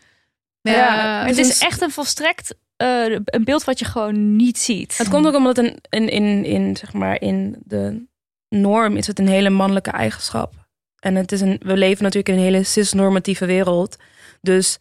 Ja, 0.60 0.72
Ja, 0.72 1.26
het 1.26 1.38
is 1.38 1.58
echt 1.58 1.80
een 1.80 1.90
volstrekt 1.90 2.54
eh, 2.76 3.18
een 3.24 3.44
beeld 3.44 3.64
wat 3.64 3.78
je 3.78 3.84
gewoon 3.84 4.36
niet 4.36 4.58
ziet. 4.58 4.98
Het 4.98 5.08
komt 5.08 5.26
ook 5.26 5.34
omdat 5.34 5.58
een, 5.58 5.78
in, 5.88 6.08
in, 6.08 6.44
in, 6.44 6.76
zeg 6.76 6.92
maar, 6.92 7.20
in 7.20 7.56
de 7.64 8.06
norm 8.48 8.96
is 8.96 9.06
het 9.06 9.18
een 9.18 9.28
hele 9.28 9.50
mannelijke 9.50 9.90
eigenschap. 9.90 10.54
En 10.98 11.14
het 11.14 11.32
is 11.32 11.40
een, 11.40 11.60
we 11.64 11.76
leven 11.76 12.02
natuurlijk 12.02 12.28
in 12.28 12.34
een 12.34 12.52
hele 12.52 12.62
cisnormatieve 12.62 13.46
wereld. 13.46 13.96
Dus 14.40 14.78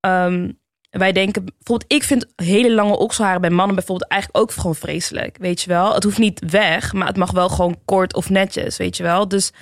ehm, 0.00 0.50
wij 0.90 1.12
denken, 1.12 1.44
bijvoorbeeld, 1.44 1.92
ik 1.92 2.02
vind 2.02 2.26
hele 2.36 2.72
lange 2.72 2.96
okselharen 2.98 3.40
bij 3.40 3.50
mannen 3.50 3.74
bijvoorbeeld 3.74 4.10
eigenlijk 4.10 4.42
ook 4.42 4.52
gewoon 4.52 4.76
vreselijk. 4.76 5.36
Weet 5.38 5.60
je 5.60 5.68
wel? 5.68 5.94
Het 5.94 6.02
hoeft 6.02 6.18
niet 6.18 6.50
weg, 6.50 6.92
maar 6.92 7.06
het 7.06 7.16
mag 7.16 7.30
wel 7.30 7.48
gewoon 7.48 7.80
kort 7.84 8.14
of 8.14 8.30
netjes, 8.30 8.76
weet 8.76 8.96
je 8.96 9.02
wel? 9.02 9.28
Dus 9.28 9.52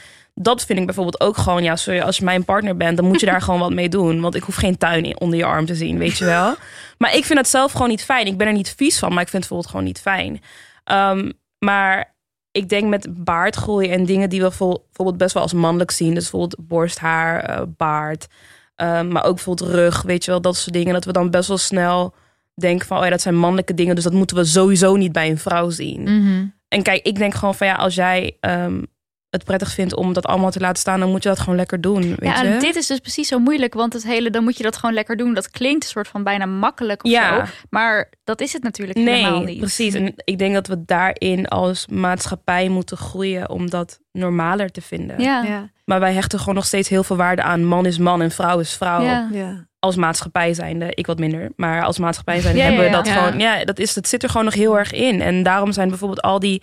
dat 0.43 0.64
vind 0.64 0.78
ik 0.78 0.84
bijvoorbeeld 0.86 1.20
ook 1.20 1.36
gewoon, 1.36 1.62
ja, 1.62 1.76
sorry, 1.76 2.01
als 2.01 2.16
je 2.16 2.24
mijn 2.24 2.45
partner 2.45 2.76
bent, 2.76 2.97
dan 2.97 3.07
moet 3.07 3.20
je 3.20 3.26
daar 3.26 3.43
gewoon 3.47 3.61
wat 3.61 3.72
mee 3.72 3.88
doen. 3.88 4.20
Want 4.20 4.34
ik 4.34 4.43
hoef 4.43 4.55
geen 4.55 4.78
tuin 4.78 5.05
in- 5.05 5.20
onder 5.20 5.38
je 5.38 5.45
arm 5.45 5.66
te 5.66 5.74
zien, 5.74 5.99
weet 5.99 6.18
je 6.18 6.24
wel? 6.24 6.55
Maar 6.99 7.14
ik 7.16 7.24
vind 7.24 7.38
het 7.38 7.49
zelf 7.49 7.72
gewoon 7.72 7.88
niet 7.88 8.05
fijn. 8.05 8.26
Ik 8.26 8.36
ben 8.36 8.47
er 8.47 8.53
niet 8.53 8.74
vies 8.76 8.99
van, 8.99 9.12
maar 9.12 9.22
ik 9.22 9.28
vind 9.28 9.45
het 9.45 9.53
bijvoorbeeld 9.53 9.70
gewoon 9.70 9.86
niet 9.86 10.01
fijn. 10.01 10.41
Ehm, 10.84 11.30
maar 11.59 12.14
ik 12.51 12.68
denk 12.68 12.88
met 12.88 13.24
baardgroei 13.24 13.88
en 13.91 14.05
dingen 14.05 14.28
die 14.28 14.41
we 14.41 14.47
bijvoorbeeld 14.49 15.16
best 15.16 15.34
wel 15.34 15.43
als 15.43 15.53
mannelijk 15.53 15.91
zien. 15.91 16.14
Dus 16.14 16.30
bijvoorbeeld 16.30 16.57
borsthaar, 16.68 17.41
eh, 17.45 17.62
baard. 17.76 18.26
ehm, 18.74 19.09
maar 19.09 19.24
ook 19.24 19.34
bijvoorbeeld 19.34 19.70
rug, 19.70 20.03
weet 20.03 20.24
je 20.24 20.30
wel, 20.30 20.41
dat 20.41 20.57
soort 20.57 20.72
dingen. 20.74 20.93
Dat 20.95 21.05
we 21.05 21.12
dan 21.12 21.30
best 21.30 21.49
wel 21.49 21.59
snel 21.59 22.14
denken 22.55 22.86
van, 22.86 22.99
oh 22.99 23.05
ja, 23.05 23.11
dat 23.11 23.20
zijn 23.20 23.36
mannelijke 23.36 23.74
dingen. 23.74 23.95
Dus 23.95 24.05
dat 24.05 24.12
moeten 24.12 24.36
we 24.36 24.45
sowieso 24.45 24.97
niet 24.97 25.12
bij 25.12 25.30
een 25.30 25.38
vrouw 25.38 25.70
zien. 25.70 26.03
Mhm. 26.03 26.47
En 26.68 26.82
kijk, 26.82 27.03
ik 27.07 27.16
denk 27.16 27.34
gewoon 27.34 27.55
van 27.55 27.66
ja, 27.66 27.74
als 27.74 27.95
jij 27.95 28.36
ehm, 28.41 28.82
het 29.31 29.45
prettig 29.45 29.70
vindt 29.72 29.95
om 29.95 30.12
dat 30.12 30.26
allemaal 30.26 30.51
te 30.51 30.61
laten 30.61 30.78
staan, 30.81 31.01
dan 31.01 31.11
moet 31.11 31.22
je 31.22 31.28
dat 31.28 31.39
gewoon 31.39 31.57
lekker 31.57 31.81
doen. 31.81 32.01
Weet 32.03 32.18
ja, 32.37 32.43
je? 32.43 32.49
en 32.49 32.59
dit 32.59 32.76
is 32.76 32.87
dus 32.87 32.99
precies 32.99 33.28
zo 33.28 33.39
moeilijk, 33.39 33.74
want 33.74 33.93
het 33.93 34.03
hele, 34.03 34.31
dan 34.31 34.45
moet 34.45 34.57
je 34.57 34.62
dat 34.62 34.76
gewoon 34.76 34.95
lekker 34.95 35.16
doen. 35.16 35.35
Dat 35.35 35.51
klinkt 35.51 35.85
een 35.85 35.91
soort 35.91 36.09
van 36.09 36.22
bijna 36.24 36.47
makkelijk 36.47 37.05
of 37.05 37.11
Ja. 37.11 37.47
zo. 37.47 37.53
Maar 37.70 38.12
dat 38.24 38.41
is 38.41 38.53
het 38.53 38.62
natuurlijk 38.62 38.99
helemaal 38.99 39.37
Nee, 39.39 39.45
niet. 39.47 39.59
precies. 39.59 39.95
En 39.95 40.12
ik 40.24 40.39
denk 40.39 40.55
dat 40.55 40.66
we 40.66 40.85
daarin 40.85 41.49
als 41.49 41.87
maatschappij 41.87 42.68
moeten 42.68 42.97
groeien 42.97 43.49
om 43.51 43.70
dat 43.70 44.01
normaler 44.12 44.70
te 44.70 44.81
vinden. 44.81 45.20
Ja. 45.22 45.43
Ja. 45.43 45.70
Maar 45.85 46.01
wij 46.01 46.12
hechten 46.12 46.39
gewoon 46.39 46.55
nog 46.55 46.66
steeds 46.66 46.89
heel 46.89 47.03
veel 47.05 47.16
waarde 47.16 47.43
aan 47.43 47.64
man 47.64 47.87
is 47.87 47.99
man 47.99 48.22
en 48.22 48.31
vrouw 48.31 48.59
is 48.59 48.72
vrouw. 48.74 49.03
Ja. 49.03 49.28
Ja. 49.33 49.66
Als 49.78 49.97
maatschappij 49.97 50.55
zijnde, 50.55 50.91
ik 50.95 51.07
wat 51.07 51.18
minder. 51.18 51.51
Maar 51.57 51.85
als 51.85 51.99
maatschappij 51.99 52.41
zijnde 52.41 52.59
Ja, 52.59 52.64
hebben 52.64 52.83
we 52.85 52.91
ja, 52.91 52.97
dat 52.97 53.07
ja. 53.07 53.12
gewoon. 53.12 53.39
Ja, 53.39 53.64
dat, 53.64 53.78
is, 53.78 53.95
dat 53.95 54.09
zit 54.09 54.22
er 54.22 54.28
gewoon 54.28 54.45
nog 54.45 54.55
heel 54.55 54.78
erg 54.78 54.93
in. 54.93 55.20
En 55.22 55.43
daarom 55.43 55.72
zijn 55.72 55.89
bijvoorbeeld 55.89 56.22
al 56.22 56.39
die. 56.39 56.62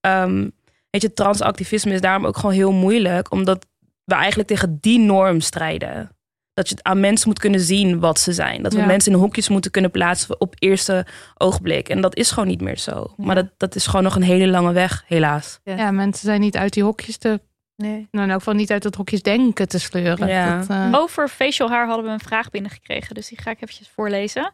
ehm, 0.00 0.48
weet 0.94 1.02
je, 1.02 1.12
transactivisme 1.12 1.92
is 1.92 2.00
daarom 2.00 2.26
ook 2.26 2.36
gewoon 2.36 2.54
heel 2.54 2.72
moeilijk. 2.72 3.30
Omdat 3.32 3.66
we 4.04 4.14
eigenlijk 4.14 4.48
tegen 4.48 4.78
die 4.80 4.98
norm 4.98 5.40
strijden. 5.40 6.16
Dat 6.52 6.68
je 6.68 6.74
het 6.74 6.84
aan 6.84 7.00
mensen 7.00 7.28
moet 7.28 7.38
kunnen 7.38 7.60
zien 7.60 8.00
wat 8.00 8.18
ze 8.20 8.32
zijn. 8.32 8.62
Dat 8.62 8.72
we 8.72 8.78
Ja. 8.78 8.86
mensen 8.86 9.12
in 9.12 9.18
hokjes 9.18 9.48
moeten 9.48 9.70
kunnen 9.70 9.90
plaatsen 9.90 10.40
op 10.40 10.54
eerste 10.58 11.06
ogenblik. 11.34 11.88
En 11.88 12.00
dat 12.00 12.16
is 12.16 12.30
gewoon 12.30 12.48
niet 12.48 12.60
meer 12.60 12.78
zo. 12.78 13.14
Maar 13.16 13.34
dat, 13.34 13.46
dat 13.56 13.74
is 13.74 13.86
gewoon 13.86 14.02
nog 14.02 14.16
een 14.16 14.22
hele 14.22 14.46
lange 14.46 14.72
weg, 14.72 15.04
helaas. 15.06 15.60
Ja, 15.64 15.90
mensen 15.90 16.24
zijn 16.26 16.40
niet 16.40 16.56
uit 16.56 16.72
die 16.72 16.82
hokjes 16.82 17.16
te... 17.16 17.40
Nee. 17.76 18.08
Nou, 18.10 18.24
in 18.24 18.30
elk 18.30 18.38
geval 18.38 18.54
niet 18.54 18.70
uit 18.70 18.82
dat 18.82 18.94
hokjes 18.94 19.22
denken 19.22 19.68
te 19.68 19.78
sleuren. 19.78 20.28
Ja. 20.28 20.58
Dat, 20.58 20.68
eh, 20.68 20.88
Over 20.92 21.28
facial 21.28 21.68
haar 21.68 21.86
hadden 21.86 22.04
we 22.04 22.10
een 22.10 22.20
vraag 22.20 22.50
binnengekregen, 22.50 23.14
dus 23.14 23.28
die 23.28 23.40
ga 23.40 23.50
ik 23.50 23.62
eventjes 23.62 23.88
voorlezen. 23.94 24.52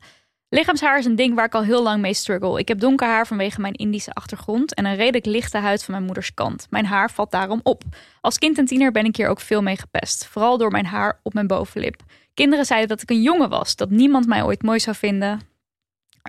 Lichaamshaar 0.53 0.98
is 0.98 1.05
een 1.05 1.16
ding 1.16 1.34
waar 1.34 1.44
ik 1.44 1.55
al 1.55 1.62
heel 1.62 1.82
lang 1.82 2.01
mee 2.01 2.14
struggle. 2.14 2.59
Ik 2.59 2.68
heb 2.68 2.80
donker 2.80 3.07
haar 3.07 3.26
vanwege 3.26 3.61
mijn 3.61 3.74
Indische 3.74 4.12
achtergrond 4.12 4.74
en 4.74 4.84
een 4.84 4.96
redelijk 4.96 5.26
lichte 5.26 5.59
huid 5.59 5.84
van 5.84 5.94
mijn 5.94 6.07
moeders 6.07 6.34
kant. 6.34 6.66
Mijn 6.70 6.86
haar 6.86 7.11
valt 7.11 7.30
daarom 7.30 7.61
op. 7.62 7.82
Als 8.20 8.38
kind 8.38 8.59
en 8.59 8.64
tiener 8.64 8.92
ben 8.92 9.05
ik 9.05 9.16
hier 9.16 9.28
ook 9.28 9.40
veel 9.40 9.62
mee 9.62 9.76
gepest, 9.76 10.26
vooral 10.26 10.59
door 10.59 10.70
mijn 10.70 10.86
haar 10.86 11.20
op 11.22 11.34
mijn 11.34 11.46
bovenlip. 11.46 12.03
Kinderen 12.34 12.64
zeiden 12.64 12.88
dat 12.88 13.03
ik 13.03 13.11
een 13.11 13.22
jongen 13.22 13.48
was, 13.48 13.76
dat 13.76 13.90
niemand 13.90 14.26
mij 14.26 14.42
ooit 14.42 14.62
mooi 14.62 14.80
zou 14.80 14.96
vinden. 14.96 15.40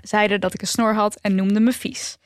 Zeiden 0.04 0.42
dat 0.42 0.54
ik 0.54 0.62
een 0.62 0.68
snor 0.68 0.94
had 0.94 1.16
en 1.16 1.36
noemden 1.36 1.64
me 1.64 1.72
vies. 1.72 2.18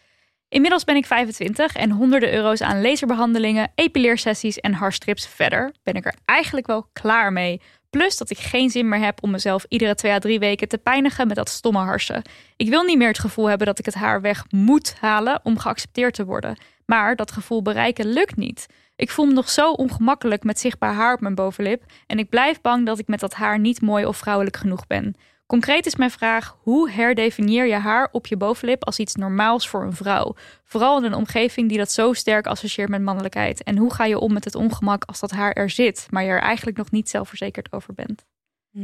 Inmiddels 0.49 0.83
ben 0.83 0.95
ik 0.95 1.05
25 1.05 1.75
en 1.75 1.91
honderden 1.91 2.33
euro's 2.33 2.61
aan 2.61 2.81
laserbehandelingen, 2.81 3.71
epileersessies 3.75 4.59
en 4.59 4.73
haarstrips 4.73 5.27
verder 5.27 5.71
ben 5.83 5.93
ik 5.93 6.05
er 6.05 6.15
eigenlijk 6.25 6.67
wel 6.67 6.87
klaar 6.93 7.33
mee. 7.33 7.61
Plus 7.95 8.17
dat 8.17 8.29
ik 8.29 8.37
geen 8.37 8.69
zin 8.69 8.89
meer 8.89 8.99
heb 8.99 9.23
om 9.23 9.31
mezelf 9.31 9.65
iedere 9.69 9.95
twee 9.95 10.11
à 10.11 10.19
drie 10.19 10.39
weken 10.39 10.67
te 10.67 10.77
pijnigen 10.77 11.27
met 11.27 11.35
dat 11.35 11.49
stomme 11.49 11.79
harsen. 11.79 12.21
Ik 12.55 12.69
wil 12.69 12.83
niet 12.83 12.97
meer 12.97 13.07
het 13.07 13.19
gevoel 13.19 13.49
hebben 13.49 13.67
dat 13.67 13.79
ik 13.79 13.85
het 13.85 13.93
haar 13.93 14.21
weg 14.21 14.45
moet 14.49 14.95
halen 14.99 15.39
om 15.43 15.59
geaccepteerd 15.59 16.13
te 16.13 16.25
worden. 16.25 16.57
Maar 16.85 17.15
dat 17.15 17.31
gevoel 17.31 17.61
bereiken 17.61 18.13
lukt 18.13 18.35
niet. 18.35 18.65
Ik 18.95 19.11
voel 19.11 19.25
me 19.25 19.33
nog 19.33 19.49
zo 19.49 19.71
ongemakkelijk 19.71 20.43
met 20.43 20.59
zichtbaar 20.59 20.93
haar 20.93 21.13
op 21.13 21.19
mijn 21.21 21.35
bovenlip 21.35 21.83
en 22.07 22.19
ik 22.19 22.29
blijf 22.29 22.61
bang 22.61 22.85
dat 22.85 22.99
ik 22.99 23.07
met 23.07 23.19
dat 23.19 23.33
haar 23.33 23.59
niet 23.59 23.81
mooi 23.81 24.05
of 24.05 24.17
vrouwelijk 24.17 24.57
genoeg 24.57 24.87
ben. 24.87 25.15
Concreet 25.45 25.85
is 25.85 25.95
mijn 25.95 26.11
vraag: 26.11 26.57
hoe 26.61 26.91
herdefinieer 26.91 27.65
je 27.67 27.75
haar 27.75 28.09
op 28.11 28.27
je 28.27 28.37
bovenlip 28.37 28.85
als 28.85 28.99
iets 28.99 29.15
normaals 29.15 29.69
voor 29.69 29.83
een 29.83 29.95
vrouw? 29.95 30.35
Vooral 30.63 30.97
in 30.97 31.03
een 31.03 31.13
omgeving 31.13 31.69
die 31.69 31.77
dat 31.77 31.91
zo 31.91 32.13
sterk 32.13 32.47
associeert 32.47 32.89
met 32.89 33.01
mannelijkheid. 33.01 33.63
En 33.63 33.77
hoe 33.77 33.93
ga 33.93 34.05
je 34.05 34.19
om 34.19 34.33
met 34.33 34.43
het 34.43 34.55
ongemak 34.55 35.03
als 35.03 35.19
dat 35.19 35.31
haar 35.31 35.51
er 35.51 35.69
zit, 35.69 36.07
maar 36.09 36.23
je 36.23 36.29
er 36.29 36.41
eigenlijk 36.41 36.77
nog 36.77 36.91
niet 36.91 37.09
zelfverzekerd 37.09 37.71
over 37.71 37.93
bent? 37.93 38.25
Dat 38.71 38.83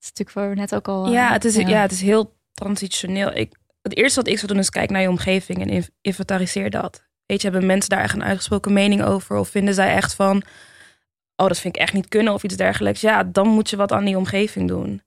is 0.00 0.08
natuurlijk 0.08 0.32
waar 0.32 0.48
we 0.48 0.54
net 0.54 0.74
ook 0.74 0.88
al. 0.88 1.12
Ja, 1.12 1.26
eh, 1.26 1.32
het 1.32 1.44
is, 1.44 1.56
ja. 1.56 1.80
het 1.80 1.92
is 1.92 2.00
heel 2.00 2.36
transitioneel. 2.52 3.32
Ik, 3.34 3.52
het 3.82 3.96
eerste 3.96 4.20
wat 4.20 4.28
ik 4.28 4.36
zou 4.38 4.52
doen 4.52 4.60
is 4.60 4.70
kijken 4.70 4.92
naar 4.92 5.02
je 5.02 5.08
omgeving 5.08 5.60
en 5.60 5.68
inv- 5.68 5.88
inventariseer 6.00 6.70
dat. 6.70 7.04
Weet 7.26 7.42
je, 7.42 7.48
hebben 7.48 7.66
mensen 7.66 7.90
daar 7.90 8.02
echt 8.02 8.14
een 8.14 8.24
uitgesproken 8.24 8.72
mening 8.72 9.02
over? 9.02 9.36
Of 9.36 9.48
vinden 9.48 9.74
zij 9.74 9.94
echt 9.94 10.14
van, 10.14 10.42
oh, 11.36 11.46
dat 11.46 11.58
vind 11.58 11.76
ik 11.76 11.82
echt 11.82 11.92
niet 11.92 12.08
kunnen 12.08 12.32
of 12.32 12.42
iets 12.42 12.56
dergelijks? 12.56 13.00
Ja, 13.00 13.24
dan 13.24 13.48
moet 13.48 13.70
je 13.70 13.76
wat 13.76 13.92
aan 13.92 14.04
die 14.04 14.16
omgeving 14.16 14.68
doen. 14.68 15.02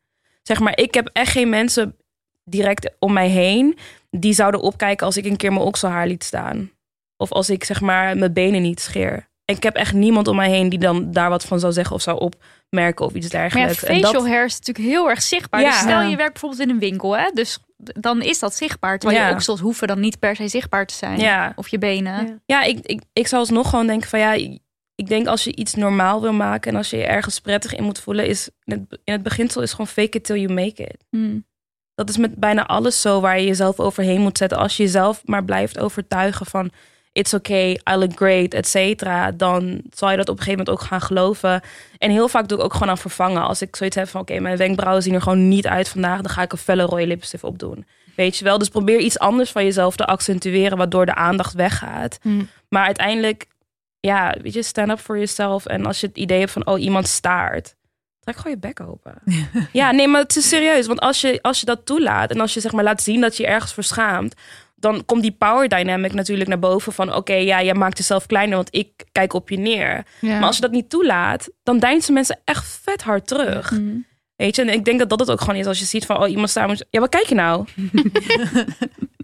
Zeg 0.49 0.59
maar, 0.59 0.77
ik 0.77 0.93
heb 0.93 1.09
echt 1.13 1.31
geen 1.31 1.49
mensen 1.49 1.95
direct 2.43 2.89
om 2.99 3.13
mij 3.13 3.27
heen 3.27 3.77
die 4.09 4.33
zouden 4.33 4.61
opkijken 4.61 5.05
als 5.05 5.17
ik 5.17 5.25
een 5.25 5.37
keer 5.37 5.53
mijn 5.53 5.65
okselhaar 5.65 6.07
liet 6.07 6.23
staan. 6.23 6.71
Of 7.17 7.31
als 7.31 7.49
ik 7.49 7.63
zeg 7.63 7.81
maar 7.81 8.17
mijn 8.17 8.33
benen 8.33 8.61
niet 8.61 8.79
scheer. 8.79 9.29
En 9.45 9.55
ik 9.55 9.63
heb 9.63 9.75
echt 9.75 9.93
niemand 9.93 10.27
om 10.27 10.35
mij 10.35 10.49
heen 10.49 10.69
die 10.69 10.79
dan 10.79 11.11
daar 11.11 11.29
wat 11.29 11.45
van 11.45 11.59
zou 11.59 11.73
zeggen 11.73 11.95
of 11.95 12.01
zou 12.01 12.19
opmerken 12.19 13.05
of 13.05 13.13
iets 13.13 13.31
Maar 13.33 13.41
ja, 13.41 13.49
dergelijks. 13.49 13.83
En 13.83 13.95
facial 13.95 14.21
dat- 14.21 14.31
hair 14.31 14.45
is 14.45 14.57
natuurlijk 14.57 14.87
heel 14.87 15.09
erg 15.09 15.21
zichtbaar. 15.21 15.61
Ja. 15.61 15.69
Dus 15.69 15.79
stel 15.79 16.01
je 16.01 16.15
werkt 16.15 16.31
bijvoorbeeld 16.31 16.61
in 16.61 16.69
een 16.69 16.79
winkel, 16.79 17.17
hè? 17.17 17.29
dus 17.33 17.59
dan 17.77 18.21
is 18.21 18.39
dat 18.39 18.55
zichtbaar. 18.55 18.99
Terwijl 18.99 19.27
je 19.27 19.33
oksels 19.33 19.59
hoeven 19.59 19.87
dan 19.87 19.99
niet 19.99 20.19
per 20.19 20.35
se 20.35 20.47
zichtbaar 20.47 20.85
te 20.85 20.93
zijn. 20.93 21.19
Ja. 21.19 21.53
Of 21.55 21.67
je 21.67 21.77
benen. 21.77 22.27
Ja. 22.27 22.35
Ja, 22.45 22.63
ik, 22.63 22.79
ik, 22.79 23.01
ik 23.13 23.27
zou 23.27 23.41
alsnog 23.41 23.69
gewoon 23.69 23.87
denken 23.87 24.09
van 24.09 24.19
ja, 24.19 24.57
ik 24.99 25.07
denk 25.07 25.27
als 25.27 25.43
je 25.43 25.55
iets 25.55 25.73
normaal 25.73 26.21
wil 26.21 26.33
maken 26.33 26.71
en 26.71 26.77
als 26.77 26.89
je 26.89 26.97
je 26.97 27.05
ergens 27.05 27.39
prettig 27.39 27.75
in 27.75 27.83
moet 27.83 27.99
voelen, 27.99 28.27
is 28.27 28.49
in 28.63 28.73
het, 28.73 28.99
in 29.03 29.13
het 29.13 29.23
beginsel 29.23 29.61
is 29.61 29.71
gewoon 29.71 29.87
fake 29.87 30.17
it 30.17 30.23
till 30.23 30.35
you 30.35 30.53
make 30.53 30.83
it. 30.83 31.05
Hmm. 31.09 31.45
Dat 31.95 32.09
is 32.09 32.17
met 32.17 32.35
bijna 32.35 32.65
alles 32.65 33.01
zo 33.01 33.21
waar 33.21 33.39
je 33.39 33.45
jezelf 33.45 33.79
overheen 33.79 34.21
moet 34.21 34.37
zetten. 34.37 34.57
Als 34.57 34.77
je 34.77 34.83
jezelf 34.83 35.21
maar 35.25 35.43
blijft 35.43 35.79
overtuigen 35.79 36.45
van 36.45 36.71
it's 37.11 37.33
okay, 37.33 37.71
I 37.71 37.95
look 37.95 38.15
great, 38.15 38.53
et 38.53 38.67
cetera, 38.67 39.31
dan 39.31 39.81
zal 39.93 40.11
je 40.11 40.17
dat 40.17 40.29
op 40.29 40.37
een 40.37 40.43
gegeven 40.43 40.65
moment 40.65 40.81
ook 40.83 40.87
gaan 40.87 41.01
geloven. 41.01 41.61
En 41.97 42.11
heel 42.11 42.27
vaak 42.27 42.47
doe 42.47 42.57
ik 42.57 42.63
ook 42.63 42.73
gewoon 42.73 42.89
aan 42.89 42.97
vervangen. 42.97 43.41
Als 43.41 43.61
ik 43.61 43.75
zoiets 43.75 43.95
heb 43.95 44.07
van, 44.07 44.21
oké, 44.21 44.39
mijn 44.39 44.57
wenkbrauwen 44.57 45.03
zien 45.03 45.13
er 45.13 45.21
gewoon 45.21 45.47
niet 45.47 45.67
uit 45.67 45.89
vandaag, 45.89 46.21
dan 46.21 46.31
ga 46.31 46.41
ik 46.41 46.51
een 46.51 46.57
felle 46.57 46.83
rode 46.83 47.07
lipstift 47.07 47.43
opdoen. 47.43 47.85
Weet 48.15 48.37
je 48.37 48.43
wel? 48.43 48.57
Dus 48.57 48.69
probeer 48.69 48.99
iets 48.99 49.19
anders 49.19 49.51
van 49.51 49.63
jezelf 49.63 49.95
te 49.95 50.05
accentueren, 50.05 50.77
waardoor 50.77 51.05
de 51.05 51.15
aandacht 51.15 51.53
weggaat. 51.53 52.19
Hmm. 52.21 52.49
Maar 52.69 52.85
uiteindelijk, 52.85 53.45
ja, 53.99 54.35
weet 54.41 54.53
je, 54.53 54.63
stand 54.63 54.91
up 54.91 54.99
for 54.99 55.15
yourself. 55.15 55.65
En 55.65 55.85
als 55.85 55.99
je 55.99 56.07
het 56.07 56.17
idee 56.17 56.39
hebt 56.39 56.51
van, 56.51 56.67
oh, 56.67 56.81
iemand 56.81 57.07
staart, 57.07 57.75
trek 58.19 58.35
gewoon 58.35 58.51
je 58.51 58.57
bek 58.57 58.79
open. 58.79 59.21
ja, 59.71 59.91
nee, 59.91 60.07
maar 60.07 60.21
het 60.21 60.35
is 60.35 60.49
serieus. 60.49 60.87
Want 60.87 60.99
als 60.99 61.21
je, 61.21 61.39
als 61.41 61.59
je 61.59 61.65
dat 61.65 61.85
toelaat 61.85 62.31
en 62.31 62.39
als 62.39 62.53
je 62.53 62.59
zeg 62.59 62.71
maar 62.71 62.83
laat 62.83 63.03
zien 63.03 63.21
dat 63.21 63.37
je 63.37 63.43
je 63.43 63.49
ergens 63.49 63.73
voor 63.73 63.83
schaamt, 63.83 64.35
dan 64.75 65.05
komt 65.05 65.21
die 65.21 65.35
power 65.37 65.69
dynamic 65.69 66.13
natuurlijk 66.13 66.49
naar 66.49 66.59
boven 66.59 66.93
van, 66.93 67.15
oké, 67.15 67.33
ja, 67.33 67.63
jij 67.63 67.73
maakt 67.73 67.97
jezelf 67.97 68.25
kleiner, 68.25 68.55
want 68.55 68.75
ik 68.75 69.05
kijk 69.11 69.33
op 69.33 69.49
je 69.49 69.57
neer. 69.57 70.05
Ja. 70.21 70.33
Maar 70.37 70.47
als 70.47 70.55
je 70.55 70.61
dat 70.61 70.71
niet 70.71 70.89
toelaat, 70.89 71.49
dan 71.63 71.79
deinzen 71.79 72.13
mensen 72.13 72.39
echt 72.43 72.79
vet 72.83 73.01
hard 73.01 73.27
terug. 73.27 73.71
Mhm. 73.71 73.97
Weet 74.35 74.55
je, 74.55 74.61
en 74.61 74.69
ik 74.69 74.85
denk 74.85 74.99
dat 74.99 75.09
dat 75.09 75.19
het 75.19 75.31
ook 75.31 75.39
gewoon 75.39 75.55
is 75.55 75.65
als 75.65 75.79
je 75.79 75.85
ziet 75.85 76.05
van, 76.05 76.21
oh, 76.21 76.29
iemand 76.29 76.49
staat. 76.49 76.85
Ja, 76.89 76.99
wat 76.99 77.09
kijk 77.09 77.25
je 77.25 77.35
nou? 77.35 77.65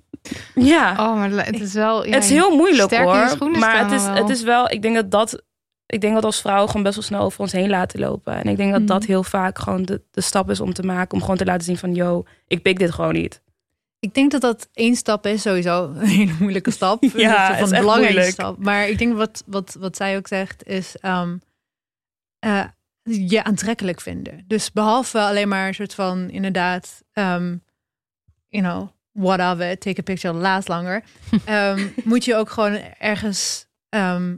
ja, 0.55 0.91
Oh, 0.91 1.15
maar 1.15 1.45
het 1.45 1.61
is 1.61 1.73
wel... 1.73 2.05
ja, 2.05 2.13
het 2.13 2.23
is 2.23 2.30
heel 2.30 2.55
moeilijk 2.55 2.95
hoor. 2.95 3.49
Maar 3.51 3.84
het 3.84 3.91
is, 3.91 4.05
wel. 4.05 4.15
het 4.15 4.30
is 4.30 4.43
wel, 4.43 4.71
ik 4.71 4.82
denk 4.82 4.95
dat 4.95 5.11
dat, 5.11 5.43
ik 5.86 6.01
denk 6.01 6.13
dat 6.13 6.23
als 6.23 6.41
vrouwen 6.41 6.67
gewoon 6.67 6.84
best 6.84 6.95
wel 6.95 7.03
snel 7.03 7.21
over 7.21 7.39
ons 7.39 7.51
heen 7.51 7.69
laten 7.69 7.99
lopen. 7.99 8.34
En 8.34 8.47
ik 8.47 8.57
denk 8.57 8.71
dat 8.71 8.88
dat 8.88 9.05
heel 9.05 9.23
vaak 9.23 9.59
gewoon 9.59 9.84
de, 9.84 10.01
de 10.11 10.21
stap 10.21 10.49
is 10.49 10.59
om 10.59 10.73
te 10.73 10.84
maken, 10.84 11.13
om 11.13 11.21
gewoon 11.21 11.38
te 11.38 11.45
laten 11.45 11.65
zien 11.65 11.78
van, 11.78 11.93
yo, 11.93 12.23
ik 12.47 12.61
pik 12.61 12.80
dit 12.80 12.91
gewoon 12.91 13.13
niet. 13.13 13.41
Ik 13.99 14.13
denk 14.13 14.32
dat 14.32 14.41
dat 14.41 14.69
één 14.73 14.95
stap 14.95 15.26
is, 15.26 15.41
sowieso 15.41 15.84
een 15.84 16.07
hele 16.07 16.34
moeilijke 16.39 16.71
stap. 16.71 17.03
Ja, 17.15 17.49
is 17.49 17.53
is 17.53 17.59
van 17.59 17.67
echt 17.67 17.71
een 17.71 17.80
belangrijke 17.80 18.32
stap. 18.32 18.57
Maar 18.57 18.88
ik 18.88 18.97
denk 18.97 19.15
wat, 19.15 19.43
wat, 19.45 19.76
wat 19.80 19.95
zij 19.95 20.17
ook 20.17 20.28
zegt 20.28 20.67
is 20.67 20.95
ehm, 20.99 21.38
eh, 22.39 22.65
je 23.03 23.43
aantrekkelijk 23.43 24.01
vinden. 24.01 24.43
Dus 24.47 24.71
behalve 24.71 25.19
alleen 25.19 25.47
maar 25.47 25.67
een 25.67 25.73
soort 25.73 25.93
van 25.93 26.30
inderdaad, 26.30 27.03
ehm, 27.13 27.55
you 28.47 28.63
know, 28.63 28.89
what 29.16 29.39
of 29.39 29.59
it, 29.59 29.82
take 29.82 29.99
a 29.99 30.03
picture, 30.03 30.34
laat 30.34 30.68
langer. 30.68 31.03
Ehm, 31.45 31.88
moet 32.03 32.26
je 32.26 32.36
ook 32.36 32.49
gewoon 32.49 32.80
ergens 32.99 33.68
ehm, 33.89 34.36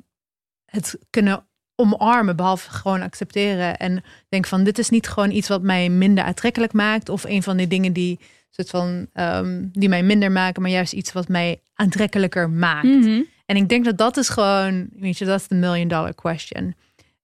het 0.66 0.98
kunnen 1.10 1.46
omarmen, 1.76 2.36
behalve 2.36 2.70
gewoon 2.70 3.02
accepteren. 3.02 3.78
En 3.78 4.04
denk 4.30 4.46
van, 4.46 4.64
dit 4.64 4.78
is 4.78 4.90
niet 4.90 5.08
gewoon 5.08 5.32
iets 5.32 5.48
wat 5.48 5.62
mij 5.62 5.90
minder 5.90 6.24
aantrekkelijk 6.24 6.74
maakt. 6.74 7.10
Of 7.10 7.24
een 7.24 7.44
van 7.44 7.58
die 7.58 7.68
dingen 7.68 7.94
die, 7.94 8.20
soort 8.50 8.70
van, 8.70 9.08
ehm, 9.14 9.66
die 9.72 9.90
mij 9.90 10.04
minder 10.04 10.32
maken, 10.32 10.62
maar 10.62 10.72
juist 10.72 10.94
iets 10.94 11.12
wat 11.12 11.28
mij 11.28 11.62
aantrekkelijker 11.74 12.50
maakt. 12.50 12.84
Mhm. 12.84 13.22
En 13.46 13.56
ik 13.56 13.70
denk 13.70 13.86
dat 13.86 13.98
dat 13.98 14.18
is 14.18 14.30
gewoon, 14.30 14.88
weet 14.92 15.18
je, 15.18 15.26
dat 15.26 15.40
is 15.40 15.48
de 15.48 15.56
million 15.56 15.88
dollar 15.88 16.16
question. 16.16 16.76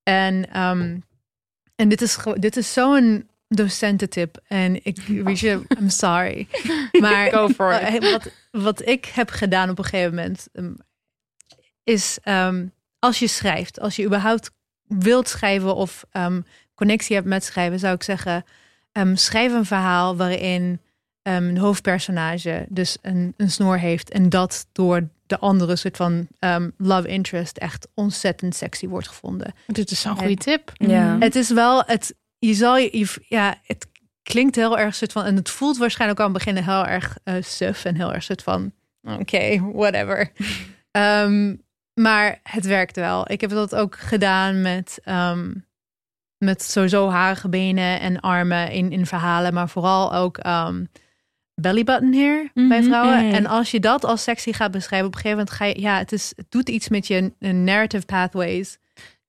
En, 0.04 0.49
en 1.76 1.89
dit 1.89 2.01
is, 2.01 2.18
dit 2.36 2.58
is 2.58 2.74
zo'n 2.74 3.30
docententip. 3.56 4.41
En 4.47 4.86
ik, 4.86 4.97
weet 5.28 5.39
je, 5.39 5.62
I'm 5.80 5.89
sorry. 5.89 6.47
Maar 6.99 7.30
Go 7.30 7.49
for 7.49 7.74
it. 7.74 7.82
eh, 7.82 8.12
wat, 8.12 8.32
wat 8.51 8.88
ik 8.88 9.06
heb 9.06 9.30
gedaan 9.30 9.70
op 9.70 9.78
een 9.78 9.84
gegeven 9.84 10.16
moment, 10.16 10.47
ehm, 10.54 10.74
is 11.84 12.18
ehm, 12.24 12.66
als 12.99 13.20
je 13.20 13.28
schrijft, 13.28 13.80
als 13.80 13.95
je 13.95 14.06
überhaupt 14.06 14.51
wilt 14.88 15.30
schrijven 15.30 15.76
of 15.76 16.06
ehm, 16.12 16.41
connectie 16.76 17.16
hebt 17.16 17.28
met 17.28 17.43
schrijven, 17.43 17.80
zou 17.80 17.95
ik 17.95 18.04
zeggen, 18.04 18.43
ehm, 18.91 19.16
schrijf 19.16 19.54
een 19.54 19.66
verhaal 19.66 20.16
waarin 20.16 20.82
ehm, 21.22 21.43
een 21.43 21.58
hoofdpersonage 21.58 22.66
dus 22.70 22.97
een, 23.01 23.34
een 23.38 23.51
snor 23.51 23.78
heeft 23.78 24.10
en 24.10 24.30
dat 24.30 24.68
door 24.72 25.08
de 25.26 25.39
andere 25.39 25.76
soort 25.76 25.97
van 25.97 26.28
ehm, 26.39 26.70
love 26.78 27.08
interest 27.08 27.58
echt 27.58 27.88
ontzettend 27.93 28.56
sexy 28.56 28.88
wordt 28.88 29.08
gevonden. 29.08 29.54
Dit 29.68 29.91
is 29.91 30.01
zo'n 30.01 30.18
goede 30.18 30.36
tip. 30.36 30.72
Ja. 30.74 31.18
Het 31.20 31.36
is 31.36 31.49
wel, 31.49 31.84
het, 31.86 32.16
je 32.47 32.53
zal 32.53 32.77
je, 32.77 32.97
je- 32.97 33.25
ja, 33.27 33.55
het 33.65 33.87
klinkt 34.23 34.55
heel 34.55 34.79
erg 34.79 34.95
soort 34.95 35.11
van, 35.11 35.23
en 35.25 35.35
het 35.35 35.49
voelt 35.49 35.77
waarschijnlijk 35.77 36.19
aan 36.19 36.33
het 36.33 36.43
begin 36.43 36.63
heel 36.63 36.85
erg 36.85 37.17
eh 37.23 37.33
suf 37.43 37.85
en 37.85 37.95
heel 37.95 38.13
erg 38.13 38.23
soort 38.23 38.43
van, 38.43 38.71
oké, 39.19 39.59
whatever. 39.73 40.31
Ehm, 40.91 41.55
maar 41.93 42.39
het 42.43 42.65
werkt 42.65 42.95
wel. 42.95 43.31
Ik 43.31 43.41
heb 43.41 43.49
dat 43.49 43.75
ook 43.75 43.97
gedaan 43.99 44.61
met, 44.61 44.99
ehm, 45.03 45.51
met 46.37 46.63
sowieso 46.63 47.09
harige 47.09 47.49
benen 47.49 47.99
en 47.99 48.19
armen 48.19 48.71
in, 48.71 48.91
in 48.91 49.05
verhalen, 49.05 49.53
maar 49.53 49.69
vooral 49.69 50.13
ook 50.13 50.37
ehm 50.37 50.83
belly 51.61 51.83
button 51.83 52.13
hair 52.13 52.49
bij 52.53 52.63
Mhm, 52.79 52.83
vrouwen. 52.83 53.17
En 53.33 53.45
als 53.45 53.71
je 53.71 53.79
dat 53.79 54.05
als 54.05 54.23
sexy 54.23 54.51
gaat 54.53 54.71
beschrijven, 54.71 55.07
op 55.07 55.13
een 55.13 55.19
gegeven 55.21 55.37
moment 55.37 55.55
ga 55.57 55.65
je, 55.65 55.81
ja, 55.81 55.97
het, 55.97 56.11
is, 56.11 56.33
het 56.35 56.45
doet 56.49 56.69
iets 56.69 56.89
met 56.89 57.07
je 57.07 57.31
narrative 57.39 58.05
pathways. 58.05 58.77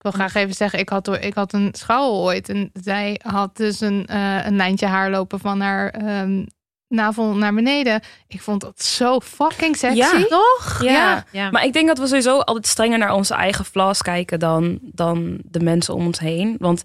Ik 0.05 0.11
wil 0.13 0.21
graag 0.21 0.43
even 0.43 0.55
zeggen, 0.55 0.79
ik 0.79 0.89
had, 0.89 1.25
ik 1.25 1.35
had 1.35 1.53
een 1.53 1.69
schouw 1.73 2.11
ooit. 2.11 2.49
En 2.49 2.71
zij 2.73 3.21
had 3.23 3.57
dus 3.57 3.81
een, 3.81 4.07
eh, 4.07 4.47
een 4.47 4.57
lijntje 4.57 4.87
haar 4.87 5.11
lopen 5.11 5.41
van 5.41 5.61
haar 5.61 5.91
ehm, 5.91 6.45
navel 6.89 7.35
naar 7.35 7.55
beneden. 7.55 8.01
Ik 8.29 8.41
vond 8.41 8.61
dat 8.61 8.83
zo 8.83 9.21
fucking 9.21 9.77
sexy. 9.77 9.97
Ja. 9.97 10.25
Toch? 10.29 10.79
Ja. 10.83 11.25
ja. 11.31 11.51
Maar 11.51 11.65
ik 11.65 11.73
denk 11.73 11.87
dat 11.87 11.99
we 11.99 12.07
sowieso 12.07 12.39
altijd 12.39 12.67
strenger 12.67 12.99
naar 12.99 13.15
onze 13.15 13.35
eigen 13.35 13.65
flaws 13.65 14.03
kijken 14.03 14.39
dan, 14.39 14.79
dan 14.83 15.39
de 15.45 15.61
mensen 15.61 15.95
om 15.95 16.07
ons 16.07 16.19
heen. 16.19 16.57
Want 16.59 16.83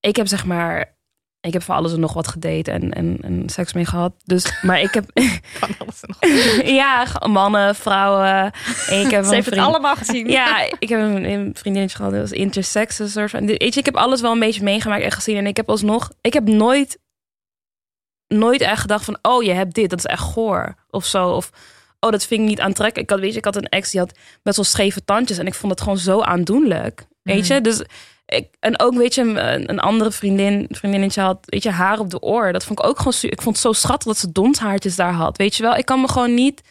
ik 0.00 0.16
heb 0.16 0.26
zeg 0.26 0.44
maar, 0.44 0.94
ik 1.40 1.52
heb 1.52 1.62
voor 1.62 1.74
alles 1.74 1.92
en 1.92 2.00
nog 2.00 2.12
wat 2.12 2.28
gedate 2.28 2.70
en, 2.70 2.92
en, 2.92 3.18
en 3.20 3.48
seks 3.48 3.72
mee 3.72 3.84
gehad. 3.84 4.12
Dus, 4.24 4.62
maar 4.62 4.80
ik 4.80 4.94
heb, 4.94 5.04
Van 5.60 5.68
alles 5.78 6.00
en 6.00 6.08
nog. 6.08 6.66
ja, 6.80 7.06
mannen, 7.26 7.74
vrouwen. 7.74 8.52
En 8.88 9.04
ik 9.04 9.10
heb 9.10 9.24
Ze 9.30 9.34
heeft 9.34 9.50
het 9.50 9.58
allemaal 9.58 9.96
gezien. 9.96 10.28
Ja, 10.28 10.70
ik 10.78 10.88
heb 10.88 11.00
een, 11.00 11.24
een 11.24 11.50
vriendinnetje 11.54 11.96
gehad, 11.96 12.12
dat 12.12 12.20
was 12.20 12.32
intersex. 12.32 12.98
een 12.98 13.08
soort 13.08 13.30
van. 13.30 13.46
Weet 13.46 13.74
je, 13.74 13.80
ik 13.80 13.84
heb 13.84 13.96
alles 13.96 14.20
wel 14.20 14.32
een 14.32 14.38
beetje 14.38 14.62
meegemaakt 14.62 15.02
en 15.02 15.10
gezien. 15.10 15.36
En 15.36 15.46
ik 15.46 15.56
heb 15.56 15.68
alsnog, 15.68 16.10
ik 16.20 16.32
heb 16.32 16.48
nooit, 16.48 16.98
nooit 18.26 18.60
echt 18.60 18.80
gedacht 18.80 19.04
van, 19.04 19.18
oh, 19.22 19.42
je 19.42 19.52
hebt 19.52 19.74
dit, 19.74 19.90
dat 19.90 19.98
is 19.98 20.04
echt 20.06 20.22
goor. 20.22 20.74
Of 20.90 21.04
zo, 21.04 21.28
of 21.28 21.50
oh, 22.00 22.10
dat 22.10 22.26
vind 22.26 22.40
ik 22.40 22.48
niet 22.48 22.60
aantrekkelijk. 22.60 23.10
Ik 23.10 23.10
had, 23.10 23.20
weet 23.20 23.32
je, 23.32 23.38
ik 23.38 23.44
had 23.44 23.56
een 23.56 23.68
ex 23.68 23.90
die 23.90 24.00
had 24.00 24.18
best 24.42 24.56
wel 24.56 24.64
scheve 24.64 25.04
tandjes 25.04 25.38
en 25.38 25.46
ik 25.46 25.54
vond 25.54 25.72
het 25.72 25.80
gewoon 25.80 25.98
zo 25.98 26.20
aandoenlijk. 26.20 27.08
Weet 27.22 27.46
je, 27.46 27.60
dus 27.60 27.82
ik, 28.30 28.48
en 28.60 28.80
ook, 28.80 28.94
weet 28.94 29.14
je, 29.14 29.20
een, 29.20 29.70
een 29.70 29.80
andere 29.80 30.10
vriendin, 30.10 30.66
vriendinnetje 30.70 31.20
had, 31.20 31.38
weet 31.42 31.62
je, 31.62 31.70
haar 31.70 31.98
op 31.98 32.10
de 32.10 32.20
oor. 32.20 32.52
Dat 32.52 32.64
vond 32.64 32.78
ik 32.78 32.84
ook 32.86 32.98
gewoon, 32.98 33.14
ik 33.20 33.42
vond 33.42 33.56
het 33.56 33.64
zo 33.64 33.72
schattig 33.72 34.06
dat 34.06 34.18
ze 34.18 34.32
donshaartjes 34.32 34.96
daar 34.96 35.12
had. 35.12 35.36
Weet 35.36 35.56
je 35.56 35.62
wel, 35.62 35.76
ik 35.76 35.84
kan 35.84 36.00
me 36.00 36.08
gewoon 36.08 36.34
niet, 36.34 36.62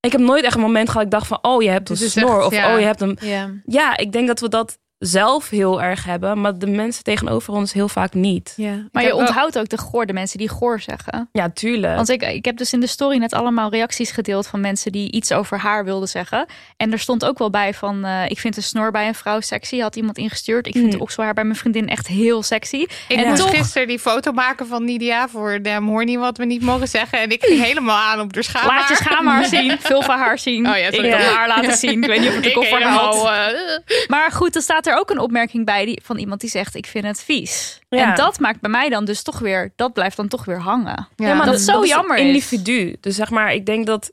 ik 0.00 0.12
heb 0.12 0.20
nooit 0.20 0.44
echt 0.44 0.54
een 0.54 0.60
moment 0.60 0.88
gehad 0.90 1.10
dat 1.10 1.12
ik 1.12 1.18
dacht 1.18 1.26
van, 1.26 1.52
oh, 1.52 1.62
je 1.62 1.68
hebt 1.68 1.88
een 1.88 1.96
is 1.96 2.10
snor. 2.10 2.36
echt, 2.36 2.46
of 2.46 2.52
ja. 2.52 2.72
oh, 2.72 2.78
je 2.80 2.86
hebt 2.86 3.00
een, 3.00 3.18
Ja. 3.20 3.50
ja, 3.66 3.96
ik 3.96 4.12
denk 4.12 4.26
dat 4.26 4.40
we 4.40 4.48
dat 4.48 4.78
zelf 5.06 5.48
heel 5.50 5.82
erg 5.82 6.04
hebben, 6.04 6.40
maar 6.40 6.58
de 6.58 6.66
mensen 6.66 7.04
tegenover 7.04 7.52
ons 7.52 7.72
heel 7.72 7.88
vaak 7.88 8.14
niet. 8.14 8.52
Ja. 8.56 8.74
Maar 8.92 9.02
Ik 9.02 9.08
je 9.08 9.14
onthoudt 9.14 9.58
ook 9.58 9.68
de 9.68 9.78
goor, 9.78 10.06
de 10.06 10.12
mensen 10.12 10.38
die 10.38 10.48
goor 10.48 10.80
zeggen. 10.80 11.28
Ja, 11.32 11.50
tuurlijk. 11.50 11.94
Want 11.96 12.08
ik, 12.08 12.22
ik 12.22 12.44
heb 12.44 12.56
dus 12.56 12.72
in 12.72 12.80
de 12.80 12.86
story 12.86 13.16
net 13.16 13.32
allemaal 13.32 13.70
reacties 13.70 14.10
gedeeld 14.10 14.46
van 14.46 14.60
mensen 14.60 14.92
die 14.92 15.12
iets 15.12 15.32
over 15.32 15.58
haar 15.58 15.84
wilden 15.84 16.08
zeggen. 16.08 16.46
En 16.76 16.92
er 16.92 16.98
stond 16.98 17.24
ook 17.24 17.38
wel 17.38 17.50
bij 17.50 17.74
van, 17.74 18.04
eh, 18.04 18.30
ik 18.30 18.38
vind 18.38 18.56
een 18.56 18.62
snor 18.62 18.90
bij 18.90 19.06
een 19.08 19.14
vrouw 19.14 19.40
sexy. 19.40 19.78
Had 19.78 19.96
iemand 19.96 20.18
ingestuurd. 20.18 20.66
Ik 20.66 20.72
vind 20.72 20.84
Hmm. 20.88 20.96
de 20.96 21.00
okselhaar 21.02 21.34
bij 21.34 21.44
mijn 21.44 21.56
vriendin 21.56 21.88
echt 21.88 22.06
heel 22.06 22.42
sexy. 22.42 22.76
Ik 23.08 23.16
En 23.16 23.26
moest 23.28 23.40
toch- 23.42 23.50
gisteren 23.56 23.88
die 23.88 23.98
foto 23.98 24.32
maken 24.32 24.66
van 24.66 24.84
Nidia 24.84 25.28
voor 25.28 25.62
de 25.62 25.74
Horny 25.74 26.18
wat 26.18 26.38
we 26.38 26.44
niet 26.44 26.62
mogen 26.62 26.88
zeggen. 26.88 27.18
En 27.20 27.30
ik 27.30 27.44
ging 27.44 27.62
helemaal 27.62 27.98
aan 27.98 28.20
op 28.20 28.32
de 28.32 28.42
schaamhaar. 28.42 28.78
Laat 28.78 28.88
je 28.88 28.94
schaamhaar 28.94 29.44
zien, 29.44 29.76
veel 29.80 30.02
van 30.02 30.18
haar 30.18 30.38
zien. 30.38 30.68
Oh 30.68 30.76
ja, 30.76 30.86
ik 30.90 31.12
haar 31.14 31.48
laten 31.48 31.76
zien. 31.76 32.02
Ik 32.02 32.08
weet 32.08 32.18
niet 32.20 32.28
of 32.28 32.34
het 32.34 32.42
de 32.42 32.48
Ik 32.48 32.54
koffer 32.54 32.82
had. 32.82 33.14
eh, 33.14 34.08
Maar 34.08 34.30
goed, 34.32 34.52
dan 34.52 34.62
staat 34.62 34.86
er 34.86 34.93
ook 34.98 35.10
een 35.10 35.18
opmerking 35.18 35.64
bij 35.64 35.84
die, 35.84 36.00
van 36.04 36.18
iemand 36.18 36.40
die 36.40 36.50
zegt: 36.50 36.74
Ik 36.74 36.86
vind 36.86 37.04
het 37.04 37.22
vies. 37.22 37.80
Ja. 37.88 38.10
En 38.10 38.14
dat 38.16 38.38
maakt 38.40 38.60
bij 38.60 38.70
mij 38.70 38.88
dan 38.88 39.04
dus 39.04 39.22
toch 39.22 39.38
weer, 39.38 39.72
dat 39.76 39.92
blijft 39.92 40.16
dan 40.16 40.28
toch 40.28 40.44
weer 40.44 40.60
hangen. 40.60 41.08
Ja, 41.16 41.34
maar 41.34 41.46
dat 41.46 41.54
is- 41.54 41.64
zo 41.64 41.84
jammer 41.84 42.16
is. 42.16 42.26
individu. 42.26 42.96
Dus 43.00 43.14
zeg 43.16 43.30
maar, 43.30 43.52
ik 43.52 43.66
denk 43.66 43.86
dat. 43.86 44.12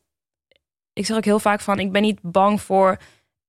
Ik 0.93 1.05
zeg 1.05 1.17
ook 1.17 1.25
heel 1.25 1.39
vaak 1.39 1.61
van: 1.61 1.79
ik 1.79 1.91
ben 1.91 2.01
niet 2.01 2.19
bang 2.21 2.61
voor 2.61 2.97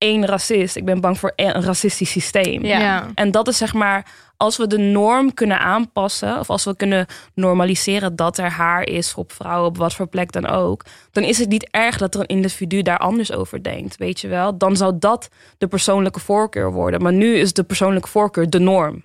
één 0.03 0.25
racist. 0.25 0.75
Ik 0.75 0.85
ben 0.85 1.01
bang 1.01 1.19
voor 1.19 1.33
een 1.35 1.51
racistisch 1.51 2.11
systeem. 2.11 2.65
Ja. 2.65 2.79
ja. 2.79 3.07
En 3.15 3.31
dat 3.31 3.47
is 3.47 3.57
zeg 3.57 3.73
maar, 3.73 4.05
als 4.37 4.57
we 4.57 4.67
de 4.67 4.77
norm 4.77 5.33
kunnen 5.33 5.59
aanpassen, 5.59 6.39
of 6.39 6.49
als 6.49 6.63
we 6.63 6.75
kunnen 6.75 7.05
normaliseren 7.33 8.15
dat 8.15 8.37
er 8.37 8.51
haar 8.51 8.87
is 8.87 9.13
op 9.13 9.31
vrouwen, 9.31 9.69
op 9.69 9.77
wat 9.77 9.93
voor 9.93 10.07
plek 10.07 10.31
dan 10.31 10.47
ook, 10.47 10.85
dan 11.11 11.23
is 11.23 11.37
het 11.37 11.49
niet 11.49 11.67
erg 11.71 11.97
dat 11.97 12.15
er 12.15 12.19
een 12.19 12.25
individu 12.25 12.81
daar 12.81 12.97
anders 12.97 13.31
over 13.31 13.63
denkt, 13.63 13.97
weet 13.97 14.21
je 14.21 14.27
wel? 14.27 14.57
Dan 14.57 14.75
zou 14.75 14.93
dat 14.99 15.29
de 15.57 15.67
persoonlijke 15.67 16.19
voorkeur 16.19 16.71
worden. 16.71 17.01
Maar 17.01 17.13
nu 17.13 17.35
is 17.35 17.53
de 17.53 17.63
persoonlijke 17.63 18.09
voorkeur 18.09 18.49
de 18.49 18.59
norm. 18.59 19.03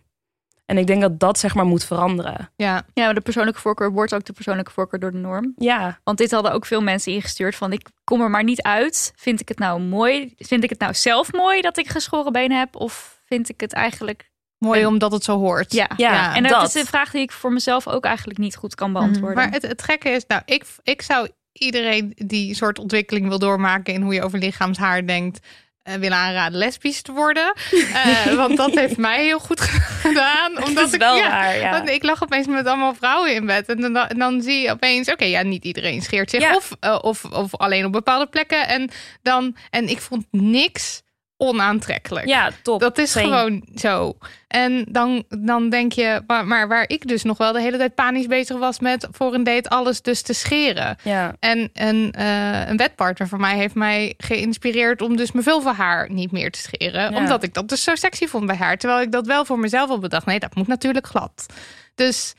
En 0.68 0.78
ik 0.78 0.86
denk 0.86 1.00
dat 1.00 1.20
dat 1.20 1.38
zeg 1.38 1.54
maar 1.54 1.64
moet 1.66 1.84
veranderen. 1.84 2.50
ja. 2.56 2.82
Ja, 2.94 3.04
maar 3.04 3.14
de 3.14 3.20
persoonlijke 3.20 3.60
voorkeur 3.60 3.92
wordt 3.92 4.14
ook 4.14 4.24
de 4.24 4.32
persoonlijke 4.32 4.70
voorkeur 4.70 5.00
door 5.00 5.10
de 5.12 5.18
norm. 5.18 5.52
Ja, 5.56 5.98
Want 6.04 6.18
dit 6.18 6.30
hadden 6.30 6.52
ook 6.52 6.66
veel 6.66 6.82
mensen 6.82 7.12
ingestuurd 7.12 7.56
van 7.56 7.72
ik 7.72 7.86
kom 8.04 8.20
er 8.20 8.30
maar 8.30 8.44
niet 8.44 8.62
uit. 8.62 9.12
Vind 9.16 9.40
ik 9.40 9.48
het 9.48 9.58
nou 9.58 9.80
mooi? 9.80 10.34
Vind 10.38 10.64
ik 10.64 10.70
het 10.70 10.78
nou 10.78 10.94
zelf 10.94 11.32
mooi 11.32 11.60
dat 11.60 11.78
ik 11.78 11.88
geschoren 11.88 12.32
benen 12.32 12.58
heb? 12.58 12.76
Of 12.76 13.20
vind 13.24 13.48
ik 13.48 13.60
het 13.60 13.72
eigenlijk... 13.72 14.30
Mooi 14.58 14.80
En- 14.80 14.86
omdat 14.86 15.12
het 15.12 15.24
zo 15.24 15.38
hoort. 15.38 15.72
Ja. 15.72 15.90
ja, 15.96 16.34
En 16.36 16.42
dat, 16.42 16.52
dat. 16.52 16.68
is 16.68 16.74
een 16.74 16.86
vraag 16.86 17.10
die 17.10 17.22
ik 17.22 17.32
voor 17.32 17.52
mezelf 17.52 17.88
ook 17.88 18.04
eigenlijk 18.04 18.38
niet 18.38 18.56
goed 18.56 18.74
kan 18.74 18.92
beantwoorden. 18.92 19.36
Maar 19.36 19.50
het, 19.50 19.62
het 19.62 19.82
gekke 19.82 20.08
is, 20.08 20.24
nou, 20.26 20.42
ik, 20.44 20.64
ik 20.82 21.02
zou 21.02 21.28
iedereen 21.52 22.12
die 22.14 22.48
een 22.48 22.54
soort 22.54 22.78
ontwikkeling 22.78 23.28
wil 23.28 23.38
doormaken 23.38 23.94
in 23.94 24.02
hoe 24.02 24.14
je 24.14 24.22
over 24.22 24.38
lichaamshaar 24.38 25.06
denkt, 25.06 25.46
eh, 25.82 25.94
wil 25.94 26.10
aanraden 26.10 26.58
lesbisch 26.58 27.02
te 27.02 27.12
worden. 27.12 27.52
Eh, 27.92 28.34
want 28.42 28.56
dat 28.56 28.74
heeft 28.74 28.96
mij 28.96 29.24
heel 29.24 29.38
goed 29.38 29.60
gedaan. 29.60 30.64
Omdat 30.64 30.86
is 30.86 30.92
ik, 30.92 31.00
ja, 31.00 31.28
waar, 31.28 31.58
ja. 31.58 31.70
want 31.70 31.88
ik 31.88 32.02
lag 32.02 32.22
opeens 32.22 32.46
met 32.46 32.66
allemaal 32.66 32.94
vrouwen 32.94 33.34
in 33.34 33.46
bed. 33.46 33.68
En 33.68 33.80
dan, 33.80 33.96
en 33.96 34.18
dan 34.18 34.42
zie 34.42 34.60
je 34.60 34.70
opeens, 34.70 35.10
oké, 35.10 35.24
ja, 35.24 35.42
niet 35.42 35.64
iedereen 35.64 36.02
scheert 36.02 36.30
zich. 36.30 36.40
Ja. 36.40 36.54
Of, 36.54 36.70
eh, 36.80 36.98
of, 37.00 37.24
of 37.24 37.56
alleen 37.56 37.84
op 37.84 37.92
bepaalde 37.92 38.26
plekken. 38.26 38.68
En, 38.68 38.90
dan, 39.22 39.56
en 39.70 39.88
ik 39.88 40.00
vond 40.00 40.26
niks 40.30 41.02
onaantrekkelijk. 41.38 42.26
Ja, 42.26 42.50
top. 42.62 42.80
Dat 42.80 42.98
is 42.98 43.12
gewoon 43.14 43.68
zo. 43.74 44.18
En 44.48 44.84
dan, 44.88 45.24
dan 45.28 45.68
denk 45.68 45.92
je, 45.92 46.22
maar, 46.26 46.46
maar 46.46 46.68
waar 46.68 46.84
ik 46.88 47.08
dus 47.08 47.22
nog 47.22 47.38
wel 47.38 47.52
de 47.52 47.60
hele 47.60 47.76
tijd 47.78 47.94
panisch 47.94 48.26
bezig 48.26 48.58
was 48.58 48.78
met 48.78 49.08
voor 49.10 49.34
een 49.34 49.44
date 49.44 49.68
alles 49.68 50.02
dus 50.02 50.22
te 50.22 50.32
scheren. 50.32 50.96
Ja. 51.02 51.34
En 51.40 51.70
een, 51.72 52.12
eh, 52.12 52.68
een 52.68 52.76
wedpartner 52.76 53.28
van 53.28 53.40
mij 53.40 53.56
heeft 53.56 53.74
mij 53.74 54.14
geïnspireerd 54.16 55.02
om 55.02 55.16
dus 55.16 55.32
mijn 55.32 55.44
vulvahaar 55.44 56.10
niet 56.12 56.32
meer 56.32 56.50
te 56.50 56.58
scheren. 56.58 57.10
Ja. 57.10 57.16
Omdat 57.18 57.42
ik 57.42 57.54
dat 57.54 57.68
dus 57.68 57.82
zo 57.82 57.94
sexy 57.94 58.26
vond 58.26 58.46
bij 58.46 58.56
haar. 58.56 58.76
Terwijl 58.78 59.00
ik 59.02 59.12
dat 59.12 59.26
wel 59.26 59.44
voor 59.44 59.58
mezelf 59.58 59.90
al 59.90 59.98
bedacht. 59.98 60.26
Nee, 60.26 60.38
dat 60.38 60.54
moet 60.54 60.66
natuurlijk 60.66 61.06
glad. 61.06 61.46
Dus 61.94 62.34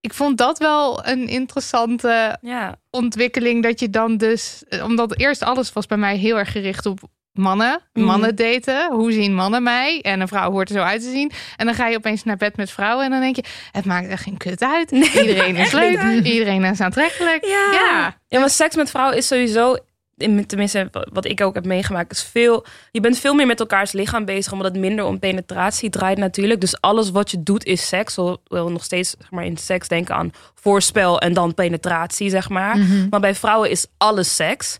ik 0.00 0.14
vond 0.14 0.38
dat 0.38 0.58
wel 0.58 1.06
een 1.06 1.28
interessante 1.28 2.38
Ja. 2.40 2.76
ontwikkeling. 2.90 3.62
Dat 3.62 3.80
je 3.80 3.90
dan 3.90 4.16
dus, 4.16 4.62
omdat 4.82 5.18
eerst 5.18 5.42
alles 5.42 5.72
was 5.72 5.86
bij 5.86 5.98
mij 5.98 6.16
heel 6.16 6.38
erg 6.38 6.52
gericht 6.52 6.86
op 6.86 6.98
mannen, 7.34 7.80
Mhm. 7.92 8.06
mannen 8.06 8.36
daten. 8.36 8.92
Hoe 8.92 9.12
zien 9.12 9.34
mannen 9.34 9.62
mij? 9.62 10.00
En 10.00 10.20
een 10.20 10.28
vrouw 10.28 10.50
hoort 10.50 10.68
er 10.68 10.74
zo 10.76 10.82
uit 10.82 11.02
te 11.02 11.10
zien. 11.10 11.32
En 11.56 11.66
dan 11.66 11.74
ga 11.74 11.86
je 11.88 11.96
opeens 11.96 12.24
naar 12.24 12.36
bed 12.36 12.56
met 12.56 12.70
vrouwen 12.70 13.04
en 13.04 13.10
dan 13.10 13.20
denk 13.20 13.36
je, 13.36 13.44
het 13.72 13.84
maakt 13.84 14.08
echt 14.08 14.22
geen 14.22 14.36
kut 14.36 14.62
uit. 14.62 14.90
Iedereen 14.90 15.56
is 15.56 15.72
leuk, 15.82 16.00
iedereen 16.24 16.64
is 16.64 16.80
aantrekkelijk. 16.80 17.44
Ja. 17.44 17.68
ja. 17.72 18.16
Ja, 18.28 18.40
maar 18.40 18.50
seks 18.50 18.76
met 18.76 18.90
vrouwen 18.90 19.16
is 19.16 19.26
sowieso, 19.26 19.76
in- 20.16 20.46
tenminste 20.46 20.88
wat 21.12 21.24
ik 21.24 21.40
ook 21.40 21.54
heb 21.54 21.64
meegemaakt, 21.66 22.12
is 22.12 22.22
veel. 22.22 22.64
Je 22.90 23.00
bent 23.00 23.18
veel 23.18 23.34
meer 23.34 23.46
met 23.46 23.60
elkaars 23.60 23.92
lichaam 23.92 24.24
bezig, 24.24 24.52
omdat 24.52 24.72
het 24.72 24.80
minder 24.80 25.04
om 25.04 25.18
penetratie 25.18 25.90
draait 25.90 26.18
natuurlijk. 26.18 26.60
Dus 26.60 26.80
alles 26.80 27.10
wat 27.10 27.30
je 27.30 27.42
doet 27.42 27.64
is 27.64 27.88
seks. 27.88 28.14
We 28.16 28.38
wil 28.48 28.70
nog 28.70 28.84
steeds 28.84 29.14
zeg 29.18 29.30
maar, 29.30 29.44
in 29.44 29.56
seks 29.56 29.88
denken 29.88 30.14
aan 30.14 30.30
voorspel 30.54 31.20
en 31.20 31.32
dan 31.32 31.54
penetratie, 31.54 32.30
zeg 32.30 32.48
maar. 32.48 32.78
Maar 33.10 33.20
bij 33.20 33.34
vrouwen 33.34 33.70
is 33.70 33.86
alles 33.96 34.36
seks. 34.36 34.78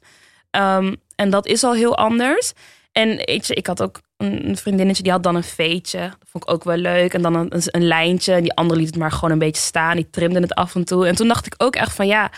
Ehm, 0.51 0.95
en 1.17 1.31
dat 1.31 1.47
is 1.47 1.65
al 1.65 1.75
heel 1.75 1.97
anders. 1.97 2.53
En 2.93 3.27
ik 3.27 3.67
had 3.67 3.83
ook 3.83 4.01
een 4.17 4.57
vriendinnetje 4.57 5.03
die 5.03 5.13
had 5.13 5.23
dan 5.23 5.35
een 5.35 5.45
veetje. 5.45 5.99
Dat 5.99 6.29
vond 6.29 6.45
ik 6.45 6.51
ook 6.51 6.65
wel 6.65 6.77
leuk. 6.77 7.15
En 7.15 7.23
dan 7.23 7.35
een, 7.35 7.51
een 7.51 7.87
lijntje. 7.87 8.33
En 8.33 8.43
die 8.43 8.55
andere 8.55 8.81
liet 8.81 8.89
het 8.89 8.99
maar 8.99 9.13
gewoon 9.13 9.31
een 9.31 9.39
beetje 9.39 9.63
staan. 9.63 9.97
Die 9.97 10.11
trimde 10.11 10.41
het 10.41 10.55
af 10.55 10.75
en 10.75 10.85
toe. 10.85 11.07
En 11.07 11.15
toen 11.15 11.29
dacht 11.29 11.47
ik 11.47 11.55
ook 11.57 11.77
echt 11.77 11.95
van 11.95 12.07
ja. 12.07 12.31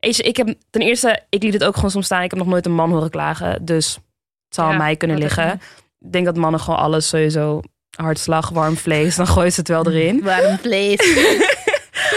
Weet 0.00 0.16
je, 0.16 0.22
ik 0.22 0.36
heb 0.36 0.54
ten 0.70 0.82
eerste, 0.82 1.22
ik 1.28 1.42
liet 1.42 1.52
het 1.52 1.64
ook 1.64 1.74
gewoon 1.74 1.90
soms 1.90 2.04
staan. 2.04 2.22
Ik 2.22 2.30
heb 2.30 2.38
nog 2.38 2.48
nooit 2.48 2.66
een 2.66 2.74
man 2.74 2.90
horen 2.90 3.10
klagen. 3.10 3.64
Dus 3.64 3.94
het 3.94 4.54
zal 4.54 4.64
aan 4.64 4.76
mij 4.76 4.96
kunnen 4.96 5.18
liggen. 5.18 5.52
Ik 6.00 6.12
denk 6.12 6.24
dat 6.24 6.36
mannen 6.36 6.60
gewoon 6.60 6.78
alles 6.78 7.08
sowieso 7.08 7.60
hartslag, 7.96 8.48
warm 8.48 8.76
vlees. 8.76 9.16
Dan 9.16 9.26
gooien 9.26 9.52
ze 9.52 9.60
het 9.60 9.68
wel 9.68 9.86
erin. 9.86 10.22
Warm 10.22 10.58
vlees. 10.58 11.00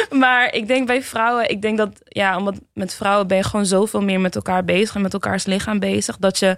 Maar 0.20 0.54
ik 0.54 0.68
denk 0.68 0.88
bij 0.88 1.04
vrouwen, 1.04 1.50
ik 1.50 1.62
denk 1.62 1.78
dat, 1.78 2.02
ja, 2.04 2.38
omdat 2.38 2.60
met 2.74 2.94
vrouwen 2.94 3.28
ben 3.28 3.38
je 3.38 3.44
gewoon 3.44 3.66
zoveel 3.66 4.02
meer 4.02 4.20
met 4.20 4.36
elkaar 4.36 4.64
bezig 4.64 4.96
en 4.96 5.02
met 5.02 5.14
elkaars 5.14 5.46
lichaam 5.46 5.80
bezig, 5.80 6.18
dat 6.18 6.40
je, 6.40 6.58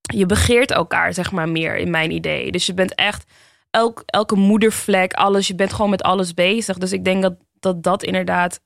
je 0.00 0.26
begeert 0.26 0.70
elkaar, 0.70 1.14
zeg 1.14 1.32
maar, 1.32 1.48
meer 1.48 1.76
in 1.76 1.90
mijn 1.90 2.10
idee. 2.10 2.52
Dus 2.52 2.66
je 2.66 2.74
bent 2.74 2.94
echt, 2.94 3.24
elk, 3.70 4.02
elke 4.06 4.36
moedervlek, 4.36 5.12
alles, 5.12 5.46
je 5.46 5.54
bent 5.54 5.72
gewoon 5.72 5.90
met 5.90 6.02
alles 6.02 6.34
bezig. 6.34 6.78
Dus 6.78 6.92
ik 6.92 7.04
denk 7.04 7.22
dat 7.22 7.34
dat, 7.60 7.82
dat 7.82 8.02
inderdaad 8.02 8.60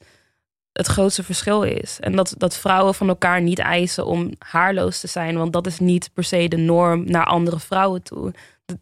het 0.72 0.86
grootste 0.86 1.22
verschil 1.22 1.62
is. 1.62 2.00
En 2.00 2.16
dat, 2.16 2.34
dat 2.36 2.56
vrouwen 2.56 2.94
van 2.94 3.08
elkaar 3.08 3.42
niet 3.42 3.58
eisen 3.58 4.06
om 4.06 4.32
haarloos 4.38 5.00
te 5.00 5.06
zijn, 5.06 5.36
want 5.36 5.52
dat 5.52 5.66
is 5.66 5.78
niet 5.78 6.10
per 6.14 6.24
se 6.24 6.48
de 6.48 6.56
norm 6.56 7.04
naar 7.10 7.24
andere 7.24 7.60
vrouwen 7.60 8.02
toe. 8.02 8.32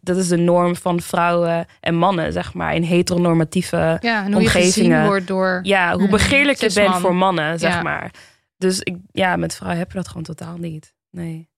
Dat- 0.01 0.17
is 0.17 0.27
de 0.27 0.37
norm 0.37 0.75
van 0.75 0.99
vrouwen 1.01 1.65
en 1.79 1.95
mannen, 1.95 2.33
zeg 2.33 2.53
maar, 2.53 2.75
in 2.75 2.83
heteronormatieve 2.83 3.97
Ja, 3.99 4.23
en 4.25 4.33
hoe 4.33 4.41
je 4.41 4.47
gezien 4.49 4.63
Omgevingen. 4.65 5.05
wordt 5.05 5.27
door... 5.27 5.59
ja, 5.63 5.93
hoe 5.93 6.03
Mm, 6.03 6.09
begeerlijk 6.09 6.57
je 6.57 6.73
bent 6.73 6.89
man. 6.89 7.01
voor 7.01 7.15
mannen, 7.15 7.59
zeg 7.59 7.73
Ja. 7.73 7.81
maar. 7.81 8.13
Dus 8.57 8.79
ik, 8.79 8.97
ja, 9.11 9.35
met 9.35 9.55
vrouwen 9.55 9.79
heb 9.79 9.91
je 9.91 9.97
dat 9.97 10.07
gewoon 10.07 10.23
totaal 10.23 10.57
niet. 10.57 10.93
Nee. 11.09 11.49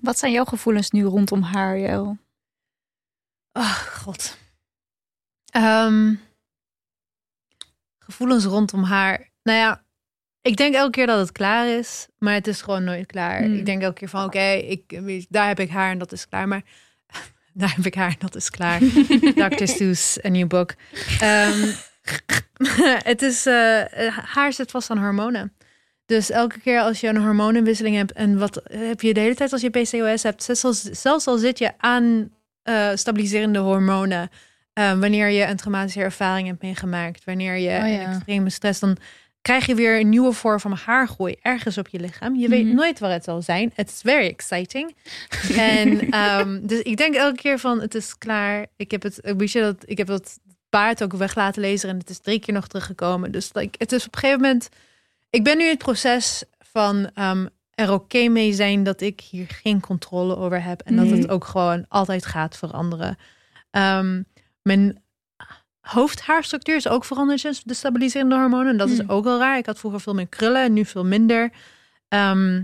Wat 0.00 0.18
zijn 0.18 0.32
jouw 0.32 0.44
gevoelens 0.44 0.90
nu 0.90 1.04
rondom 1.04 1.42
haar, 1.42 1.78
Jo? 1.78 2.16
Oh, 3.52 3.72
god. 3.74 4.38
Ehm, 5.52 6.14
gevoelens 7.98 8.44
rondom 8.44 8.82
haar. 8.82 9.30
Nou 9.42 9.58
ja, 9.58 9.84
ik 10.40 10.56
denk 10.56 10.74
elke 10.74 10.90
keer 10.90 11.06
dat 11.06 11.18
het 11.18 11.32
klaar 11.32 11.66
is, 11.78 12.08
maar 12.18 12.34
het 12.34 12.46
is 12.46 12.62
gewoon 12.62 12.84
nooit 12.84 13.06
klaar. 13.06 13.42
Hmm. 13.42 13.54
Ik 13.54 13.66
denk 13.66 13.82
elke 13.82 13.94
keer 13.98 14.08
van, 14.08 14.24
oké, 14.24 14.40
ik 14.50 15.00
daar 15.28 15.46
heb 15.48 15.60
ik 15.60 15.70
haar 15.70 15.90
en 15.90 15.98
dat 15.98 16.12
is 16.12 16.28
klaar. 16.28 16.48
Maar 16.48 16.62
daar 17.60 17.74
heb 17.76 17.86
ik 17.86 17.94
haar 17.94 18.08
en 18.08 18.16
dat 18.18 18.34
is 18.36 18.50
klaar. 18.50 18.78
Dr. 19.48 19.66
Seuss, 19.66 20.18
een 20.22 20.32
nieuw 20.32 20.46
boek. 20.46 20.74
Ehm, 21.20 21.68
het 23.10 23.22
is, 23.22 23.46
eh, 23.46 23.82
haar 24.24 24.52
zit 24.52 24.70
vast 24.70 24.90
aan 24.90 24.98
hormonen. 24.98 25.52
Dus 26.06 26.30
elke 26.30 26.60
keer 26.60 26.80
als 26.80 27.00
je 27.00 27.08
een 27.08 27.22
hormonenwisseling 27.22 27.96
hebt 27.96 28.12
en 28.12 28.38
wat 28.38 28.62
heb 28.72 29.00
je 29.00 29.14
de 29.14 29.20
hele 29.20 29.34
tijd 29.34 29.52
als 29.52 29.60
je 29.60 29.70
PCOS 29.70 30.22
hebt, 30.22 30.42
zelfs 30.42 30.64
al, 30.64 30.74
zelfs 30.92 31.26
al 31.26 31.38
zit 31.38 31.58
je 31.58 31.72
aan 31.78 32.30
eh, 32.62 32.90
stabiliserende 32.94 33.58
hormonen, 33.58 34.30
wanneer 34.74 35.28
je 35.28 35.44
een 35.46 35.56
traumatische 35.56 36.00
ervaring 36.00 36.46
hebt 36.46 36.62
meegemaakt, 36.62 37.24
wanneer 37.24 37.54
je 37.56 37.80
Oh 37.82 37.88
ja. 37.88 38.12
extreme 38.12 38.50
stress, 38.50 38.80
dan 38.80 38.96
krijg 39.42 39.66
je 39.66 39.74
weer 39.74 40.00
een 40.00 40.08
nieuwe 40.08 40.32
vorm 40.32 40.60
van 40.60 40.72
haargroei 40.72 41.36
ergens 41.42 41.78
op 41.78 41.88
je 41.88 42.00
lichaam. 42.00 42.36
Je 42.36 42.48
weet 42.48 42.64
Mhm. 42.66 42.74
nooit 42.74 42.98
waar 42.98 43.10
het 43.12 43.24
zal 43.24 43.42
zijn. 43.42 43.72
It's 43.76 44.00
very 44.00 44.26
exciting. 44.26 44.96
en 45.56 46.10
ehm, 46.10 46.66
dus 46.66 46.80
ik 46.82 46.96
denk 46.96 47.14
elke 47.14 47.36
keer 47.40 47.58
van 47.58 47.80
het 47.80 47.94
is 47.94 48.18
klaar. 48.18 48.66
Ik 48.76 48.90
heb 48.90 49.02
het, 49.02 49.20
weet 49.36 49.52
je 49.52 49.60
dat, 49.60 49.76
ik 49.84 49.98
heb 49.98 50.06
dat 50.06 50.38
paard 50.68 51.02
ook 51.02 51.12
weg 51.12 51.34
laten 51.34 51.60
lezen 51.62 51.88
en 51.88 51.98
het 51.98 52.10
is 52.10 52.18
drie 52.18 52.40
keer 52.40 52.54
nog 52.54 52.66
teruggekomen. 52.66 53.32
Dus 53.32 53.50
like, 53.52 53.74
het 53.78 53.92
is 53.92 54.06
op 54.06 54.14
een 54.14 54.20
gegeven 54.20 54.40
moment. 54.42 54.68
Ik 55.30 55.44
ben 55.44 55.56
nu 55.56 55.64
in 55.64 55.70
het 55.70 55.78
proces 55.78 56.42
van 56.58 57.10
ehm, 57.14 57.46
er 57.74 57.92
oké 57.92 58.28
mee 58.28 58.52
zijn 58.52 58.82
dat 58.82 59.00
ik 59.00 59.20
hier 59.20 59.46
geen 59.62 59.80
controle 59.80 60.36
over 60.36 60.62
heb 60.62 60.80
en 60.80 60.96
dat 60.96 61.10
het 61.10 61.28
ook 61.28 61.44
gewoon 61.44 61.84
altijd 61.88 62.26
gaat 62.26 62.56
veranderen. 62.56 63.16
Ehm, 63.70 64.22
mijn 64.62 65.02
hoofdhaarstructuur 65.80 66.76
is 66.76 66.88
ook 66.88 67.04
veranderd 67.04 67.40
sinds 67.40 67.62
de 67.62 67.74
stabiliserende 67.74 68.36
hormonen. 68.36 68.68
En 68.68 68.76
dat 68.76 68.88
is 68.88 69.08
ook 69.08 69.26
al 69.26 69.38
raar. 69.38 69.58
Ik 69.58 69.66
had 69.66 69.78
vroeger 69.78 70.00
veel 70.00 70.14
meer 70.14 70.28
krullen 70.28 70.62
en 70.62 70.72
nu 70.72 70.84
veel 70.84 71.04
minder. 71.04 71.50
Ehm, 72.08 72.62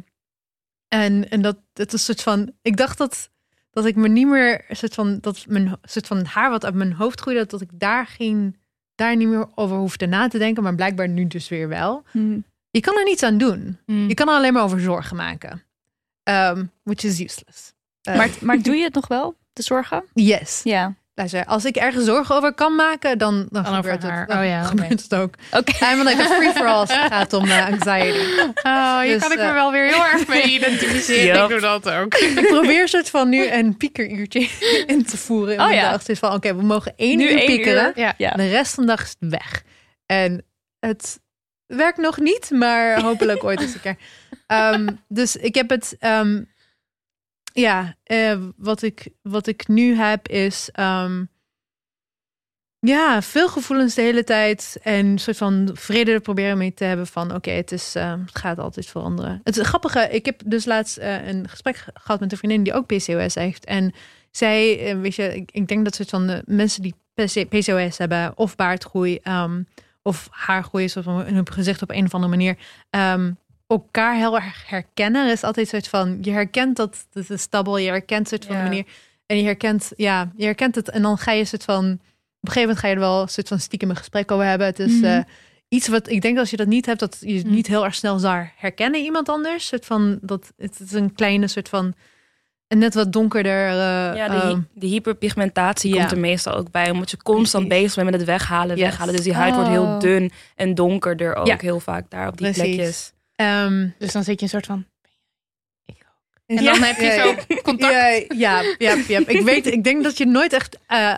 en, 0.88 1.30
en 1.30 1.42
dat 1.42 1.56
het 1.72 1.86
is 1.86 1.92
een 1.92 1.98
soort 1.98 2.22
van. 2.22 2.52
Ik 2.62 2.76
dacht 2.76 2.98
dat, 2.98 3.30
dat 3.70 3.84
ik 3.84 3.96
me 3.96 4.08
niet 4.08 4.26
meer. 4.26 4.64
Soort 4.70 4.94
van, 4.94 5.18
dat 5.20 5.44
mijn 5.48 5.76
soort 5.82 6.06
van 6.06 6.24
haar 6.24 6.50
wat 6.50 6.64
uit 6.64 6.74
mijn 6.74 6.92
hoofd 6.92 7.20
groeide. 7.20 7.46
Dat 7.46 7.60
ik 7.60 7.70
daar 7.72 8.06
geen. 8.06 8.56
Daar 8.94 9.16
niet 9.16 9.28
meer 9.28 9.46
over 9.54 9.76
hoefde 9.76 10.06
na 10.06 10.28
te 10.28 10.38
denken. 10.38 10.62
Maar 10.62 10.74
blijkbaar 10.74 11.08
nu 11.08 11.26
dus 11.26 11.48
weer 11.48 11.68
wel. 11.68 12.04
Je 12.70 12.80
kan 12.80 12.96
er 12.98 13.04
niets 13.04 13.22
aan 13.22 13.38
doen. 13.38 13.78
Mm. 13.86 14.08
Je 14.08 14.14
kan 14.14 14.28
er 14.28 14.34
alleen 14.34 14.52
maar 14.52 14.62
over 14.62 14.80
zorgen 14.80 15.16
maken. 15.16 15.62
Ehm, 16.22 16.64
which 16.82 17.04
is 17.04 17.20
useless. 17.20 17.72
Eh, 18.02 18.16
Maar, 18.16 18.30
maar 18.40 18.62
doe 18.62 18.76
je 18.76 18.82
het 18.82 18.94
nog 18.94 19.08
wel, 19.08 19.36
de 19.52 19.62
zorgen? 19.62 20.04
yes. 20.32 20.60
Ja. 20.64 20.94
Luister, 21.18 21.44
als 21.44 21.64
ik 21.64 21.76
ergens 21.76 22.04
zorgen 22.04 22.34
over 22.34 22.54
kan 22.54 22.74
maken, 22.74 23.18
dan, 23.18 23.46
dan, 23.50 23.66
gebeurt 23.66 24.02
het. 24.02 24.28
Dan 24.28 24.38
Oh 24.38 24.44
ja, 24.44 24.62
gebeurt 24.62 25.02
het 25.02 25.14
ook. 25.14 25.34
Oké. 25.58 25.72
I'm 25.92 26.02
like 26.02 26.22
a 26.22 26.26
free 26.26 26.52
for 26.52 26.66
all 26.66 26.74
als 26.80 26.92
het 26.96 27.12
gaat 27.12 27.32
om 27.32 27.44
eh, 27.50 27.66
anxiety. 27.66 28.18
Oh, 28.62 29.00
hier 29.00 29.12
Dus, 29.12 29.22
kan 29.22 29.32
ik 29.32 29.38
me 29.38 29.44
eh, 29.44 29.52
wel 29.52 29.72
weer 29.72 29.84
heel 29.84 30.04
erg 30.04 30.26
mee 30.28 30.42
identificeren. 30.58 31.24
Yep. 31.34 31.42
Ik 31.42 31.48
doe 31.48 31.60
dat 31.60 31.90
ook. 31.90 32.14
Ik 32.14 32.46
probeer 32.48 32.82
een 32.82 32.88
soort 32.88 33.10
van 33.10 33.28
nu 33.28 33.46
een 33.50 33.76
piekeruurtje 33.76 34.48
in 34.86 35.04
te 35.04 35.16
voeren 35.16 35.54
in 35.54 35.60
Oh 35.60 35.66
mijn 35.66 35.78
ja. 35.78 35.90
dag. 35.90 35.98
Het 35.98 36.08
is 36.08 36.18
van, 36.18 36.32
oké, 36.32 36.56
we 36.56 36.62
mogen 36.62 36.92
één 36.96 37.16
Nu 37.18 37.24
uur 37.30 37.38
één 37.38 37.46
piekeren. 37.46 37.86
uur. 37.86 37.92
Ja. 38.02 38.14
Ja. 38.16 38.30
De 38.30 38.48
rest 38.48 38.74
van 38.74 38.86
de 38.86 38.88
dag 38.90 39.02
is 39.02 39.14
het 39.20 39.30
weg. 39.30 39.62
En 40.06 40.44
het 40.80 41.20
werkt 41.66 41.98
nog 41.98 42.18
niet, 42.18 42.50
maar 42.50 43.00
hopelijk 43.02 43.44
ooit 43.44 43.60
eens 43.60 43.74
een 43.74 43.80
keer. 43.80 43.96
Ehm, 44.46 44.86
dus 45.08 45.36
ik 45.36 45.54
heb 45.54 45.70
het... 45.70 45.96
ehm, 45.98 46.42
ja, 47.60 47.96
eh, 48.02 48.38
wat, 48.56 48.82
ik, 48.82 49.08
wat 49.22 49.46
ik 49.46 49.68
nu 49.68 49.94
heb 49.94 50.28
is... 50.28 50.68
ehm, 50.72 51.24
ja, 52.78 53.22
veel 53.22 53.48
gevoelens 53.48 53.94
de 53.94 54.02
hele 54.02 54.24
tijd. 54.24 54.78
En 54.82 55.06
een 55.06 55.18
soort 55.18 55.36
van 55.36 55.70
vrede 55.72 56.12
er 56.12 56.20
proberen 56.20 56.58
mee 56.58 56.74
te 56.74 56.84
hebben 56.84 57.06
van... 57.06 57.34
oké, 57.34 57.50
het 57.50 57.72
is 57.72 57.94
ehm, 57.94 58.20
het 58.20 58.38
gaat 58.38 58.58
altijd 58.58 58.86
veranderen. 58.86 59.40
Het 59.44 59.58
grappige, 59.58 60.08
ik 60.10 60.24
heb 60.26 60.42
dus 60.46 60.64
laatst 60.64 60.96
eh, 60.96 61.26
een 61.28 61.48
gesprek 61.48 61.76
ge- 61.76 61.90
gehad 61.94 62.20
met 62.20 62.32
een 62.32 62.38
vriendin... 62.38 62.62
die 62.62 62.72
ook 62.72 62.86
PCOS 62.86 63.34
heeft. 63.34 63.64
En 63.64 63.94
zij, 64.30 64.78
eh, 64.90 65.00
weet 65.00 65.14
je, 65.14 65.44
ik, 65.52 65.68
denk 65.68 65.84
dat 65.84 65.94
soort 65.94 66.08
van 66.08 66.26
de 66.26 66.42
mensen 66.46 66.82
die 66.82 66.94
PC 67.14 67.48
PCOS 67.48 67.98
hebben... 67.98 68.32
of 68.38 68.56
baardgroei 68.56 69.18
ehm, 69.22 69.62
of 70.02 70.28
haargroei... 70.30 70.88
soort 70.88 71.04
van 71.04 71.20
hun 71.20 71.52
gezicht 71.52 71.82
op 71.82 71.90
een 71.90 72.04
of 72.04 72.14
andere 72.14 72.32
manier... 72.32 72.56
elkaar 73.66 74.16
heel 74.16 74.34
erg 74.36 74.64
herkennen. 74.68 75.26
Er 75.26 75.32
is 75.32 75.42
altijd 75.42 75.72
een 75.72 75.80
soort 75.82 75.88
van... 75.88 76.18
je 76.20 76.30
herkent 76.30 76.76
dat 76.76 77.06
het 77.12 77.30
is 77.30 77.42
stabbel, 77.42 77.76
je 77.78 77.88
herkent 77.88 78.28
soort 78.28 78.44
van 78.44 78.56
Ja. 78.56 78.62
manier... 78.62 78.84
en 79.26 79.36
je 79.36 79.44
herkent, 79.44 79.92
ja, 79.96 80.32
je 80.36 80.44
herkent 80.44 80.74
het... 80.74 80.90
en 80.90 81.02
dan 81.02 81.18
ga 81.18 81.32
je 81.32 81.44
soort 81.44 81.64
van... 81.64 81.84
op 81.84 81.90
een 81.92 81.98
gegeven 82.52 82.60
moment 82.60 82.78
ga 82.78 82.88
je 82.88 82.94
er 82.94 83.00
wel 83.00 83.22
een 83.22 83.28
soort 83.28 83.48
van 83.48 83.60
stiekem 83.60 83.90
een 83.90 83.96
gesprek 83.96 84.30
over 84.30 84.44
hebben. 84.46 84.66
Het 84.66 84.78
is, 84.78 84.92
Mhm. 84.92 85.04
eh, 85.04 85.18
iets 85.68 85.88
wat 85.88 86.08
ik 86.10 86.22
denk 86.22 86.38
als 86.38 86.50
je 86.50 86.56
dat 86.56 86.66
niet 86.66 86.86
hebt, 86.86 87.00
dat 87.00 87.16
je 87.20 87.34
het 87.34 87.46
Hm. 87.46 87.50
niet 87.54 87.66
heel 87.66 87.84
erg 87.84 87.94
snel 87.94 88.18
zou 88.18 88.46
herkennen 88.56 89.00
iemand 89.00 89.28
anders. 89.28 89.66
Soort 89.66 89.86
van 89.86 90.18
dat 90.22 90.52
het 90.56 90.80
is 90.80 90.92
een 90.92 91.12
kleine 91.14 91.48
soort 91.48 91.68
van 91.68 91.94
een 92.68 92.78
net 92.78 92.94
wat 92.94 93.12
donkerder. 93.12 93.66
eh, 93.68 93.74
Ja, 94.16 94.28
de, 94.28 94.34
ehm, 94.34 94.48
hy- 94.48 94.62
de 94.74 94.86
hyperpigmentatie 94.86 95.92
ja. 95.94 95.98
komt 95.98 96.10
er 96.10 96.18
meestal 96.18 96.54
ook 96.54 96.70
bij. 96.70 96.90
Omdat 96.90 97.10
je 97.10 97.16
constant 97.16 97.66
Precies. 97.68 97.82
bezig 97.84 97.96
bent 98.04 98.10
met 98.10 98.20
het 98.20 98.28
weghalen, 98.28 98.76
Yes. 98.76 98.86
weghalen. 98.88 99.14
Dus 99.14 99.24
die 99.24 99.34
huid 99.34 99.54
wordt 99.54 99.68
Oh. 99.68 99.74
heel 99.74 99.98
dun 99.98 100.30
en 100.56 100.74
donkerder 100.74 101.34
ook 101.34 101.46
Ja. 101.46 101.56
heel 101.60 101.80
vaak 101.80 102.10
daar 102.10 102.28
op 102.28 102.36
die 102.38 102.46
Precies. 102.52 102.74
plekjes. 102.74 103.12
Ehm, 103.36 103.88
Dus 103.98 104.12
dan 104.12 104.24
zit 104.24 104.38
je 104.38 104.44
een 104.44 104.50
soort 104.50 104.66
van. 104.66 104.86
en 106.46 106.56
En 106.56 106.64
dan 106.64 106.82
heb 106.82 106.96
je 106.96 107.10
zo 107.46 107.56
contact. 107.62 107.92
Ja, 107.92 108.06
ja, 108.36 108.74
ja, 108.78 108.96
ja. 109.08 109.18
Ik 109.26 109.40
weet, 109.40 109.66
ik 109.66 109.84
denk 109.84 110.02
dat 110.02 110.18
je 110.18 110.26
nooit 110.26 110.52
echt. 110.52 110.78
eh, 110.86 111.14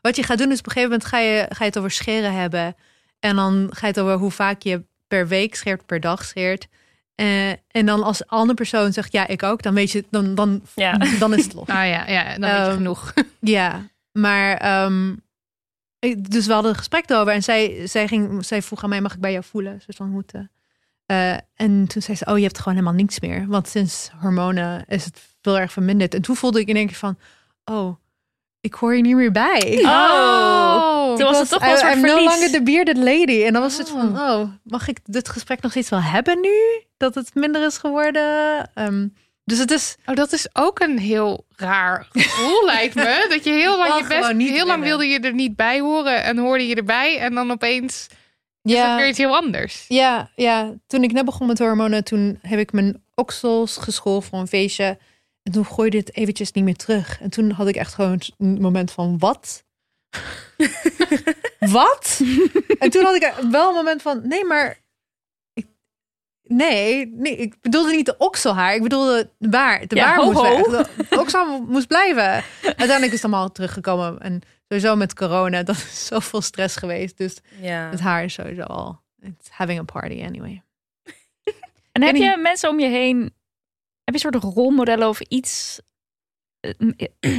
wat 0.00 0.16
je 0.16 0.22
gaat 0.22 0.38
doen 0.38 0.50
is 0.52 0.58
op 0.58 0.66
een 0.66 0.72
gegeven 0.72 0.90
moment 0.90 1.08
ga 1.08 1.18
je, 1.18 1.46
ga 1.48 1.58
je 1.58 1.64
het 1.64 1.78
over 1.78 1.90
scheren 1.90 2.32
hebben. 2.34 2.76
En 3.18 3.36
dan 3.36 3.66
ga 3.70 3.80
je 3.86 3.92
het 3.92 4.00
over 4.00 4.16
hoe 4.16 4.30
vaak 4.30 4.62
je 4.62 4.84
per 5.08 5.28
week 5.28 5.54
scheert, 5.54 5.86
per 5.86 6.00
dag 6.00 6.24
scheert. 6.24 6.66
Eh, 7.14 7.50
en 7.50 7.86
dan 7.86 8.02
als 8.02 8.26
andere 8.26 8.54
persoon 8.54 8.92
zegt 8.92 9.12
ja, 9.12 9.26
ik 9.26 9.42
ook, 9.42 9.62
dan 9.62 9.74
weet 9.74 9.90
je, 9.90 10.04
dan, 10.10 10.34
dan, 10.34 10.62
Ja. 10.74 10.92
dan 11.18 11.34
is 11.34 11.44
het 11.44 11.52
los. 11.54 11.66
Ah 11.68 11.74
ja, 11.88 12.08
ja 12.08 12.24
dan 12.24 12.40
weet 12.40 12.50
je 12.50 12.64
Ehm, 12.66 12.74
genoeg. 12.76 13.12
Ja, 13.40 13.86
maar 14.12 14.56
ehm, 14.56 15.12
ik- 15.98 16.30
dus 16.30 16.46
we 16.46 16.52
hadden 16.52 16.70
een 16.70 16.78
gesprek 16.78 17.10
erover 17.10 17.32
en 17.32 17.42
zij, 17.42 17.86
zij, 17.86 18.08
ging, 18.08 18.44
zij 18.44 18.62
vroeg 18.62 18.82
aan 18.82 18.88
mij, 18.88 19.00
mag 19.00 19.14
ik 19.14 19.20
bij 19.20 19.32
jou 19.32 19.44
voelen? 19.44 19.82
Dus 19.86 19.96
van 19.96 20.10
hoe 20.10 20.24
eh, 21.06 21.32
en 21.54 21.86
toen 21.86 22.02
zei 22.02 22.16
ze, 22.16 22.24
oh, 22.26 22.36
je 22.38 22.44
hebt 22.44 22.58
gewoon 22.58 22.74
helemaal 22.74 22.96
niks 22.98 23.20
meer. 23.20 23.46
Want 23.48 23.68
sinds 23.68 24.10
hormonen 24.20 24.84
is 24.88 25.04
het 25.04 25.22
veel 25.42 25.58
erg 25.58 25.72
verminderd. 25.72 26.14
En 26.14 26.22
toen 26.22 26.36
voelde 26.36 26.60
ik 26.60 26.68
in 26.68 26.76
één 26.76 26.86
keer 26.86 26.96
van, 26.96 27.18
oh, 27.64 27.96
ik 28.60 28.74
hoor 28.74 28.96
je 28.96 29.02
niet 29.02 29.16
meer 29.16 29.32
bij. 29.32 29.78
Oh. 29.82 31.14
Toen 31.16 31.24
was 31.26 31.38
het 31.38 31.48
toch 31.48 31.60
wel 31.60 31.72
een 31.72 31.78
soort 31.78 31.94
I'm 31.94 32.00
no 32.00 32.08
verlies. 32.08 32.30
longer 32.30 32.50
the 32.50 32.62
bearded 32.62 32.96
lady. 32.96 33.44
En 33.44 33.52
dan 33.52 33.62
was 33.62 33.78
het 33.78 33.92
Oh. 33.92 34.00
van, 34.00 34.18
oh, 34.20 34.48
mag 34.62 34.88
ik 34.88 34.98
dit 35.04 35.28
gesprek 35.28 35.60
nog 35.62 35.70
steeds 35.70 35.88
wel 35.88 36.02
hebben 36.02 36.40
nu? 36.40 36.82
Dat 36.96 37.14
het 37.14 37.34
minder 37.34 37.64
is 37.66 37.78
geworden? 37.78 38.70
Ehm, 38.74 39.08
dus 39.44 39.58
het 39.58 39.70
is, 39.70 39.96
Oh, 40.06 40.14
dat 40.14 40.32
is 40.32 40.48
ook 40.52 40.80
een 40.80 40.98
heel 40.98 41.46
raar 41.56 42.06
gevoel, 42.12 42.64
lijkt 42.72 42.94
me. 42.94 43.26
Dat 43.28 43.44
je 43.44 43.50
heel 43.50 43.78
lang 43.78 43.98
je 44.00 44.06
best, 44.06 44.50
heel 44.50 44.66
lang 44.66 44.82
wilde 44.82 45.06
je 45.06 45.20
er 45.20 45.34
niet 45.34 45.56
bij 45.56 45.80
horen 45.80 46.22
en 46.22 46.38
hoorde 46.38 46.66
je 46.66 46.74
erbij. 46.74 47.18
En 47.18 47.34
dan 47.34 47.50
opeens 47.50 48.06
is 48.72 48.78
het 48.78 48.96
weer 48.96 49.08
iets 49.08 49.18
heel 49.18 49.36
anders. 49.36 49.84
Ja, 49.88 50.30
ja, 50.34 50.74
toen 50.86 51.02
ik 51.02 51.12
net 51.12 51.24
begon 51.24 51.46
met 51.46 51.58
hormonen, 51.58 52.04
toen 52.04 52.38
heb 52.42 52.58
ik 52.58 52.72
mijn 52.72 53.02
oksels 53.14 53.76
geschoold 53.76 54.24
voor 54.24 54.38
een 54.38 54.46
feestje. 54.46 54.98
En 55.42 55.52
toen 55.52 55.66
gooide 55.66 55.96
het 55.96 56.16
eventjes 56.16 56.52
niet 56.52 56.64
meer 56.64 56.76
terug. 56.76 57.20
En 57.20 57.30
toen 57.30 57.50
had 57.50 57.68
ik 57.68 57.76
echt 57.76 57.94
gewoon 57.94 58.20
een 58.38 58.60
moment 58.60 58.90
van, 58.90 59.18
wat? 59.18 59.64
wat? 61.58 62.20
en 62.78 62.90
toen 62.90 63.04
had 63.04 63.14
ik 63.14 63.34
wel 63.50 63.68
een 63.68 63.74
moment 63.74 64.02
van, 64.02 64.28
nee, 64.28 64.44
maar... 64.44 64.82
Ik, 65.52 65.66
nee, 66.42 67.06
nee, 67.06 67.36
ik 67.36 67.60
bedoelde 67.60 67.90
niet 67.90 68.06
de 68.06 68.16
okselhaar. 68.18 68.74
Ik 68.74 68.82
bedoelde 68.82 69.30
de 69.38 69.48
baar. 69.48 69.86
De 69.86 69.94
Ja, 69.94 70.16
ho, 70.16 70.24
moest 70.24 70.38
ho. 70.38 70.70
De 71.10 71.20
oksel 71.20 71.60
moest 71.60 71.86
blijven. 71.86 72.24
Uiteindelijk 72.62 73.12
is 73.12 73.22
het 73.22 73.24
allemaal 73.24 73.52
teruggekomen. 73.52 74.20
En 74.20 74.42
sowieso 74.68 74.96
met 74.96 75.14
corona, 75.14 75.62
dat 75.72 75.76
is 75.76 76.06
zoveel 76.06 76.40
stress 76.40 76.76
geweest. 76.76 77.16
Dus 77.18 77.36
Ja. 77.60 77.90
het 77.90 78.00
haar 78.00 78.24
is 78.24 78.34
sowieso 78.34 78.62
al... 78.62 79.02
It's 79.20 79.48
having 79.48 79.78
a 79.80 79.82
party 79.82 80.22
anyway. 80.24 80.62
En 81.92 82.02
heb 82.02 82.16
je 82.16 82.36
mensen 82.42 82.68
om 82.70 82.80
je 82.80 82.88
heen, 82.88 83.20
heb 84.04 84.14
je 84.14 84.24
een 84.24 84.32
soort 84.32 84.34
rolmodellen 84.54 85.08
of 85.08 85.20
iets? 85.20 85.80
Eh, 86.60 86.72
m- 86.78 86.90
eh, 86.96 87.38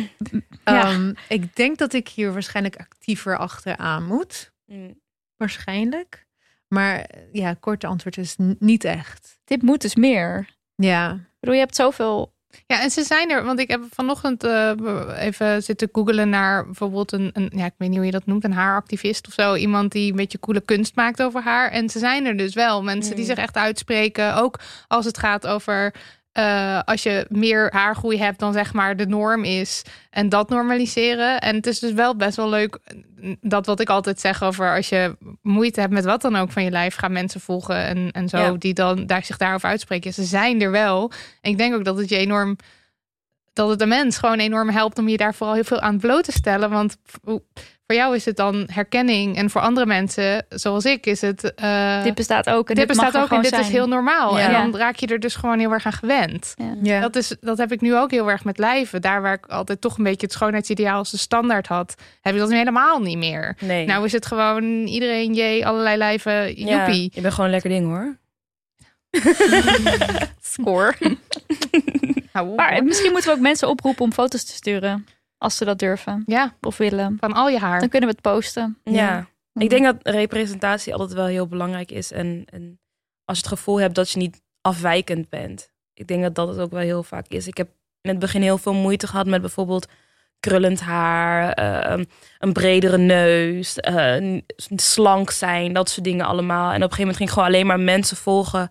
Ja. 0.66 0.82
Ehm, 0.84 1.14
ik 1.30 1.56
denk 1.56 1.78
dat 1.78 1.94
ik 1.94 2.08
hier 2.08 2.34
waarschijnlijk 2.34 2.76
actiever 2.78 3.38
achteraan 3.38 4.06
moet. 4.06 4.52
Mm. 4.66 5.02
Waarschijnlijk. 5.38 6.28
Maar 6.68 7.00
eh, 7.00 7.22
ja, 7.32 7.54
korte 7.54 7.88
antwoord 7.88 8.18
is 8.18 8.36
niet 8.60 8.84
echt. 8.84 9.40
Dit 9.44 9.62
moet 9.62 9.82
dus 9.82 9.96
meer. 9.96 10.56
Ja. 10.76 11.14
Ik 11.14 11.22
bedoel, 11.40 11.56
je 11.56 11.62
hebt 11.62 11.76
zoveel. 11.76 12.35
Ja, 12.68 12.82
en 12.82 12.89
ze 12.89 13.03
zijn 13.03 13.32
er, 13.32 13.43
want 13.43 13.60
ik 13.60 13.70
heb 13.70 13.84
vanochtend 13.91 14.43
eh, 14.43 14.72
even 15.18 15.64
zitten 15.64 15.89
googelen 15.91 16.30
naar 16.30 16.66
bijvoorbeeld 16.66 17.12
een, 17.12 17.30
een, 17.34 17.51
ja, 17.56 17.66
ik 17.66 17.74
weet 17.78 17.89
niet 17.89 17.97
hoe 17.97 18.06
je 18.06 18.12
dat 18.12 18.26
noemt, 18.26 18.43
een 18.43 18.53
haaractivist 18.53 19.28
of 19.28 19.34
zo. 19.34 19.56
Iemand 19.56 19.91
die 19.91 20.10
een 20.10 20.16
beetje 20.18 20.39
coole 20.39 20.62
kunst 20.62 20.95
maakt 20.95 21.22
over 21.24 21.41
haar. 21.41 21.72
En 21.72 21.89
ze 21.89 21.99
zijn 21.99 22.26
er 22.26 22.38
dus 22.38 22.53
wel, 22.53 22.84
mensen 22.84 23.16
die 23.16 23.24
Mm. 23.24 23.30
zich 23.30 23.38
echt 23.38 23.56
uitspreken. 23.56 24.36
Ook 24.36 24.60
als 24.88 25.06
het 25.06 25.18
gaat 25.18 25.47
over 25.47 25.93
eh, 26.36 26.80
als 26.86 27.04
je 27.04 27.26
meer 27.30 27.70
haargroei 27.74 28.18
hebt 28.18 28.40
dan 28.40 28.54
zeg 28.54 28.74
maar 28.74 28.96
de 28.98 29.08
norm 29.08 29.44
is. 29.44 29.82
En 30.10 30.30
dat 30.30 30.50
normaliseren. 30.50 31.42
En 31.42 31.56
het 31.56 31.68
is 31.68 31.80
dus 31.80 31.92
wel 31.94 32.16
best 32.16 32.36
wel 32.36 32.50
leuk, 32.50 32.80
dat 33.42 33.66
wat 33.66 33.80
ik 33.80 33.90
altijd 33.90 34.20
zeg 34.20 34.44
over 34.44 34.76
als 34.76 34.90
je 34.90 35.18
moeite 35.42 35.80
hebt 35.80 35.94
met 35.94 36.06
wat 36.06 36.22
dan 36.22 36.36
ook 36.36 36.52
van 36.52 36.64
je 36.64 36.70
lijf, 36.72 36.96
gaan 36.96 37.12
mensen 37.12 37.42
volgen 37.42 37.76
en, 37.76 38.12
en 38.12 38.30
zo, 38.30 38.38
Ja. 38.38 38.52
die 38.52 38.74
dan 38.74 39.06
daar 39.06 39.24
zich 39.24 39.38
daarover 39.38 39.70
uitspreken. 39.70 40.14
Ze 40.14 40.24
zijn 40.24 40.62
er 40.62 40.72
wel. 40.72 41.12
En 41.42 41.52
ik 41.52 41.58
denk 41.58 41.76
ook 41.76 41.86
dat 41.86 41.98
het 41.98 42.10
je 42.10 42.18
enorm 42.18 42.58
dat 43.54 43.70
het 43.70 43.80
de 43.80 43.86
mens 43.86 44.18
gewoon 44.18 44.40
enorm 44.40 44.70
helpt 44.70 44.98
om 45.00 45.08
je 45.08 45.18
daar 45.18 45.34
vooral 45.36 45.56
heel 45.56 45.64
veel 45.64 45.80
aan 45.80 46.00
bloot 46.00 46.24
te 46.24 46.32
stellen. 46.32 46.70
Want 46.70 46.98
voor 47.88 47.96
jou 47.96 48.16
is 48.16 48.26
het 48.26 48.36
dan 48.36 48.68
herkenning. 48.72 49.38
En 49.38 49.50
voor 49.50 49.62
andere 49.62 49.86
mensen, 49.86 50.46
zoals 50.50 50.86
ik, 50.86 51.06
is 51.06 51.22
het. 51.22 51.54
eh, 51.54 52.04
dit 52.04 52.16
bestaat 52.16 52.50
ook. 52.50 52.70
En 52.70 52.76
dit 52.76 52.88
dit, 52.88 52.96
mag 52.98 53.06
bestaat 53.06 53.24
ook 53.24 53.32
en 53.38 53.42
dit 53.42 53.60
is 53.60 53.68
heel 53.68 53.88
normaal. 53.88 54.38
Ja. 54.38 54.46
En 54.48 54.52
dan 54.54 54.80
raak 54.80 54.96
je 54.96 55.08
er 55.08 55.20
dus 55.20 55.36
gewoon 55.36 55.60
heel 55.60 55.72
erg 55.72 55.86
aan 55.86 55.94
gewend. 55.94 56.54
Ja. 56.58 56.76
ja. 56.82 57.00
Dat, 57.00 57.16
is, 57.16 57.36
dat 57.42 57.58
heb 57.58 57.72
ik 57.72 57.82
nu 57.82 57.96
ook 57.96 58.12
heel 58.12 58.30
erg 58.30 58.44
met 58.44 58.58
lijven. 58.58 59.02
Daar 59.02 59.22
waar 59.22 59.34
ik 59.34 59.46
altijd 59.46 59.82
toch 59.82 59.98
een 59.98 60.04
beetje 60.04 60.26
het 60.26 60.36
schoonheidsideaal 60.36 60.98
als 60.98 61.12
de 61.12 61.18
standaard 61.18 61.68
had, 61.68 61.96
heb 62.22 62.34
ik 62.34 62.40
dat 62.40 62.50
nu 62.50 62.56
helemaal 62.56 63.00
niet 63.00 63.18
meer. 63.18 63.58
Nee. 63.60 63.86
Nou 63.86 64.06
is 64.06 64.12
het 64.12 64.26
gewoon 64.26 64.86
iedereen, 64.86 65.34
jee, 65.34 65.68
allerlei 65.68 65.98
lijven, 65.98 66.60
ja, 66.60 66.78
joepie. 66.78 67.12
je 67.14 67.22
bent 67.22 67.34
gewoon 67.34 67.50
een 67.50 67.56
lekker 67.62 67.70
ding 67.70 67.86
hoor. 67.86 68.18
Score. 70.42 70.94
Maar 72.56 72.84
misschien 72.84 73.12
moeten 73.12 73.30
we 73.30 73.36
ook 73.36 73.42
mensen 73.42 73.68
oproepen 73.68 74.04
om 74.04 74.14
foto's 74.14 74.44
te 74.44 74.52
sturen. 74.54 75.06
Als 75.38 75.58
ze 75.58 75.66
dat 75.66 75.80
durven 75.80 76.24
Ja, 76.26 76.56
of 76.62 76.78
willen. 76.78 77.18
van 77.20 77.34
al 77.34 77.50
je 77.50 77.60
haar. 77.60 77.80
Dan 77.80 77.90
kunnen 77.90 78.10
we 78.10 78.16
het 78.16 78.34
posten. 78.34 78.78
Ja. 78.84 79.28
Ik 79.54 79.70
denk 79.70 79.84
dat 79.86 79.96
representatie 80.04 80.94
altijd 80.94 81.14
wel 81.14 81.26
heel 81.26 81.48
belangrijk 81.48 81.92
is. 81.92 82.12
En, 82.12 82.46
en 82.50 82.80
als 83.26 83.38
je 83.38 83.44
het 83.44 83.54
gevoel 83.58 83.80
hebt 83.80 83.96
dat 83.96 84.10
je 84.12 84.18
niet 84.18 84.42
afwijkend 84.62 85.30
bent. 85.30 85.72
Ik 85.94 86.08
denk 86.08 86.22
dat 86.22 86.36
dat 86.36 86.48
het 86.48 86.60
ook 86.60 86.72
wel 86.72 86.82
heel 86.82 87.04
vaak 87.04 87.28
is. 87.28 87.48
Ik 87.48 87.58
heb 87.58 87.70
in 88.02 88.10
het 88.10 88.20
begin 88.20 88.42
heel 88.42 88.58
veel 88.58 88.74
moeite 88.74 89.08
gehad 89.08 89.26
met 89.26 89.42
bijvoorbeeld 89.42 89.88
krullend 90.40 90.80
haar, 90.80 91.52
eh, 91.54 92.06
een 92.40 92.54
bredere 92.54 92.98
neus, 92.98 93.80
eh, 93.80 94.40
slank 94.76 95.32
zijn, 95.32 95.74
dat 95.74 95.90
soort 95.90 96.04
dingen 96.06 96.26
allemaal. 96.26 96.70
En 96.72 96.76
op 96.76 96.92
een 96.92 96.96
gegeven 96.96 97.00
moment 97.00 97.18
ging 97.18 97.30
ik 97.30 97.36
gewoon 97.36 97.50
alleen 97.50 97.66
maar 97.66 97.80
mensen 97.80 98.18
volgen 98.18 98.70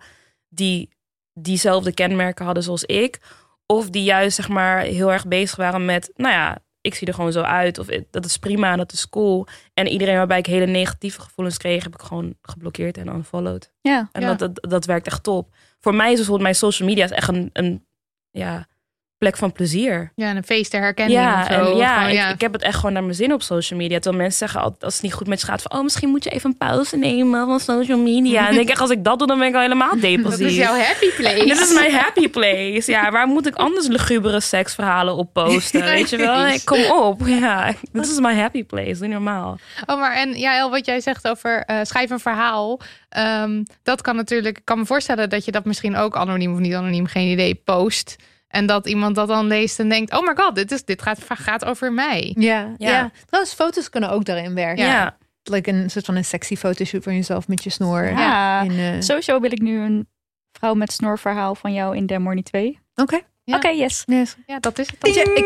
die 0.49 0.89
diezelfde 1.33 1.93
kenmerken 1.93 2.45
hadden 2.45 2.63
zoals 2.63 2.83
ik. 2.83 3.19
Of 3.65 3.89
die 3.89 4.03
juist 4.03 4.35
zeg 4.35 4.49
maar 4.49 4.79
heel 4.81 5.11
erg 5.11 5.27
bezig 5.27 5.55
waren 5.55 5.85
met, 5.85 6.11
nou 6.15 6.33
ja, 6.33 6.63
ik 6.81 6.95
zie 6.95 7.07
er 7.07 7.13
gewoon 7.13 7.31
zo 7.31 7.41
uit. 7.41 7.77
Of 7.79 7.87
dat 8.11 8.25
is 8.25 8.37
prima, 8.37 8.75
dat 8.75 8.91
is 8.91 9.09
cool. 9.09 9.47
En 9.73 9.87
iedereen 9.87 10.15
waarbij 10.15 10.37
ik 10.37 10.45
hele 10.45 10.65
negatieve 10.65 11.21
gevoelens 11.21 11.57
kreeg, 11.57 11.83
heb 11.83 11.93
ik 11.93 12.01
gewoon 12.01 12.35
geblokkeerd 12.41 12.97
en 12.97 13.07
unfollowed. 13.07 13.71
Ja. 13.81 14.09
En 14.11 14.21
Ja. 14.21 14.33
dat, 14.33 14.39
dat, 14.39 14.71
dat 14.71 14.85
werkt 14.85 15.07
echt 15.07 15.23
top. 15.23 15.55
Voor 15.79 15.95
mij 15.95 16.09
is 16.09 16.15
bijvoorbeeld 16.15 16.41
mijn 16.43 16.55
social 16.55 16.87
media 16.87 17.03
is 17.03 17.11
echt 17.11 17.27
een, 17.27 17.49
een 17.53 17.85
ja, 18.31 18.67
plek 19.17 19.37
van 19.37 19.51
plezier. 19.51 20.11
Ja, 20.15 20.27
en 20.29 20.35
een 20.37 20.43
feest 20.43 20.71
ter 20.71 20.79
herkenning 20.81 21.19
Ja, 21.19 21.41
of 21.41 21.47
zo. 21.47 21.53
en 21.71 21.77
ja, 21.77 21.93
Gewoon, 22.03 22.27
ik, 22.29 22.33
ik 22.33 22.41
heb 22.41 22.53
het 22.53 22.61
echt 22.61 22.75
gewoon 22.75 22.93
naar 22.93 23.03
mijn 23.03 23.15
zin 23.15 23.33
op 23.33 23.41
social 23.41 23.79
media. 23.79 23.95
Terwijl 23.99 24.21
mensen 24.21 24.39
zeggen 24.39 24.61
altijd, 24.61 24.83
als 24.83 24.93
het 24.93 25.03
niet 25.03 25.13
goed 25.13 25.27
met 25.27 25.39
je 25.41 25.47
gaat, 25.47 25.61
van 25.61 25.77
oh, 25.77 25.83
misschien 25.83 26.09
moet 26.09 26.23
je 26.23 26.29
even 26.29 26.49
een 26.49 26.57
pauze 26.57 26.97
nemen 26.97 27.45
van 27.47 27.59
social 27.59 27.97
media. 27.97 28.47
En 28.49 28.59
ik 28.59 28.69
echt, 28.69 28.81
als 28.81 28.89
ik 28.89 29.03
dat 29.03 29.17
doe, 29.19 29.27
dan 29.27 29.39
ben 29.39 29.47
ik 29.47 29.53
al 29.55 29.61
helemaal 29.61 29.89
Dat 29.91 30.01
depressief. 30.01 30.47
is 30.47 30.55
jouw 30.55 30.75
happy 30.77 31.09
place. 31.17 31.45
Dit 31.45 31.59
is 31.59 31.73
mijn 31.73 31.91
happy 31.93 32.29
place. 32.29 32.91
Ja, 32.91 33.11
waar 33.11 33.27
moet 33.27 33.47
ik 33.47 33.55
anders 33.55 33.87
lugubere 33.87 34.39
seksverhalen 34.39 35.15
op 35.15 35.33
posten? 35.33 35.83
Weet 35.95 36.09
je 36.09 36.17
wel? 36.17 36.57
Kom 36.63 36.83
op. 36.91 37.21
Ja, 37.25 37.73
dit 37.91 38.05
is 38.07 38.19
mijn 38.19 38.37
happy 38.37 38.63
place. 38.63 38.99
Doe 38.99 39.07
normaal. 39.07 39.57
Oh, 39.85 39.99
maar 39.99 40.15
en 40.15 40.37
ja, 40.39 40.57
El, 40.57 40.69
wat 40.69 40.85
jij 40.85 40.99
zegt 41.01 41.27
over 41.27 41.63
eh 41.65 41.77
schrijf 41.83 42.09
een 42.09 42.19
verhaal. 42.19 42.79
ehm, 43.09 43.63
dat 43.83 44.01
kan 44.01 44.15
natuurlijk. 44.15 44.57
Ik 44.57 44.65
kan 44.65 44.77
me 44.79 44.85
voorstellen 44.85 45.29
dat 45.29 45.45
je 45.45 45.51
dat 45.51 45.65
misschien 45.65 45.95
ook 45.95 46.15
anoniem 46.15 46.53
of 46.53 46.59
niet 46.59 46.73
anoniem, 46.73 47.05
geen 47.05 47.27
idee, 47.31 47.55
post. 47.65 48.15
En 48.47 48.65
dat 48.65 48.87
iemand 48.87 49.15
dat 49.15 49.27
dan 49.27 49.47
leest 49.47 49.79
en 49.79 49.89
denkt: 49.89 50.13
Oh 50.13 50.27
my 50.27 50.33
god, 50.35 50.55
dit, 50.55 50.71
is, 50.71 50.85
dit 50.85 51.01
gaat, 51.01 51.19
gaat 51.27 51.65
over 51.65 51.93
mij. 51.93 52.35
Ja, 52.39 52.73
ja. 52.77 52.89
Ja. 52.89 53.11
Trouwens, 53.25 53.55
foto's 53.55 53.89
kunnen 53.89 54.09
ook 54.09 54.25
daarin 54.25 54.53
werken. 54.55 54.85
Ja. 54.85 55.17
Like 55.43 55.69
een 55.71 55.89
soort 55.89 56.05
van 56.05 56.15
een 56.15 56.25
sexy 56.25 56.55
fotoshoot 56.55 57.03
van 57.03 57.15
jezelf 57.15 57.47
met 57.47 57.63
je 57.63 57.69
snor. 57.69 58.03
Ja. 58.03 58.61
In, 58.61 58.71
eh, 58.71 59.01
Sowieso 59.01 59.39
wil 59.39 59.51
ik 59.51 59.61
nu 59.61 59.79
een 59.79 60.07
vrouw 60.51 60.73
met 60.73 60.91
snorverhaal 60.91 61.55
van 61.55 61.73
jou 61.73 61.95
in 61.95 62.05
Demorny 62.05 62.41
2. 62.43 62.79
Oké. 62.95 63.19
Ja. 63.43 63.55
Oké, 63.55 63.67
yes. 63.67 64.03
Yes. 64.05 64.35
Ja, 64.45 64.59
dat 64.59 64.79
is 64.79 64.87
het. 64.87 65.07
Ik, 65.07 65.45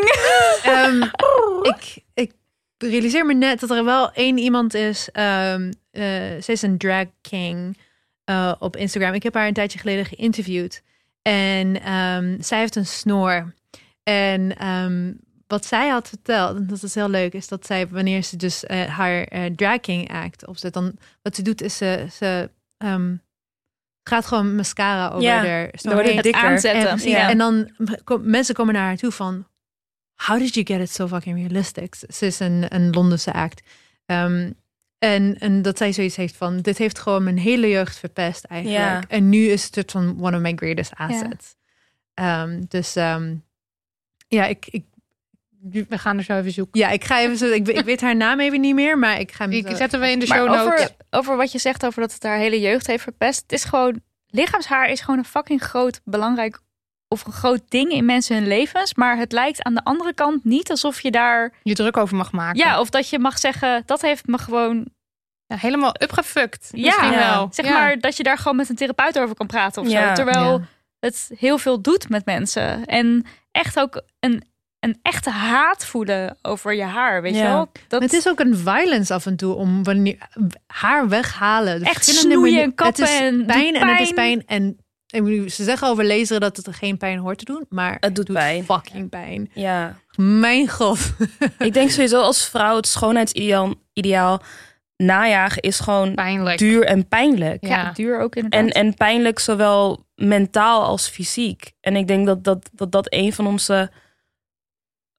ehm, 0.64 1.02
ik, 1.62 2.04
ik 2.14 2.32
realiseer 2.78 3.26
me 3.26 3.34
net 3.34 3.60
dat 3.60 3.70
er 3.72 3.86
wel 3.86 4.12
één 4.12 4.38
iemand 4.38 4.74
is. 4.74 5.10
ehm 5.12 5.72
eh, 5.92 6.04
ze 6.42 6.52
is 6.52 6.62
een 6.62 6.78
drag 6.78 7.06
king 7.22 7.78
eh, 8.24 8.54
op 8.60 8.76
Instagram. 8.76 9.14
Ik 9.14 9.24
heb 9.24 9.34
haar 9.34 9.48
een 9.48 9.54
tijdje 9.54 9.80
geleden 9.80 10.06
geïnterviewd. 10.06 10.82
En 11.22 11.82
ehm, 11.82 12.42
zij 12.42 12.60
heeft 12.60 12.76
een 12.76 12.86
snor. 12.86 13.54
En 14.04 14.58
ehm, 14.58 15.14
wat 15.48 15.66
zij 15.66 15.90
had 15.90 16.08
verteld, 16.08 16.58
en 16.58 16.68
dat 16.68 16.84
is 16.84 16.96
heel 16.96 17.10
leuk, 17.10 17.34
is 17.34 17.48
dat 17.48 17.66
zij 17.66 17.88
wanneer 17.88 18.24
ze 18.24 18.36
dus 18.36 18.66
eh, 18.66 18.86
haar 18.86 19.24
eh, 19.24 19.46
drag 19.56 19.80
king 19.80 20.12
act 20.12 20.48
opzet, 20.48 20.74
dan 20.74 20.98
wat 21.22 21.36
ze 21.36 21.42
doet 21.42 21.62
is 21.62 21.78
ze, 21.78 22.08
ze 22.12 22.50
ehm, 22.78 23.16
gaat 24.04 24.26
gewoon 24.26 24.56
mascara 24.56 25.08
over 25.08 25.22
Ja, 25.22 25.46
haar 25.46 25.70
dan 25.82 25.94
wordt 25.94 26.14
het 26.14 26.32
aanzetten. 26.32 26.90
En, 26.90 27.10
ja. 27.10 27.30
en 27.30 27.38
dan 27.38 27.72
kom- 28.04 28.30
mensen 28.30 28.56
komen 28.56 28.74
naar 28.74 28.86
haar 28.86 28.98
toe 28.98 29.12
van, 29.12 29.48
how 30.16 30.40
did 30.40 30.54
you 30.54 30.66
get 30.66 30.80
it 30.80 30.92
so 30.92 31.08
fucking 31.08 31.38
realistic? 31.38 31.96
Ze 31.96 32.26
is 32.26 32.40
een, 32.40 32.76
een 32.76 32.90
Londense 32.90 33.34
act. 33.34 33.62
Ehm, 34.06 34.52
en, 35.00 35.38
en 35.40 35.62
dat 35.62 35.78
zij 35.78 35.92
zoiets 35.94 36.16
heeft 36.16 36.36
van, 36.36 36.58
dit 36.62 36.78
heeft 36.78 37.00
gewoon 37.00 37.24
mijn 37.24 37.38
hele 37.38 37.70
jeugd 37.70 37.98
verpest 38.00 38.44
eigenlijk. 38.44 38.84
Ja. 38.84 39.02
En 39.08 39.30
nu 39.30 39.46
is 39.48 39.64
het 39.64 39.74
soort 39.74 39.92
van 39.92 40.18
one 40.22 40.36
of 40.36 40.42
my 40.42 40.54
greatest 40.56 40.92
assets. 40.96 41.56
Ehm, 42.14 42.62
dus 42.68 42.96
ehm, 42.96 43.36
ja, 44.28 44.46
ik, 44.46 44.66
ik, 44.70 44.86
We 45.90 45.98
gaan 45.98 46.18
er 46.18 46.24
zo 46.24 46.38
even 46.38 46.52
zoeken. 46.52 46.80
ja, 46.80 46.90
ik 46.90 47.04
ga 47.04 47.20
even 47.22 47.38
zo, 47.38 47.46
ik, 47.46 47.68
ik 47.68 47.86
weet 47.86 48.02
haar 48.02 48.16
naam 48.16 48.40
even 48.40 48.62
niet 48.62 48.76
meer, 48.76 48.98
maar 48.98 49.20
ik 49.20 49.32
ga 49.32 49.50
hem 49.50 49.68
zo- 49.68 49.76
zetten 49.76 50.00
we 50.00 50.10
in 50.12 50.20
de 50.20 50.28
Maar 50.28 50.38
show 50.38 50.48
notes. 50.48 50.64
over, 50.74 50.96
over 51.10 51.38
wat 51.38 51.52
je 51.52 51.58
zegt 51.60 51.86
over 51.86 52.02
dat 52.02 52.14
het 52.14 52.24
haar 52.24 52.38
hele 52.38 52.60
jeugd 52.60 52.88
heeft 52.88 53.04
verpest. 53.04 53.42
Het 53.42 53.52
is 53.52 53.64
gewoon, 53.64 54.02
lichaamshaar 54.28 54.90
is 54.90 55.02
gewoon 55.02 55.20
een 55.20 55.26
fucking 55.26 55.64
groot, 55.64 56.02
belangrijk 56.04 56.60
of 57.12 57.26
een 57.26 57.32
groot 57.32 57.62
ding 57.70 57.92
in 57.92 58.06
mensen 58.06 58.36
hun 58.36 58.48
levens. 58.48 58.94
Maar 58.96 59.18
het 59.18 59.32
lijkt 59.32 59.64
aan 59.64 59.74
de 59.74 59.84
andere 59.84 60.14
kant 60.14 60.44
niet 60.44 60.70
alsof 60.70 61.02
je 61.02 61.12
daar, 61.12 61.54
Je 61.64 61.74
druk 61.76 61.98
over 61.98 62.16
mag 62.18 62.32
maken. 62.32 62.58
ja, 62.60 62.80
of 62.80 62.90
dat 62.90 63.10
je 63.10 63.20
mag 63.20 63.40
zeggen, 63.40 63.84
dat 63.86 64.02
heeft 64.02 64.28
me 64.28 64.38
gewoon, 64.38 64.86
Ja, 65.48 65.56
helemaal 65.58 65.96
upgefukt. 66.02 66.70
Ja. 66.72 67.10
Wel. 67.10 67.48
zeg 67.52 67.66
Ja. 67.66 67.72
maar, 67.74 68.00
dat 68.00 68.18
je 68.18 68.24
daar 68.24 68.38
gewoon 68.38 68.56
met 68.58 68.70
een 68.70 68.76
therapeut 68.76 69.20
over 69.20 69.36
kan 69.36 69.48
praten 69.48 69.82
of 69.82 69.90
Ja. 69.90 70.08
zo. 70.08 70.14
Terwijl 70.24 70.52
Ja. 70.60 70.66
het 71.00 71.32
heel 71.38 71.58
veel 71.58 71.82
doet 71.82 72.10
met 72.10 72.26
mensen. 72.26 72.86
En 72.86 73.26
echt 73.52 73.80
ook 73.80 74.02
een, 74.20 74.44
een 74.80 75.00
echte 75.02 75.30
haat 75.30 75.86
voelen 75.86 76.38
over 76.42 76.74
je 76.76 76.84
haar, 76.84 77.22
weet 77.22 77.34
je 77.36 77.40
Ja. 77.42 77.48
wel? 77.54 77.70
Dat, 77.88 78.00
Maar 78.00 78.10
het 78.10 78.14
is 78.18 78.28
ook 78.28 78.40
een 78.40 78.58
violence 78.58 79.14
af 79.14 79.26
en 79.26 79.36
toe 79.36 79.56
om 79.56 79.84
wanneer 79.84 80.18
haar 80.68 81.08
weghalen. 81.10 81.80
De 81.80 81.86
Echt 81.86 82.06
snoeien 82.06 82.64
en 82.64 82.76
kappen 82.76 83.04
Het 83.04 83.14
is 83.14 83.20
en 83.20 83.46
pijn 83.46 83.76
en 83.76 83.88
het 83.88 84.00
is 84.00 84.12
pijn. 84.14 84.44
En 84.48 84.78
ik 85.12 85.24
bedoel, 85.24 85.50
ze 85.50 85.64
zeggen 85.64 85.88
over 85.88 86.06
laseren 86.06 86.42
dat 86.42 86.58
het 86.58 86.68
er 86.68 86.74
geen 86.74 86.98
pijn 86.98 87.20
hoort 87.20 87.38
te 87.38 87.46
doen, 87.46 87.66
maar 87.70 87.98
Het 88.00 88.16
doet 88.16 88.34
pijn. 88.34 88.64
fucking 88.64 89.10
pijn. 89.10 89.50
Ja. 89.54 89.96
Mijn 90.16 90.70
god. 90.70 91.14
Ik 91.60 91.74
denk 91.74 91.90
sowieso 91.90 92.22
als 92.22 92.46
vrouw 92.50 92.76
het 92.76 92.88
schoonheidsideaal 92.88 93.74
ideaal 93.94 94.42
najagen 94.98 95.62
is 95.62 95.80
gewoon 95.80 96.14
Pijnlijk. 96.16 96.58
duur 96.58 96.86
en 96.86 97.08
pijnlijk. 97.08 97.66
ja, 97.68 97.70
Ja. 97.82 97.92
duur 97.92 98.20
ook 98.22 98.36
inderdaad. 98.36 98.62
En, 98.62 98.70
en 98.70 98.94
pijnlijk 98.94 99.40
zowel 99.40 100.06
mentaal 100.16 100.84
als 100.84 101.08
fysiek. 101.08 101.72
En 101.82 101.96
ik 101.96 102.08
denk 102.08 102.26
dat 102.26 102.44
dat, 102.44 102.70
dat, 102.74 102.92
dat 102.92 103.14
een 103.14 103.34
van 103.34 103.48
onze 103.48 103.92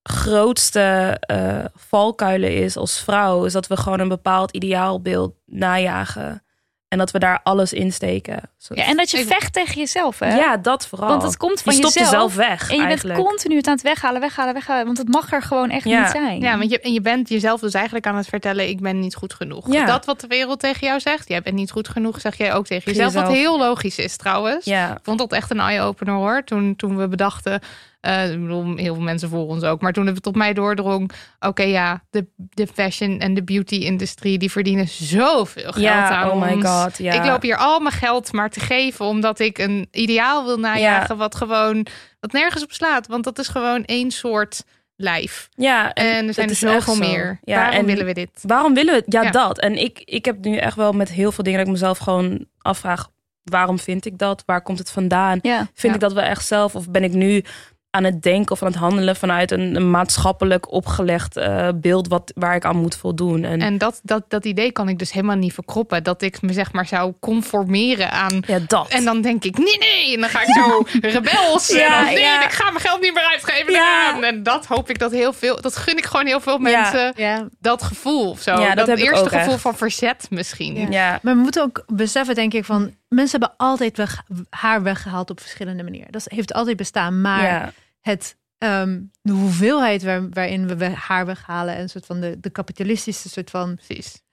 grootste 0.03 1.17
eh, 1.21 1.65
valkuilen 1.75 2.55
is 2.55 2.77
als 2.77 3.01
vrouw. 3.01 3.45
Is 3.45 3.53
dat 3.53 3.67
we 3.67 3.77
gewoon 3.77 4.01
een 4.01 4.09
bepaald 4.09 4.51
ideaalbeeld 4.55 5.35
najagen. 5.47 6.43
En 6.91 6.99
dat 6.99 7.11
we 7.11 7.19
daar 7.19 7.41
alles 7.43 7.73
in 7.73 7.93
steken. 7.93 8.41
Ja, 8.69 8.85
en 8.85 8.97
dat 8.97 9.11
je 9.11 9.25
vecht 9.27 9.53
tegen 9.53 9.75
jezelf, 9.75 10.19
hè? 10.19 10.35
Ja, 10.37 10.57
dat 10.57 10.87
vooral. 10.87 11.09
Want 11.09 11.23
het 11.23 11.37
komt 11.37 11.63
van 11.63 11.73
je 11.73 11.79
stopt 11.79 11.95
jezelf. 11.95 12.13
jezelf 12.13 12.35
weg 12.49 12.71
En 12.71 12.77
je 12.77 12.83
eigenlijk. 12.83 13.17
bent 13.19 13.29
continu 13.29 13.57
het 13.57 13.67
aan 13.67 13.73
het 13.73 13.83
weghalen, 13.83 14.21
weghalen, 14.21 14.55
weghalen. 14.55 14.85
Want 14.87 14.99
het 14.99 15.09
mag 15.09 15.33
er 15.33 15.43
gewoon 15.43 15.71
echt 15.71 15.85
Ja. 15.85 16.01
niet 16.03 16.11
zijn. 16.11 16.41
Ja, 16.41 16.59
want 16.59 16.71
je, 16.71 16.81
en 16.81 16.93
je 16.93 17.01
bent 17.01 17.29
jezelf 17.29 17.61
dus 17.61 17.75
eigenlijk 17.75 18.07
aan 18.07 18.17
het 18.17 18.27
vertellen: 18.27 18.69
ik 18.69 18.81
ben 18.81 19.01
niet 19.01 19.15
goed 19.15 19.35
genoeg. 19.35 19.73
Ja. 19.73 19.85
Dat 19.87 20.05
wat 20.05 20.21
de 20.21 20.27
wereld 20.27 20.61
tegen 20.61 20.87
jou 20.87 21.01
zegt, 21.01 21.29
jij 21.29 21.43
bent 21.43 21.57
niet 21.57 21.71
goed 21.71 21.89
genoeg, 21.89 22.21
zeg 22.21 22.37
jij 22.37 22.55
ook 22.55 22.67
tegen 22.67 22.93
jezelf. 22.93 23.13
jezelf. 23.13 23.27
Wat 23.29 23.37
heel 23.37 23.59
logisch 23.59 23.99
is 23.99 24.17
trouwens. 24.17 24.65
Ja, 24.65 24.91
Ik 24.91 24.99
vond 25.03 25.19
dat 25.19 25.33
echt 25.33 25.51
een 25.51 25.61
eye-opener 25.61 26.15
hoor. 26.15 26.45
Toen, 26.45 26.77
toen 26.77 26.97
we 26.97 27.09
bedachten, 27.09 27.61
eh, 28.01 28.33
ik 28.33 28.41
bedoel, 28.41 28.77
heel 28.77 28.95
veel 28.95 29.03
mensen 29.03 29.29
voor 29.29 29.47
ons 29.47 29.63
ook, 29.63 29.81
maar 29.81 29.93
toen 29.93 30.07
het 30.07 30.23
tot 30.23 30.37
mij 30.37 30.53
doordrong: 30.53 31.11
oké, 31.41 31.63
ja, 31.63 32.03
de, 32.11 32.27
de 32.37 32.67
fashion 32.67 33.19
en 33.19 33.35
de 33.35 33.43
beauty-industrie 33.43 34.39
die 34.39 34.51
verdienen 34.51 34.89
zoveel 34.89 35.63
geld 35.73 35.77
ja 35.85 36.09
aan 36.09 36.31
oh 36.31 36.41
my 36.41 36.53
ons. 36.53 36.67
god. 36.67 36.99
Ja. 36.99 37.13
Ik 37.13 37.25
loop 37.25 37.43
hier 37.43 37.57
al 37.57 37.81
mijn 37.81 37.95
geld 37.95 38.33
maar 38.33 38.51
te 38.51 38.61
geven 38.61 39.05
omdat 39.05 39.39
ik 39.39 39.59
een 39.59 39.89
ideaal 39.91 40.45
wil 40.45 40.59
najagen 40.59 41.17
wat 41.17 41.35
gewoon 41.35 41.87
wat 42.21 42.33
nergens 42.33 42.63
op 42.63 42.73
slaat, 42.73 43.07
want 43.07 43.25
dat 43.25 43.39
is 43.39 43.49
gewoon 43.49 43.85
één 43.85 44.11
soort 44.11 44.65
lijf. 44.97 45.49
ja, 45.55 45.93
En, 45.93 46.27
er 46.27 46.35
zijn 46.35 46.49
er 46.49 46.55
zoveel 46.55 46.97
meer. 46.97 47.39
Ja, 47.45 47.55
Waarom 47.57 47.75
en 47.79 47.85
willen 47.87 48.05
we 48.07 48.13
dit? 48.13 48.31
Waarom 48.43 48.75
willen 48.75 48.95
we 48.95 49.01
het? 49.05 49.13
Ja, 49.13 49.23
Ja. 49.23 49.31
dat. 49.31 49.59
En 49.59 49.77
ik, 49.77 50.03
ik 50.05 50.25
heb 50.25 50.45
nu 50.45 50.57
echt 50.57 50.77
wel 50.77 50.93
met 50.93 51.11
heel 51.11 51.33
veel 51.33 51.45
dingen 51.45 51.59
dat 51.59 51.67
ik 51.69 51.73
mezelf 51.75 51.99
gewoon 51.99 52.47
afvraag: 52.59 53.09
waarom 53.43 53.79
vind 53.79 54.07
ik 54.07 54.19
dat? 54.19 54.43
Waar 54.47 54.63
komt 54.63 54.79
het 54.79 54.91
vandaan? 54.91 55.39
Ja. 55.43 55.67
Vind 55.75 55.95
ik 55.95 56.01
dat 56.01 56.13
wel 56.13 56.25
echt 56.25 56.47
zelf? 56.47 56.75
Of 56.75 56.91
ben 56.91 57.05
ik 57.05 57.13
nu 57.13 57.45
aan 57.91 58.05
het 58.05 58.23
denken 58.23 58.53
of 58.53 58.63
aan 58.63 58.69
het 58.69 58.77
handelen 58.77 59.17
vanuit 59.17 59.51
een, 59.51 59.77
een 59.77 59.91
maatschappelijk 59.91 60.73
opgelegd 60.73 61.37
eh, 61.37 61.69
beeld 61.75 62.09
wat, 62.09 62.33
waar 62.35 62.55
ik 62.55 62.65
aan 62.65 62.77
moet 62.77 62.97
voldoen? 62.97 63.45
En, 63.45 63.61
En 63.61 63.79
dat, 63.79 64.01
dat, 64.03 64.25
dat 64.29 64.45
idee 64.45 64.73
kan 64.73 64.89
ik 64.89 64.99
dus 64.99 65.13
helemaal 65.13 65.37
niet 65.37 65.53
verkroppen. 65.53 66.03
Dat 66.03 66.23
ik 66.23 66.43
me 66.43 66.53
zeg 66.53 66.73
maar 66.73 66.87
zou 66.87 67.13
conformeren 67.21 68.11
aan. 68.11 68.43
ja, 68.47 68.59
dat. 68.67 68.89
En 68.89 69.05
dan 69.05 69.21
denk 69.21 69.45
ik, 69.45 69.59
nee, 69.59 69.79
nee. 69.79 70.15
En 70.15 70.21
dan 70.21 70.31
ga 70.31 70.41
ik 70.43 70.55
zo 70.55 70.85
rebels. 71.09 71.69
Ja, 71.69 71.85
en 71.85 72.05
dan, 72.05 72.15
nee, 72.15 72.23
ja. 72.23 72.45
ik 72.45 72.51
ga 72.51 72.71
mijn 72.71 72.85
geld 72.85 73.01
niet 73.01 73.15
meer 73.15 73.29
uitgeven. 73.31 73.73
Ja. 73.73 74.23
En 74.23 74.43
dat 74.43 74.67
hoop 74.67 74.91
ik 74.91 74.99
dat 74.99 75.13
heel 75.13 75.33
veel. 75.33 75.61
Dat 75.61 75.77
gun 75.77 75.97
ik 75.97 76.05
gewoon 76.05 76.27
heel 76.27 76.41
veel 76.41 76.59
mensen. 76.59 77.13
Ja. 77.17 77.49
Dat 77.61 77.83
gevoel 77.83 78.31
of 78.31 78.41
zo. 78.41 78.51
Ja, 78.51 78.67
dat 78.67 78.77
dat 78.77 78.87
heb 78.87 78.99
ik 78.99 79.05
eerste 79.05 79.25
ook 79.25 79.29
gevoel 79.29 79.53
echt. 79.53 79.63
van 79.63 79.77
verzet 79.77 80.27
misschien. 80.31 80.75
Ja. 80.75 80.87
ja. 80.91 81.19
Maar 81.23 81.35
we 81.35 81.41
moeten 81.41 81.63
ook 81.63 81.85
beseffen, 81.87 82.35
denk 82.35 82.55
ik, 82.55 82.65
van 82.65 82.95
mensen 83.15 83.41
hebben 83.41 83.59
altijd 83.59 83.97
weg, 83.97 84.23
haar 84.51 84.83
weggehaald 84.83 85.31
op 85.31 85.41
verschillende 85.41 85.83
manieren. 85.83 86.13
Dat 86.13 86.25
heeft 86.25 86.53
altijd 86.53 86.77
bestaan. 86.77 87.21
Maar 87.21 87.43
ja. 87.43 87.73
het, 88.01 88.37
ehm, 88.59 89.01
de 89.23 89.33
hoeveelheid 89.33 90.03
waar, 90.03 90.29
waarin 90.29 90.77
we 90.77 90.85
haar 90.85 91.27
weghalen 91.27 91.75
en 91.75 91.81
een 91.81 91.89
soort 91.89 92.07
van 92.07 92.21
de, 92.21 92.41
de 92.41 92.51
kapitalistische 92.51 93.29
soort 93.29 93.51
van 93.51 93.79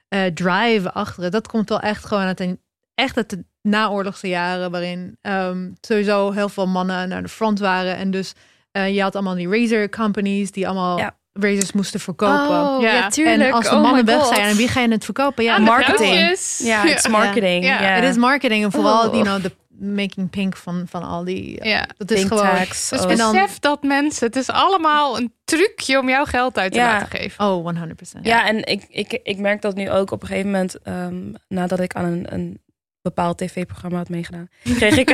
eh, 0.08 0.26
drive 0.26 0.92
achter 0.92 1.24
het, 1.24 1.32
dat 1.32 1.48
komt 1.48 1.70
wel 1.70 1.80
echt 1.80 2.06
gewoon 2.06 2.24
uit 2.24 2.40
een 2.40 2.62
echt 2.94 3.18
uit 3.18 3.30
de 3.30 3.46
naoorlogse 3.62 4.28
jaren, 4.28 4.72
waarin 4.72 5.18
ehm, 5.22 5.72
sowieso 5.82 6.32
heel 6.32 6.50
veel 6.50 6.68
mannen 6.68 7.10
naar 7.10 7.22
de 7.22 7.30
front 7.30 7.60
waren 7.60 7.96
en 7.96 8.12
dus 8.12 8.34
eh, 8.72 8.96
je 8.96 9.02
had 9.02 9.16
allemaal 9.16 9.36
die 9.36 9.50
razor 9.50 9.90
companies 9.90 10.52
die 10.52 10.68
allemaal 10.68 10.98
Ja. 10.98 11.18
Razors 11.40 11.72
moesten 11.72 12.00
verkopen. 12.00 12.60
Oh, 12.62 12.82
ja, 12.82 12.94
Ja. 12.94 13.10
tuurlijk. 13.10 13.42
En 13.42 13.52
als 13.54 13.70
de 13.70 13.76
Oh 13.76 13.82
mannen 13.82 14.06
weg 14.06 14.26
zijn, 14.26 14.42
en 14.42 14.56
wie 14.56 14.68
ga 14.68 14.82
je 14.82 14.88
het 14.92 15.06
verkopen? 15.06 15.44
Ja, 15.44 15.58
marketing. 15.58 16.14
Ja, 16.58 16.82
het 16.82 16.98
is 16.98 17.08
marketing. 17.08 17.64
Ja. 17.66 17.78
Het 17.78 18.04
is 18.04 18.16
marketing 18.16 18.64
en 18.64 18.72
vooral, 18.72 19.08
Oh. 19.08 19.12
you 19.14 19.24
know, 19.24 19.42
de 19.42 19.52
making 19.80 20.30
pink 20.30 20.56
van, 20.58 20.86
van 20.90 21.04
al 21.04 21.24
die. 21.24 21.64
Ja. 21.66 21.88
Dat 21.98 22.12
is 22.12 22.18
Pink 22.20 22.28
gewoon. 22.34 22.56
tax. 22.56 22.90
Dus 22.90 23.02
Oh. 23.02 23.08
Besef 23.08 23.60
dat 23.60 23.84
mensen, 23.84 24.28
het 24.28 24.36
is 24.36 24.50
allemaal 24.50 25.18
een 25.18 25.34
trucje 25.46 26.00
om 26.00 26.10
jouw 26.10 26.26
geld 26.26 26.58
uit 26.58 26.72
te 26.72 26.78
Ja. 26.78 26.86
laten 26.92 27.20
geven. 27.20 27.46
Oh, 27.46 27.64
100%. 27.64 28.26
Ja, 28.26 28.48
en 28.48 28.64
ik, 28.66 28.86
ik, 28.90 29.20
ik 29.24 29.38
merk 29.38 29.62
dat 29.62 29.76
nu 29.76 29.90
ook 29.92 30.12
op 30.12 30.22
een 30.22 30.28
gegeven 30.28 30.52
moment, 30.52 30.82
ehm, 30.84 31.16
nadat 31.48 31.80
ik 31.80 31.94
aan 31.94 32.06
een, 32.06 32.26
een 32.34 32.62
bepaald 33.08 33.38
tv-programma 33.38 33.98
had 33.98 34.10
meegedaan, 34.10 34.50
kreeg 34.64 34.98
ik, 34.98 35.08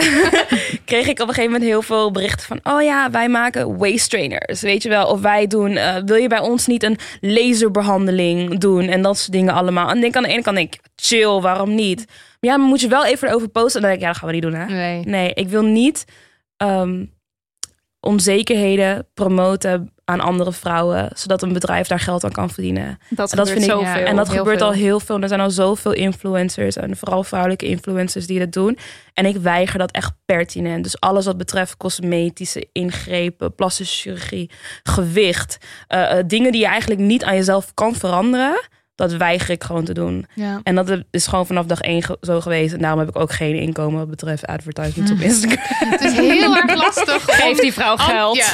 kreeg 0.85 1.07
ik 1.07 1.19
op 1.19 1.27
een 1.27 1.33
gegeven 1.33 1.51
moment 1.51 1.63
heel 1.63 1.81
veel 1.81 2.11
berichten 2.11 2.45
van, 2.45 2.59
oh 2.63 2.81
ja, 2.81 3.11
wij 3.11 3.29
maken 3.29 3.77
waist 3.77 4.09
trainers, 4.09 4.61
weet 4.61 4.83
je 4.83 4.89
wel, 4.89 5.07
of 5.07 5.21
wij 5.21 5.47
doen, 5.47 5.77
eh, 5.77 5.95
wil 6.05 6.15
je 6.15 6.27
bij 6.27 6.39
ons 6.39 6.67
niet 6.67 6.83
een 6.83 6.97
laserbehandeling 7.21 8.59
doen 8.59 8.87
en 8.87 9.01
dat 9.01 9.17
soort 9.17 9.31
dingen 9.31 9.53
allemaal. 9.53 9.89
En 9.89 10.01
denk 10.01 10.15
aan 10.15 10.23
de 10.23 10.29
ene 10.29 10.41
kant 10.41 10.55
denk 10.55 10.73
ik, 10.73 10.81
chill, 10.95 11.39
waarom 11.39 11.75
niet? 11.75 12.05
Maar 12.39 12.51
ja, 12.51 12.57
maar 12.57 12.67
moet 12.67 12.81
je 12.81 12.87
wel 12.87 13.05
even 13.05 13.27
erover 13.27 13.49
posten. 13.49 13.81
En 13.81 13.87
dan 13.87 13.89
denk 13.89 13.95
ik, 13.95 14.01
ja, 14.01 14.07
dat 14.07 14.17
gaan 14.17 14.27
we 14.27 14.33
niet 14.33 14.43
doen, 14.43 14.53
hè? 14.53 14.65
Nee. 14.65 15.05
Nee, 15.05 15.33
ik 15.33 15.47
wil 15.47 15.63
niet 15.63 16.05
ehm, 16.57 17.05
onzekerheden 17.99 19.07
promoten 19.13 19.92
aan 20.05 20.19
andere 20.19 20.51
vrouwen, 20.53 21.09
zodat 21.13 21.41
een 21.41 21.53
bedrijf 21.53 21.87
daar 21.87 21.99
geld 21.99 22.23
aan 22.23 22.31
kan 22.31 22.49
verdienen. 22.49 22.97
Dat, 23.09 23.31
En 23.31 23.37
dat 23.37 23.47
gebeurt 23.49 23.65
vind 23.65 23.79
ik- 23.81 23.85
en 24.07 24.15
dat 24.15 24.27
heel 24.27 24.37
gebeurt 24.37 24.57
veel. 24.57 24.67
al 24.67 24.73
heel 24.73 24.99
veel. 24.99 25.21
Er 25.21 25.27
zijn 25.27 25.39
al 25.39 25.49
zoveel 25.49 25.93
influencers 25.93 26.75
en 26.75 26.97
vooral 26.97 27.23
vrouwelijke 27.23 27.65
influencers 27.67 28.27
die 28.27 28.39
dat 28.39 28.51
doen. 28.51 28.77
En 29.13 29.25
ik 29.25 29.35
weiger 29.37 29.79
dat 29.79 29.91
echt 29.91 30.11
pertinent. 30.25 30.83
Dus 30.83 30.99
alles 30.99 31.25
wat 31.25 31.37
betreft 31.37 31.77
cosmetische 31.77 32.67
ingrepen, 32.71 33.55
plastische 33.55 33.95
chirurgie, 34.01 34.49
gewicht, 34.83 35.57
eh, 35.87 36.17
eh, 36.19 36.23
dingen 36.27 36.51
die 36.51 36.61
je 36.61 36.67
eigenlijk 36.67 37.01
niet 37.01 37.23
aan 37.23 37.35
jezelf 37.35 37.73
kan 37.73 37.95
veranderen, 37.95 38.61
dat 38.95 39.11
weiger 39.13 39.49
ik 39.49 39.63
gewoon 39.63 39.83
te 39.83 39.93
doen. 39.93 40.25
Ja. 40.35 40.59
En 40.63 40.75
dat 40.75 40.97
is 41.11 41.27
gewoon 41.27 41.45
vanaf 41.45 41.65
dag 41.65 41.81
één 41.81 42.03
zo 42.21 42.41
geweest. 42.41 42.73
En 42.73 42.79
daarom 42.79 42.99
heb 42.99 43.07
ik 43.09 43.19
ook 43.19 43.31
geen 43.31 43.55
inkomen 43.55 43.99
wat 43.99 44.09
betreft 44.09 44.45
advertisements 44.47 45.11
op 45.11 45.19
Instagram. 45.19 45.63
Het 45.91 46.01
is 46.01 46.13
heel 46.13 46.55
erg 46.57 46.75
lastig. 46.75 47.27
om- 47.29 47.33
Geef 47.33 47.59
die 47.59 47.73
vrouw 47.73 47.95
geld. 47.97 48.35
Ja. 48.37 48.45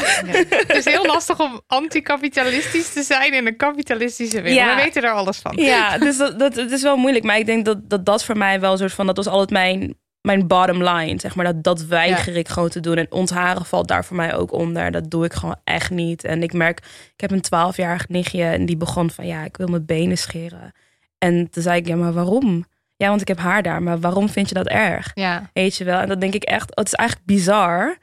Het 0.50 0.76
is 0.76 0.86
heel 0.86 1.06
lastig 1.06 1.40
om 1.40 1.62
anticapitalistisch 1.68 2.94
te 2.94 3.04
zijn 3.04 3.34
in 3.34 3.48
een 3.48 3.56
kapitalistische 3.58 4.42
wereld. 4.42 4.68
Ja. 4.70 4.76
We 4.76 4.82
weten 4.82 5.04
er 5.04 5.12
alles 5.12 5.38
van. 5.38 5.54
Ja, 5.56 5.98
dus 5.98 6.18
dat, 6.18 6.40
dat, 6.40 6.56
het 6.56 6.72
is 6.72 6.82
wel 6.82 6.98
moeilijk. 6.98 7.26
Maar 7.26 7.38
ik 7.38 7.46
denk 7.46 7.66
dat 7.66 7.90
dat, 7.90 8.06
dat 8.06 8.24
voor 8.26 8.38
mij 8.38 8.60
wel 8.60 8.72
een 8.72 8.78
soort 8.78 8.94
van... 8.94 9.06
Dat 9.06 9.18
was 9.18 9.28
altijd 9.28 9.50
mijn, 9.50 9.96
mijn 10.22 10.48
bottom 10.48 10.84
line, 10.84 11.20
zeg 11.20 11.36
maar. 11.36 11.46
Dat, 11.46 11.64
dat 11.64 11.86
weiger 11.86 12.36
ik 12.36 12.48
gewoon 12.48 12.70
te 12.70 12.80
doen. 12.80 12.98
En 12.98 13.12
ontharen 13.12 13.66
valt 13.66 13.88
daar 13.88 14.06
voor 14.06 14.16
mij 14.16 14.36
ook 14.36 14.52
onder. 14.52 14.92
Dat 14.92 15.12
doe 15.12 15.26
ik 15.26 15.34
gewoon 15.34 15.60
echt 15.64 15.90
niet. 15.90 16.24
En 16.24 16.44
ik 16.44 16.54
merk, 16.54 16.80
ik 17.14 17.22
heb 17.22 17.32
een 17.32 17.42
twaalfjarig 17.42 18.08
nichtje... 18.08 18.44
en 18.44 18.66
die 18.66 18.78
begon 18.78 19.10
van, 19.10 19.26
ja, 19.28 19.44
ik 19.44 19.58
wil 19.58 19.68
mijn 19.68 19.86
benen 19.86 20.18
scheren. 20.18 20.72
En 21.18 21.50
toen 21.50 21.64
zei 21.64 21.80
ik, 21.80 21.88
ja, 21.88 21.96
maar 21.96 22.14
waarom? 22.14 22.66
Ja, 22.96 23.10
want 23.10 23.22
ik 23.22 23.28
heb 23.28 23.40
haar 23.40 23.64
daar. 23.64 23.84
Maar 23.84 24.00
waarom 24.00 24.30
vind 24.30 24.50
je 24.50 24.56
dat 24.56 24.68
erg? 24.68 25.12
Ja. 25.14 25.50
Weet 25.54 25.76
je 25.76 25.84
wel? 25.84 26.00
En 26.00 26.08
dan 26.08 26.20
denk 26.20 26.34
ik 26.34 26.44
echt, 26.44 26.72
het 26.76 26.88
is 26.88 26.94
eigenlijk 26.94 27.28
bizar... 27.28 27.98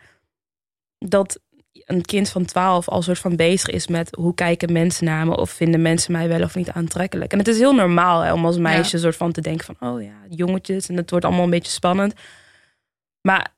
dat 0.99 1.41
een 1.87 2.03
kind 2.05 2.29
van 2.29 2.45
12 2.45 2.89
al 2.89 3.03
soort 3.03 3.19
van 3.19 3.37
bezig 3.37 3.69
is 3.69 3.87
met 3.87 4.15
hoe 4.19 4.35
kijken 4.35 4.73
mensen 4.73 5.05
naar 5.05 5.27
me 5.27 5.37
of 5.37 5.51
vinden 5.51 5.83
mensen 5.83 6.13
mij 6.13 6.29
wel 6.29 6.43
of 6.43 6.55
niet 6.55 6.71
aantrekkelijk. 6.71 7.33
En 7.33 7.39
het 7.39 7.49
is 7.49 7.59
heel 7.59 7.75
normaal 7.75 8.21
hè, 8.21 8.33
om 8.33 8.45
als 8.47 8.59
meisje 8.59 8.99
soort 8.99 9.17
van 9.17 9.33
te 9.33 9.41
denken 9.41 9.65
van 9.77 9.89
oh 9.91 10.03
ja, 10.03 10.15
jongetjes 10.29 10.89
en 10.89 10.97
het 10.97 11.11
wordt 11.11 11.25
allemaal 11.25 11.45
een 11.45 11.51
beetje 11.51 11.73
spannend. 11.73 12.15
Maar 13.21 13.55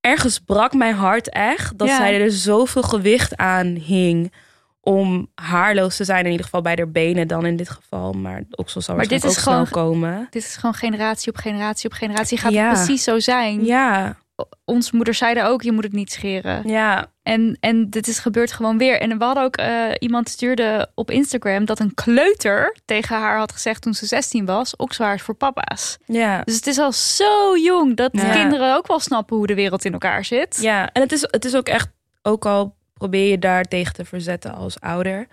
ergens 0.00 0.38
brak 0.38 0.72
mijn 0.74 0.94
hart 0.94 1.28
echt 1.30 1.78
dat 1.78 1.88
Ja. 1.88 1.96
zij 1.96 2.20
er 2.20 2.30
zoveel 2.32 2.82
gewicht 2.82 3.36
aan 3.36 3.66
hing 3.66 4.32
om 4.80 5.30
haarloos 5.34 5.96
te 5.96 6.04
zijn 6.04 6.24
in 6.24 6.30
ieder 6.30 6.44
geval 6.44 6.62
bij 6.62 6.74
haar 6.76 6.90
benen 6.90 7.28
dan 7.28 7.46
in 7.46 7.56
dit 7.56 7.70
geval, 7.70 8.12
maar 8.12 8.42
oksel 8.50 8.80
zal 8.80 8.96
Maar 8.96 9.06
dit 9.06 9.22
waarschijnlijk 9.22 9.66
is 9.66 9.72
ook 9.74 9.82
gewoon- 9.82 10.00
komen. 10.00 10.26
Dit 10.30 10.42
is 10.42 10.56
gewoon 10.56 10.74
generatie 10.74 11.32
op 11.32 11.36
generatie 11.38 11.90
op 11.90 11.96
generatie. 11.96 12.38
Gaat 12.38 12.52
Ja. 12.52 12.68
het 12.68 12.84
precies 12.84 13.04
zo 13.04 13.18
zijn. 13.18 13.64
Ja, 13.64 14.16
Onze 14.64 14.96
moeder 14.96 15.14
zeiden 15.14 15.44
ook, 15.44 15.62
je 15.62 15.72
moet 15.72 15.84
het 15.84 15.92
niet 15.92 16.12
scheren. 16.12 16.68
ja, 16.68 17.06
En, 17.22 17.56
en 17.60 17.90
dit 17.90 18.06
is 18.08 18.18
gebeurd 18.18 18.52
gewoon 18.52 18.78
weer. 18.78 19.00
En 19.00 19.18
we 19.18 19.24
hadden 19.24 19.44
ook 19.44 19.56
eh, 19.56 19.84
iemand 19.98 20.28
stuurde 20.28 20.90
op 20.94 21.10
Instagram 21.10 21.64
dat 21.64 21.78
een 21.80 21.94
kleuter 21.94 22.76
tegen 22.84 23.16
haar 23.16 23.38
had 23.38 23.52
gezegd 23.52 23.82
toen 23.82 23.94
ze 23.94 24.06
16 24.06 24.44
was: 24.44 24.76
okselhaar 24.76 25.14
is 25.14 25.22
voor 25.22 25.34
papa's. 25.34 25.98
ja. 26.06 26.42
Dus 26.44 26.54
het 26.56 26.66
is 26.66 26.78
al 26.78 26.92
zo 26.92 27.56
jong 27.56 27.96
dat 27.96 28.10
Ja. 28.12 28.32
kinderen 28.32 28.76
ook 28.76 28.86
wel 28.86 29.00
snappen 29.00 29.36
hoe 29.36 29.46
de 29.46 29.54
wereld 29.54 29.84
in 29.84 29.92
elkaar 29.92 30.24
zit. 30.24 30.58
Ja, 30.60 30.92
en 30.92 31.02
het 31.02 31.12
is, 31.12 31.20
het 31.30 31.44
is 31.44 31.54
ook 31.56 31.68
echt, 31.68 31.88
ook 32.22 32.46
al 32.46 32.74
probeer 32.94 33.30
je 33.30 33.38
daar 33.38 33.64
tegen 33.64 33.94
te 33.94 34.04
verzetten 34.04 34.54
als 34.54 34.80
ouder, 34.80 35.26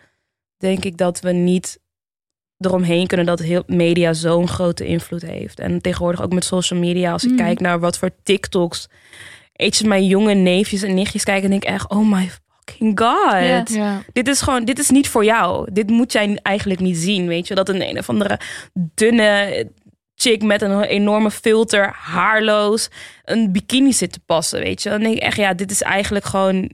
denk 0.57 0.83
ik 0.83 0.97
dat 0.97 1.19
we 1.19 1.31
niet 1.31 1.79
eromheen 2.59 3.07
kunnen 3.07 3.25
dat 3.25 3.39
heel 3.39 3.63
media 3.67 4.13
zo'n 4.13 4.47
grote 4.47 4.85
invloed 4.85 5.21
heeft. 5.21 5.59
En 5.59 5.81
tegenwoordig 5.81 6.21
ook 6.21 6.33
met 6.33 6.45
social 6.45 6.79
media, 6.79 7.11
als 7.11 7.23
ik 7.23 7.29
Mm. 7.31 7.37
kijk 7.37 7.59
naar 7.59 7.79
wat 7.79 7.97
voor 7.97 8.09
TikToks, 8.23 8.87
eetjes 9.53 9.87
mijn 9.87 10.05
jonge 10.05 10.33
neefjes 10.33 10.81
en 10.81 10.93
nichtjes 10.93 11.23
kijken, 11.23 11.49
denk 11.49 11.63
ik 11.63 11.69
echt, 11.69 11.89
oh 11.89 12.11
my 12.11 12.29
fucking 12.29 12.99
god. 12.99 13.75
Dit 14.13 14.27
is 14.27 14.41
gewoon, 14.41 14.65
dit 14.65 14.79
is 14.79 14.89
niet 14.89 15.09
voor 15.09 15.25
jou. 15.25 15.71
Dit 15.71 15.89
moet 15.89 16.11
jij 16.11 16.39
eigenlijk 16.41 16.79
niet 16.79 16.97
zien, 16.97 17.27
weet 17.27 17.47
je. 17.47 17.55
Dat 17.55 17.69
een 17.69 17.89
een 17.89 17.97
of 17.97 18.09
andere 18.09 18.39
dunne 18.73 19.67
chick 20.15 20.43
met 20.43 20.61
een 20.61 20.81
enorme 20.81 21.31
filter, 21.31 21.91
haarloos, 21.93 22.89
een 23.23 23.51
bikini 23.51 23.93
zit 23.93 24.11
te 24.11 24.19
passen, 24.25 24.59
weet 24.59 24.83
je. 24.83 24.89
Dan 24.89 24.99
denk 24.99 25.15
ik 25.15 25.21
echt, 25.21 25.37
ja, 25.37 25.53
dit 25.53 25.71
is 25.71 25.81
eigenlijk 25.81 26.25
gewoon, 26.25 26.69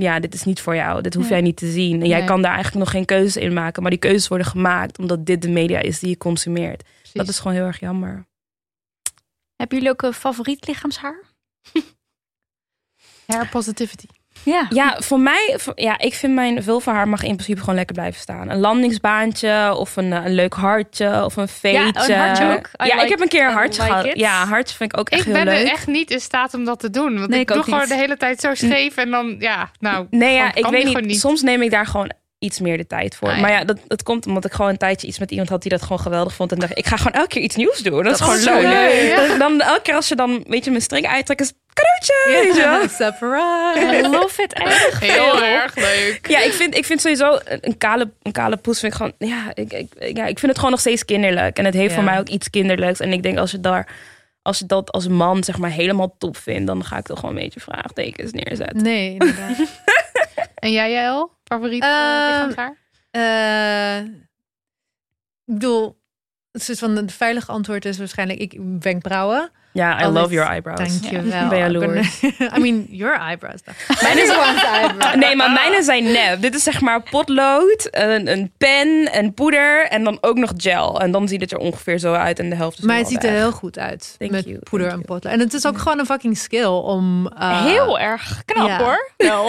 ja, 0.00 0.20
dit 0.20 0.34
is 0.34 0.44
niet 0.44 0.60
voor 0.60 0.74
jou. 0.74 1.02
Dit 1.02 1.14
hoef 1.14 1.28
jij 1.28 1.40
niet 1.40 1.56
te 1.56 1.70
zien. 1.70 2.00
En 2.02 2.08
jij 2.08 2.18
Nee. 2.18 2.26
kan 2.28 2.42
daar 2.42 2.52
eigenlijk 2.54 2.84
nog 2.84 2.94
geen 2.94 3.04
keuzes 3.04 3.36
in 3.42 3.52
maken. 3.52 3.82
Maar 3.82 3.90
die 3.90 4.00
keuzes 4.00 4.28
worden 4.28 4.46
gemaakt 4.46 4.98
omdat 4.98 5.26
dit 5.26 5.42
de 5.42 5.48
media 5.48 5.78
is 5.78 5.98
die 5.98 6.08
je 6.08 6.16
consumeert. 6.16 6.82
Dat 7.12 7.28
is 7.28 7.38
gewoon 7.38 7.56
heel 7.56 7.66
erg 7.66 7.80
jammer. 7.80 8.26
Hebben 9.56 9.76
jullie 9.76 9.92
ook 9.92 10.02
een 10.02 10.12
favoriet 10.12 10.66
lichaamshaar? 10.66 11.22
Hair 13.26 13.48
positivity. 13.48 14.06
Ja. 14.46 14.66
Ja, 14.68 14.96
voor 14.98 15.20
mij, 15.20 15.58
ja, 15.74 15.98
ik 15.98 16.14
vind 16.14 16.34
mijn 16.34 16.62
vulvahaar 16.62 17.08
mag 17.08 17.22
in 17.22 17.32
principe 17.34 17.60
gewoon 17.60 17.74
lekker 17.74 17.94
blijven 17.94 18.20
staan. 18.20 18.50
Een 18.50 18.58
landingsbaantje 18.58 19.74
of 19.74 19.96
een, 19.96 20.12
eh, 20.12 20.24
een 20.24 20.34
leuk 20.34 20.54
hartje 20.54 21.24
of 21.24 21.36
een 21.36 21.48
veetje. 21.48 22.12
een 22.12 22.18
hartje 22.18 22.44
ook. 22.56 22.66
I 22.66 22.86
ja, 22.86 22.94
like- 22.94 23.02
ik 23.02 23.08
heb 23.08 23.20
een 23.20 23.28
keer 23.28 23.46
een 23.46 23.52
hartje 23.52 23.82
like 23.82 23.94
gehad. 23.94 24.06
it. 24.06 24.16
Ja, 24.18 24.42
een 24.42 24.48
hartje 24.48 24.76
vind 24.76 24.92
ik 24.92 24.98
ook 24.98 25.08
echt 25.08 25.20
Ik 25.20 25.26
heel 25.26 25.44
ben 25.44 25.44
leuk. 25.54 25.66
er 25.66 25.72
echt 25.72 25.86
niet 25.86 26.10
in 26.10 26.20
staat 26.20 26.54
om 26.54 26.64
dat 26.64 26.80
te 26.80 26.90
doen. 26.90 27.18
Want 27.18 27.28
Nee, 27.30 27.40
ik 27.40 27.48
ik 27.48 27.54
doe 27.54 27.64
gewoon 27.64 27.80
niet. 27.80 27.88
de 27.88 27.94
hele 27.94 28.16
tijd 28.16 28.40
zo 28.40 28.54
scheef. 28.54 28.96
En 28.96 29.10
dan, 29.10 29.36
ja, 29.38 29.70
nou. 29.80 30.06
Nee, 30.10 30.34
ja, 30.34 30.54
ik 30.54 30.66
weet 30.66 31.00
niet. 31.06 31.20
Soms 31.20 31.42
neem 31.42 31.62
ik 31.62 31.70
daar 31.70 31.86
gewoon 31.86 32.10
iets 32.38 32.60
meer 32.60 32.76
de 32.76 32.86
tijd 32.86 33.16
voor. 33.16 33.28
Ah, 33.28 33.34
ja. 33.34 33.40
Maar 33.40 33.50
ja, 33.50 33.64
dat, 33.64 33.78
dat 33.86 34.02
komt 34.02 34.26
omdat 34.26 34.44
ik 34.44 34.52
gewoon 34.52 34.70
een 34.70 34.76
tijdje 34.76 35.06
iets 35.06 35.18
met 35.18 35.30
iemand 35.30 35.48
had 35.48 35.62
die 35.62 35.70
dat 35.70 35.82
gewoon 35.82 36.00
geweldig 36.00 36.34
vond. 36.34 36.52
En 36.52 36.58
dacht, 36.58 36.70
ik, 36.72 36.78
ik 36.78 36.86
ga 36.86 36.96
gewoon 36.96 37.12
elke 37.12 37.28
keer 37.28 37.42
iets 37.42 37.56
nieuws 37.56 37.78
doen. 37.78 38.02
Dat, 38.02 38.14
is 38.14 38.20
gewoon 38.20 38.62
leuk. 38.62 38.72
leuk, 38.72 39.10
ja. 39.10 39.26
Dat 39.26 39.38
Dan 39.38 39.60
elke 39.60 39.82
keer 39.82 39.94
als 39.94 40.08
je 40.08 40.14
dan, 40.16 40.44
weet 40.48 40.64
je, 40.64 40.70
mijn 40.70 40.82
string 40.82 41.06
uittrekt, 41.06 41.40
is 41.40 41.52
cadeautje. 41.72 42.62
wel. 42.62 42.88
Surprise. 43.10 43.98
I 43.98 44.08
love 44.08 44.42
it 44.42 44.52
echt. 44.52 44.98
Heel 44.98 45.42
erg 45.42 45.74
leuk. 45.76 46.26
Ja, 46.28 46.42
ik 46.42 46.52
vind, 46.52 46.76
ik 46.76 46.84
vind 46.84 47.00
sowieso 47.00 47.38
een 47.44 47.58
een 47.60 47.78
kale, 47.78 48.10
een 48.22 48.32
kale 48.32 48.56
poes 48.56 48.80
vind 48.80 48.92
ik 48.92 48.98
gewoon... 48.98 49.12
Ja 49.18 49.50
ik, 49.54 49.72
ik, 49.72 50.16
ja, 50.16 50.26
ik 50.26 50.38
vind 50.38 50.46
het 50.46 50.56
gewoon 50.56 50.70
nog 50.70 50.80
steeds 50.80 51.04
kinderlijk. 51.04 51.58
En 51.58 51.64
het 51.64 51.74
heeft 51.74 51.88
Ja. 51.88 51.94
voor 51.94 52.04
mij 52.04 52.18
ook 52.18 52.28
iets 52.28 52.50
kinderlijks. 52.50 53.00
En 53.00 53.12
ik 53.12 53.22
denk 53.22 53.38
als 53.38 53.50
je 53.50 53.60
daar... 53.60 53.88
Als 54.42 54.58
je 54.58 54.66
dat 54.66 54.92
als 54.92 55.08
man 55.08 55.44
zeg 55.44 55.58
maar 55.58 55.70
helemaal 55.70 56.14
top 56.18 56.36
vindt... 56.36 56.66
dan 56.66 56.84
ga 56.84 56.96
ik 56.98 57.04
toch 57.04 57.18
gewoon 57.20 57.36
een 57.36 57.42
beetje 57.42 57.60
vraagtekens 57.60 58.32
neerzetten. 58.32 58.82
Nee, 58.82 59.10
inderdaad. 59.12 59.56
En 60.66 60.72
jij, 60.72 60.92
Jael? 60.92 61.32
Favoriet 61.44 61.84
uh? 61.84 62.68
Eh, 63.10 64.04
ik 65.44 65.54
bedoel, 65.54 66.02
het 66.50 66.62
soort 66.62 66.78
van 66.78 66.96
het 66.96 67.12
veilige 67.12 67.52
antwoord 67.52 67.84
is 67.84 67.98
waarschijnlijk 67.98 68.38
ik 68.38 68.60
wenkbrauwen. 68.80 69.50
Ja, 69.76 70.02
I 70.02 70.06
love 70.06 70.34
your 70.34 70.50
eyebrows. 70.50 70.78
Dank 70.78 71.04
je 71.12 71.22
wel. 71.22 71.48
Ben 71.48 71.58
jaloers. 71.58 72.22
I 72.56 72.58
mean, 72.60 72.86
your 72.90 73.18
eyebrows. 73.18 73.60
Mijn 74.02 74.18
is 74.18 74.28
eyebrows. 74.72 75.14
Nee, 75.14 75.36
maar 75.36 75.50
mijne 75.52 75.82
zijn 75.82 76.04
nep. 76.04 76.40
Dit 76.42 76.54
is 76.54 76.62
zeg 76.62 76.80
maar 76.80 77.02
potlood, 77.10 77.88
een, 77.90 78.30
een 78.32 78.52
pen, 78.58 79.08
een 79.18 79.34
poeder 79.34 79.86
en 79.88 80.04
dan 80.04 80.18
ook 80.20 80.36
nog 80.36 80.52
gel. 80.56 81.00
En 81.00 81.10
dan 81.10 81.28
ziet 81.28 81.40
het 81.40 81.52
er 81.52 81.58
ongeveer 81.58 81.98
zo 81.98 82.12
uit 82.12 82.38
en 82.38 82.50
de 82.50 82.56
helft 82.56 82.78
is 82.78 82.84
Maar 82.84 82.96
het 82.98 83.08
ziet 83.08 83.24
er 83.24 83.30
heel 83.30 83.52
goed 83.52 83.78
uit. 83.78 84.14
Thank 84.18 84.30
met 84.30 84.44
you, 84.44 84.58
poeder 84.58 84.88
thank 84.88 85.00
en 85.00 85.06
potlood. 85.06 85.32
En 85.32 85.40
het 85.40 85.54
is 85.54 85.66
ook 85.66 85.78
gewoon 85.78 85.98
een 85.98 86.06
fucking 86.06 86.36
skill 86.38 86.64
om... 86.66 87.32
uh, 87.38 87.64
Heel 87.64 87.98
erg 87.98 88.42
knap 88.44 88.80
hoor. 88.80 89.10
Ja. 89.16 89.44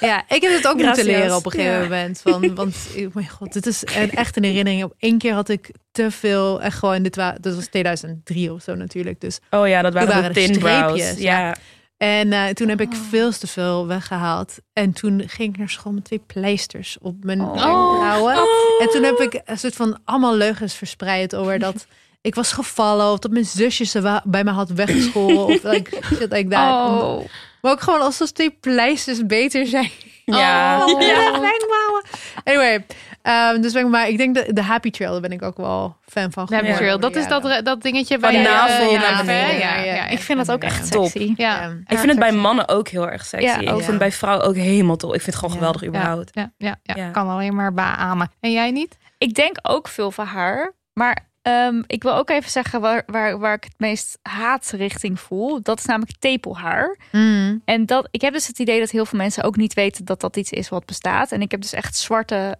Ja, 0.00 0.22
ik 0.28 0.42
heb 0.42 0.52
het 0.52 0.66
ook 0.66 0.78
Gracias. 0.80 0.86
moeten 0.86 1.04
leren 1.04 1.36
op 1.36 1.44
een 1.46 1.50
gegeven 1.52 1.80
moment. 1.80 2.20
Van, 2.22 2.54
want, 2.54 2.76
oh 2.96 3.14
mijn 3.14 3.28
god, 3.28 3.52
dit 3.52 3.66
is 3.66 3.82
een, 3.96 4.10
echt 4.10 4.36
een 4.36 4.44
herinnering. 4.44 4.84
Op 4.84 4.94
één 4.98 5.18
keer 5.18 5.32
had 5.32 5.48
ik 5.48 5.70
te 5.92 6.10
veel, 6.10 6.60
echt 6.62 6.78
gewoon, 6.78 7.02
dit, 7.02 7.16
wa 7.16 7.36
dit 7.40 7.54
was 7.54 7.66
2003 7.66 8.52
of 8.52 8.62
zo 8.62 8.74
natuurlijk. 8.74 9.20
Dus 9.20 9.38
Oh 9.50 9.68
ja, 9.68 9.82
dat 9.82 9.92
waren, 9.92 10.08
waren 10.08 10.32
de 10.32 10.40
thin 10.46 10.58
brows. 10.58 11.12
Ja. 11.18 11.56
En 11.96 12.32
eh, 12.32 12.46
toen 12.48 12.68
heb 12.68 12.80
ik 12.80 12.92
Oh. 12.92 12.98
veel 13.10 13.30
te 13.32 13.46
veel 13.46 13.86
weggehaald. 13.86 14.56
En 14.72 14.92
toen 14.92 15.22
ging 15.26 15.52
ik 15.52 15.58
naar 15.58 15.68
school 15.68 15.92
met 15.92 16.04
twee 16.04 16.22
pleisters 16.26 16.96
op 17.00 17.14
mijn 17.24 17.40
Oh. 17.40 17.52
wenkbrauwen. 17.52 18.34
En 18.78 18.88
toen 18.90 19.02
heb 19.02 19.18
ik 19.18 19.40
een 19.44 19.58
soort 19.58 19.74
van 19.74 19.98
allemaal 20.04 20.34
leugens 20.36 20.74
verspreid 20.74 21.34
over 21.34 21.58
dat 21.58 21.86
ik 22.20 22.34
was 22.34 22.52
gevallen. 22.52 23.12
Of 23.12 23.18
dat 23.18 23.30
mijn 23.30 23.44
zusje 23.44 23.84
ze 23.84 24.20
bij 24.24 24.44
me 24.44 24.50
had 24.50 24.70
weggeschoren. 24.70 25.44
of 25.44 25.62
like, 25.62 25.90
shit 26.04 26.32
like 26.32 26.48
that. 26.48 26.88
Oh. 26.90 27.24
Maar 27.62 27.72
ook 27.72 27.80
gewoon 27.80 28.00
alsof 28.00 28.30
twee 28.32 28.50
pleisters 28.50 29.26
beter 29.26 29.66
zijn. 29.66 29.90
Ja. 30.24 30.84
Oh, 30.86 31.00
Ja. 31.00 31.40
wenkbrauwen. 31.40 32.02
Anyway, 32.44 32.86
ehm, 33.28 33.60
dus 33.60 33.72
ben 33.72 33.90
maar 33.90 34.08
ik 34.08 34.16
denk 34.18 34.34
de, 34.34 34.52
de 34.52 34.62
Happy 34.62 34.90
Trail, 34.90 35.12
daar 35.12 35.20
ben 35.20 35.32
ik 35.32 35.42
ook 35.42 35.56
wel 35.56 35.96
fan 36.06 36.32
van. 36.32 36.46
Happy 36.50 36.72
Trail, 36.72 37.00
dat 37.00 37.16
is 37.16 37.26
dat, 37.28 37.60
dat 37.64 37.82
dingetje 37.82 38.18
bij 38.18 38.30
de 38.32 38.38
navel 38.38 38.90
ja, 38.92 39.00
naar 39.00 39.10
ja, 39.10 39.18
beneden. 39.20 39.58
Ja, 39.58 39.76
Ja, 39.76 39.84
ja, 39.84 39.94
ja. 39.94 40.06
Ik 40.06 40.18
vind 40.20 40.38
dat 40.38 40.50
ook 40.52 40.62
echt 40.62 40.90
Top. 40.90 41.04
sexy. 41.08 41.34
Ja. 41.36 41.60
Ja. 41.62 41.68
Ik 41.86 41.98
vind 41.98 42.10
het 42.10 42.18
bij 42.18 42.32
mannen 42.32 42.68
ook 42.68 42.88
heel 42.88 43.10
erg 43.10 43.24
sexy. 43.24 43.46
Ja, 43.46 43.58
ik 43.58 43.68
ook. 43.68 43.76
vind 43.76 43.86
het 43.86 43.98
bij 43.98 44.12
vrouwen 44.12 44.46
ook 44.46 44.54
helemaal 44.54 44.96
top. 44.96 45.14
Ik 45.14 45.20
vind 45.20 45.26
het 45.26 45.44
gewoon 45.44 45.50
Ja. 45.50 45.56
geweldig 45.60 45.84
überhaupt. 45.88 46.30
ja, 46.32 46.52
ja, 46.56 46.76
ja, 46.82 46.94
Ja. 46.96 47.10
kan 47.10 47.28
alleen 47.28 47.54
maar 47.54 47.74
beamen. 47.74 48.30
En 48.40 48.52
jij 48.52 48.70
niet? 48.70 48.96
Ik 49.18 49.34
denk 49.34 49.56
ook 49.62 49.88
veel 49.88 50.10
van 50.10 50.26
haar. 50.26 50.72
Maar 50.92 51.26
ehm, 51.42 51.82
ik 51.86 52.02
wil 52.02 52.14
ook 52.14 52.30
even 52.30 52.50
zeggen 52.50 52.80
waar, 52.80 53.02
waar, 53.06 53.38
waar 53.38 53.54
ik 53.54 53.64
het 53.64 53.74
meest 53.78 54.18
haat 54.22 54.70
richting 54.76 55.20
voel. 55.20 55.62
Dat 55.62 55.78
is 55.78 55.84
namelijk 55.84 56.18
tepelhaar. 56.18 56.96
Mm. 57.12 57.62
En 57.64 57.86
dat, 57.86 58.08
ik 58.10 58.20
heb 58.20 58.32
dus 58.32 58.46
het 58.46 58.58
idee 58.58 58.80
dat 58.80 58.90
heel 58.90 59.06
veel 59.06 59.18
mensen 59.18 59.42
ook 59.44 59.56
niet 59.56 59.74
weten 59.74 60.04
dat 60.04 60.20
dat 60.20 60.36
iets 60.36 60.50
is 60.50 60.68
wat 60.68 60.84
bestaat. 60.86 61.32
En 61.32 61.40
ik 61.42 61.50
heb 61.50 61.60
dus 61.60 61.72
echt 61.72 61.96
zwarte, 61.96 62.56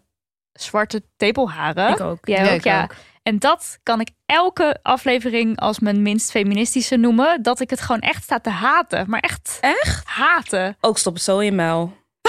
zwarte 0.63 1.03
tepelharen. 1.17 1.91
Ik 1.91 2.01
ook. 2.01 2.19
Jij 2.23 2.45
Ja, 2.45 2.51
ook, 2.51 2.57
ik 2.57 2.65
ja. 2.65 2.83
ook. 2.83 2.95
En 3.23 3.39
dat 3.39 3.79
kan 3.83 4.01
ik 4.01 4.09
elke 4.27 4.79
aflevering 4.83 5.61
als 5.61 5.79
mijn 5.79 6.03
minst 6.03 6.31
feministische 6.31 6.97
noemen. 6.97 7.43
Dat 7.43 7.61
ik 7.61 7.71
het 7.71 7.81
gewoon 7.81 8.01
echt 8.01 8.23
sta 8.23 8.41
te 8.41 8.51
haten. 8.51 9.05
Maar 9.09 9.21
echt, 9.21 9.59
Echt? 9.61 10.03
haten. 10.07 10.77
Ook 10.81 10.99
stop 10.99 11.15
het 11.15 11.23
zo 11.23 11.39
in 11.39 11.55
muil. 11.55 11.97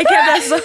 ik 0.00 0.08
heb 0.08 0.26
daar 0.26 0.40
zo 0.40 0.56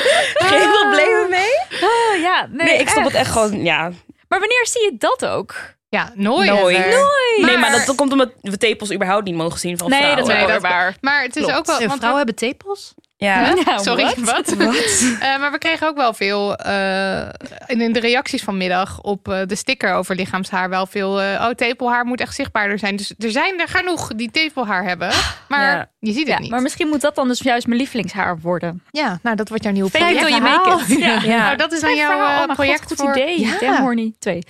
geen 0.50 0.70
problemen 0.70 1.30
mee. 1.30 1.80
Oh, 1.82 2.20
ja, 2.20 2.46
nee, 2.50 2.66
Nee, 2.66 2.78
ik 2.78 2.88
stop 2.88 3.04
het 3.04 3.14
echt 3.14 3.30
gewoon, 3.30 3.62
ja, 3.64 3.82
Maar 4.28 4.38
wanneer 4.38 4.66
zie 4.66 4.82
je 4.82 4.96
dat 4.98 5.26
ook? 5.26 5.54
Ja, 5.88 6.10
nooit. 6.14 6.50
Nooit. 6.50 6.76
Nee, 6.76 7.40
maar 7.40 7.58
Maar- 7.58 7.84
dat 7.86 7.96
komt 7.96 8.12
omdat 8.12 8.32
we 8.40 8.56
tepels 8.56 8.92
überhaupt 8.92 9.24
niet 9.24 9.34
mogen 9.34 9.58
zien 9.58 9.78
van 9.78 9.90
Nee, 9.90 9.98
vrouwen. 9.98 10.24
dat 10.24 10.32
is 10.34 10.38
Nee, 10.42 10.52
dat- 10.52 10.62
waar. 10.62 10.96
Maar 11.00 11.22
het 11.22 11.36
is 11.36 11.42
Klopt. 11.42 11.58
ook 11.58 11.66
wel... 11.66 11.78
En 11.78 11.86
want 11.86 11.98
vrouwen 11.98 12.24
hebben 12.26 12.34
tepels? 12.48 12.94
Ja. 13.18 13.54
Sorry, 13.78 14.14
wat? 14.18 14.54
wat? 14.54 14.74
Eh, 15.20 15.38
maar 15.38 15.50
we 15.52 15.58
kregen 15.58 15.88
ook 15.88 15.96
wel 15.96 16.12
veel 16.14 16.56
eh, 16.56 17.20
in 17.66 17.80
in 17.80 17.92
de 17.92 18.00
reacties 18.00 18.42
vanmiddag 18.42 19.00
op 19.00 19.28
eh, 19.28 19.40
de 19.46 19.54
sticker 19.54 19.92
over 19.94 20.14
lichaamshaar 20.14 20.68
wel 20.68 20.86
veel. 20.86 21.20
eh, 21.22 21.44
oh, 21.46 21.50
tepelhaar 21.50 22.04
moet 22.04 22.20
echt 22.20 22.34
zichtbaarder 22.34 22.78
zijn. 22.78 22.96
Dus 22.96 23.14
er 23.18 23.30
zijn 23.30 23.60
er 23.60 23.68
genoeg 23.68 24.08
die 24.16 24.30
tepelhaar 24.30 24.84
hebben, 24.84 25.10
maar 25.48 25.76
Ja. 25.76 25.88
je 25.98 26.12
ziet 26.12 26.18
het 26.18 26.28
Ja, 26.28 26.38
niet. 26.38 26.50
maar 26.50 26.62
misschien 26.62 26.88
moet 26.88 27.00
dat 27.00 27.14
dan 27.14 27.28
dus 27.28 27.40
juist 27.40 27.66
mijn 27.66 27.78
lievelingshaar 27.78 28.38
worden. 28.40 28.82
ja, 28.90 29.18
nou 29.22 29.36
dat 29.36 29.48
wordt 29.48 29.64
jouw 29.64 29.72
nieuwe 29.72 29.90
project. 29.90 30.40
make 30.40 30.84
it. 30.88 30.98
Ja. 31.06 31.20
Ja. 31.22 31.44
Nou, 31.44 31.56
dat 31.56 31.72
is 31.72 31.80
dan 31.80 31.94
jouw 31.96 32.18
Oh 32.48 32.54
project 32.54 32.78
God, 32.78 32.88
goed 32.88 32.96
voor. 32.98 33.16
idee. 33.16 33.40
Ja. 33.60 33.80
Horny 33.80 34.14
2. 34.18 34.42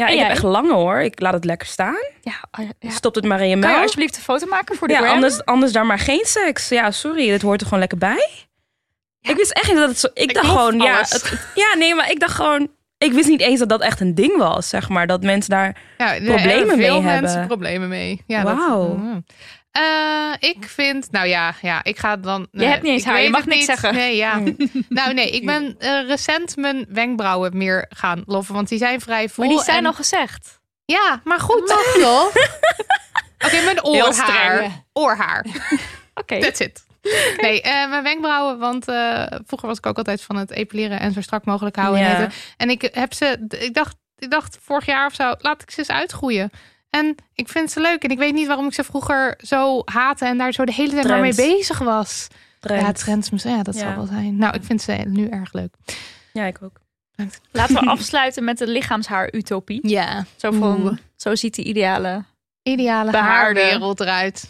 Ja, 0.00 0.06
En 0.06 0.12
ik 0.12 0.18
heb 0.20 0.30
echt 0.30 0.42
lange 0.42 0.72
hoor. 0.72 0.98
Ik 1.00 1.20
laat 1.20 1.32
het 1.32 1.44
lekker 1.44 1.66
staan. 1.68 1.96
Ja, 2.20 2.32
oh 2.60 2.64
ja. 2.80 2.90
Stop 2.90 3.14
het 3.14 3.24
maar 3.24 3.40
in 3.40 3.48
je 3.48 3.58
Kan 3.58 3.70
je 3.70 3.76
alsjeblieft 3.80 4.16
een 4.16 4.22
foto 4.22 4.46
maken 4.46 4.76
voor 4.76 4.88
de 4.88 4.94
Ja, 4.94 5.00
gram? 5.00 5.10
anders, 5.14 5.44
anders 5.44 5.72
daar 5.72 5.86
maar 5.86 5.98
geen 5.98 6.24
seks. 6.24 6.68
Ja, 6.68 6.90
sorry, 6.90 7.26
dit 7.28 7.42
hoort 7.42 7.60
er 7.60 7.64
gewoon 7.64 7.80
lekker 7.80 7.98
bij. 7.98 8.28
Ik 9.20 9.36
wist 9.36 9.52
echt 9.52 9.66
niet 9.68 9.76
dat 9.76 9.88
het 9.88 9.98
zo... 9.98 10.08
Ik, 10.14 10.34
dacht 10.34 10.46
gewoon, 10.46 10.78
ja, 10.80 10.98
het- 10.98 11.50
ja, 11.54 11.74
nee, 11.78 11.94
maar 11.94 12.10
ik 12.10 12.20
dacht 12.20 12.34
gewoon... 12.34 12.68
Ik 12.98 13.12
wist 13.12 13.28
niet 13.28 13.40
eens 13.40 13.58
dat 13.58 13.68
dat 13.68 13.80
echt 13.80 14.00
een 14.00 14.14
ding 14.14 14.36
was, 14.36 14.68
zeg 14.68 14.88
maar. 14.88 15.06
Dat 15.06 15.22
mensen 15.22 15.50
daar... 15.50 15.76
Ja, 15.98 16.14
er 16.14 16.22
Problemen 16.22 16.48
hebben 16.58 16.76
veel 16.78 16.94
mee 17.02 17.02
mensen 17.10 17.28
hebben. 17.30 17.46
problemen 17.46 17.88
mee. 17.88 18.22
Ja, 18.26 18.42
dat- 18.44 18.56
Wauw. 18.56 19.00
Eh, 19.70 20.32
ik 20.38 20.68
vind, 20.68 21.10
nou 21.10 21.26
ja, 21.26 21.54
ja, 21.62 21.84
ik 21.84 21.98
ga 21.98 22.16
dan. 22.16 22.48
Je 22.50 22.64
hebt 22.64 22.82
niet 22.82 22.92
eens 22.92 23.04
haar, 23.04 23.20
je 23.20 23.30
mag 23.30 23.44
niks 23.44 23.56
niet. 23.56 23.64
zeggen. 23.66 23.94
Nee, 23.94 24.16
ja. 24.16 24.38
nou, 24.88 25.14
nee, 25.14 25.30
ik 25.30 25.46
ben 25.46 25.74
eh, 25.78 26.06
recent 26.06 26.56
mijn 26.56 26.86
wenkbrauwen 26.88 27.56
meer 27.56 27.86
gaan 27.88 28.22
loffen, 28.26 28.54
want 28.54 28.68
die 28.68 28.78
zijn 28.78 29.00
vrij 29.00 29.28
vol. 29.28 29.44
Maar 29.44 29.54
die 29.54 29.64
zijn 29.64 29.78
en- 29.78 29.86
al 29.86 29.92
gezegd. 29.92 30.58
Ja, 30.84 31.20
maar 31.24 31.40
goed. 31.40 31.66
toch? 31.66 32.26
Oké, 33.46 33.60
mijn 33.64 33.84
oorhaar. 33.84 34.84
Oorhaar. 34.92 35.46
Oké. 36.20 36.38
That's 36.40 36.60
it. 36.60 36.84
Nee, 37.40 37.62
eh, 37.62 37.88
mijn 37.90 38.02
wenkbrauwen, 38.02 38.58
want 38.58 38.84
vroeger 39.46 39.68
was 39.68 39.78
ik 39.78 39.86
ook 39.86 39.96
altijd 39.96 40.22
van 40.22 40.36
het 40.36 40.50
epileren 40.50 41.00
en 41.00 41.12
zo 41.12 41.20
strak 41.20 41.44
mogelijk 41.44 41.76
houden. 41.76 42.00
En, 42.04 42.20
Ja. 42.20 42.28
en 42.56 42.70
ik 42.70 42.88
heb 42.92 43.12
ze, 43.14 43.46
ik 43.48 43.74
dacht, 43.74 43.96
ik 44.18 44.30
dacht 44.30 44.58
vorig 44.62 44.86
jaar 44.86 45.06
of 45.06 45.14
zo, 45.14 45.34
laat 45.38 45.62
ik 45.62 45.70
ze 45.70 45.78
eens 45.78 45.90
uitgroeien. 45.90 46.50
En 46.90 47.14
ik 47.34 47.48
vind 47.48 47.70
ze 47.70 47.80
leuk 47.80 48.02
en 48.04 48.10
ik 48.10 48.18
weet 48.18 48.32
niet 48.34 48.46
waarom 48.46 48.66
ik 48.66 48.72
ze 48.74 48.84
vroeger 48.84 49.34
zo 49.38 49.82
haatte 49.84 50.24
en 50.24 50.38
daar 50.38 50.52
zo 50.52 50.64
de 50.64 50.72
hele 50.72 50.92
tijd 50.92 51.08
maar 51.08 51.20
mee 51.20 51.34
bezig 51.34 51.78
was. 51.78 52.26
Trend. 52.60 52.80
Ja, 52.82 52.92
trends, 52.92 53.42
ja, 53.42 53.62
dat 53.62 53.74
Ja. 53.74 53.80
zal 53.80 53.94
wel 53.96 54.06
zijn. 54.06 54.36
Nou, 54.36 54.54
ik 54.54 54.64
vind 54.64 54.82
ze 54.82 54.92
nu 54.92 55.28
erg 55.28 55.52
leuk. 55.52 55.74
Ja, 56.32 56.44
ik 56.44 56.62
ook. 56.62 56.80
Laten 57.52 57.74
we 57.74 57.80
afsluiten 57.96 58.44
met 58.44 58.58
de 58.58 58.66
lichaamshaar-utopie. 58.66 59.88
Ja, 59.88 60.24
Zo 60.36 60.50
van, 60.52 60.80
Oeh. 60.82 60.96
zo 61.16 61.34
ziet 61.34 61.54
de 61.54 61.62
ideale. 61.62 62.24
ideale 62.62 63.10
Behaarde. 63.10 63.60
haarwereld 63.60 64.00
eruit. 64.00 64.48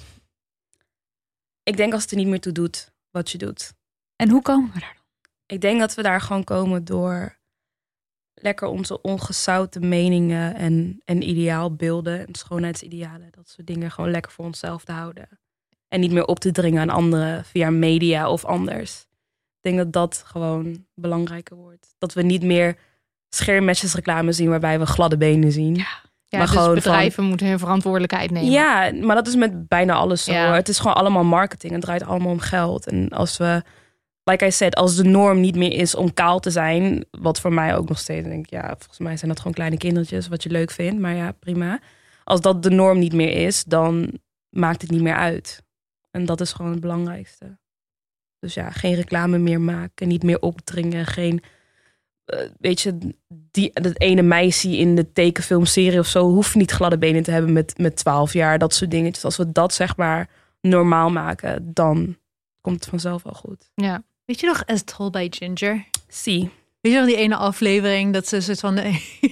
Ik 1.62 1.76
denk 1.76 1.92
als 1.92 2.02
het 2.02 2.10
er 2.10 2.16
niet 2.16 2.26
meer 2.26 2.40
toe 2.40 2.52
doet 2.52 2.90
wat 3.10 3.30
je 3.30 3.38
doet. 3.38 3.72
En 4.16 4.28
hoe 4.28 4.42
komen 4.42 4.70
we 4.74 4.80
daar 4.80 4.94
dan? 4.94 5.28
Ik 5.46 5.60
denk 5.60 5.80
dat 5.80 5.94
we 5.94 6.02
daar 6.02 6.20
gewoon 6.20 6.44
komen 6.44 6.84
door 6.84 7.38
lekker 8.42 8.68
onze 8.68 9.00
ongezouten 9.00 9.88
meningen 9.88 10.54
en, 10.54 11.00
en 11.04 11.28
ideaalbeelden 11.28 12.26
en 12.26 12.34
schoonheidsidealen. 12.34 13.28
Dat 13.30 13.48
soort 13.48 13.66
dingen 13.66 13.90
gewoon 13.90 14.10
lekker 14.10 14.32
voor 14.32 14.44
onszelf 14.44 14.84
te 14.84 14.92
houden. 14.92 15.28
En 15.88 16.00
niet 16.00 16.12
meer 16.12 16.24
op 16.24 16.38
te 16.38 16.52
dringen 16.52 16.80
aan 16.80 16.90
anderen 16.90 17.44
via 17.44 17.70
media 17.70 18.30
of 18.30 18.44
anders. 18.44 19.00
Ik 19.62 19.72
denk 19.72 19.76
dat 19.76 19.92
dat 19.92 20.22
gewoon 20.26 20.84
belangrijker 20.94 21.56
wordt. 21.56 21.94
Dat 21.98 22.12
we 22.12 22.22
niet 22.22 22.42
meer 22.42 22.76
schermmesjesreclame 23.28 24.32
zien 24.32 24.48
waarbij 24.48 24.78
we 24.78 24.86
gladde 24.86 25.16
benen 25.16 25.52
zien. 25.52 25.74
Ja, 25.74 26.38
Maar 26.38 26.46
dus 26.46 26.56
gewoon 26.56 26.74
bedrijven 26.74 27.24
moeten 27.24 27.46
hun 27.46 27.58
verantwoordelijkheid 27.58 28.30
nemen. 28.30 28.50
Ja, 28.50 28.92
maar 29.00 29.16
dat 29.16 29.26
is 29.26 29.34
met 29.34 29.68
bijna 29.68 29.94
alles 29.94 30.24
zo. 30.24 30.32
Ja. 30.32 30.46
hoor. 30.46 30.54
Het 30.54 30.68
is 30.68 30.78
gewoon 30.78 30.96
allemaal 30.96 31.24
marketing. 31.24 31.72
Het 31.72 31.82
draait 31.82 32.04
allemaal 32.04 32.30
om 32.30 32.40
geld. 32.40 32.86
En 32.86 33.08
als 33.08 33.36
we, 33.36 33.62
like 34.30 34.64
I 34.64 34.68
als 34.70 34.96
de 34.96 35.04
norm 35.04 35.40
niet 35.40 35.56
meer 35.56 35.72
is 35.72 35.94
om 35.94 36.14
kaal 36.14 36.40
te 36.40 36.50
zijn, 36.50 37.04
wat 37.10 37.40
voor 37.40 37.52
mij 37.52 37.76
ook 37.76 37.88
nog 37.88 37.98
steeds 37.98 38.28
denk 38.28 38.50
ja, 38.50 38.66
volgens 38.66 38.98
mij 38.98 39.16
zijn 39.16 39.30
dat 39.30 39.38
gewoon 39.38 39.54
kleine 39.54 39.76
kindertjes 39.76 40.28
wat 40.28 40.42
je 40.42 40.50
leuk 40.50 40.70
vindt. 40.70 41.00
Maar 41.00 41.14
ja, 41.14 41.32
prima. 41.32 41.80
Als 42.24 42.40
dat 42.40 42.62
de 42.62 42.70
norm 42.70 42.98
niet 42.98 43.12
meer 43.12 43.46
is, 43.46 43.64
dan 43.64 44.20
maakt 44.48 44.82
het 44.82 44.90
niet 44.90 45.02
meer 45.02 45.16
uit. 45.16 45.62
En 46.10 46.24
dat 46.24 46.40
is 46.40 46.52
gewoon 46.52 46.70
het 46.70 46.80
belangrijkste. 46.80 47.58
Dus 48.38 48.54
ja, 48.54 48.70
geen 48.70 48.94
reclame 48.94 49.38
meer 49.38 49.60
maken, 49.60 50.08
niet 50.08 50.22
meer 50.22 50.40
opdringen, 50.40 51.06
geen 51.06 51.42
eh, 52.30 52.48
weet 52.58 52.80
je, 52.80 52.98
die, 53.28 53.70
dat 53.72 54.00
ene 54.00 54.22
meisje 54.22 54.76
in 54.76 54.94
de 54.96 55.12
tekenfilmserie 55.12 55.98
of 55.98 56.06
zo 56.06 56.28
hoeft 56.28 56.54
niet 56.54 56.70
gladde 56.70 56.98
benen 56.98 57.22
te 57.22 57.30
hebben 57.30 57.52
met, 57.52 57.78
met 57.78 57.96
12 57.96 58.32
jaar. 58.32 58.58
Dat 58.58 58.74
soort 58.74 58.90
dingetjes. 58.90 59.24
Als 59.24 59.36
we 59.36 59.52
dat 59.52 59.74
zeg 59.74 59.96
maar 59.96 60.28
normaal 60.60 61.10
maken, 61.10 61.74
dan 61.74 62.16
komt 62.60 62.80
het 62.80 62.88
vanzelf 62.88 63.22
wel 63.22 63.32
goed. 63.32 63.70
Ja. 63.74 64.02
Weet 64.30 64.40
je 64.40 64.46
nog 64.46 64.62
As 64.66 64.82
Told 64.84 65.12
by 65.12 65.26
Ginger? 65.30 65.84
Zie. 66.08 66.50
Weet 66.80 66.92
je 66.92 66.98
nog 66.98 67.06
die 67.08 67.16
ene 67.16 67.36
aflevering 67.36 68.12
dat 68.12 68.28
ze 68.28 68.36
een 68.36 68.42
soort 68.42 68.60
van 68.60 68.78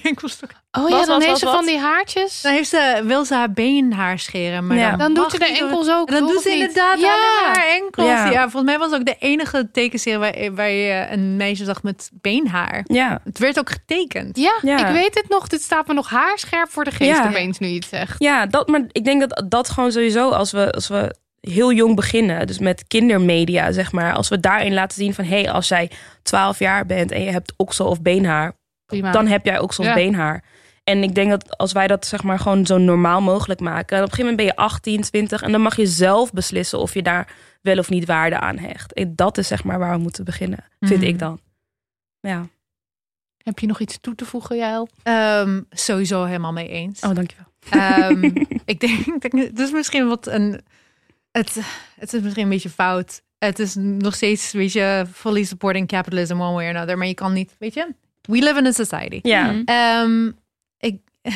enkelstok... 0.02 0.50
Oh 0.72 0.82
Wat, 0.82 0.92
ja, 0.92 0.98
dan 0.98 1.06
wat, 1.06 1.18
heeft 1.18 1.30
wat, 1.30 1.38
ze 1.38 1.44
wat? 1.44 1.54
van 1.54 1.66
die 1.66 1.78
haartjes. 1.78 2.40
Dan 2.40 2.52
heeft 2.52 2.68
ze, 2.68 3.02
wil 3.04 3.24
ze 3.24 3.34
haar 3.34 3.52
beenhaar 3.52 4.18
scheren, 4.18 4.66
maar 4.66 4.76
Ja. 4.76 4.88
dan, 4.90 4.98
Dan 4.98 5.14
doet 5.14 5.30
ze 5.30 5.38
de 5.38 5.46
enkels 5.46 5.88
ook. 5.90 6.08
En 6.08 6.14
dan 6.14 6.26
doet 6.26 6.42
ze 6.42 6.50
inderdaad 6.50 7.00
ja. 7.00 7.16
haar 7.44 7.66
enkels. 7.68 8.06
Ja. 8.06 8.30
Ja. 8.30 8.40
volgens 8.42 8.62
mij 8.64 8.78
was 8.78 8.90
het 8.90 9.00
ook 9.00 9.06
de 9.06 9.16
enige 9.18 9.70
tekenserie 9.72 10.18
waar, 10.18 10.54
waar 10.54 10.70
je 10.70 11.06
een 11.10 11.36
meisje 11.36 11.64
zag 11.64 11.82
met 11.82 12.10
beenhaar. 12.12 12.84
Ja. 12.88 13.20
Het 13.24 13.38
werd 13.38 13.58
ook 13.58 13.70
getekend. 13.70 14.36
Ja, 14.38 14.58
Ja. 14.62 14.86
ik 14.86 14.92
weet 14.92 15.14
het 15.14 15.28
nog. 15.28 15.46
Dit 15.48 15.62
staat 15.62 15.86
me 15.86 15.94
nog 15.94 16.08
haarscherp 16.08 16.70
voor 16.70 16.84
de 16.84 16.90
geest 16.90 17.18
Ja. 17.18 17.28
opeens 17.28 17.58
nu 17.58 17.66
je 17.68 17.74
het 17.74 17.84
zegt. 17.90 18.14
Ja, 18.18 18.46
dat, 18.46 18.68
maar 18.68 18.84
ik 18.92 19.04
denk 19.04 19.20
dat 19.28 19.44
dat 19.48 19.70
gewoon 19.70 19.92
sowieso 19.92 20.30
als 20.30 20.50
we, 20.52 20.72
als 20.72 20.88
we 20.88 21.14
heel 21.40 21.73
jong 21.73 21.97
beginnen, 21.97 22.47
dus 22.47 22.59
met 22.59 22.85
kindermedia, 22.86 23.73
zeg 23.73 23.93
maar, 23.93 24.12
als 24.12 24.28
we 24.28 24.40
daarin 24.40 24.74
laten 24.74 24.97
zien 24.98 25.15
van 25.15 25.24
hé, 25.24 25.40
hey, 25.40 25.51
als 25.51 25.69
jij 25.69 25.90
12 26.23 26.59
jaar 26.59 26.86
bent 26.86 27.10
en 27.10 27.23
je 27.23 27.31
hebt 27.31 27.52
oksel 27.56 27.86
of 27.86 28.02
beenhaar, 28.02 28.52
Prima. 28.86 29.10
dan 29.12 29.27
heb 29.27 29.44
jij 29.44 29.59
oksel 29.59 29.85
of 29.85 29.89
Ja. 29.90 29.97
beenhaar. 29.97 30.44
En 30.85 31.02
ik 31.02 31.15
denk 31.15 31.31
dat 31.31 31.56
als 31.59 31.73
wij 31.73 31.86
dat 31.86 32.06
zeg 32.06 32.23
maar 32.23 32.39
gewoon 32.39 32.66
zo 32.66 32.78
normaal 32.78 33.20
mogelijk 33.20 33.60
maken, 33.60 33.97
en 33.97 34.02
op 34.02 34.09
een 34.10 34.15
gegeven 34.15 34.31
moment 34.31 34.36
ben 34.36 34.47
je 34.47 34.56
18, 34.73 35.01
20 35.02 35.43
en 35.43 35.52
dan 35.52 35.60
mag 35.60 35.77
je 35.77 35.86
zelf 35.86 36.32
beslissen 36.32 36.78
of 36.78 36.94
je 36.94 37.02
daar 37.02 37.32
wel 37.62 37.78
of 37.78 37.89
niet 37.90 38.05
waarde 38.06 38.39
aan 38.39 38.59
hecht. 38.59 38.93
En 38.93 39.12
dat 39.16 39.39
is 39.39 39.47
zeg 39.48 39.65
maar 39.65 39.78
waar 39.78 39.93
we 39.97 40.02
moeten 40.02 40.24
beginnen, 40.24 40.65
vind 40.81 41.01
Mhm. 41.01 41.09
ik 41.09 41.19
dan. 41.19 41.40
Ja. 42.20 42.47
Heb 43.44 43.59
je 43.59 43.66
nog 43.66 43.81
iets 43.81 43.98
toe 44.01 44.15
te 44.15 44.24
voegen, 44.24 44.56
Jael? 44.56 44.89
Ehm, 45.02 45.60
sowieso 45.70 46.24
helemaal 46.24 46.52
mee 46.52 46.69
eens. 46.69 47.01
Oh, 47.01 47.15
dankjewel. 47.15 47.47
Ehm, 47.70 48.24
ik 48.73 48.81
denk, 48.81 49.06
ik 49.06 49.20
denk, 49.31 49.47
het 49.47 49.59
is 49.59 49.70
misschien 49.70 50.09
wat 50.09 50.27
een. 50.27 50.60
Het, 51.39 51.56
het 51.98 52.12
is 52.12 52.20
misschien 52.23 52.43
een 52.43 52.48
beetje 52.48 52.70
fout. 52.70 53.23
Het 53.39 53.59
is 53.59 53.74
nog 53.78 54.15
steeds, 54.15 54.52
weet 54.52 54.73
je, 54.73 55.05
fully 55.15 55.44
supporting 55.44 55.89
capitalism 55.89 56.40
one 56.40 56.52
way 56.52 56.69
or 56.70 56.77
another. 56.77 56.98
Maar 56.98 57.06
je 57.06 57.15
kan 57.15 57.32
niet, 57.32 57.56
weet 57.59 57.74
je, 57.74 57.94
we 58.23 58.39
live 58.39 58.59
in 58.59 58.66
a 58.66 58.73
society. 58.73 59.19
Ja. 59.23 59.52
Mhm. 59.52 59.62
Ehm, 59.65 60.27
ik, 60.78 61.01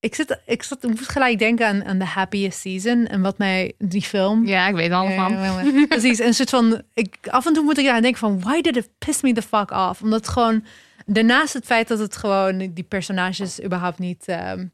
ik, 0.00 0.14
zit, 0.14 0.40
ik, 0.46 0.62
zat, 0.62 0.84
ik 0.84 0.90
moest 0.90 1.08
gelijk 1.08 1.38
denken 1.38 1.66
aan, 1.66 1.84
aan 1.84 1.98
The 1.98 2.04
Happiest 2.04 2.60
Season 2.60 3.06
en 3.06 3.20
wat 3.20 3.38
mij 3.38 3.72
die 3.78 4.02
film. 4.02 4.46
Ja, 4.46 4.68
ik 4.68 4.74
weet 4.74 4.90
er 4.90 4.96
alles 4.96 5.14
van. 5.14 5.32
Ja. 5.32 5.86
Precies. 5.86 6.18
Een 6.18 6.34
soort 6.34 6.50
van. 6.50 6.82
Ik, 6.94 7.16
af 7.30 7.46
en 7.46 7.52
toe 7.52 7.64
moet 7.64 7.78
ik 7.78 7.84
daar 7.84 8.00
denken 8.02 8.20
van. 8.20 8.40
Why 8.40 8.60
did 8.60 8.76
it 8.76 8.88
piss 8.98 9.22
me 9.22 9.32
the 9.32 9.42
fuck 9.42 9.70
off? 9.70 10.02
Omdat 10.02 10.28
gewoon. 10.28 10.64
Daarnaast 11.06 11.52
het 11.52 11.64
feit 11.64 11.88
dat 11.88 11.98
het 11.98 12.16
gewoon. 12.16 12.58
Die 12.58 12.84
personages 12.84 13.62
überhaupt 13.62 13.98
niet. 13.98 14.24
ehm, 14.26 14.66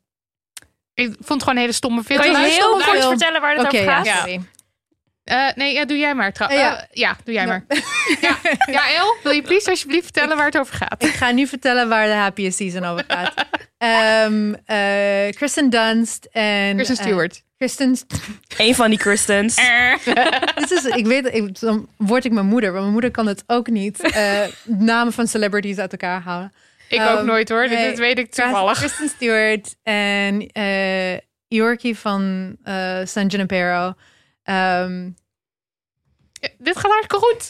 Ik 0.96 1.06
vond 1.06 1.28
het 1.28 1.40
gewoon 1.40 1.54
een 1.54 1.60
hele 1.60 1.72
stomme 1.72 2.02
film. 2.02 2.20
Kan 2.20 2.30
je 2.30 2.36
heel 2.36 2.50
stomme 2.50 2.84
kort 2.84 2.98
film. 2.98 3.08
vertellen 3.08 3.40
waar 3.40 3.56
het 3.56 3.66
over 3.66 3.78
gaat? 3.90 4.06
Ja. 4.06 4.26
Eh, 5.24 5.46
nee, 5.54 5.74
ja, 5.74 5.84
doe 5.84 5.98
jij 5.98 6.14
maar. 6.14 6.32
Eh, 6.32 6.56
ja. 6.58 6.76
eh, 6.76 6.82
ja, 6.92 7.16
doe 7.24 7.34
jij 7.34 7.46
maar. 7.46 7.64
Ja, 8.20 8.36
ja 8.70 8.90
El, 8.94 9.16
wil 9.22 9.32
je 9.32 9.42
please 9.42 9.70
alsjeblieft 9.70 10.02
vertellen 10.04 10.36
waar 10.36 10.46
het 10.46 10.58
over 10.58 10.74
gaat? 10.74 11.02
Ik 11.04 11.12
ga 11.12 11.30
nu 11.30 11.46
vertellen 11.46 11.88
waar 11.88 12.06
de 12.06 12.12
Happiest 12.12 12.56
Season 12.56 12.84
over 12.84 13.04
gaat. 13.08 13.34
Ehm, 13.78 14.54
eh, 14.64 15.32
Kristen 15.34 15.70
Dunst 15.70 16.28
en. 16.32 16.74
Kristen 16.74 16.96
Stewart. 16.96 17.42
Kristen. 17.58 17.96
Een 18.56 18.74
van 18.74 18.90
die 18.90 18.98
Kristens. 18.98 19.54
Dit 20.54 20.70
is, 20.70 20.84
ik 20.84 21.06
weet, 21.06 21.34
ik, 21.34 21.60
dan 21.60 21.88
word 21.96 22.24
ik 22.24 22.32
mijn 22.32 22.46
moeder, 22.46 22.70
maar 22.70 22.80
mijn 22.80 22.92
moeder 22.92 23.10
kan 23.10 23.26
het 23.26 23.44
ook 23.46 23.68
niet. 23.68 24.00
eh, 24.00 24.40
namen 24.64 25.12
van 25.12 25.26
celebrities 25.26 25.78
uit 25.78 25.92
elkaar 25.92 26.20
houden. 26.22 26.52
Ik 26.88 27.00
ook 27.00 27.22
nooit 27.24 27.48
hoor, 27.48 27.62
dit, 27.68 27.78
nee. 27.78 27.88
dit 27.88 27.98
weet 27.98 28.18
ik 28.18 28.30
toevallig. 28.30 28.78
Kristen 28.78 29.08
Stewart 29.08 29.74
en 29.82 30.46
eh 30.46 31.18
Yorkie 31.48 31.96
van 31.98 32.56
eh 32.64 32.98
San 33.04 33.26
Junipero. 33.26 33.94
Ehm, 34.42 35.10
Dit 36.58 36.76
gaat 36.78 36.90
hartstikke 36.90 37.16
goed. 37.26 37.48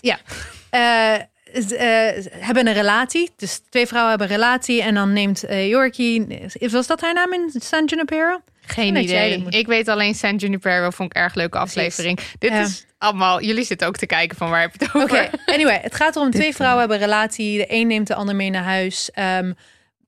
z- 1.53 1.73
eh, 1.73 2.09
hebben 2.31 2.67
een 2.67 2.73
relatie. 2.73 3.31
Dus 3.37 3.61
twee 3.69 3.87
vrouwen 3.87 4.11
hebben 4.11 4.31
een 4.31 4.37
relatie. 4.43 4.83
En 4.83 4.95
dan 4.95 5.13
neemt 5.13 5.45
Yorkie... 5.49 6.27
Was 6.71 6.87
dat 6.87 7.01
haar 7.01 7.15
naam 7.15 7.33
in 7.33 7.51
San 7.63 7.85
Junipero? 7.85 8.41
Geen 8.61 8.95
dat 8.95 9.03
idee. 9.03 9.39
moet- 9.39 9.55
Ik 9.55 9.67
weet 9.67 9.89
alleen 9.89 10.15
San 10.15 10.37
Junipero 10.37 10.91
vond 10.91 11.11
ik 11.11 11.17
erg 11.23 11.35
leuke 11.35 11.59
Precies. 11.59 11.77
aflevering. 11.77 12.19
Dit 12.39 12.51
Ja. 12.51 12.61
is 12.61 12.87
allemaal, 13.07 13.43
jullie 13.43 13.65
zitten 13.65 13.87
ook 13.87 13.97
te 13.97 14.07
kijken 14.07 14.37
van 14.37 14.51
waar 14.51 14.61
heb 14.61 14.73
je 14.79 14.85
het 14.85 14.95
Oké, 14.95 15.03
over. 15.03 15.31
anyway. 15.47 15.79
Het 15.83 15.95
gaat 15.95 16.17
erom, 16.17 16.31
twee 16.31 16.55
vrouwen 16.55 16.79
hebben 16.81 16.97
een 16.97 17.05
relatie. 17.05 17.59
De 17.59 17.67
een 17.69 17.87
neemt 17.87 18.07
de 18.07 18.15
ander 18.15 18.37
mee 18.37 18.51
naar 18.51 18.65
huis. 18.65 19.11
Ehm, 19.11 19.53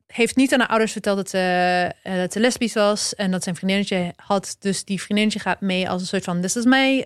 heeft 0.07 0.37
niet 0.37 0.53
aan 0.53 0.59
haar 0.59 0.69
ouders 0.69 0.93
verteld 0.93 1.17
dat 1.17 1.31
ze, 1.31 1.39
eh, 2.03 2.17
dat 2.17 2.33
ze 2.33 2.41
lesbisch 2.41 2.75
was. 2.75 3.15
En 3.15 3.31
dat 3.31 3.43
ze 3.43 3.49
een 3.49 3.57
vriendinnetje 3.57 4.13
had. 4.17 4.57
Dus 4.59 4.85
die 4.85 5.03
vriendinnetje 5.03 5.41
gaat 5.41 5.61
mee 5.61 5.89
als 5.89 6.01
een 6.01 6.07
soort 6.07 6.25
van... 6.25 6.41
This 6.41 6.57
is 6.57 6.65
my 6.65 7.05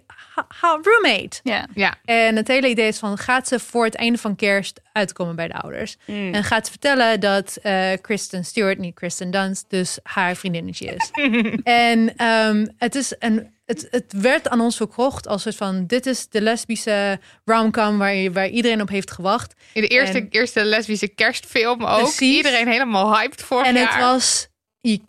roommate. 0.83 1.41
Ja. 1.43 1.67
Ja, 1.75 1.95
En 2.05 2.37
het 2.37 2.49
hele 2.49 2.69
idee 2.69 2.87
is 2.87 2.99
van, 2.99 3.19
gaat 3.19 3.49
ze 3.49 3.59
voor 3.59 3.85
het 3.85 3.95
einde 3.95 4.19
van 4.19 4.37
kerst 4.37 4.81
uitkomen 4.93 5.37
bij 5.37 5.49
de 5.49 5.55
ouders? 5.55 5.97
Mm. 6.07 6.35
En 6.35 6.45
gaat 6.45 6.65
ze 6.65 6.71
vertellen 6.71 7.21
dat 7.21 7.57
eh, 7.63 7.91
Kristen 8.01 8.45
Stewart, 8.45 8.79
niet 8.79 8.95
Kristen 8.95 9.31
Dunst, 9.31 9.65
dus 9.69 9.99
haar 10.03 10.37
vriendinnetje 10.37 10.95
is. 10.95 11.11
en 11.63 12.17
ehm, 12.17 12.67
het, 12.79 12.95
is 12.95 13.15
een, 13.19 13.55
het, 13.73 13.87
het 13.91 14.13
werd 14.23 14.49
aan 14.49 14.61
ons 14.61 14.77
verkocht 14.77 15.27
als 15.29 15.43
soort 15.43 15.57
van, 15.57 15.87
dit 15.87 16.07
is 16.07 16.29
de 16.29 16.41
lesbische 16.41 17.21
romcom 17.45 17.99
waar, 17.99 18.15
je- 18.15 18.33
waar 18.33 18.49
iedereen 18.49 18.81
op 18.81 18.89
heeft 18.89 19.11
gewacht. 19.11 19.55
in 19.73 19.83
de 19.83 19.89
eerste, 19.89 20.19
En- 20.19 20.27
eerste 20.31 20.65
lesbische 20.65 21.09
kerstfilm 21.09 21.85
ook. 21.85 21.99
Precies. 21.99 22.37
Iedereen 22.37 22.69
helemaal 22.69 23.17
hyped 23.19 23.43
vorig 23.43 23.67
en 23.67 23.75
jaar. 23.75 23.93
het 23.93 24.01
was, 24.01 24.49
je, 24.81 25.01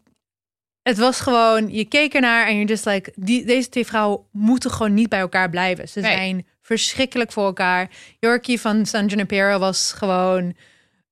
het 0.81 0.97
was 0.97 1.19
gewoon, 1.19 1.69
je 1.73 1.85
keek 1.85 2.13
ernaar 2.13 2.47
en 2.47 2.57
je 2.59 2.65
just 2.65 2.85
like, 2.85 3.11
die, 3.15 3.45
deze 3.45 3.69
twee 3.69 3.85
vrouwen 3.85 4.19
moeten 4.31 4.71
gewoon 4.71 4.93
niet 4.93 5.09
bij 5.09 5.19
elkaar 5.19 5.49
blijven. 5.49 5.89
Ze 5.89 5.99
Nee. 5.99 6.11
zijn 6.15 6.47
verschrikkelijk 6.61 7.31
voor 7.31 7.45
elkaar. 7.45 7.89
Yorkie 8.19 8.59
van 8.59 8.85
San 8.85 9.05
Junipero 9.05 9.59
was 9.59 9.91
gewoon 9.95 10.55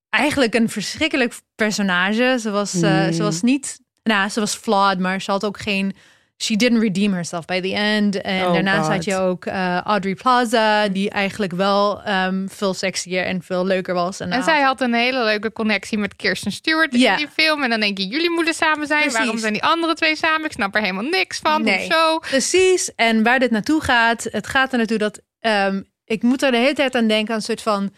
eigenlijk 0.10 0.54
een 0.54 0.70
verschrikkelijk 0.70 1.34
personage. 1.56 2.38
Ze 2.42 2.50
was, 2.52 2.82
eh, 2.82 3.08
ze 3.12 3.24
was 3.24 3.42
niet, 3.42 3.80
nou, 4.04 4.30
ze 4.30 4.40
was 4.40 4.56
flawed, 4.56 5.00
maar 5.00 5.22
ze 5.22 5.32
had 5.32 5.46
ook 5.46 5.60
geen, 5.60 5.96
she 6.42 6.56
didn't 6.56 6.80
redeem 6.82 7.14
herself 7.14 7.46
by 7.46 7.60
the 7.62 7.74
end. 7.74 8.22
En 8.22 8.46
Oh, 8.46 8.54
daarnaast 8.54 8.82
God. 8.86 8.94
had 8.96 9.04
je 9.04 9.16
ook 9.16 9.46
eh, 9.46 9.78
Audrey 9.78 10.16
Plaza, 10.16 10.88
die 10.88 11.10
eigenlijk 11.10 11.52
wel 11.54 12.02
ehm, 12.04 12.48
veel 12.48 12.74
sexier 12.74 13.26
en 13.26 13.42
veel 13.44 13.66
leuker 13.66 13.94
was. 13.94 14.20
En, 14.20 14.32
En 14.32 14.44
zij 14.44 14.62
had 14.62 14.82
een 14.82 14.94
hele 14.94 15.24
leuke 15.24 15.52
connectie 15.54 15.98
met 15.98 16.16
Kirsten 16.16 16.52
Stewart 16.52 16.94
in 16.94 17.16
die 17.16 17.28
film. 17.34 17.64
En 17.64 17.70
dan 17.70 17.80
denk 17.80 17.98
je, 17.98 18.08
jullie 18.08 18.30
moeten 18.32 18.54
samen 18.54 18.88
zijn. 18.88 19.02
Precies. 19.02 19.18
Waarom 19.20 19.38
zijn 19.38 19.54
die 19.54 19.64
andere 19.64 19.94
twee 19.94 20.16
samen? 20.16 20.46
Ik 20.46 20.52
snap 20.52 20.76
er 20.76 20.82
helemaal 20.82 21.04
niks 21.04 21.40
van. 21.40 21.64
Nee. 21.64 21.90
Precies. 22.20 22.96
En 22.96 23.24
waar 23.24 23.40
dit 23.40 23.52
naartoe 23.52 23.82
gaat, 23.82 24.28
het 24.32 24.48
gaat 24.48 24.72
er 24.72 24.78
naartoe 24.78 24.98
dat 24.98 25.22
ehm, 25.40 25.82
ik 26.06 26.24
moet 26.24 26.42
er 26.44 26.52
de 26.52 26.58
hele 26.58 26.74
tijd 26.74 26.96
aan 26.96 27.08
denken 27.08 27.30
aan 27.30 27.36
een 27.36 27.42
soort 27.46 27.62
van 27.62 27.92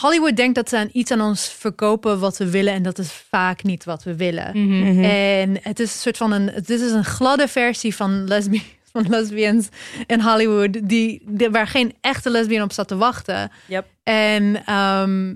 Hollywood 0.00 0.36
denkt 0.36 0.54
dat 0.54 0.68
ze 0.68 0.76
aan 0.78 0.88
iets 0.92 1.10
aan 1.10 1.20
ons 1.20 1.48
verkopen 1.48 2.18
wat 2.20 2.36
we 2.38 2.50
willen 2.50 2.72
en 2.72 2.82
dat 2.82 2.98
is 2.98 3.12
vaak 3.12 3.62
niet 3.62 3.84
wat 3.84 4.02
we 4.02 4.16
willen. 4.16 4.66
Mhm. 4.66 5.04
En 5.04 5.58
het 5.62 5.80
is 5.80 5.92
een 5.94 6.00
soort 6.00 6.16
van 6.16 6.32
een, 6.32 6.46
het 6.48 6.70
is 6.70 6.90
een 6.92 7.04
gladde 7.04 7.48
versie 7.48 7.94
van, 7.94 8.24
lesbi 8.28 8.62
van 8.92 9.08
lesbians 9.08 9.68
in 10.06 10.20
Hollywood, 10.20 10.72
die, 10.88 11.22
die- 11.26 11.50
waar 11.50 11.66
geen 11.66 11.94
echte 12.00 12.30
lesbian 12.30 12.62
op 12.62 12.72
zat 12.72 12.88
te 12.88 12.96
wachten. 12.96 13.50
Yep. 13.66 13.86
En, 14.02 14.62
ehm, 14.66 15.34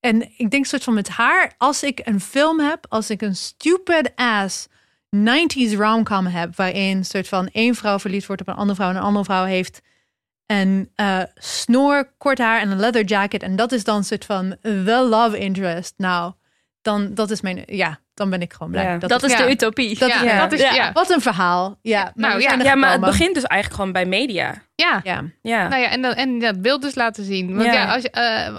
en 0.00 0.30
ik 0.36 0.50
denk 0.50 0.66
soort 0.66 0.84
van 0.84 0.94
met 0.94 1.08
haar, 1.08 1.54
als 1.58 1.82
ik 1.82 2.00
een 2.04 2.20
film 2.20 2.60
heb, 2.60 2.86
als 2.88 3.10
ik 3.10 3.22
een 3.22 3.36
stupid 3.36 4.12
ass 4.14 4.66
90s 5.16 5.74
romcom 5.74 6.26
heb, 6.26 6.56
waarin 6.56 7.04
soort 7.04 7.28
van 7.28 7.48
één 7.52 7.74
vrouw 7.74 7.98
verliefd 7.98 8.26
wordt 8.26 8.42
op 8.42 8.48
een 8.48 8.54
andere 8.54 8.74
vrouw 8.74 8.90
en 8.90 8.96
een 8.96 9.02
andere 9.02 9.24
vrouw 9.24 9.44
heeft 9.44 9.80
een 10.48 10.90
eh, 10.94 11.22
snor, 11.34 12.12
kort 12.18 12.38
haar 12.38 12.60
en 12.60 12.70
een 12.70 12.78
leather 12.80 13.04
jacket 13.04 13.42
en 13.42 13.56
dat 13.56 13.72
is 13.72 13.84
dan 13.84 14.04
soort 14.04 14.24
van 14.24 14.56
the 14.62 15.06
love 15.10 15.38
interest. 15.38 15.94
Nou, 15.96 16.32
dan 16.82 17.14
dat 17.14 17.30
is 17.30 17.40
mijn, 17.40 17.62
ja, 17.66 17.98
dan 18.14 18.30
ben 18.30 18.40
ik 18.42 18.52
gewoon 18.52 18.72
blij. 18.72 18.84
Ja. 18.84 18.98
Dat 18.98 19.22
is 19.22 19.32
ja. 19.32 19.38
de 19.38 19.50
utopie. 19.50 19.98
Dat- 19.98 20.08
ja, 20.08 20.22
ja. 20.22 20.38
dat 20.38 20.52
is, 20.52 20.60
Ja. 20.60 20.74
ja. 20.74 20.92
Wat 20.92 21.10
een 21.10 21.20
verhaal. 21.20 21.78
Ja, 21.82 22.12
maar 22.14 22.30
Nou 22.30 22.62
ja. 22.64 22.74
maar 22.74 22.92
het 22.92 23.00
begint 23.00 23.34
dus 23.34 23.44
eigenlijk 23.44 23.80
gewoon 23.80 23.92
bij 23.92 24.06
media. 24.06 24.62
Ja. 24.74 25.00
Ja. 25.04 25.24
Ja. 25.42 25.68
Nou 25.68 25.82
ja, 25.82 25.90
en, 25.90 26.02
dan, 26.02 26.12
en 26.14 26.38
dat 26.38 26.62
beeld 26.62 26.82
dus 26.82 26.94
laten 26.94 27.24
zien. 27.24 27.48
Want 27.56 27.64
ja, 27.66 27.72
Ja. 27.72 27.94
als 27.94 28.02
je, 28.02 28.10
eh, 28.10 28.56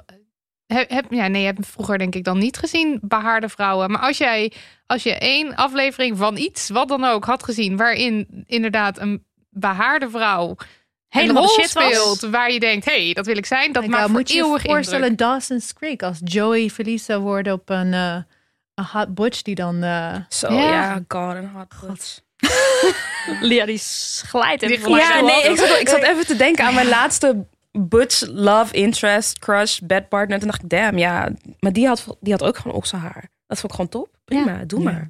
heb, 0.66 0.90
heb, 0.90 1.06
ja, 1.10 1.28
nee, 1.28 1.42
je 1.42 1.48
hebt 1.48 1.68
vroeger 1.68 1.98
denk 1.98 2.16
ik 2.16 2.24
dan 2.24 2.38
niet 2.38 2.58
gezien 2.58 3.00
behaarde 3.02 3.50
vrouwen. 3.50 3.92
Maar 3.92 4.02
als 4.02 4.18
jij, 4.18 4.52
als 4.86 5.04
je 5.04 5.18
één 5.18 5.56
aflevering 5.56 6.18
van 6.18 6.38
iets, 6.38 6.70
wat 6.70 6.88
dan 6.88 7.04
ook, 7.04 7.26
had 7.26 7.44
gezien, 7.44 7.78
waarin 7.78 8.44
inderdaad 8.46 9.00
een 9.00 9.26
behaarde 9.50 10.10
vrouw 10.10 10.56
De 11.10 11.28
rol 11.34 11.48
shit 11.48 11.74
was. 11.74 11.84
speelt, 11.94 12.20
waar 12.32 12.52
je 12.52 12.60
denkt, 12.60 12.86
hé, 12.86 13.04
hey, 13.06 13.14
dat 13.14 13.26
wil 13.26 13.38
ik 13.38 13.46
zijn, 13.46 13.72
dat 13.72 13.84
Ik, 13.84 13.90
maakt 13.90 14.04
voor 14.04 14.12
moet 14.12 14.30
je 14.30 14.38
je 14.38 14.44
eeuwig 14.44 14.62
voorstellen 14.62 15.08
indruk. 15.08 15.18
Dawson's 15.30 15.74
Creek 15.74 16.04
als 16.04 16.18
Joey 16.24 16.70
verliefd 16.70 17.06
zou 17.06 17.22
worden 17.22 17.54
op 17.54 17.70
een, 17.70 17.94
eh, 17.94 18.16
een 18.76 18.86
hot 18.92 19.16
butch 19.16 19.42
die 19.42 19.56
dan... 19.56 19.84
eh, 19.84 20.16
Zo, 20.30 20.54
Ja. 20.54 20.62
ja, 20.70 21.04
god, 21.08 21.36
een 21.36 21.50
hot 21.50 21.74
god. 21.76 22.24
Lia 23.42 23.66
die 23.66 23.80
glijdt 24.26 24.62
even 24.62 24.90
Ja, 24.96 25.20
nee, 25.22 25.44
ik 25.44 25.58
zat, 25.58 25.80
ik 25.80 25.90
zat 25.90 26.02
even 26.12 26.26
te 26.26 26.36
denken 26.36 26.66
aan 26.66 26.74
mijn 26.74 26.88
laatste 26.88 27.46
Butch 27.72 28.22
love 28.28 28.74
interest, 28.74 29.40
crush, 29.40 29.80
bedpartner. 29.80 30.40
Toen 30.40 30.48
dacht 30.48 30.64
ik, 30.64 30.70
damn, 30.70 30.98
ja. 30.98 31.30
Maar 31.60 31.74
die 31.74 31.88
had, 31.88 32.18
die 32.20 32.32
had 32.34 32.44
ook 32.44 32.58
gewoon 32.58 32.78
okselhaar. 32.78 33.30
Dat 33.48 33.60
vond 33.60 33.72
ik 33.72 33.80
gewoon 33.80 33.90
top. 33.90 34.10
Prima, 34.26 34.64
doe 34.68 34.82
Ja. 34.82 34.92
maar. 34.92 35.10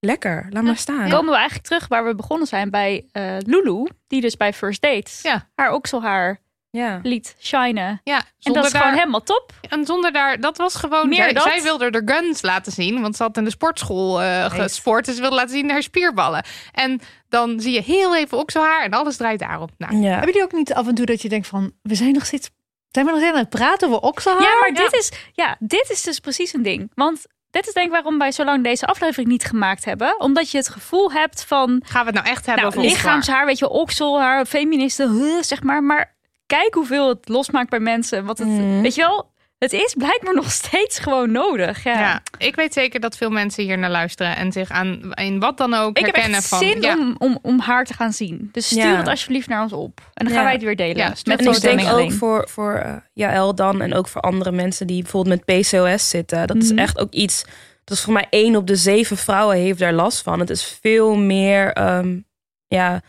Lekker, 0.00 0.46
laat 0.50 0.62
maar 0.62 0.76
staan. 0.76 1.10
komen 1.10 1.30
we 1.30 1.36
eigenlijk 1.36 1.66
terug 1.66 1.88
waar 1.88 2.04
we 2.06 2.14
begonnen 2.14 2.46
zijn 2.46 2.70
bij 2.70 3.06
eh, 3.12 3.36
Lulu, 3.38 3.86
die 4.06 4.20
dus 4.20 4.36
bij 4.36 4.52
First 4.52 4.82
Dates 4.82 5.20
Ja. 5.22 5.48
haar 5.54 5.72
okselhaar 5.72 6.38
Ja. 6.70 7.00
liet 7.02 7.36
shinen. 7.40 8.00
Ja, 8.04 8.22
En 8.42 8.52
dat 8.52 8.64
is 8.64 8.72
daar, 8.72 8.82
gewoon 8.82 8.96
helemaal 8.98 9.22
top. 9.22 9.52
en 9.68 9.86
zonder 9.86 10.12
daar, 10.12 10.40
dat 10.40 10.56
was 10.56 10.74
gewoon, 10.74 11.08
Meer 11.08 11.22
zij, 11.22 11.32
dat? 11.32 11.42
zij 11.42 11.62
wilde 11.62 11.90
er 11.90 12.02
guns 12.04 12.42
laten 12.42 12.72
zien, 12.72 13.00
want 13.00 13.16
ze 13.16 13.22
had 13.22 13.36
in 13.36 13.44
de 13.44 13.50
sportschool 13.50 14.22
eh 14.22 14.50
gesport, 14.50 15.04
dus 15.04 15.14
ze 15.14 15.20
wilde 15.20 15.36
laten 15.36 15.50
zien 15.54 15.70
haar 15.70 15.82
spierballen. 15.82 16.44
En 16.72 17.00
dan 17.28 17.60
zie 17.60 17.72
je 17.72 17.80
heel 17.82 18.16
even 18.16 18.38
ook 18.38 18.50
zo 18.50 18.60
haar 18.62 18.84
en 18.84 18.90
alles 18.90 19.16
draait 19.16 19.38
daarop. 19.38 19.70
Nou, 19.78 19.96
ja. 19.96 20.08
Hebben 20.08 20.26
jullie 20.26 20.42
ook 20.42 20.52
niet 20.52 20.72
af 20.74 20.86
en 20.88 20.94
toe 20.94 21.06
dat 21.06 21.22
je 21.22 21.28
denkt 21.28 21.46
van... 21.46 21.72
We 21.82 21.94
zijn 21.94 22.12
nog 22.12 22.26
steeds... 22.26 22.50
Zijn 22.90 23.04
we 23.04 23.10
nog 23.10 23.20
steeds 23.20 23.34
aan 23.36 23.42
het 23.42 23.50
praten 23.50 23.88
over 23.88 24.00
okselhaar? 24.00 24.42
Ja, 24.42 24.58
maar 24.60 24.74
Dit, 24.74 24.92
is, 24.94 25.12
ja, 25.32 25.56
dit 25.58 25.90
is 25.90 26.02
dus 26.02 26.18
precies 26.20 26.52
een 26.54 26.62
ding. 26.62 26.90
Want 26.94 27.26
dit 27.50 27.66
is 27.66 27.72
denk 27.72 27.86
ik 27.86 27.92
waarom 27.92 28.18
wij 28.18 28.32
zo 28.32 28.44
lang 28.44 28.64
deze 28.64 28.86
aflevering 28.86 29.28
niet 29.28 29.44
gemaakt 29.44 29.84
hebben. 29.84 30.20
Omdat 30.20 30.50
je 30.50 30.58
het 30.58 30.68
gevoel 30.68 31.12
hebt 31.12 31.44
van 31.44 31.82
gaan 31.86 32.00
we 32.00 32.06
het 32.10 32.14
nou 32.14 32.26
echt 32.26 32.46
hebben 32.46 32.64
nou, 32.64 32.76
over 32.76 32.88
lichaams 32.88 33.04
lichaamshaar, 33.04 33.46
weet 33.46 33.58
je, 33.58 33.68
okselhaar, 33.68 34.46
feministen, 34.46 35.10
huh, 35.10 35.42
zeg 35.42 35.62
maar. 35.62 35.82
Maar 35.82 36.16
kijk 36.46 36.74
hoeveel 36.74 37.08
het 37.08 37.28
losmaakt 37.28 37.70
bij 37.70 37.80
mensen. 37.80 38.24
Wat 38.24 38.38
het, 38.38 38.48
Mhm. 38.48 38.80
Weet 38.80 38.94
je 38.94 39.00
wel, 39.00 39.30
het 39.58 39.72
is 39.72 39.94
blijkbaar 39.98 40.34
nog 40.34 40.50
steeds 40.50 40.98
gewoon 40.98 41.32
nodig. 41.32 41.84
Ja. 41.84 41.98
Ja, 42.00 42.22
ik 42.38 42.56
weet 42.56 42.72
zeker 42.72 43.00
dat 43.00 43.16
veel 43.16 43.30
mensen 43.30 43.64
hier 43.64 43.78
naar 43.78 43.90
luisteren 43.90 44.36
en 44.36 44.52
zich 44.52 44.70
aan 44.70 45.12
in 45.14 45.38
wat 45.40 45.56
dan 45.58 45.74
ook 45.74 45.98
Ik 45.98 46.04
heb 46.04 46.14
herkennen 46.14 46.38
echt 46.40 46.48
van. 46.48 46.58
zin 46.58 46.80
ja, 46.80 46.96
om, 46.98 47.14
om, 47.18 47.38
om 47.42 47.60
haar 47.60 47.84
te 47.84 47.94
gaan 47.94 48.12
zien. 48.12 48.48
Dus 48.52 48.66
stuur 48.66 48.82
Ja. 48.82 48.96
het 48.96 49.08
alsjeblieft 49.08 49.48
naar 49.48 49.62
ons 49.62 49.72
op. 49.72 50.00
En 50.14 50.24
dan 50.24 50.28
Ja. 50.28 50.34
gaan 50.34 50.44
wij 50.44 50.52
het 50.52 50.62
weer 50.62 50.76
delen. 50.76 50.96
Ja, 50.96 51.08
met 51.08 51.40
En 51.40 51.52
ik 51.52 51.60
denk 51.60 51.80
en 51.80 51.88
ook 51.88 52.12
voor, 52.12 52.48
voor 52.48 52.74
eh, 52.74 52.96
Jaël 53.12 53.54
dan 53.54 53.82
en 53.82 53.94
ook 53.94 54.08
voor 54.08 54.20
andere 54.20 54.52
mensen 54.52 54.86
die 54.86 55.02
bijvoorbeeld 55.02 55.46
met 55.46 55.60
PCOS 55.60 56.08
zitten. 56.08 56.46
Dat 56.46 56.56
is 56.56 56.70
Mhm. 56.70 56.78
echt 56.78 56.98
ook 56.98 57.12
iets, 57.12 57.44
dat 57.84 57.96
is 57.96 58.04
voor 58.04 58.12
mij 58.12 58.26
één 58.30 58.56
op 58.56 58.66
de 58.66 58.76
zeven 58.76 59.16
vrouwen 59.16 59.56
heeft 59.56 59.78
daar 59.78 59.92
last 59.92 60.22
van. 60.22 60.40
Het 60.40 60.50
is 60.50 60.78
veel 60.82 61.16
meer 61.16 61.72
ehm, 61.72 62.18
ja, 62.66 63.00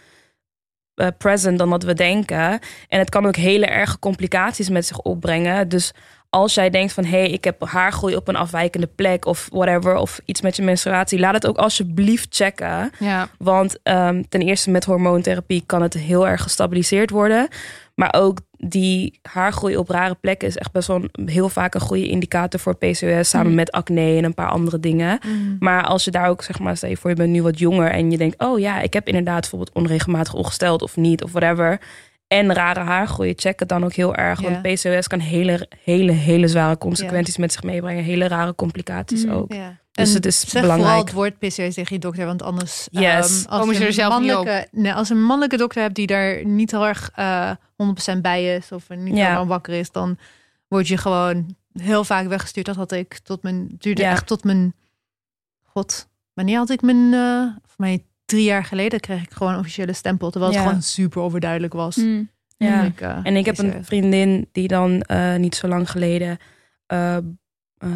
eh, 0.95 1.07
present 1.17 1.57
dan 1.57 1.69
dat 1.69 1.83
we 1.83 1.93
denken. 1.93 2.59
En 2.87 2.99
het 2.99 3.09
kan 3.09 3.25
ook 3.25 3.35
hele 3.35 3.65
erge 3.65 3.99
complicaties 3.99 4.69
met 4.69 4.85
zich 4.85 4.99
opbrengen. 4.99 5.69
Dus 5.69 5.91
als 6.29 6.53
jij 6.53 6.69
denkt 6.69 6.93
van, 6.93 7.03
hé, 7.03 7.19
hey, 7.19 7.29
ik 7.29 7.43
heb 7.43 7.63
haargroei 7.65 8.15
op 8.15 8.27
een 8.27 8.35
afwijkende 8.35 8.87
plek 8.95 9.25
of 9.25 9.47
whatever, 9.51 9.95
of 9.95 10.19
iets 10.25 10.41
met 10.41 10.55
je 10.55 10.61
menstruatie, 10.63 11.19
laat 11.19 11.33
het 11.33 11.47
ook 11.47 11.57
alsjeblieft 11.57 12.35
checken. 12.35 12.91
ja, 12.99 13.29
Want 13.37 13.77
ehm, 13.83 14.23
ten 14.29 14.41
eerste 14.41 14.69
met 14.69 14.85
hormoontherapie 14.85 15.63
kan 15.65 15.81
het 15.81 15.93
heel 15.93 16.27
erg 16.27 16.41
gestabiliseerd 16.41 17.09
worden. 17.09 17.47
Maar 17.95 18.13
ook 18.17 18.39
die 18.57 19.19
haargroei 19.21 19.77
op 19.77 19.89
rare 19.89 20.15
plekken 20.21 20.47
is 20.47 20.57
echt 20.57 20.71
best 20.71 20.87
wel 20.87 21.01
een- 21.11 21.29
heel 21.29 21.49
vaak 21.49 21.73
een 21.73 21.81
goede 21.81 22.07
indicator 22.07 22.59
voor 22.59 22.75
PCOS. 22.75 23.29
Samen 23.29 23.55
met 23.55 23.71
acne 23.71 24.17
en 24.17 24.23
een 24.23 24.33
paar 24.33 24.49
andere 24.49 24.79
dingen. 24.79 25.19
Maar 25.59 25.83
als 25.83 26.03
je 26.03 26.11
daar 26.11 26.29
ook, 26.29 26.43
zeg 26.43 26.59
maar, 26.59 26.77
stel 26.77 26.89
je 26.89 26.97
voor 26.97 27.09
je 27.09 27.15
bent 27.15 27.29
nu 27.29 27.41
wat 27.41 27.59
jonger 27.59 27.91
en 27.91 28.11
je 28.11 28.17
denkt, 28.17 28.43
oh 28.43 28.59
ja, 28.59 28.79
ik 28.81 28.93
heb 28.93 29.07
inderdaad 29.07 29.39
bijvoorbeeld 29.39 29.73
onregelmatig 29.75 30.33
ongesteld 30.33 30.81
of 30.81 30.95
niet 30.95 31.23
of 31.23 31.31
whatever. 31.31 31.79
En 32.29 32.53
rare 32.53 32.79
haargroei, 32.79 33.33
check 33.35 33.59
het 33.59 33.69
dan 33.69 33.83
ook 33.83 33.93
heel 33.93 34.15
erg. 34.15 34.41
Want. 34.41 34.61
PCOS 34.61 35.07
kan 35.07 35.19
hele, 35.19 35.67
hele, 35.83 36.11
hele 36.11 36.47
zware 36.47 36.77
consequenties 36.77 37.37
met 37.37 37.51
zich 37.51 37.63
meebrengen. 37.63 38.03
Hele 38.03 38.27
rare 38.27 38.55
complicaties 38.55 39.25
Mhm. 39.25 39.33
ook. 39.35 39.53
Ja. 39.53 39.77
Dus 39.91 40.09
En 40.09 40.15
het 40.15 40.25
is 40.25 40.39
zeg 40.39 40.49
vooral 40.49 40.69
belangrijk. 40.77 41.05
het 41.05 41.13
woord 41.15 41.37
PCOS 41.39 41.53
tegen 41.73 41.85
je 41.95 41.99
dokter, 41.99 42.25
want 42.25 42.41
anders 42.41 42.87
Yes. 42.91 43.03
ehm, 43.03 43.49
als 43.51 43.59
Komen 43.59 43.67
ze 43.67 43.73
je 43.73 43.79
er 43.79 43.87
een 43.87 43.93
zelf 43.93 44.19
niet 44.19 44.31
mannelijke, 44.31 44.67
nee, 44.71 44.93
als 44.93 45.09
een 45.09 45.23
mannelijke 45.23 45.57
dokter 45.57 45.81
hebt 45.81 45.95
die 45.95 46.07
daar 46.07 46.45
niet 46.45 46.71
heel 46.71 46.87
erg 46.87 47.11
eh 47.15 47.51
100% 47.75 48.21
bij 48.21 48.55
is 48.55 48.71
of 48.71 48.89
niet 48.89 49.15
Ja. 49.17 49.23
helemaal 49.23 49.47
wakker 49.47 49.73
is, 49.73 49.91
dan 49.91 50.17
word 50.67 50.87
je 50.87 50.97
gewoon 50.97 51.55
heel 51.73 52.03
vaak 52.03 52.27
weggestuurd. 52.27 52.65
Dat 52.65 52.75
had 52.75 52.91
ik 52.91 53.17
tot 53.23 53.43
mijn 53.43 53.67
duurde 53.77 54.01
Ja. 54.01 54.11
echt 54.11 54.27
tot 54.27 54.43
mijn 54.43 54.73
god. 55.63 56.07
Wanneer 56.33 56.57
had 56.57 56.69
ik 56.69 56.81
mijn 56.81 57.13
eh 57.13 57.41
voor 57.65 57.75
mij 57.77 58.03
drie 58.29 58.43
jaar 58.43 58.63
geleden 58.63 58.99
kreeg 58.99 59.21
ik 59.21 59.31
gewoon 59.31 59.53
een 59.53 59.59
officiële 59.59 59.93
stempel, 59.93 60.29
terwijl 60.31 60.51
het 60.53 60.61
Ja. 60.61 60.67
gewoon 60.67 60.83
super 60.83 61.21
overduidelijk 61.21 61.73
was. 61.73 61.95
Mm. 61.95 62.29
Ja. 62.57 62.83
Ik, 62.83 63.01
eh, 63.01 63.17
En 63.23 63.35
ik 63.35 63.45
heb 63.45 63.57
een 63.57 63.85
vriendin 63.85 64.49
die 64.51 64.67
dan 64.67 65.01
eh, 65.01 65.35
niet 65.35 65.55
zo 65.55 65.67
lang 65.67 65.89
geleden 65.91 66.37
eh, 66.85 67.17
eh, 67.17 67.89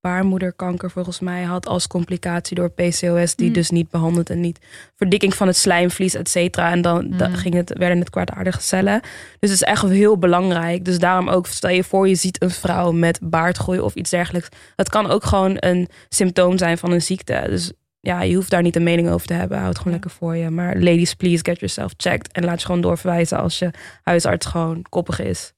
baarmoederkanker 0.00 0.90
volgens 0.90 1.20
mij 1.20 1.42
had 1.42 1.66
als 1.66 1.86
complicatie 1.86 2.56
door 2.56 2.70
PCOS, 2.70 3.34
die 3.34 3.46
Mm. 3.48 3.52
dus 3.52 3.70
niet 3.70 3.90
behandeld 3.90 4.30
en 4.30 4.40
niet 4.40 4.58
verdikking 4.96 5.34
van 5.34 5.46
het 5.46 5.56
slijmvlies, 5.56 6.14
et 6.14 6.28
cetera. 6.28 6.70
En 6.70 6.82
dan 6.82 7.10
da- 7.16 7.28
Mm. 7.28 7.34
ging 7.34 7.54
het, 7.54 7.78
werden 7.78 7.98
het 7.98 8.10
kwaadaardige 8.10 8.60
cellen. 8.60 9.00
Dus 9.38 9.50
het 9.50 9.60
is 9.60 9.62
echt 9.62 9.82
heel 9.88 10.18
belangrijk. 10.18 10.84
Dus 10.84 10.98
daarom 10.98 11.28
ook, 11.28 11.46
stel 11.46 11.70
je 11.70 11.84
voor 11.84 12.08
je 12.08 12.14
ziet 12.14 12.42
een 12.42 12.50
vrouw 12.50 12.92
met 12.92 13.18
baardgroei 13.22 13.80
of 13.80 13.94
iets 13.94 14.10
dergelijks. 14.10 14.48
Het 14.76 14.88
kan 14.88 15.10
ook 15.10 15.24
gewoon 15.24 15.56
een 15.60 15.88
symptoom 16.08 16.58
zijn 16.58 16.78
van 16.78 16.92
een 16.92 17.02
ziekte. 17.02 17.44
Dus 17.48 17.72
ja, 18.00 18.22
je 18.22 18.34
hoeft 18.34 18.50
daar 18.50 18.62
niet 18.62 18.76
een 18.76 18.82
mening 18.82 19.08
over 19.08 19.26
te 19.26 19.32
hebben. 19.34 19.56
Houd 19.58 19.68
het 19.68 19.78
gewoon 19.78 19.92
Ja. 19.92 19.98
lekker 19.98 20.18
voor 20.18 20.36
je. 20.36 20.50
Maar 20.50 20.74
ladies, 20.76 21.14
please 21.14 21.44
get 21.44 21.58
yourself 21.58 21.94
checked. 21.96 22.32
En 22.32 22.44
laat 22.44 22.60
je 22.60 22.66
gewoon 22.66 22.80
doorverwijzen 22.80 23.38
als 23.38 23.58
je 23.58 23.70
huisarts 24.02 24.46
gewoon 24.46 24.82
koppig 24.88 25.20
is. 25.20 25.52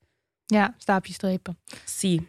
ja, 0.46 0.74
staapje 0.78 1.12
strepen. 1.12 1.58
Zie. 1.84 2.28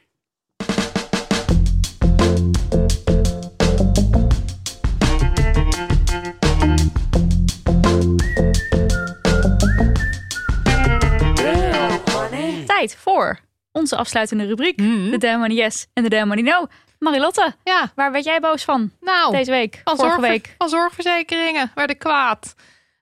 Tijd 12.65 12.95
voor 12.98 13.40
onze 13.72 13.95
afsluitende 13.95 14.45
rubriek. 14.45 14.77
De 14.77 15.15
Damn 15.18 15.40
Money 15.40 15.56
Yes 15.56 15.88
en 15.94 16.03
de 16.03 16.10
Damn 16.10 16.27
Money 16.27 16.44
No. 16.44 16.68
Marilotte, 16.99 17.55
Ja, 17.63 17.91
waar 17.95 18.11
werd 18.11 18.23
jij 18.23 18.39
boos 18.39 18.63
van 18.63 18.91
nou, 19.01 19.31
deze 19.31 19.51
week? 19.51 19.81
van, 19.84 19.95
Vorige 19.95 20.13
zorgver- 20.13 20.30
week? 20.31 20.55
van 20.57 20.69
zorgverzekeringen 20.69 21.71
werd 21.76 21.89
ik 21.89 21.99
kwaad. 21.99 22.53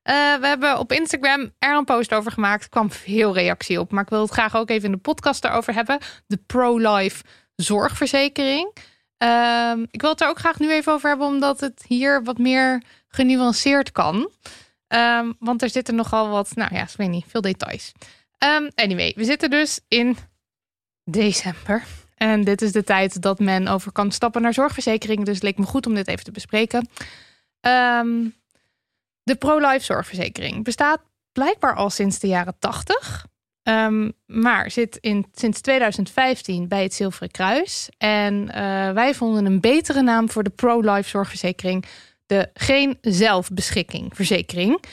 Eh, 0.01 0.13
we 0.35 0.47
hebben 0.47 0.77
op 0.79 0.91
Instagram 0.91 1.51
er 1.59 1.75
een 1.75 1.85
post 1.85 2.13
over 2.13 2.31
gemaakt. 2.31 2.63
Er 2.63 2.69
kwam 2.69 2.91
veel 2.91 3.33
reactie 3.33 3.79
op, 3.79 3.91
maar 3.91 4.03
ik 4.03 4.09
wil 4.09 4.21
het 4.21 4.31
graag 4.31 4.55
ook 4.55 4.69
even 4.69 4.85
in 4.85 4.91
de 4.91 4.97
podcast 4.97 5.43
erover 5.43 5.73
hebben. 5.73 5.99
De 6.27 6.37
pro-life 6.45 7.23
zorgverzekering. 7.55 8.75
Ehm, 9.17 9.85
ik 9.91 10.01
wil 10.01 10.09
het 10.09 10.21
er 10.21 10.27
ook 10.27 10.39
graag 10.39 10.59
nu 10.59 10.71
even 10.71 10.93
over 10.93 11.09
hebben, 11.09 11.27
omdat 11.27 11.59
het 11.59 11.83
hier 11.87 12.23
wat 12.23 12.37
meer 12.37 12.83
genuanceerd 13.07 13.91
kan. 13.91 14.31
Ehm, 14.87 15.31
want 15.39 15.61
er 15.61 15.69
zitten 15.69 15.95
nogal 15.95 16.29
wat, 16.29 16.51
nou 16.55 16.75
ja, 16.75 16.81
ik 16.81 16.89
weet 16.97 17.09
niet, 17.09 17.25
veel 17.27 17.41
details. 17.41 17.91
Ehm, 18.37 18.69
anyway, 18.75 19.13
we 19.15 19.23
zitten 19.23 19.49
dus 19.49 19.79
in 19.87 20.17
december. 21.03 21.83
En 22.17 22.43
dit 22.43 22.61
is 22.61 22.71
de 22.71 22.83
tijd 22.83 23.21
dat 23.21 23.39
men 23.39 23.67
over 23.67 23.91
kan 23.91 24.11
stappen 24.11 24.41
naar 24.41 24.53
zorgverzekering. 24.53 25.25
Dus 25.25 25.33
het 25.33 25.43
leek 25.43 25.57
me 25.57 25.65
goed 25.65 25.85
om 25.85 25.95
dit 25.95 26.07
even 26.07 26.23
te 26.23 26.31
bespreken. 26.31 26.89
Ehm, 27.59 28.25
de 29.23 29.35
pro-life 29.35 29.85
zorgverzekering 29.85 30.63
bestaat 30.63 31.01
blijkbaar 31.31 31.75
al 31.75 31.89
sinds 31.89 32.19
de 32.19 32.27
jaren 32.27 32.55
80. 32.59 33.25
Ehm, 33.63 34.11
maar 34.25 34.71
zit 34.71 34.97
in, 35.01 35.25
sinds 35.33 35.61
2015 35.61 36.67
bij 36.67 36.83
het 36.83 36.93
Zilveren 36.93 37.31
Kruis. 37.31 37.89
En 37.97 38.49
eh, 38.51 38.91
wij 38.91 39.15
vonden 39.15 39.45
een 39.45 39.59
betere 39.59 40.01
naam 40.01 40.29
voor 40.29 40.43
de 40.43 40.49
pro-life 40.49 41.09
zorgverzekering. 41.09 41.85
De 42.25 42.49
geen 42.53 42.97
zelfbeschikking 43.01 44.15
verzekering. 44.15 44.83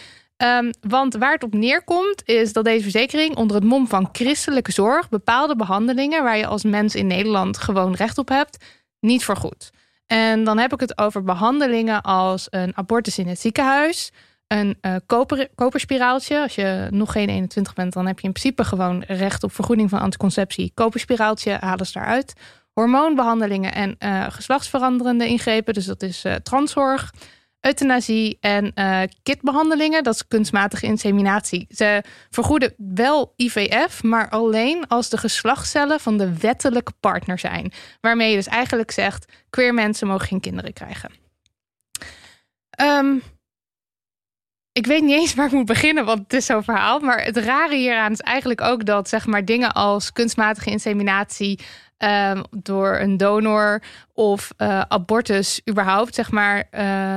Ehm, 0.44 0.70
want 0.80 1.14
waar 1.14 1.32
het 1.32 1.42
op 1.42 1.54
neerkomt 1.54 2.22
is 2.24 2.52
dat 2.52 2.64
deze 2.64 2.82
verzekering 2.82 3.36
onder 3.36 3.56
het 3.56 3.64
mom 3.64 3.88
van 3.88 4.08
christelijke 4.12 4.72
zorg 4.72 5.08
bepaalde 5.08 5.56
behandelingen 5.56 6.22
waar 6.22 6.36
je 6.36 6.46
als 6.46 6.64
mens 6.64 6.94
in 6.94 7.06
Nederland 7.06 7.58
gewoon 7.58 7.94
recht 7.94 8.18
op 8.18 8.28
hebt, 8.28 8.64
niet 9.00 9.24
vergoedt. 9.24 9.70
En 10.06 10.44
dan 10.44 10.58
heb 10.58 10.72
ik 10.72 10.80
het 10.80 10.98
over 10.98 11.22
behandelingen 11.22 12.02
als 12.02 12.46
een 12.50 12.76
abortus 12.76 13.18
in 13.18 13.26
het 13.26 13.40
ziekenhuis, 13.40 14.12
een 14.46 14.78
uh, 14.80 14.94
koper, 15.06 15.48
koperspiraaltje. 15.54 16.42
Als 16.42 16.54
je 16.54 16.88
nog 16.90 17.12
geen 17.12 17.28
21 17.28 17.74
bent, 17.74 17.92
dan 17.92 18.06
heb 18.06 18.20
je 18.20 18.26
in 18.26 18.32
principe 18.32 18.64
gewoon 18.64 19.02
recht 19.06 19.42
op 19.42 19.52
vergoeding 19.52 19.90
van 19.90 20.00
anticonceptie. 20.00 20.72
Koperspiraaltje 20.74 21.56
halen 21.60 21.86
ze 21.86 21.92
daaruit. 21.92 22.32
Hormoonbehandelingen 22.72 23.74
en 23.74 23.96
uh, 23.98 24.26
geslachtsveranderende 24.28 25.26
ingrepen, 25.26 25.74
dus 25.74 25.86
dat 25.86 26.02
is 26.02 26.24
uh, 26.24 26.34
transzorg 26.34 27.12
euthanasie 27.66 28.36
en 28.40 28.72
uh, 28.74 29.00
kitbehandelingen. 29.22 30.02
Dat 30.02 30.14
is 30.14 30.28
kunstmatige 30.28 30.86
inseminatie. 30.86 31.66
Ze 31.70 32.02
vergoeden 32.30 32.74
wel 32.76 33.32
IVF, 33.36 34.02
maar 34.02 34.28
alleen 34.28 34.88
als 34.88 35.08
de 35.08 35.16
geslachtscellen 35.16 36.00
van 36.00 36.18
de 36.18 36.38
wettelijke 36.38 36.92
partner 37.00 37.38
zijn. 37.38 37.72
Waarmee 38.00 38.30
je 38.30 38.36
dus 38.36 38.46
eigenlijk 38.46 38.90
zegt, 38.90 39.32
queer 39.50 39.74
mensen 39.74 40.06
mogen 40.06 40.26
geen 40.26 40.40
kinderen 40.40 40.72
krijgen. 40.72 41.10
Um, 42.82 43.22
ik 44.72 44.86
weet 44.86 45.02
niet 45.02 45.18
eens 45.18 45.34
waar 45.34 45.46
ik 45.46 45.52
moet 45.52 45.66
beginnen, 45.66 46.04
want 46.04 46.18
het 46.18 46.32
is 46.32 46.46
zo'n 46.46 46.62
verhaal. 46.62 46.98
Maar 47.00 47.24
het 47.24 47.36
rare 47.36 47.76
hieraan 47.76 48.12
is 48.12 48.20
eigenlijk 48.20 48.60
ook 48.60 48.84
dat 48.84 49.08
zeg 49.08 49.26
maar, 49.26 49.44
dingen 49.44 49.72
als 49.72 50.12
kunstmatige 50.12 50.70
inseminatie 50.70 51.60
um, 51.98 52.42
door 52.50 52.98
een 52.98 53.16
donor 53.16 53.82
of 54.12 54.52
uh, 54.58 54.80
abortus 54.80 55.60
überhaupt, 55.70 56.14
zeg 56.14 56.30
maar, 56.30 56.64
uh, 56.72 57.16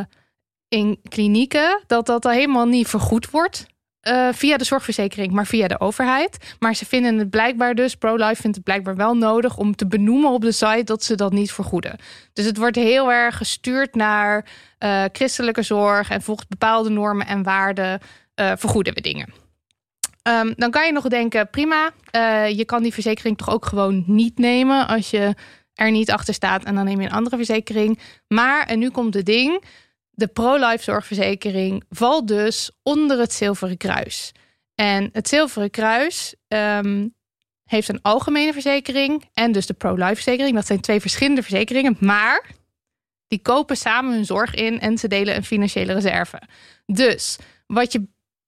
in 0.67 0.99
klinieken 1.09 1.83
dat 1.87 2.05
dat 2.05 2.25
al 2.25 2.31
helemaal 2.31 2.65
niet 2.65 2.87
vergoed 2.87 3.29
wordt. 3.29 3.65
Uh, 4.07 4.27
via 4.31 4.57
de 4.57 4.63
zorgverzekering, 4.63 5.31
maar 5.31 5.45
via 5.45 5.67
de 5.67 5.79
overheid. 5.79 6.55
Maar 6.59 6.75
ze 6.75 6.85
vinden 6.85 7.17
het 7.17 7.29
blijkbaar 7.29 7.75
dus, 7.75 7.95
ProLife 7.95 8.41
vindt 8.41 8.55
het 8.55 8.65
blijkbaar 8.65 8.95
wel 8.95 9.17
nodig 9.17 9.57
om 9.57 9.75
te 9.75 9.87
benoemen 9.87 10.31
op 10.31 10.41
de 10.41 10.51
site 10.51 10.83
dat 10.83 11.03
ze 11.03 11.15
dat 11.15 11.31
niet 11.31 11.51
vergoeden. 11.51 11.95
Dus 12.33 12.45
het 12.45 12.57
wordt 12.57 12.75
heel 12.75 13.11
erg 13.11 13.37
gestuurd 13.37 13.95
naar 13.95 14.45
uh, 14.79 15.03
christelijke 15.11 15.61
zorg 15.61 16.09
en 16.09 16.21
volgens 16.21 16.47
bepaalde 16.47 16.89
normen 16.89 17.27
en 17.27 17.43
waarden 17.43 17.99
uh, 18.35 18.51
vergoeden 18.55 18.93
we 18.93 19.01
dingen. 19.01 19.33
Um, 20.23 20.53
dan 20.55 20.71
kan 20.71 20.85
je 20.85 20.91
nog 20.91 21.07
denken, 21.07 21.49
prima, 21.49 21.91
je 22.47 22.63
kan 22.65 22.83
die 22.83 22.93
verzekering 22.93 23.37
toch 23.37 23.49
ook 23.49 23.65
gewoon 23.65 24.03
niet 24.05 24.37
nemen 24.37 24.87
als 24.87 25.09
je 25.09 25.35
er 25.73 25.91
niet 25.91 26.11
achter 26.11 26.33
staat 26.33 26.63
en 26.63 26.75
dan 26.75 26.85
neem 26.85 27.01
je 27.01 27.07
een 27.07 27.13
andere 27.13 27.35
verzekering. 27.35 27.99
Maar, 28.27 28.65
en 28.65 28.79
nu 28.79 28.89
komt 28.89 29.13
het 29.13 29.25
ding, 29.25 29.63
de 30.17 30.27
pro-life 30.27 30.83
zorgverzekering 30.83 31.83
valt 31.89 32.27
dus 32.27 32.71
onder 32.83 33.19
het 33.19 33.33
Zilveren 33.33 33.77
Kruis. 33.77 34.31
En 34.75 35.09
het 35.11 35.27
Zilveren 35.27 35.69
Kruis 35.69 36.35
um, 36.47 37.15
heeft 37.63 37.89
een 37.89 38.01
algemene 38.01 38.53
verzekering 38.53 39.29
en 39.33 39.51
dus 39.51 39.65
de 39.65 39.73
pro-life 39.73 40.13
verzekering. 40.13 40.55
Dat 40.55 40.65
zijn 40.65 40.79
twee 40.79 41.01
verschillende 41.01 41.41
verzekeringen, 41.41 41.97
maar 41.99 42.51
die 43.27 43.41
kopen 43.41 43.77
samen 43.77 44.13
hun 44.13 44.25
zorg 44.25 44.53
in 44.53 44.79
en 44.79 44.97
ze 44.97 45.07
delen 45.07 45.35
een 45.35 45.43
financiële 45.43 45.93
reserve. 45.93 46.41
Dus 46.85 47.37
wat, 47.67 47.91
je, 47.91 48.07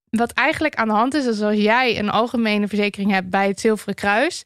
wat 0.10 0.32
eigenlijk 0.32 0.76
aan 0.76 0.88
de 0.88 0.94
hand 0.94 1.14
is, 1.14 1.26
is 1.26 1.42
als 1.42 1.56
jij 1.58 2.00
een 2.00 2.10
algemene 2.10 2.68
verzekering 2.68 3.12
hebt 3.12 3.30
bij 3.30 3.48
het 3.48 3.60
Zilveren 3.60 3.96
Kruis, 3.96 4.44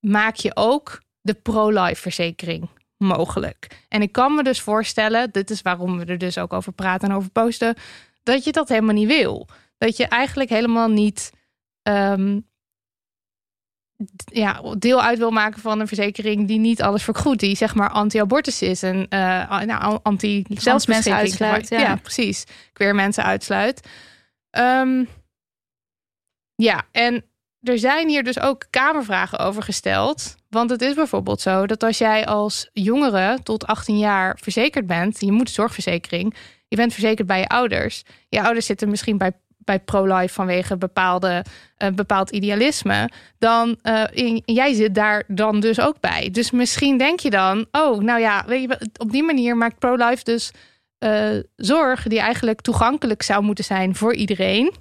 maak 0.00 0.36
je 0.36 0.56
ook 0.56 1.02
de 1.20 1.34
pro-life 1.34 2.00
verzekering 2.00 2.68
mogelijk. 3.02 3.84
En 3.88 4.02
ik 4.02 4.12
kan 4.12 4.34
me 4.34 4.42
dus 4.42 4.60
voorstellen, 4.60 5.30
dit 5.30 5.50
is 5.50 5.62
waarom 5.62 5.98
we 5.98 6.04
er 6.04 6.18
dus 6.18 6.38
ook 6.38 6.52
over 6.52 6.72
praten 6.72 7.08
en 7.08 7.16
over 7.16 7.30
posten, 7.30 7.74
dat 8.22 8.44
je 8.44 8.52
dat 8.52 8.68
helemaal 8.68 8.94
niet 8.94 9.08
wil. 9.08 9.48
Dat 9.78 9.96
je 9.96 10.06
eigenlijk 10.06 10.50
helemaal 10.50 10.88
niet 10.88 11.32
um, 11.82 12.46
ja, 14.32 14.62
deel 14.78 15.02
uit 15.02 15.18
wil 15.18 15.30
maken 15.30 15.60
van 15.60 15.80
een 15.80 15.86
verzekering 15.86 16.48
die 16.48 16.58
niet 16.58 16.82
alles 16.82 17.02
vergoedt, 17.02 17.40
die 17.40 17.56
zeg 17.56 17.74
maar 17.74 17.90
anti-abortus 17.90 18.62
is 18.62 18.82
en 18.82 18.96
uh, 18.96 19.60
nou, 19.62 19.98
anti-zelfbeschikking. 20.02 21.14
uitsluit. 21.14 21.68
Ja. 21.68 21.80
ja. 21.80 21.96
precies. 21.96 22.44
Queer 22.72 22.94
mensen 22.94 23.24
uitsluit. 23.24 23.88
Um, 24.50 25.08
ja, 26.54 26.82
en 26.90 27.24
er 27.62 27.78
zijn 27.78 28.08
hier 28.08 28.22
dus 28.22 28.40
ook 28.40 28.66
kamervragen 28.70 29.38
over 29.38 29.62
gesteld. 29.62 30.34
Want 30.48 30.70
het 30.70 30.82
is 30.82 30.94
bijvoorbeeld 30.94 31.40
zo 31.40 31.66
dat 31.66 31.82
als 31.82 31.98
jij 31.98 32.26
als 32.26 32.70
jongere 32.72 33.38
tot 33.42 33.66
18 33.66 33.98
jaar 33.98 34.38
verzekerd 34.40 34.86
bent, 34.86 35.20
je 35.20 35.32
moet 35.32 35.50
zorgverzekering, 35.50 36.34
je 36.68 36.76
bent 36.76 36.92
verzekerd 36.92 37.26
bij 37.26 37.38
je 37.38 37.48
ouders. 37.48 38.02
Je 38.28 38.42
ouders 38.42 38.66
zitten 38.66 38.88
misschien 38.88 39.18
bij, 39.18 39.32
bij 39.56 39.80
pro-life 39.80 40.34
vanwege 40.34 40.76
bepaalde, 40.76 41.44
uh, 41.78 41.88
bepaald 41.88 42.30
idealisme. 42.30 43.10
Dan 43.38 43.78
uh, 43.82 44.04
jij 44.44 44.74
zit 44.74 44.94
daar 44.94 45.24
dan 45.26 45.60
dus 45.60 45.80
ook 45.80 46.00
bij. 46.00 46.28
Dus 46.30 46.50
misschien 46.50 46.98
denk 46.98 47.20
je 47.20 47.30
dan, 47.30 47.66
oh, 47.72 47.98
nou 47.98 48.20
ja, 48.20 48.44
weet 48.46 48.62
je, 48.62 48.90
op 48.96 49.10
die 49.10 49.22
manier 49.22 49.56
maakt 49.56 49.78
pro-life 49.78 50.24
dus 50.24 50.50
uh, 50.98 51.38
zorg 51.56 52.02
die 52.02 52.20
eigenlijk 52.20 52.60
toegankelijk 52.60 53.22
zou 53.22 53.42
moeten 53.42 53.64
zijn 53.64 53.94
voor 53.94 54.14
iedereen 54.14 54.72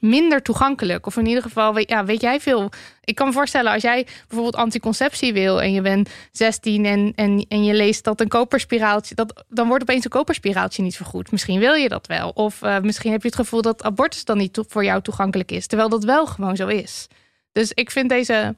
minder 0.00 0.42
toegankelijk. 0.42 1.06
Of 1.06 1.16
in 1.16 1.26
ieder 1.26 1.42
geval, 1.42 1.74
weet, 1.74 1.88
ja, 1.88 2.04
weet 2.04 2.20
jij 2.20 2.40
veel. 2.40 2.70
Ik 3.04 3.14
kan 3.14 3.26
me 3.26 3.32
voorstellen, 3.32 3.72
als 3.72 3.82
jij 3.82 4.06
bijvoorbeeld 4.28 4.56
anticonceptie 4.56 5.32
wil 5.32 5.62
en 5.62 5.72
je 5.72 5.80
bent 5.80 6.10
16 6.32 6.84
en, 6.84 7.12
en, 7.14 7.46
en 7.48 7.64
je 7.64 7.74
leest 7.74 8.04
dat 8.04 8.20
een 8.20 8.28
koperspiraaltje, 8.28 9.14
dat, 9.14 9.44
dan 9.48 9.68
wordt 9.68 9.82
opeens 9.82 10.04
een 10.04 10.10
koperspiraaltje 10.10 10.82
niet 10.82 10.96
vergoed. 10.96 11.30
Misschien 11.30 11.58
wil 11.58 11.74
je 11.74 11.88
dat 11.88 12.06
wel. 12.06 12.30
Of 12.30 12.62
uh, 12.62 12.78
misschien 12.78 13.12
heb 13.12 13.22
je 13.22 13.28
het 13.28 13.36
gevoel 13.36 13.62
dat 13.62 13.82
abortus 13.82 14.24
dan 14.24 14.38
niet 14.38 14.60
voor 14.68 14.84
jou 14.84 15.02
toegankelijk 15.02 15.50
is, 15.50 15.66
terwijl 15.66 15.88
dat 15.88 16.04
wel 16.04 16.26
gewoon 16.26 16.56
zo 16.56 16.66
is. 16.66 17.06
Dus 17.52 17.72
ik 17.72 17.90
vind 17.90 18.08
deze 18.08 18.56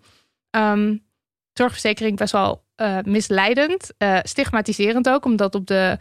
um, 0.51 1.05
zorgverzekering 1.53 2.17
best 2.17 2.33
wel 2.33 2.65
uh, 2.77 2.99
misleidend, 3.05 3.93
uh, 3.99 4.19
stigmatiserend 4.23 5.09
ook, 5.09 5.25
omdat 5.25 5.55
op 5.55 5.67
de, 5.67 5.99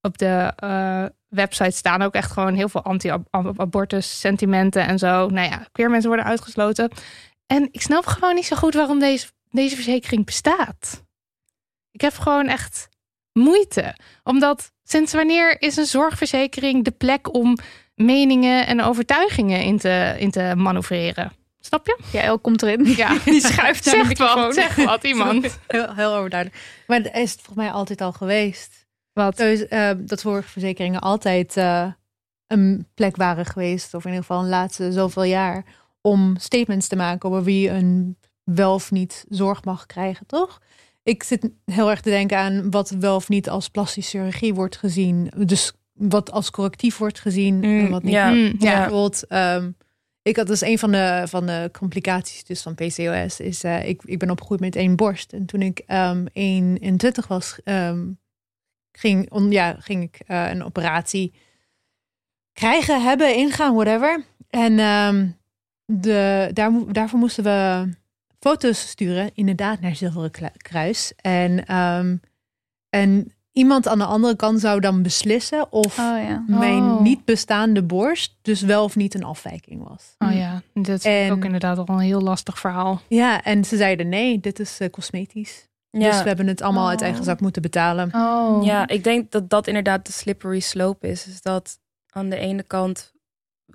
op 0.00 0.18
de 0.18 0.52
website 1.30 1.76
staan 1.76 2.02
ook 2.02 2.14
echt 2.14 2.30
gewoon 2.30 2.54
heel 2.54 2.68
veel 2.68 2.82
anti-abortus 2.82 4.20
sentimenten 4.20 4.86
en 4.86 4.98
zo. 4.98 5.28
Nou 5.28 5.48
ja, 5.50 5.66
queer 5.72 5.90
mensen 5.90 6.08
worden 6.08 6.26
uitgesloten. 6.26 6.90
En 7.46 7.68
ik 7.72 7.82
snap 7.82 8.06
gewoon 8.06 8.34
niet 8.34 8.46
zo 8.46 8.56
goed 8.56 8.74
waarom 8.74 8.98
deze, 8.98 9.26
deze 9.50 9.74
verzekering 9.74 10.26
bestaat. 10.26 11.04
Ik 11.90 12.00
heb 12.00 12.14
gewoon 12.18 12.46
echt 12.46 12.88
moeite. 13.32 13.96
Omdat 14.22 14.72
sinds 14.82 15.12
wanneer 15.12 15.62
is 15.62 15.76
een 15.76 15.86
zorgverzekering 15.86 16.84
de 16.84 16.90
plek 16.90 17.34
om 17.34 17.56
meningen 17.94 18.66
en 18.66 18.82
overtuigingen 18.82 19.62
in 19.62 19.78
te, 19.78 20.16
in 20.18 20.30
te 20.30 20.52
manoeuvreren? 20.56 21.32
Snap 21.60 21.86
je? 21.86 21.98
Ja, 22.12 22.20
El 22.22 22.38
komt 22.38 22.62
erin. 22.62 22.84
Ja. 22.84 23.18
Die 23.24 23.40
schuift 23.40 23.84
naar 23.84 23.94
de 23.94 24.00
zeg 24.00 24.08
microfoon. 24.08 24.42
wat, 24.42 24.54
zeg 24.54 24.74
wat, 24.74 25.04
iemand. 25.04 25.58
Heel, 25.66 25.94
heel 25.94 26.14
overduidelijk. 26.14 26.62
Maar 26.86 27.02
dat 27.02 27.14
is 27.14 27.30
het 27.30 27.40
volgens 27.40 27.66
mij 27.66 27.70
altijd 27.70 28.00
al 28.00 28.12
geweest. 28.12 28.79
Wat? 29.12 29.36
Dus, 29.36 29.64
uh, 29.70 29.90
dat 29.98 30.20
zorgverzekeringen 30.20 31.00
altijd 31.00 31.56
uh, 31.56 31.92
een 32.46 32.86
plek 32.94 33.16
waren 33.16 33.46
geweest, 33.46 33.94
of 33.94 34.04
in 34.04 34.10
ieder 34.10 34.26
geval 34.26 34.42
een 34.42 34.48
laatste 34.48 34.92
zoveel 34.92 35.22
jaar, 35.22 35.64
om 36.00 36.36
statements 36.36 36.88
te 36.88 36.96
maken 36.96 37.30
over 37.30 37.42
wie 37.42 37.70
een 37.70 38.16
wel 38.44 38.74
of 38.74 38.90
niet 38.90 39.24
zorg 39.28 39.64
mag 39.64 39.86
krijgen, 39.86 40.26
toch? 40.26 40.60
Ik 41.02 41.22
zit 41.22 41.50
heel 41.64 41.90
erg 41.90 42.00
te 42.00 42.10
denken 42.10 42.38
aan 42.38 42.70
wat 42.70 42.90
wel 42.90 43.14
of 43.16 43.28
niet 43.28 43.48
als 43.48 43.68
plastische 43.68 44.18
chirurgie 44.18 44.54
wordt 44.54 44.76
gezien. 44.76 45.32
Dus 45.36 45.72
wat 45.92 46.30
als 46.30 46.50
correctief 46.50 46.98
wordt 46.98 47.20
gezien 47.20 47.54
Mm, 47.54 47.80
en 47.80 47.90
wat 47.90 48.02
niet. 48.02 48.12
ja. 48.12 48.30
Mm, 48.30 48.54
ja. 48.58 48.78
Bijvoorbeeld, 48.80 49.24
um, 49.28 49.76
ik 50.22 50.36
had 50.36 50.46
dus 50.46 50.60
een 50.60 50.78
van 50.78 50.92
de, 50.92 51.22
van 51.28 51.46
de 51.46 51.68
complicaties 51.78 52.44
dus 52.44 52.62
van 52.62 52.74
PCOS 52.74 53.40
is, 53.40 53.64
uh, 53.64 53.88
ik, 53.88 54.02
ik 54.04 54.18
ben 54.18 54.30
opgegroeid 54.30 54.60
met 54.60 54.76
één 54.76 54.96
borst. 54.96 55.32
En 55.32 55.46
toen 55.46 55.62
ik 55.62 55.82
um, 55.86 56.26
21 56.32 57.26
was, 57.26 57.58
um, 57.64 58.18
ging, 58.92 59.30
on, 59.30 59.50
ja, 59.50 59.76
ging 59.78 60.02
ik 60.02 60.20
uh, 60.28 60.50
een 60.50 60.64
operatie 60.64 61.32
krijgen, 62.52 63.02
hebben, 63.02 63.34
ingaan, 63.36 63.74
whatever. 63.74 64.24
En 64.48 64.78
um, 64.78 65.36
de, 65.84 66.50
daar, 66.52 66.72
daarvoor 66.92 67.18
moesten 67.18 67.44
we 67.44 67.88
foto's 68.38 68.88
sturen, 68.88 69.30
inderdaad, 69.34 69.80
naar 69.80 69.96
Zilveren 69.96 70.30
Kruis. 70.56 71.12
En, 71.16 71.76
um, 71.76 72.20
en 72.88 73.32
iemand 73.52 73.88
aan 73.88 73.98
de 73.98 74.04
andere 74.04 74.36
kant 74.36 74.60
zou 74.60 74.80
dan 74.80 75.02
beslissen 75.02 75.72
of 75.72 75.98
Oh 75.98 76.22
ja. 76.22 76.44
mijn 76.46 76.82
Oh. 76.82 77.00
niet 77.00 77.24
bestaande 77.24 77.82
borst 77.82 78.36
dus 78.42 78.60
wel 78.60 78.84
of 78.84 78.96
niet 78.96 79.14
een 79.14 79.24
afwijking 79.24 79.88
was. 79.88 80.14
Oh 80.18 80.32
ja, 80.34 80.62
dat 80.74 80.88
is 80.98 81.04
En- 81.04 81.32
ook 81.32 81.44
inderdaad 81.44 81.78
al 81.78 81.88
een 81.88 81.98
heel 81.98 82.20
lastig 82.20 82.58
verhaal. 82.58 83.00
Ja, 83.08 83.42
en 83.42 83.64
ze 83.64 83.76
zeiden 83.76 84.08
nee, 84.08 84.40
dit 84.40 84.58
is 84.60 84.80
eh, 84.80 84.90
cosmetisch. 84.90 85.68
Dus 85.90 86.22
we 86.22 86.28
hebben 86.28 86.46
het 86.46 86.62
allemaal 86.62 86.88
uit 86.88 87.00
Oh. 87.00 87.06
eigen 87.06 87.24
zak 87.24 87.40
moeten 87.40 87.62
betalen. 87.62 88.10
Oh. 88.14 88.64
Ja, 88.64 88.88
ik 88.88 89.04
denk 89.04 89.30
dat 89.30 89.50
dat 89.50 89.66
inderdaad 89.66 90.06
de 90.06 90.12
slippery 90.12 90.60
slope 90.60 91.08
is. 91.08 91.26
Is 91.26 91.42
dat 91.42 91.78
aan 92.10 92.28
de 92.28 92.36
ene 92.36 92.62
kant. 92.62 93.12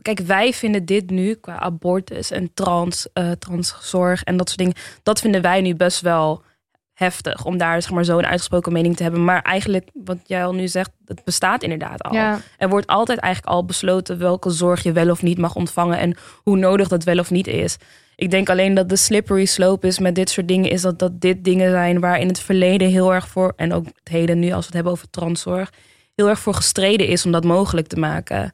Kijk, 0.02 0.20
wij 0.20 0.54
vinden 0.54 0.86
dit 0.86 1.10
nu 1.10 1.34
qua 1.34 1.60
abortus 1.60 2.32
en 2.32 2.54
trans, 2.54 3.08
eh 3.14 3.32
transzorg 3.32 4.24
en 4.24 4.38
dat 4.38 4.48
soort 4.48 4.60
dingen. 4.60 4.76
Dat 5.04 5.20
vinden 5.20 5.42
wij 5.42 5.62
nu 5.62 5.76
best 5.76 6.02
wel 6.02 6.44
heftig 6.96 7.46
om 7.46 7.58
daar 7.58 7.82
zeg 7.82 7.92
maar 7.92 8.06
zo'n 8.06 8.26
uitgesproken 8.26 8.74
mening 8.74 8.96
te 8.96 9.04
hebben. 9.04 9.24
Maar 9.24 9.42
eigenlijk, 9.42 9.90
wat 9.94 10.18
jij 10.24 10.46
al 10.46 10.54
nu 10.54 10.68
zegt, 10.68 10.92
het 11.06 11.24
bestaat 11.24 11.64
inderdaad 11.64 12.04
al. 12.04 12.14
Ja. 12.14 12.40
Er 12.58 12.70
wordt 12.70 12.88
altijd 12.88 13.20
eigenlijk 13.20 13.54
al 13.54 13.66
besloten 13.66 14.18
welke 14.18 14.50
zorg 14.50 14.84
je 14.84 14.92
wel 14.92 15.10
of 15.10 15.22
niet 15.22 15.38
mag 15.38 15.56
ontvangen 15.56 15.98
en 15.98 16.18
hoe 16.44 16.58
nodig 16.58 16.88
dat 16.88 17.04
wel 17.04 17.20
of 17.20 17.32
niet 17.32 17.48
is. 17.48 17.78
Ik 18.16 18.32
denk 18.32 18.50
alleen 18.50 18.74
dat 18.74 18.90
de 18.90 18.96
slippery 18.96 19.46
slope 19.46 19.88
is 19.88 20.00
met 20.00 20.16
dit 20.16 20.30
soort 20.30 20.48
dingen, 20.48 20.70
is 20.70 20.82
dat, 20.82 21.00
dat 21.00 21.22
dit 21.22 21.44
dingen 21.44 21.70
zijn 21.70 22.00
waar 22.00 22.20
in 22.20 22.28
het 22.28 22.40
verleden 22.40 22.90
heel 22.90 23.14
erg 23.14 23.28
voor, 23.28 23.54
en 23.56 23.74
ook 23.74 23.86
het 23.86 24.10
heden 24.10 24.40
nu 24.40 24.52
als 24.52 24.60
we 24.60 24.66
het 24.66 24.74
hebben 24.74 24.92
over 24.92 25.10
transzorg, 25.10 25.72
heel 26.16 26.30
erg 26.30 26.40
voor 26.40 26.54
gestreden 26.54 27.08
is 27.08 27.26
om 27.26 27.32
dat 27.32 27.44
mogelijk 27.44 27.88
te 27.88 28.00
maken. 28.00 28.54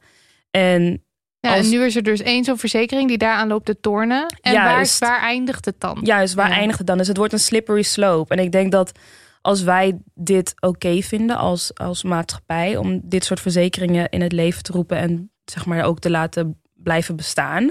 En 0.50 1.02
Ja, 1.44 1.56
Als- 1.56 1.64
en 1.64 1.70
nu 1.70 1.84
is 1.84 1.96
er 1.96 2.02
dus 2.02 2.20
één 2.20 2.44
zo'n 2.44 2.58
verzekering 2.58 3.08
die 3.08 3.18
daaraan 3.18 3.48
loopt 3.48 3.66
te 3.66 3.80
tornen. 3.80 4.26
En 4.40 4.54
waar, 4.54 4.70
Juist. 4.72 4.98
waar 4.98 5.20
eindigt 5.20 5.64
het 5.64 5.80
dan? 5.80 5.98
juist, 6.02 6.34
waar 6.34 6.48
Ja. 6.48 6.54
eindigt 6.56 6.78
het 6.78 6.86
dan? 6.86 6.98
Dus 6.98 7.08
het 7.08 7.16
wordt 7.16 7.32
een 7.32 7.38
slippery 7.38 7.82
slope. 7.82 8.34
En 8.34 8.42
ik 8.42 8.52
denk 8.52 8.72
dat 8.72 8.98
als 9.40 9.62
wij 9.62 9.98
dit 10.14 10.54
oké 10.60 11.00
vinden 11.02 11.36
als, 11.36 11.74
als 11.74 12.02
maatschappij, 12.02 12.76
om 12.76 13.00
dit 13.04 13.24
soort 13.24 13.40
verzekeringen 13.40 14.08
in 14.08 14.20
het 14.20 14.32
leven 14.32 14.62
te 14.62 14.72
roepen 14.72 14.96
en 14.96 15.30
zeg 15.44 15.66
maar 15.66 15.84
ook 15.84 15.98
te 15.98 16.10
laten 16.10 16.60
blijven 16.74 17.16
bestaan, 17.16 17.70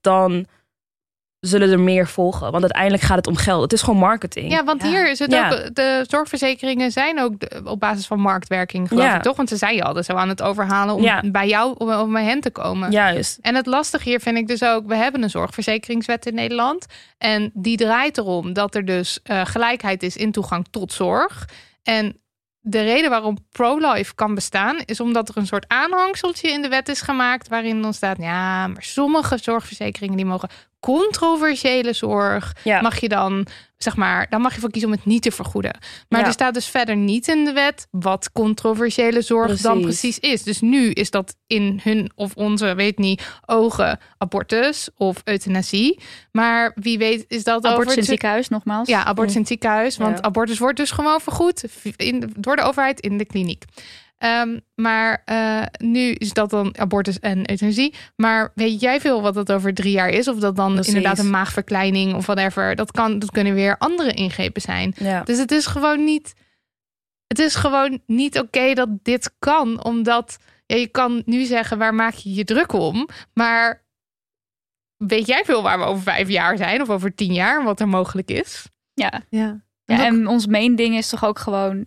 dan 0.00 0.46
zullen 1.46 1.70
er 1.70 1.80
meer 1.80 2.08
volgen. 2.08 2.50
Want 2.50 2.62
uiteindelijk 2.62 3.02
gaat 3.02 3.16
het 3.16 3.26
om 3.26 3.36
geld. 3.36 3.62
Het 3.62 3.72
is 3.72 3.82
gewoon 3.82 3.98
marketing. 4.00 4.50
Ja, 4.52 4.64
want 4.64 4.82
Ja. 4.82 4.88
hier 4.88 5.10
is 5.10 5.18
het 5.18 5.32
Ja. 5.32 5.52
ook. 5.52 5.74
De 5.74 6.04
zorgverzekeringen 6.08 6.90
zijn 6.92 7.20
ook 7.20 7.32
op 7.64 7.80
basis 7.80 8.06
van 8.06 8.20
marktwerking, 8.20 8.88
geloof 8.88 9.04
Ja. 9.04 9.16
ik 9.16 9.22
toch? 9.22 9.36
Want 9.36 9.48
ze 9.48 9.56
zijn 9.56 9.74
je 9.74 9.82
altijd 9.84 10.04
zo 10.04 10.12
aan 10.12 10.28
het 10.28 10.42
overhalen 10.42 10.94
om 10.94 11.02
Ja. 11.02 11.22
bij 11.26 11.48
jou 11.48 11.74
of 11.78 11.96
of 12.02 12.08
bij 12.08 12.24
hen 12.24 12.40
te 12.40 12.50
komen. 12.50 12.90
Juist. 12.90 13.38
En 13.40 13.54
het 13.54 13.66
lastige 13.66 14.08
hier 14.08 14.20
vind 14.20 14.36
ik 14.36 14.46
dus 14.46 14.62
ook, 14.64 14.86
we 14.86 14.96
hebben 14.96 15.22
een 15.22 15.30
zorgverzekeringswet 15.30 16.26
in 16.26 16.34
Nederland. 16.34 16.86
En 17.18 17.50
die 17.54 17.76
draait 17.76 18.18
erom 18.18 18.52
dat 18.52 18.74
er 18.74 18.84
dus 18.84 19.18
eh, 19.22 19.40
gelijkheid 19.44 20.02
is 20.02 20.16
in 20.16 20.32
toegang 20.32 20.66
tot 20.70 20.92
zorg. 20.92 21.48
En 21.82 22.18
de 22.60 22.82
reden 22.82 23.10
waarom 23.10 23.36
pro-life 23.50 24.14
kan 24.14 24.34
bestaan, 24.34 24.76
is 24.84 25.00
omdat 25.00 25.28
er 25.28 25.36
een 25.36 25.46
soort 25.46 25.64
aanhangseltje 25.68 26.48
in 26.50 26.62
de 26.62 26.68
wet 26.68 26.88
is 26.88 27.00
gemaakt. 27.00 27.48
waarin 27.48 27.82
dan 27.82 27.94
staat: 27.94 28.16
ja, 28.18 28.66
maar 28.66 28.82
sommige 28.82 29.38
zorgverzekeringen 29.38 30.16
die 30.16 30.24
mogen 30.26 30.48
controversiële 30.84 31.92
zorg. 31.92 32.52
Ja. 32.64 32.80
Mag 32.80 33.00
je 33.00 33.08
dan, 33.08 33.46
zeg 33.76 33.96
maar, 33.96 34.26
dan 34.30 34.40
mag 34.40 34.54
je 34.54 34.60
voor 34.60 34.70
kiezen 34.70 34.90
om 34.90 34.96
het 34.96 35.04
niet 35.06 35.22
te 35.22 35.30
vergoeden. 35.30 35.78
Maar 36.08 36.20
Ja. 36.20 36.26
er 36.26 36.32
staat 36.32 36.54
dus 36.54 36.66
verder 36.66 36.96
niet 36.96 37.28
in 37.28 37.44
de 37.44 37.52
wet 37.52 37.86
wat 37.90 38.32
controversiële 38.32 39.22
zorg 39.22 39.60
dan 39.60 39.80
Precies. 39.80 40.18
is. 40.18 40.42
Dus 40.42 40.60
nu 40.60 40.90
is 40.90 41.10
dat 41.10 41.36
in 41.46 41.80
hun 41.82 42.10
of 42.14 42.34
onze, 42.34 42.74
weet 42.74 42.98
niet, 42.98 43.22
ogen 43.46 43.98
abortus 44.18 44.88
of 44.96 45.20
euthanasie. 45.24 46.00
Maar 46.32 46.72
wie 46.74 46.98
weet 46.98 47.24
is 47.28 47.44
dat 47.44 47.56
Abortus 47.64 47.74
in 47.82 47.86
over 47.86 47.96
het 47.96 48.04
ziekenhuis, 48.06 48.48
nogmaals. 48.48 48.88
ja, 48.88 49.04
abortus 49.04 49.34
in 49.34 49.40
het 49.40 49.48
ziekenhuis. 49.48 49.96
Want 49.96 50.16
Ja. 50.18 50.22
abortus 50.22 50.58
wordt 50.58 50.76
dus 50.76 50.90
gewoon 50.90 51.20
vergoed 51.20 51.64
in, 51.96 52.32
door 52.38 52.56
de 52.56 52.62
overheid 52.62 53.00
in 53.00 53.18
de 53.18 53.24
kliniek. 53.24 53.64
Ehm, 54.18 54.58
maar 54.74 55.22
eh, 55.24 55.62
nu 55.78 56.10
is 56.10 56.32
dat 56.32 56.50
dan 56.50 56.78
abortus 56.78 57.18
en 57.18 57.50
euthanasie. 57.50 57.94
Maar 58.16 58.52
weet 58.54 58.80
jij 58.80 59.00
veel 59.00 59.22
wat 59.22 59.34
dat 59.34 59.52
over 59.52 59.74
drie 59.74 59.92
jaar 59.92 60.08
is? 60.08 60.28
Of 60.28 60.38
dat 60.38 60.56
dan 60.56 60.72
Precies. 60.72 60.94
inderdaad 60.94 61.18
een 61.18 61.30
maagverkleining 61.30 62.14
of 62.14 62.26
whatever. 62.26 62.76
Dat, 62.76 62.90
kan, 62.90 63.18
dat 63.18 63.30
kunnen 63.30 63.54
weer 63.54 63.78
andere 63.78 64.12
ingrepen 64.12 64.62
zijn. 64.62 64.94
Ja. 64.96 65.22
Dus 65.22 65.38
het 65.38 65.50
is 65.50 65.66
gewoon 65.66 66.04
niet. 66.04 66.34
Het 67.26 67.38
is 67.38 67.54
gewoon 67.54 68.00
niet 68.06 68.38
oké 68.38 68.74
dat 68.74 68.88
dit 69.02 69.34
kan. 69.38 69.84
Omdat 69.84 70.38
ja, 70.66 70.76
je 70.76 70.86
kan 70.88 71.22
nu 71.26 71.44
zeggen 71.44 71.78
waar 71.78 71.94
maak 71.94 72.14
je 72.14 72.34
je 72.34 72.44
druk 72.44 72.72
om. 72.72 73.08
Maar 73.32 73.84
weet 74.96 75.26
jij 75.26 75.42
veel 75.44 75.62
waar 75.62 75.78
we 75.78 75.84
over 75.84 76.02
vijf 76.02 76.28
jaar 76.28 76.56
zijn? 76.56 76.82
Of 76.82 76.90
over 76.90 77.14
tien 77.14 77.32
jaar? 77.32 77.64
Wat 77.64 77.80
er 77.80 77.88
mogelijk 77.88 78.30
is? 78.30 78.66
Ja. 78.94 79.22
Ja. 79.28 79.62
Ja, 79.84 80.04
en 80.04 80.26
ons 80.26 80.46
main 80.46 80.76
ding 80.76 80.96
is 80.96 81.08
toch 81.08 81.24
ook 81.24 81.38
gewoon... 81.38 81.86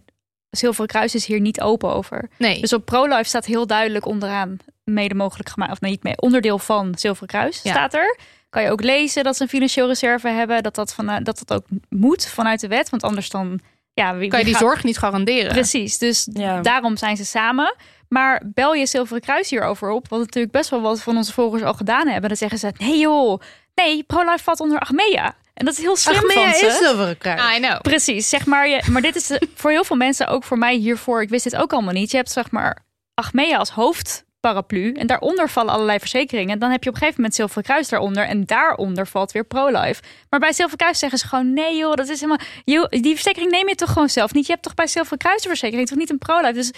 Zilveren 0.58 0.88
Kruis 0.88 1.16
is 1.16 1.26
hier 1.26 1.40
niet 1.40 1.62
open 1.62 1.94
over. 1.94 2.30
Nee. 2.38 2.62
Dus 2.62 2.74
op 2.74 2.86
ProLife 2.86 3.24
staat 3.24 3.46
heel 3.46 3.68
duidelijk 3.68 4.06
onderaan 4.06 4.58
mede 4.84 5.16
mogelijk 5.16 5.50
gemaakt, 5.50 5.72
of 5.72 5.82
niet 5.82 6.04
mee, 6.04 6.18
onderdeel 6.22 6.60
van 6.60 6.94
Zilveren 6.98 7.28
Kruis 7.28 7.60
Ja. 7.64 7.72
staat 7.72 7.94
er. 7.94 8.18
Kan 8.50 8.64
je 8.64 8.72
ook 8.72 8.82
lezen 8.84 9.24
dat 9.24 9.36
ze 9.36 9.44
een 9.44 9.50
financieel 9.50 9.88
reserve 9.88 10.28
hebben, 10.28 10.64
dat 10.64 10.76
dat, 10.76 10.94
van, 10.94 11.06
dat, 11.06 11.24
dat 11.46 11.54
ook 11.54 11.66
moet 11.90 12.26
vanuit 12.26 12.60
de 12.60 12.68
wet, 12.68 12.90
want 12.90 13.04
anders 13.04 13.30
dan, 13.30 13.60
ja, 13.94 14.16
wie, 14.16 14.30
kan 14.30 14.40
je 14.40 14.46
die 14.46 14.54
gaat- 14.54 14.64
zorg 14.64 14.84
niet 14.84 14.98
garanderen. 14.98 15.52
Precies, 15.52 15.98
dus 15.98 16.28
Ja. 16.34 16.62
daarom 16.62 16.98
zijn 16.98 17.18
ze 17.18 17.26
samen. 17.26 17.76
Maar 18.10 18.42
bel 18.46 18.74
je 18.74 18.86
Zilveren 18.86 19.22
Kruis 19.22 19.50
hierover 19.50 19.90
op, 19.90 20.08
wat 20.10 20.20
natuurlijk 20.20 20.54
best 20.54 20.70
wel 20.70 20.82
wat 20.82 21.02
van 21.02 21.18
onze 21.18 21.34
volgers 21.34 21.64
al 21.64 21.74
gedaan 21.74 22.08
hebben. 22.08 22.28
Dan 22.30 22.38
zeggen 22.38 22.60
ze, 22.60 22.72
nee 22.78 22.98
joh, 23.00 23.42
nee, 23.76 24.04
ProLife 24.04 24.44
valt 24.44 24.60
onder 24.60 24.80
Achmea. 24.80 25.36
En 25.58 25.66
dat 25.66 25.74
is 25.74 25.80
heel 25.80 25.96
slim 25.96 26.16
Achmea 26.16 26.44
van 26.44 26.54
ze. 26.54 26.66
is 26.66 26.78
zilveren 26.78 27.18
kruis. 27.18 27.58
I 27.58 27.60
know. 27.60 27.82
Precies, 27.82 28.30
zeg 28.30 28.46
maar. 28.46 28.68
Je, 28.68 28.82
maar 28.92 29.02
dit 29.02 29.16
is 29.16 29.32
voor 29.60 29.72
heel 29.72 29.84
veel 29.84 29.96
mensen, 29.96 30.28
ook 30.28 30.44
voor 30.44 30.58
mij 30.58 30.76
hiervoor, 30.76 31.22
ik 31.22 31.30
wist 31.30 31.44
dit 31.44 31.56
ook 31.56 31.74
allemaal 31.74 31.94
niet. 31.94 32.12
Je 32.12 32.18
hebt 32.18 32.32
zeg 32.32 32.52
maar 32.52 32.86
Achmea 33.14 33.58
als 33.58 33.70
hoofdparaplu 33.70 34.94
en 34.94 35.08
daaronder 35.08 35.50
vallen 35.50 35.74
allerlei 35.74 36.00
verzekeringen. 36.00 36.60
Dan 36.60 36.72
heb 36.72 36.84
je 36.84 36.90
op 36.90 36.96
een 36.96 37.02
gegeven 37.02 37.22
moment 37.22 37.40
Zilveren 37.40 37.64
Kruis 37.64 37.90
daaronder 37.90 38.24
en 38.24 38.46
daaronder 38.46 39.08
valt 39.08 39.32
weer 39.32 39.46
ProLife. 39.46 40.02
Maar 40.30 40.40
bij 40.40 40.54
Zilveren 40.54 40.78
Kruis 40.78 41.00
zeggen 41.00 41.20
ze 41.20 41.28
gewoon, 41.28 41.54
nee 41.54 41.78
joh, 41.78 41.94
dat 41.94 42.10
is 42.10 42.20
helemaal... 42.20 42.46
joh, 42.64 42.90
die 42.90 43.14
verzekering 43.14 43.52
neem 43.52 43.68
je 43.68 43.76
toch 43.76 43.92
gewoon 43.92 44.10
zelf 44.10 44.34
niet? 44.34 44.46
Je 44.46 44.52
hebt 44.52 44.64
toch 44.64 44.74
bij 44.76 44.88
Zilveren 44.88 45.18
Kruis 45.18 45.44
een 45.44 45.50
verzekering, 45.50 45.88
toch 45.88 45.98
niet 45.98 46.10
een 46.10 46.18
ProLife? 46.18 46.54
Dus 46.54 46.72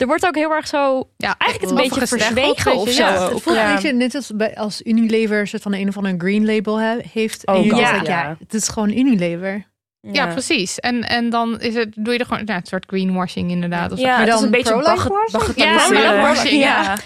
er 0.00 0.06
wordt 0.06 0.26
ook 0.26 0.34
heel 0.34 0.50
erg 0.54 0.66
zo... 0.66 1.08
Ja, 1.16 1.34
Eigenlijk 1.38 1.60
het 1.60 1.70
een 1.70 1.88
beetje 1.88 2.06
verzwegen 2.06 2.74
of 2.76 2.88
zo. 2.90 3.02
ja. 3.02 3.28
Het 3.32 3.42
voelt 3.42 3.56
Ja. 3.56 3.68
een 3.68 3.74
beetje 3.74 3.92
net 3.92 4.14
als, 4.14 4.30
bij, 4.34 4.56
als 4.56 4.80
Unilever 4.82 5.46
soort 5.46 5.62
van 5.62 5.72
een 5.74 5.88
of 5.88 5.96
ander 5.96 6.14
green 6.18 6.44
label 6.44 6.80
he- 6.80 6.96
heeft. 7.12 7.44
En 7.44 7.54
denkt, 7.62 7.76
ja. 7.78 8.00
ja, 8.02 8.36
het 8.38 8.54
is 8.54 8.68
gewoon 8.68 8.90
Unilever. 8.92 9.68
Ja, 10.12 10.26
precies. 10.26 10.78
En, 10.78 11.02
en 11.08 11.30
dan 11.30 11.60
is 11.60 11.74
het, 11.74 11.92
doe 11.96 12.12
je 12.12 12.18
er 12.18 12.26
gewoon 12.26 12.44
nou, 12.44 12.58
een 12.60 12.66
soort 12.66 12.84
greenwashing 12.86 13.50
inderdaad. 13.50 13.92
Of. 13.92 13.98
Ja, 13.98 14.06
Maar 14.06 14.18
het 14.18 14.28
is 14.28 14.34
dan 14.34 14.44
een 14.44 14.50
beetje 14.50 14.74
washing? 14.74 15.02
Ja, 15.06 15.38
bagatelliseren. 15.38 16.20
pro-life, 16.22 16.56
ja. 16.56 16.96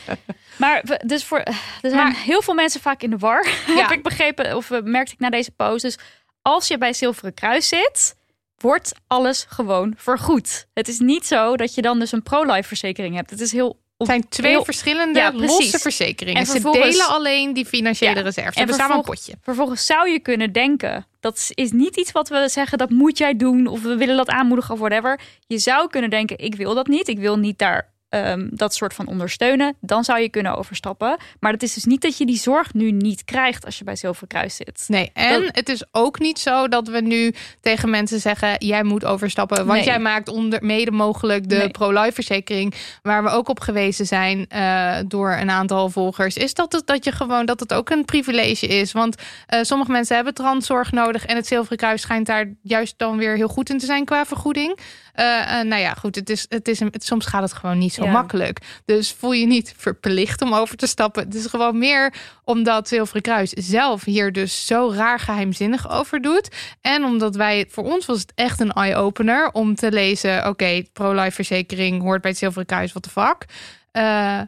Maar 0.56 0.80
we- 0.84 1.00
dus 1.06 1.24
voor, 1.24 1.38
er 1.38 1.54
zijn 1.80 1.94
Maar- 1.96 2.16
heel 2.24 2.42
veel 2.42 2.54
mensen 2.54 2.80
vaak 2.80 3.02
in 3.02 3.10
de 3.10 3.18
war, 3.18 3.46
Ja. 3.66 3.74
heb 3.74 3.90
ik 3.90 4.02
begrepen, 4.02 4.56
of 4.56 4.70
eh, 4.70 4.78
merkte 4.82 5.12
ik 5.12 5.18
na 5.18 5.30
deze 5.30 5.50
post. 5.50 5.82
Dus 5.82 5.98
als 6.42 6.68
je 6.68 6.78
bij 6.78 6.92
Zilveren 6.92 7.34
Kruis 7.34 7.68
zit, 7.68 8.14
wordt 8.58 8.92
alles 9.06 9.46
gewoon 9.48 9.94
vergoed. 9.96 10.66
Het 10.74 10.88
is 10.88 10.98
niet 10.98 11.26
zo 11.26 11.56
dat 11.56 11.74
je 11.74 11.82
dan 11.82 11.98
dus 11.98 12.12
een 12.12 12.22
pro-life 12.22 12.68
verzekering 12.68 13.14
hebt. 13.14 13.30
Het 13.30 13.40
is 13.40 13.52
heel... 13.52 13.82
Het 13.96 14.06
zijn 14.06 14.28
twee 14.28 14.50
heel- 14.50 14.64
verschillende 14.64 15.18
Ja, 15.18 15.32
losse 15.32 15.78
verzekeringen. 15.78 16.40
En 16.40 16.46
Ze 16.46 16.70
delen 16.70 17.06
alleen 17.08 17.52
die 17.52 17.66
financiële 17.66 18.14
Ja. 18.14 18.20
reserve. 18.20 18.52
Ze 18.52 18.58
En 18.58 18.58
hebben 18.58 18.76
samen 18.76 18.96
een 18.96 19.02
potje. 19.02 19.32
Vervolgens 19.42 19.86
zou 19.86 20.08
je 20.10 20.18
kunnen 20.20 20.52
denken, 20.52 21.06
dat 21.20 21.50
is 21.54 21.72
niet 21.72 21.96
iets 21.96 22.12
wat 22.12 22.28
we 22.28 22.48
zeggen, 22.48 22.78
dat 22.78 22.90
moet 22.90 23.18
jij 23.18 23.36
doen, 23.36 23.66
of 23.66 23.82
we 23.82 23.96
willen 23.96 24.16
dat 24.16 24.28
aanmoedigen 24.28 24.74
of 24.74 24.78
whatever. 24.80 25.20
Je 25.46 25.58
zou 25.58 25.88
kunnen 25.88 26.10
denken, 26.10 26.38
ik 26.38 26.54
wil 26.54 26.74
dat 26.74 26.86
niet, 26.86 27.08
ik 27.08 27.18
wil 27.18 27.38
niet 27.38 27.58
daar 27.58 27.92
ehm, 28.22 28.46
dat 28.50 28.74
soort 28.74 28.94
van 28.94 29.06
ondersteunen. 29.06 29.76
Dan 29.80 30.04
zou 30.04 30.20
je 30.20 30.28
kunnen 30.28 30.56
overstappen. 30.56 31.16
Maar 31.40 31.52
het 31.52 31.62
is 31.62 31.74
dus 31.74 31.84
niet 31.84 32.00
dat 32.02 32.18
je 32.18 32.26
die 32.26 32.38
zorg 32.38 32.74
nu 32.74 32.90
niet 32.90 33.24
krijgt 33.24 33.64
als 33.64 33.78
je 33.78 33.84
bij 33.84 33.96
Zilveren 33.96 34.28
Kruis 34.28 34.56
zit. 34.56 34.84
Nee, 34.88 35.10
en 35.12 35.42
Dat- 35.42 35.54
het 35.56 35.68
is 35.68 35.84
ook 35.92 36.18
niet 36.18 36.38
zo 36.38 36.68
dat 36.68 36.88
we 36.88 37.00
nu 37.00 37.34
tegen 37.60 37.90
mensen 37.90 38.20
zeggen: 38.20 38.54
jij 38.58 38.82
moet 38.84 39.04
overstappen. 39.04 39.56
Want 39.56 39.78
Nee. 39.78 39.84
jij 39.84 39.98
maakt 39.98 40.28
onder, 40.28 40.64
mede 40.64 40.90
mogelijk 40.90 41.48
de 41.48 41.56
Nee. 41.56 41.70
pro-life 41.70 42.12
verzekering. 42.12 42.74
Waar 43.02 43.22
we 43.22 43.28
ook 43.28 43.48
op 43.48 43.60
gewezen 43.60 44.06
zijn 44.06 44.46
eh, 44.48 44.96
door 45.06 45.32
een 45.32 45.50
aantal 45.50 45.90
volgers. 45.90 46.36
Is 46.36 46.54
dat 46.54 46.72
het 46.72 46.86
dat 46.86 47.04
je 47.04 47.12
gewoon 47.12 47.46
dat 47.46 47.60
het 47.60 47.72
ook 47.72 47.90
een 47.90 48.04
privilege 48.04 48.66
is? 48.66 48.92
Want 48.92 49.16
eh, 49.46 49.62
sommige 49.62 49.90
mensen 49.90 50.14
hebben 50.16 50.34
transzorg 50.34 50.92
nodig. 50.92 51.26
En 51.26 51.36
het 51.36 51.46
Zilveren 51.46 51.78
Kruis 51.78 52.00
schijnt 52.00 52.26
daar 52.26 52.46
juist 52.62 52.94
dan 52.96 53.16
weer 53.16 53.36
heel 53.36 53.48
goed 53.48 53.70
in 53.70 53.78
te 53.78 53.86
zijn 53.86 54.04
qua 54.04 54.24
vergoeding. 54.24 54.78
Eh, 55.14 55.58
eh, 55.60 55.66
nou 55.66 55.80
ja, 55.82 55.94
goed, 55.94 56.14
het 56.14 56.30
is, 56.30 56.46
het 56.48 56.68
is 56.68 56.80
een, 56.80 56.88
het, 56.90 57.04
soms 57.04 57.26
gaat 57.26 57.42
het 57.42 57.52
gewoon 57.52 57.78
niet 57.78 57.92
zo 57.94 58.04
Ja. 58.04 58.10
makkelijk. 58.10 58.60
Dus 58.84 59.12
voel 59.12 59.32
je 59.32 59.46
niet 59.46 59.74
verplicht 59.76 60.42
om 60.42 60.54
over 60.54 60.76
te 60.76 60.86
stappen. 60.86 61.24
Het 61.24 61.34
is 61.34 61.46
gewoon 61.46 61.78
meer 61.78 62.14
omdat 62.44 62.88
Zilveren 62.88 63.22
Kruis 63.22 63.50
zelf 63.50 64.04
hier 64.04 64.32
dus 64.32 64.66
zo 64.66 64.92
raar 64.94 65.18
geheimzinnig 65.18 65.90
over 65.90 66.20
doet. 66.22 66.48
En 66.80 67.04
omdat 67.04 67.36
wij, 67.36 67.66
voor 67.70 67.84
ons 67.84 68.06
was 68.06 68.20
het 68.20 68.32
echt 68.34 68.60
een 68.60 68.72
eye-opener 68.72 69.50
om 69.52 69.74
te 69.74 69.92
lezen: 69.92 70.48
oké, 70.48 70.82
pro-life 70.92 71.30
verzekering 71.30 72.02
hoort 72.02 72.20
bij 72.20 72.30
het 72.30 72.38
Zilveren 72.40 72.66
Kruis, 72.66 72.90
what 72.92 73.02
the 73.02 73.10
fuck. 73.10 73.44
Eh, 73.92 74.40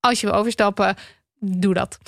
als 0.00 0.20
je 0.20 0.26
wil 0.26 0.36
overstappen, 0.36 0.96
doe 1.40 1.74
dat. 1.74 1.98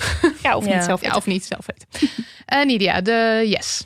Ja, 0.43 0.57
of 0.57 0.67
Ja. 0.67 0.75
niet 0.75 0.85
zelf. 0.85 1.03
Ja, 1.03 1.15
of 1.17 1.27
niet 1.27 1.45
zelf 1.45 1.67
weten. 1.67 2.09
Eh 2.47 2.65
Nidia, 2.65 3.01
de 3.01 3.43
yes. 3.47 3.85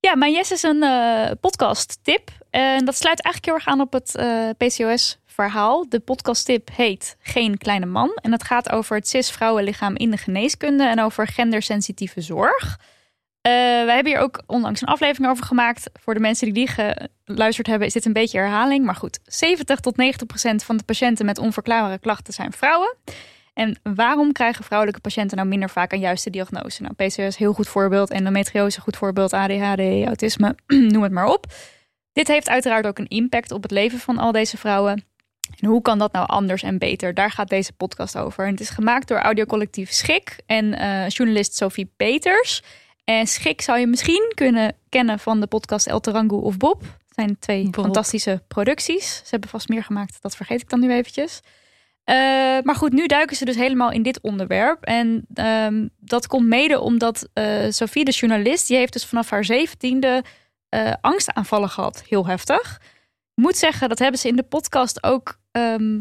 Ja, 0.00 0.16
mijn 0.16 0.32
yes 0.32 0.50
is 0.50 0.62
een 0.62 0.82
eh, 0.82 1.30
podcast 1.40 1.98
tip. 2.02 2.30
En 2.56 2.84
dat 2.84 2.96
sluit 2.96 3.22
eigenlijk 3.22 3.44
heel 3.44 3.54
erg 3.54 3.66
aan 3.66 3.80
op 3.80 3.92
het 3.92 4.14
eh, 4.14 4.48
PCOS-verhaal. 4.56 5.88
De 5.88 6.00
podcasttip 6.00 6.68
heet 6.72 7.16
Geen 7.20 7.58
Kleine 7.58 7.86
Man. 7.86 8.18
En 8.22 8.32
het 8.32 8.44
gaat 8.44 8.70
over 8.70 8.96
het 8.96 9.08
cis-vrouwenlichaam 9.08 9.96
in 9.96 10.10
de 10.10 10.16
geneeskunde 10.16 10.84
en 10.84 11.00
over 11.00 11.26
gendersensitieve 11.26 12.20
zorg. 12.20 12.78
Eh, 13.40 13.52
wij 13.52 13.94
hebben 13.94 14.12
hier 14.12 14.20
ook 14.20 14.42
onlangs 14.46 14.80
een 14.80 14.88
aflevering 14.88 15.30
over 15.30 15.44
gemaakt. 15.44 15.90
Voor 16.00 16.14
de 16.14 16.20
mensen 16.20 16.52
die 16.52 16.66
die 16.66 16.98
geluisterd 17.24 17.66
hebben, 17.66 17.86
is 17.86 17.92
dit 17.92 18.04
een 18.04 18.12
beetje 18.12 18.38
herhaling. 18.38 18.84
Maar 18.84 18.96
goed, 18.96 19.20
70 19.24 19.80
tot 19.80 19.96
90 19.96 20.26
procent 20.26 20.64
van 20.64 20.76
de 20.76 20.84
patiënten 20.84 21.26
met 21.26 21.38
onverklaarbare 21.38 21.98
klachten 21.98 22.34
zijn 22.34 22.52
vrouwen. 22.52 22.96
En 23.54 23.78
waarom 23.82 24.32
krijgen 24.32 24.64
vrouwelijke 24.64 25.00
patiënten 25.00 25.36
nou 25.36 25.48
minder 25.48 25.70
vaak 25.70 25.92
een 25.92 26.00
juiste 26.00 26.30
diagnose? 26.30 26.82
Nou, 26.82 26.94
PCOS 26.94 27.36
heel 27.36 27.52
goed 27.52 27.68
voorbeeld, 27.68 28.10
endometriose 28.10 28.80
goed 28.80 28.96
voorbeeld, 28.96 29.32
ADHD, 29.32 30.06
autisme, 30.06 30.54
noem 30.92 31.02
het 31.02 31.12
maar 31.12 31.26
op. 31.26 31.46
Dit 32.16 32.28
heeft 32.28 32.48
uiteraard 32.48 32.86
ook 32.86 32.98
een 32.98 33.08
impact 33.08 33.52
op 33.52 33.62
het 33.62 33.70
leven 33.70 33.98
van 33.98 34.18
al 34.18 34.32
deze 34.32 34.56
vrouwen. 34.56 35.04
En 35.60 35.68
hoe 35.68 35.82
kan 35.82 35.98
dat 35.98 36.12
nou 36.12 36.26
anders 36.26 36.62
en 36.62 36.78
beter? 36.78 37.14
Daar 37.14 37.30
gaat 37.30 37.48
deze 37.48 37.72
podcast 37.72 38.18
over. 38.18 38.44
En 38.44 38.50
het 38.50 38.60
is 38.60 38.68
gemaakt 38.68 39.08
door 39.08 39.18
audiocollectief 39.18 39.92
Schik 39.92 40.36
en 40.46 40.78
eh, 40.78 41.08
journalist 41.08 41.56
Sophie 41.56 41.92
Peters. 41.96 42.62
En 43.04 43.26
Schik 43.26 43.60
zou 43.60 43.78
je 43.78 43.86
misschien 43.86 44.32
kunnen 44.34 44.76
kennen 44.88 45.18
van 45.18 45.40
de 45.40 45.46
podcast 45.46 45.86
El 45.86 46.00
Tarangu 46.00 46.36
of 46.36 46.56
Bob. 46.56 46.80
Het 46.80 47.14
zijn 47.14 47.38
twee 47.38 47.64
Bob. 47.64 47.74
fantastische 47.74 48.42
producties. 48.48 49.16
Ze 49.16 49.30
hebben 49.30 49.48
vast 49.48 49.68
meer 49.68 49.84
gemaakt, 49.84 50.22
dat 50.22 50.36
vergeet 50.36 50.60
ik 50.60 50.68
dan 50.68 50.80
nu 50.80 50.92
eventjes. 50.92 51.40
Eh, 52.04 52.16
maar 52.62 52.74
goed, 52.74 52.92
nu 52.92 53.06
duiken 53.06 53.36
ze 53.36 53.44
dus 53.44 53.56
helemaal 53.56 53.90
in 53.90 54.02
dit 54.02 54.20
onderwerp. 54.20 54.84
En 54.84 55.26
ehm, 55.34 55.88
dat 55.98 56.26
komt 56.26 56.46
mede 56.46 56.80
omdat 56.80 57.28
eh, 57.32 57.44
Sophie, 57.68 58.04
de 58.04 58.10
journalist, 58.10 58.68
die 58.68 58.76
heeft 58.76 58.92
dus 58.92 59.04
vanaf 59.06 59.30
haar 59.30 59.44
zeventiende 59.44 60.24
eh 60.68 60.92
angstaanvallen 61.00 61.68
gehad. 61.70 62.02
Heel 62.08 62.26
heftig. 62.26 62.80
Ik 63.34 63.42
moet 63.42 63.56
zeggen, 63.56 63.88
dat 63.88 63.98
hebben 63.98 64.20
ze 64.20 64.28
in 64.28 64.36
de 64.36 64.42
podcast 64.42 65.02
ook 65.02 65.38
ehm, 65.52 66.00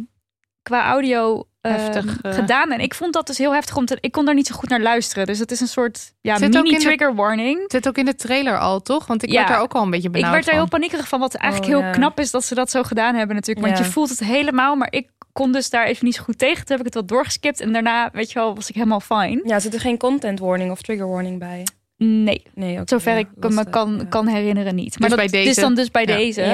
qua 0.61 0.85
audio 0.89 1.47
ehm, 1.61 1.73
Heftig, 1.75 2.21
eh. 2.21 2.33
gedaan. 2.33 2.71
En 2.71 2.79
ik 2.79 2.93
vond 2.93 3.13
dat 3.13 3.27
dus 3.27 3.37
heel 3.37 3.53
heftig, 3.53 3.75
omdat 3.77 3.97
ik 4.01 4.11
kon 4.11 4.25
daar 4.25 4.35
niet 4.35 4.47
zo 4.47 4.55
goed 4.55 4.69
naar 4.69 4.79
luisteren. 4.81 5.25
Dus 5.25 5.39
het 5.39 5.51
is 5.51 5.59
een 5.61 5.67
soort 5.67 6.13
ja, 6.21 6.37
mini-trigger 6.39 7.15
warning. 7.15 7.61
Het 7.61 7.71
zit 7.71 7.87
ook 7.87 7.97
in 7.97 8.05
de 8.05 8.15
trailer 8.15 8.59
al, 8.59 8.81
toch? 8.81 9.07
Want 9.07 9.23
ik 9.23 9.29
Ja. 9.29 9.35
werd 9.35 9.47
daar 9.47 9.59
ook 9.59 9.73
al 9.73 9.83
een 9.83 9.89
beetje 9.89 10.07
Ik 10.07 10.13
benauwd 10.13 10.33
werd 10.33 10.47
er 10.47 10.53
heel 10.53 10.67
paniekerig 10.67 11.07
van, 11.07 11.19
wat 11.19 11.33
eigenlijk 11.35 11.73
Oh, 11.73 11.79
heel 11.79 11.87
ja. 11.87 11.93
knap 11.95 12.19
is 12.19 12.31
dat 12.31 12.45
ze 12.45 12.55
dat 12.55 12.71
zo 12.71 12.83
gedaan 12.83 13.15
hebben 13.15 13.35
natuurlijk. 13.35 13.65
Want 13.65 13.77
Ja. 13.79 13.85
je 13.85 13.91
voelt 13.91 14.09
het 14.09 14.19
helemaal, 14.19 14.75
maar 14.75 14.87
ik 14.91 15.09
kon 15.31 15.51
dus 15.51 15.69
daar 15.69 15.85
even 15.85 16.05
niet 16.05 16.15
zo 16.15 16.23
goed 16.23 16.37
tegen. 16.37 16.65
Toen 16.65 16.77
heb 16.77 16.79
ik 16.79 16.85
het 16.85 16.93
wat 16.93 17.07
doorgeskipt 17.07 17.59
en 17.59 17.73
daarna, 17.73 18.09
weet 18.13 18.31
je 18.31 18.39
wel, 18.39 18.55
was 18.55 18.69
ik 18.69 18.75
helemaal 18.75 18.99
fine. 18.99 19.41
Ja, 19.43 19.59
zit 19.59 19.73
er 19.73 19.79
geen 19.79 19.97
content 19.97 20.39
warning 20.39 20.71
of 20.71 20.81
trigger 20.81 21.07
warning 21.09 21.39
bij? 21.39 21.63
Nee, 21.97 22.43
Nee, 22.53 22.79
zover 22.85 23.11
ja, 23.11 23.17
ik 23.17 23.27
me 23.53 23.69
kan, 23.69 23.95
ja. 23.97 24.05
kan 24.05 24.27
herinneren 24.27 24.75
niet. 24.75 24.99
Maar 24.99 25.09
Dus 25.09 25.17
dat 25.17 25.31
bij 25.31 25.39
deze? 25.39 25.49
is 25.49 25.55
dan 25.55 25.75
dus 25.75 25.91
bij 25.91 26.05
Ja. 26.05 26.15
deze. 26.15 26.41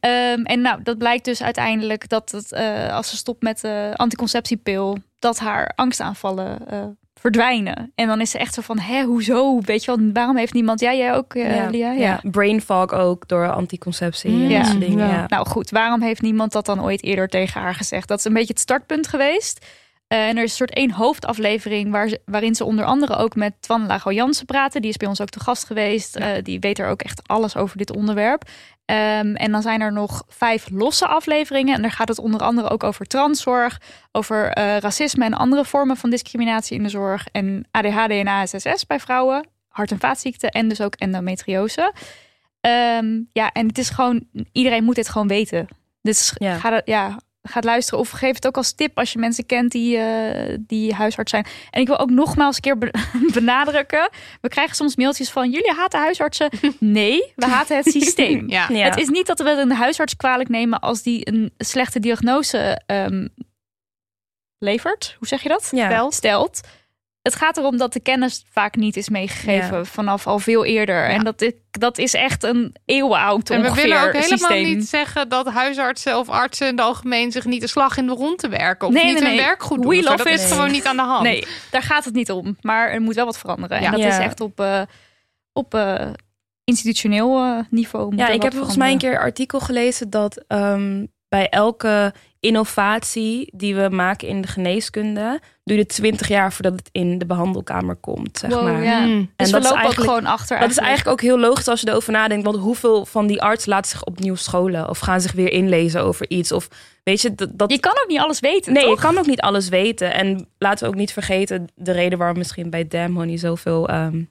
Ehm, 0.00 0.42
en 0.42 0.60
nou, 0.60 0.82
dat 0.82 0.98
blijkt 0.98 1.24
dus 1.24 1.42
uiteindelijk 1.42 2.08
dat 2.08 2.30
het, 2.30 2.52
eh, 2.52 2.94
als 2.94 3.08
ze 3.10 3.16
stopt 3.16 3.42
met 3.42 3.60
de 3.60 3.92
anticonceptiepil, 3.96 4.98
dat 5.18 5.38
haar 5.38 5.72
angstaanvallen 5.74 6.68
eh, 6.68 6.82
verdwijnen. 7.14 7.92
En 7.94 8.06
dan 8.06 8.20
is 8.20 8.30
ze 8.30 8.38
echt 8.38 8.54
zo 8.54 8.62
van, 8.62 8.78
hè, 8.78 9.02
hoezo? 9.02 9.60
Weet 9.60 9.84
je 9.84 9.96
wel, 9.96 10.10
waarom 10.12 10.36
heeft 10.36 10.52
niemand, 10.52 10.80
ja, 10.80 10.94
jij 10.94 11.14
ook, 11.14 11.34
eh, 11.34 11.56
ja. 11.56 11.68
Lia? 11.70 11.92
Ja. 11.92 12.20
brain 12.22 12.60
fog 12.60 12.92
ook 12.92 13.28
door 13.28 13.52
anticonceptie 13.52 14.30
en 14.30 14.36
Mm. 14.42 14.48
dat 14.48 14.66
soort 14.66 14.80
dingen. 14.80 15.24
Nou 15.28 15.46
goed, 15.48 15.70
waarom 15.70 16.02
heeft 16.02 16.22
niemand 16.22 16.52
dat 16.52 16.66
dan 16.66 16.82
ooit 16.82 17.02
eerder 17.02 17.28
tegen 17.28 17.60
haar 17.60 17.74
gezegd? 17.74 18.08
Dat 18.08 18.18
is 18.18 18.24
een 18.24 18.32
beetje 18.32 18.52
het 18.52 18.60
startpunt 18.62 19.06
geweest. 19.06 19.66
Eh, 20.08 20.28
en 20.28 20.36
er 20.36 20.42
is 20.42 20.50
een 20.50 20.56
soort 20.56 20.74
één 20.74 20.90
hoofdaflevering 20.90 21.90
waar 21.90 22.16
waarin 22.24 22.54
ze 22.54 22.64
onder 22.64 22.84
andere 22.84 23.16
ook 23.16 23.34
met 23.34 23.54
Twan 23.60 23.86
Lago 23.86 24.12
Jansen 24.12 24.46
praten. 24.46 24.80
Die 24.80 24.90
is 24.90 24.96
bij 24.96 25.08
ons 25.08 25.20
ook 25.20 25.28
te 25.28 25.40
gast 25.40 25.64
geweest. 25.64 26.16
Eh, 26.16 26.30
die 26.42 26.60
weet 26.60 26.78
er 26.78 26.88
ook 26.88 27.02
echt 27.02 27.28
alles 27.28 27.56
over 27.56 27.76
dit 27.76 27.96
onderwerp. 27.96 28.42
Ehm, 28.84 29.34
en 29.34 29.52
dan 29.52 29.62
zijn 29.62 29.80
er 29.80 29.92
nog 29.92 30.22
vijf 30.28 30.70
losse 30.70 31.06
afleveringen. 31.06 31.74
En 31.74 31.82
daar 31.82 31.90
gaat 31.90 32.08
het 32.08 32.18
onder 32.18 32.40
andere 32.40 32.68
ook 32.68 32.82
over 32.84 33.06
transzorg, 33.06 33.80
over 34.12 34.48
eh, 34.52 34.76
racisme 34.76 35.24
en 35.24 35.34
andere 35.34 35.64
vormen 35.64 35.96
van 35.96 36.10
discriminatie 36.10 36.76
in 36.76 36.82
de 36.82 36.88
zorg. 36.88 37.26
En 37.32 37.66
ADHD 37.70 38.10
en 38.10 38.28
ASSS 38.28 38.86
bij 38.86 39.00
vrouwen, 39.00 39.48
hart- 39.68 39.90
en 39.90 39.98
vaatziekten 39.98 40.50
en 40.50 40.68
dus 40.68 40.80
ook 40.80 40.94
endometriose. 40.94 41.92
Ehm, 42.60 43.20
ja, 43.32 43.52
en 43.52 43.66
het 43.66 43.78
is 43.78 43.90
gewoon, 43.90 44.24
iedereen 44.52 44.84
moet 44.84 44.94
dit 44.94 45.08
gewoon 45.08 45.28
weten. 45.28 45.66
Dus 46.02 46.32
Ja. 46.38 46.58
ga, 46.58 46.82
ja, 46.84 47.18
ga 47.48 47.54
het 47.54 47.64
luisteren 47.64 48.00
of 48.00 48.10
geef 48.10 48.34
het 48.34 48.46
ook 48.46 48.56
als 48.56 48.72
tip 48.72 48.98
als 48.98 49.12
je 49.12 49.18
mensen 49.18 49.46
kent 49.46 49.72
die, 49.72 49.96
eh, 49.96 50.56
die 50.60 50.94
huisarts 50.94 51.30
zijn. 51.30 51.46
En 51.70 51.80
ik 51.80 51.86
wil 51.86 51.98
ook 51.98 52.10
nogmaals 52.10 52.56
een 52.56 52.62
keer 52.62 52.78
be- 52.78 52.94
benadrukken. 53.40 54.08
We 54.40 54.48
krijgen 54.48 54.76
soms 54.76 54.96
mailtjes 54.96 55.30
van 55.30 55.50
jullie 55.50 55.72
haten 55.72 56.00
huisartsen. 56.00 56.50
Nee, 56.80 57.32
we 57.36 57.46
haten 57.46 57.76
het 57.76 57.86
systeem. 57.90 58.48
Ja. 58.50 58.66
Ja. 58.68 58.84
Het 58.84 58.98
is 58.98 59.08
niet 59.08 59.26
dat 59.26 59.38
we 59.38 59.50
een 59.50 59.72
huisarts 59.72 60.16
kwalijk 60.16 60.48
nemen 60.48 60.80
als 60.80 61.02
die 61.02 61.28
een 61.28 61.52
slechte 61.58 62.00
diagnose 62.00 62.82
ehm, 62.86 63.26
levert. 64.58 65.14
Hoe 65.18 65.28
zeg 65.28 65.42
je 65.42 65.48
dat? 65.48 65.68
Ja. 65.70 66.10
Stelt. 66.10 66.60
Het 67.22 67.34
gaat 67.34 67.56
erom 67.56 67.76
dat 67.76 67.92
de 67.92 68.00
kennis 68.00 68.44
vaak 68.50 68.76
niet 68.76 68.96
is 68.96 69.08
meegegeven 69.08 69.76
Ja. 69.76 69.84
vanaf 69.84 70.26
al 70.26 70.38
veel 70.38 70.64
eerder. 70.64 71.04
En 71.08 71.24
dat, 71.24 71.40
is- 71.42 71.52
dat 71.70 71.98
is 71.98 72.14
echt 72.14 72.42
een 72.42 72.76
eeuwenoud 72.84 73.50
En 73.50 73.62
we 73.62 73.74
willen 73.74 73.96
ook 74.02 74.12
helemaal 74.12 74.38
systeem. 74.38 74.64
niet 74.64 74.88
zeggen 74.88 75.28
dat 75.28 75.46
huisartsen 75.48 76.18
of 76.18 76.28
artsen 76.28 76.66
in 76.66 76.72
het 76.76 76.84
algemeen 76.84 77.32
zich 77.32 77.44
niet 77.44 77.60
de 77.60 77.66
slag 77.66 77.96
in 77.96 78.06
de 78.06 78.12
ronde 78.12 78.48
werken. 78.48 78.88
Of 78.88 78.94
Nee, 78.94 79.04
niet 79.04 79.12
nee, 79.14 79.22
hun 79.22 79.32
nee. 79.36 79.40
werk 79.44 79.62
goed 79.62 79.82
doen. 79.82 80.02
Dat 80.02 80.20
it. 80.20 80.26
is 80.26 80.50
gewoon 80.52 80.70
niet 80.70 80.86
aan 80.86 80.96
de 80.96 81.02
hand. 81.02 81.22
Nee, 81.22 81.46
daar 81.70 81.82
gaat 81.82 82.04
het 82.04 82.14
niet 82.14 82.30
om. 82.30 82.56
Maar 82.60 82.88
er 82.90 83.00
moet 83.00 83.14
wel 83.14 83.24
wat 83.24 83.38
veranderen. 83.38 83.80
Ja. 83.80 83.84
En 83.86 83.92
dat 83.92 84.00
Ja. 84.00 84.08
is 84.08 84.18
echt 84.18 84.40
op, 84.40 84.60
eh, 84.60 84.82
op 85.52 85.74
eh, 85.74 86.06
institutioneel 86.64 87.36
eh, 87.44 87.58
niveau. 87.70 88.04
moet 88.10 88.18
Ja, 88.18 88.28
ik 88.28 88.42
heb 88.42 88.54
volgens 88.54 88.76
mij 88.76 88.92
een 88.92 88.98
keer 88.98 89.12
een 89.12 89.18
artikel 89.18 89.60
gelezen 89.60 90.10
dat 90.10 90.44
ehm, 90.46 91.06
bij 91.28 91.48
elke 91.48 92.14
innovatie 92.40 93.52
die 93.56 93.74
we 93.74 93.88
maken 93.90 94.28
in 94.28 94.40
de 94.40 94.48
geneeskunde, 94.48 95.40
duurde 95.64 95.86
20 95.86 96.28
jaar 96.28 96.52
voordat 96.52 96.72
het 96.72 96.88
in 96.92 97.18
de 97.18 97.26
behandelkamer 97.26 97.96
komt. 97.96 98.38
Zeg 98.38 98.50
Wow, 98.50 98.62
maar. 98.62 98.82
ja. 98.82 99.00
Mm. 99.00 99.30
Dus 99.36 99.46
En 99.46 99.46
we 99.46 99.46
dat 99.46 99.46
is 99.46 99.52
lopen 99.52 99.68
ook 99.70 99.74
eigenlijk- 99.84 100.10
gewoon 100.10 100.26
achter. 100.26 100.58
Dat 100.60 100.70
is 100.70 100.76
eigenlijk 100.76 101.08
ook 101.10 101.20
heel 101.20 101.38
logisch 101.38 101.68
als 101.68 101.80
je 101.80 101.88
erover 101.88 102.12
nadenkt. 102.12 102.44
Want 102.44 102.56
hoeveel 102.56 103.06
van 103.06 103.26
die 103.26 103.42
artsen 103.42 103.70
laten 103.70 103.90
zich 103.90 104.04
opnieuw 104.04 104.34
scholen? 104.34 104.88
Of 104.88 104.98
gaan 104.98 105.20
zich 105.20 105.32
weer 105.32 105.52
inlezen 105.52 106.02
over 106.02 106.30
iets? 106.30 106.52
Of 106.52 106.68
weet 107.04 107.20
je, 107.20 107.34
dat, 107.34 107.48
dat 107.58 107.70
Je 107.72 107.78
kan 107.80 107.92
ook 108.02 108.08
niet 108.08 108.18
alles 108.20 108.40
weten, 108.40 108.72
Nee, 108.72 108.82
toch? 108.84 108.94
je 108.94 109.00
kan 109.00 109.18
ook 109.18 109.26
niet 109.26 109.40
alles 109.40 109.68
weten. 109.68 110.14
En 110.14 110.48
laten 110.58 110.84
we 110.84 110.90
ook 110.92 110.98
niet 110.98 111.12
vergeten 111.12 111.66
de 111.74 111.92
reden 111.92 112.18
waarom 112.18 112.38
misschien 112.38 112.70
bij 112.70 112.88
Damn 112.88 113.16
Honey 113.16 113.36
zoveel 113.36 113.88
ehm, 113.88 114.22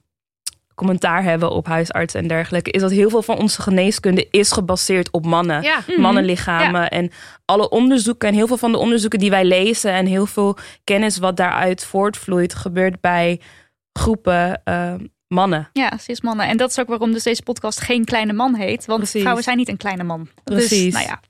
commentaar 0.78 1.22
hebben 1.22 1.50
op 1.50 1.66
huisartsen 1.66 2.20
en 2.20 2.28
dergelijke, 2.28 2.70
is 2.70 2.80
dat 2.80 2.90
heel 2.90 3.10
veel 3.10 3.22
van 3.22 3.38
onze 3.38 3.62
geneeskunde 3.62 4.26
is 4.30 4.52
gebaseerd 4.52 5.10
op 5.10 5.26
mannen. 5.26 5.62
Ja. 5.62 5.80
Mhm. 5.86 6.00
Mannenlichamen 6.00 6.90
en 6.90 7.10
alle 7.44 7.68
onderzoeken 7.68 8.28
en 8.28 8.34
heel 8.34 8.46
veel 8.46 8.56
van 8.56 8.72
de 8.72 8.78
onderzoeken 8.78 9.18
die 9.18 9.30
wij 9.30 9.44
lezen 9.44 9.92
en 9.92 10.06
heel 10.06 10.26
veel 10.26 10.56
kennis 10.84 11.18
wat 11.18 11.36
daaruit 11.36 11.84
voortvloeit, 11.84 12.54
gebeurt 12.54 13.00
bij 13.00 13.40
groepen 13.92 14.60
ehm, 14.64 15.04
mannen. 15.28 15.68
Ja, 15.72 15.96
cis 15.98 16.20
mannen. 16.20 16.46
En 16.48 16.56
dat 16.56 16.70
is 16.70 16.78
ook 16.78 16.88
waarom 16.88 17.12
dus 17.12 17.22
deze 17.22 17.42
podcast 17.42 17.80
geen 17.80 18.04
kleine 18.04 18.32
man 18.32 18.54
heet. 18.54 18.86
Want 18.86 18.98
Precies. 18.98 19.20
vrouwen 19.20 19.44
zijn 19.44 19.56
niet 19.56 19.68
een 19.68 19.76
kleine 19.76 20.04
man. 20.04 20.28
Dus, 20.44 20.56
Precies. 20.56 20.94
nou 20.94 21.06
ja, 21.06 21.20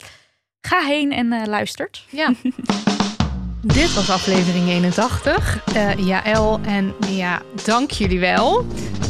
ga 0.61 0.81
heen 0.81 1.13
en 1.13 1.33
eh, 1.33 1.47
luistert. 1.47 2.05
Ja. 2.11 2.33
Dit 3.63 3.95
was 3.95 4.11
aflevering 4.11 4.69
81. 4.69 5.65
Eh 5.75 5.95
Jaël 5.97 6.61
en 6.67 6.95
Nia, 7.09 7.43
dank 7.65 7.91
jullie 7.91 8.21
wel. 8.21 8.67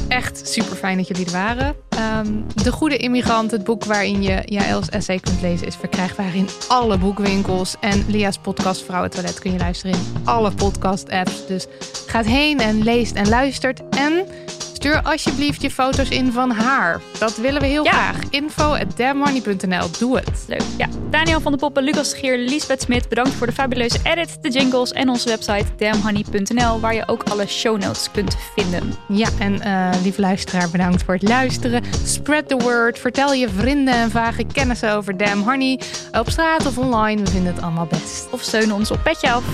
Echt 0.09 0.49
super 0.49 0.77
fijn 0.77 0.97
dat 0.97 1.09
jullie 1.09 1.27
er 1.27 1.33
waren. 1.33 1.75
Ehm, 1.89 2.33
de 2.63 2.73
Goede 2.73 2.97
Immigrant, 2.97 3.51
het 3.51 3.65
boek 3.65 3.85
waarin 3.85 4.23
je 4.23 4.43
Jaëls 4.45 4.89
essay 4.89 5.19
kunt 5.19 5.41
lezen, 5.41 5.67
is 5.67 5.77
verkrijgbaar 5.77 6.35
in 6.35 6.49
alle 6.69 6.99
boekwinkels. 6.99 7.77
En 7.81 8.05
Lia's 8.09 8.39
podcast 8.39 8.83
Vrouwentoilet 8.83 9.39
kun 9.39 9.53
je 9.53 9.59
luisteren 9.59 9.95
in 9.95 10.07
alle 10.25 10.51
podcast-apps. 10.51 11.47
Dus 11.47 11.67
gaat 12.07 12.27
heen 12.27 12.59
en 12.61 12.83
leest 12.83 13.15
en 13.15 13.29
luistert. 13.29 13.83
En 13.89 14.27
stuur 14.79 15.03
alsjeblieft 15.03 15.63
je 15.63 15.71
foto's 15.71 16.09
in 16.09 16.33
van 16.33 16.51
haar. 16.51 17.01
Dat 17.19 17.37
willen 17.37 17.61
we 17.61 17.67
heel 17.67 17.85
Ja. 17.85 17.91
graag. 17.91 18.17
Info 18.31 18.75
at 18.75 18.97
Doe 19.99 20.17
het. 20.17 20.45
Leuk. 20.47 20.63
Ja, 20.77 20.87
Daniel 21.11 21.41
van 21.41 21.53
de 21.53 21.59
Poppen, 21.59 21.83
Lucas 21.83 22.15
Geer, 22.15 22.39
Lisbeth 22.39 22.83
Smit. 22.83 23.09
Bedankt 23.09 23.31
voor 23.31 23.47
de 23.47 23.53
fabuleuze 23.53 23.99
edit, 24.03 24.39
de 24.43 24.49
jingles 24.51 24.93
en 24.93 25.09
onze 25.09 25.29
website 25.29 25.65
damnhoney.nl. 25.77 26.81
Waar 26.81 26.95
je 26.95 27.03
ook 27.09 27.23
alle 27.23 27.47
show 27.47 27.81
notes 27.81 28.11
kunt 28.11 28.37
vinden. 28.57 28.93
Ja, 29.09 29.29
en 29.39 29.61
eh 29.61 30.03
lieve 30.03 30.21
luisteraar, 30.21 30.71
bedankt 30.71 31.03
voor 31.03 31.15
het 31.15 31.29
luisteren. 31.29 31.83
Spread 32.05 32.49
the 32.49 32.57
word. 32.57 32.99
Vertel 32.99 33.33
je 33.33 33.49
vrienden 33.49 33.95
en 33.95 34.11
vage 34.11 34.45
kennissen 34.53 34.93
over 34.95 35.17
Damn 35.17 35.43
Honey. 35.43 35.81
Op 36.13 36.31
straat 36.31 36.67
of 36.67 36.79
online, 36.79 37.23
we 37.23 37.31
vinden 37.31 37.55
het 37.55 37.63
allemaal 37.63 37.87
best. 37.87 38.27
Of 38.31 38.43
steun 38.43 38.73
ons 38.73 38.91
op 38.91 39.03
Petje 39.03 39.31
Af. 39.33 39.45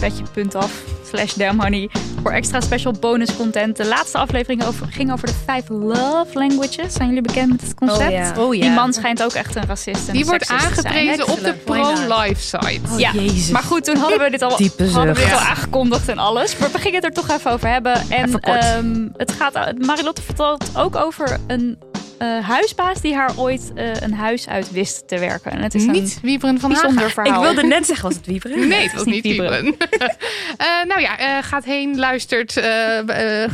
Petje.af 0.00 0.72
slash 1.08 1.34
damnhoney. 1.34 1.90
Voor 2.22 2.32
extra 2.32 2.60
special 2.60 2.92
bonus 3.00 3.36
content. 3.36 3.76
De 3.76 3.86
laatste 3.86 4.18
aflevering 4.18 4.64
over, 4.64 4.86
ging 4.90 5.12
over 5.12 5.26
de 5.26 5.34
vijf 5.44 5.68
love 5.68 6.26
languages. 6.32 6.92
Zijn 6.92 7.08
jullie 7.08 7.22
bekend 7.22 7.50
met 7.50 7.60
het 7.60 7.74
concept? 7.74 8.02
Oh 8.02 8.10
ja. 8.10 8.32
Oh. 8.36 8.50
Die 8.50 8.70
man 8.70 8.92
schijnt 8.92 9.22
ook 9.22 9.32
echt 9.32 9.56
een 9.56 9.66
racist 9.66 10.08
en 10.08 10.12
Die 10.14 10.24
wordt 10.26 10.48
aangeprezen 10.48 11.28
op 11.28 11.40
de 11.40 11.52
pro-life 11.64 12.40
site. 12.42 12.80
ja, 12.96 13.12
Jezus. 13.12 13.50
maar 13.50 13.62
goed, 13.62 13.84
toen 13.84 13.96
hadden 13.96 14.18
we 14.18 14.30
dit 14.30 14.42
al, 14.42 14.56
Diepe 14.56 14.88
hadden 14.90 15.14
we 15.14 15.20
dit 15.20 15.32
al 15.32 15.38
aangekondigd 15.38 16.08
en 16.08 16.18
alles. 16.18 16.56
Maar 16.56 16.70
we 16.72 16.78
gingen 16.78 16.94
het 16.94 17.04
er 17.04 17.22
toch 17.24 17.28
even 17.38 17.50
over 17.52 17.68
hebben. 17.68 17.94
En 18.08 18.26
Even 18.26 18.40
kort. 18.40 18.58
ehm, 18.64 19.08
het 19.16 19.32
gaat, 19.32 19.78
Marilotte 19.78 20.22
vertelt 20.22 20.70
ook 20.76 20.96
over 20.96 21.38
een 21.46 21.78
eh, 22.20 22.46
huisbaas 22.48 23.00
die 23.00 23.14
haar 23.14 23.32
ooit 23.38 23.72
eh, 23.74 23.94
een 24.00 24.14
huis 24.14 24.48
uit 24.48 24.70
wist 24.70 25.08
te 25.08 25.18
werken. 25.18 25.50
En 25.50 25.62
het 25.62 25.74
is 25.74 25.82
een 25.84 25.90
Niet 25.90 26.18
Wieberen 26.22 26.60
van 26.60 26.72
Haga. 26.72 27.08
verhaal. 27.08 27.34
Ik 27.44 27.54
wilde 27.54 27.68
net 27.68 27.86
zeggen, 27.86 28.04
was 28.08 28.16
het 28.16 28.26
wieberen? 28.26 28.68
Nee, 28.68 28.82
het 28.82 28.92
was 28.92 29.04
niet 29.04 29.22
Wieberen. 29.22 29.62
Wieberen. 29.64 29.98
Eh, 30.56 30.66
nou 30.86 31.00
ja, 31.00 31.18
eh, 31.18 31.42
gaat 31.44 31.64
heen, 31.64 31.98
luistert, 31.98 32.52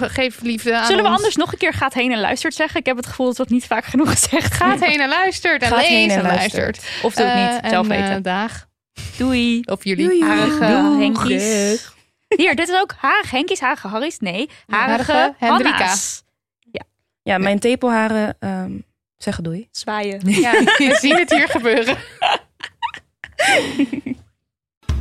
geef 0.01 0.41
liefde 0.43 0.77
aan 0.77 0.87
Zullen 0.87 1.03
we 1.03 1.09
ons. 1.09 1.17
anders 1.17 1.37
nog 1.37 1.53
een 1.53 1.59
keer 1.59 1.73
gaat 1.73 1.95
heen 1.95 2.13
en 2.13 2.21
luistert 2.21 2.55
zeggen? 2.55 2.81
Ik 2.81 2.87
heb 2.87 2.97
het 2.97 3.07
gevoel 3.07 3.27
dat 3.27 3.37
het 3.37 3.51
niet 3.51 3.67
vaak 3.67 3.85
genoeg 3.85 4.11
gezegd 4.11 4.55
Gaat 4.55 4.81
heen 4.85 5.01
en 5.01 5.09
luistert 5.09 5.63
en 5.63 5.69
Gaat 5.69 5.85
heen 5.85 6.11
en 6.11 6.17
en 6.17 6.23
luistert. 6.23 6.63
luistert. 6.63 7.05
Of 7.05 7.15
doe 7.15 7.27
het 7.27 7.63
niet, 7.63 7.71
zelf 7.71 7.89
en, 7.89 8.03
weten. 8.03 8.23
dag. 8.23 8.67
Doei. 9.17 9.61
Op 9.65 9.83
jullie. 9.83 10.09
Doei. 10.09 10.23
Harige 10.25 10.59
Doeg. 10.67 10.99
Henkies. 10.99 11.91
Hier, 12.37 12.55
dit 12.57 12.69
is 12.69 12.75
ook 12.81 12.95
harige 12.99 13.37
Henkies, 13.37 13.61
harige 13.61 13.89
Harry's. 13.89 14.19
Nee, 14.19 14.49
harige, 14.67 15.13
Harige 15.13 15.35
Hendrika. 15.39 15.95
Ja, 17.27 17.39
mijn 17.39 17.59
tepelharen 17.59 18.37
ehm, 18.39 18.73
zeggen 19.17 19.45
doei. 19.45 19.69
Zwaaien. 19.71 20.21
Ja, 20.45 20.51
we 20.79 20.99
zien 21.01 21.17
het 21.17 21.31
hier 21.31 21.49
gebeuren. 21.49 21.97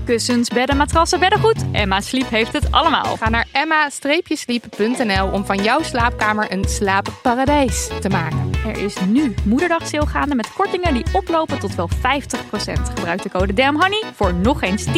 Kussens, 0.05 0.49
bedden, 0.49 0.77
matrassen, 0.77 1.19
beddengoed. 1.19 1.65
Emma 1.71 2.01
Sleep 2.01 2.29
heeft 2.29 2.53
het 2.53 2.71
allemaal. 2.71 3.17
Ga 3.17 3.29
naar 3.29 3.47
emma-sleep.nl 3.51 5.27
om 5.31 5.45
van 5.45 5.63
jouw 5.63 5.81
slaapkamer 5.83 6.51
een 6.51 6.65
slaapparadijs 6.65 7.89
te 8.01 8.09
maken. 8.09 8.51
Er 8.65 8.77
is 8.77 8.99
nu 8.99 9.33
moederdag 9.43 9.87
sale 9.87 10.07
gaande 10.07 10.35
met 10.35 10.53
kortingen 10.53 10.93
die 10.93 11.05
oplopen 11.13 11.59
tot 11.59 11.75
wel 11.75 11.89
50%. 11.89 11.93
Gebruik 12.95 13.21
de 13.21 13.29
code 13.29 13.53
DAMHONEY 13.53 14.03
voor 14.13 14.33
nog 14.33 14.61
eens 14.61 14.85
10% 14.85 14.91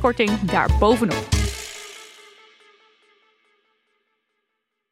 korting 0.00 0.40
daarbovenop. 0.40 1.28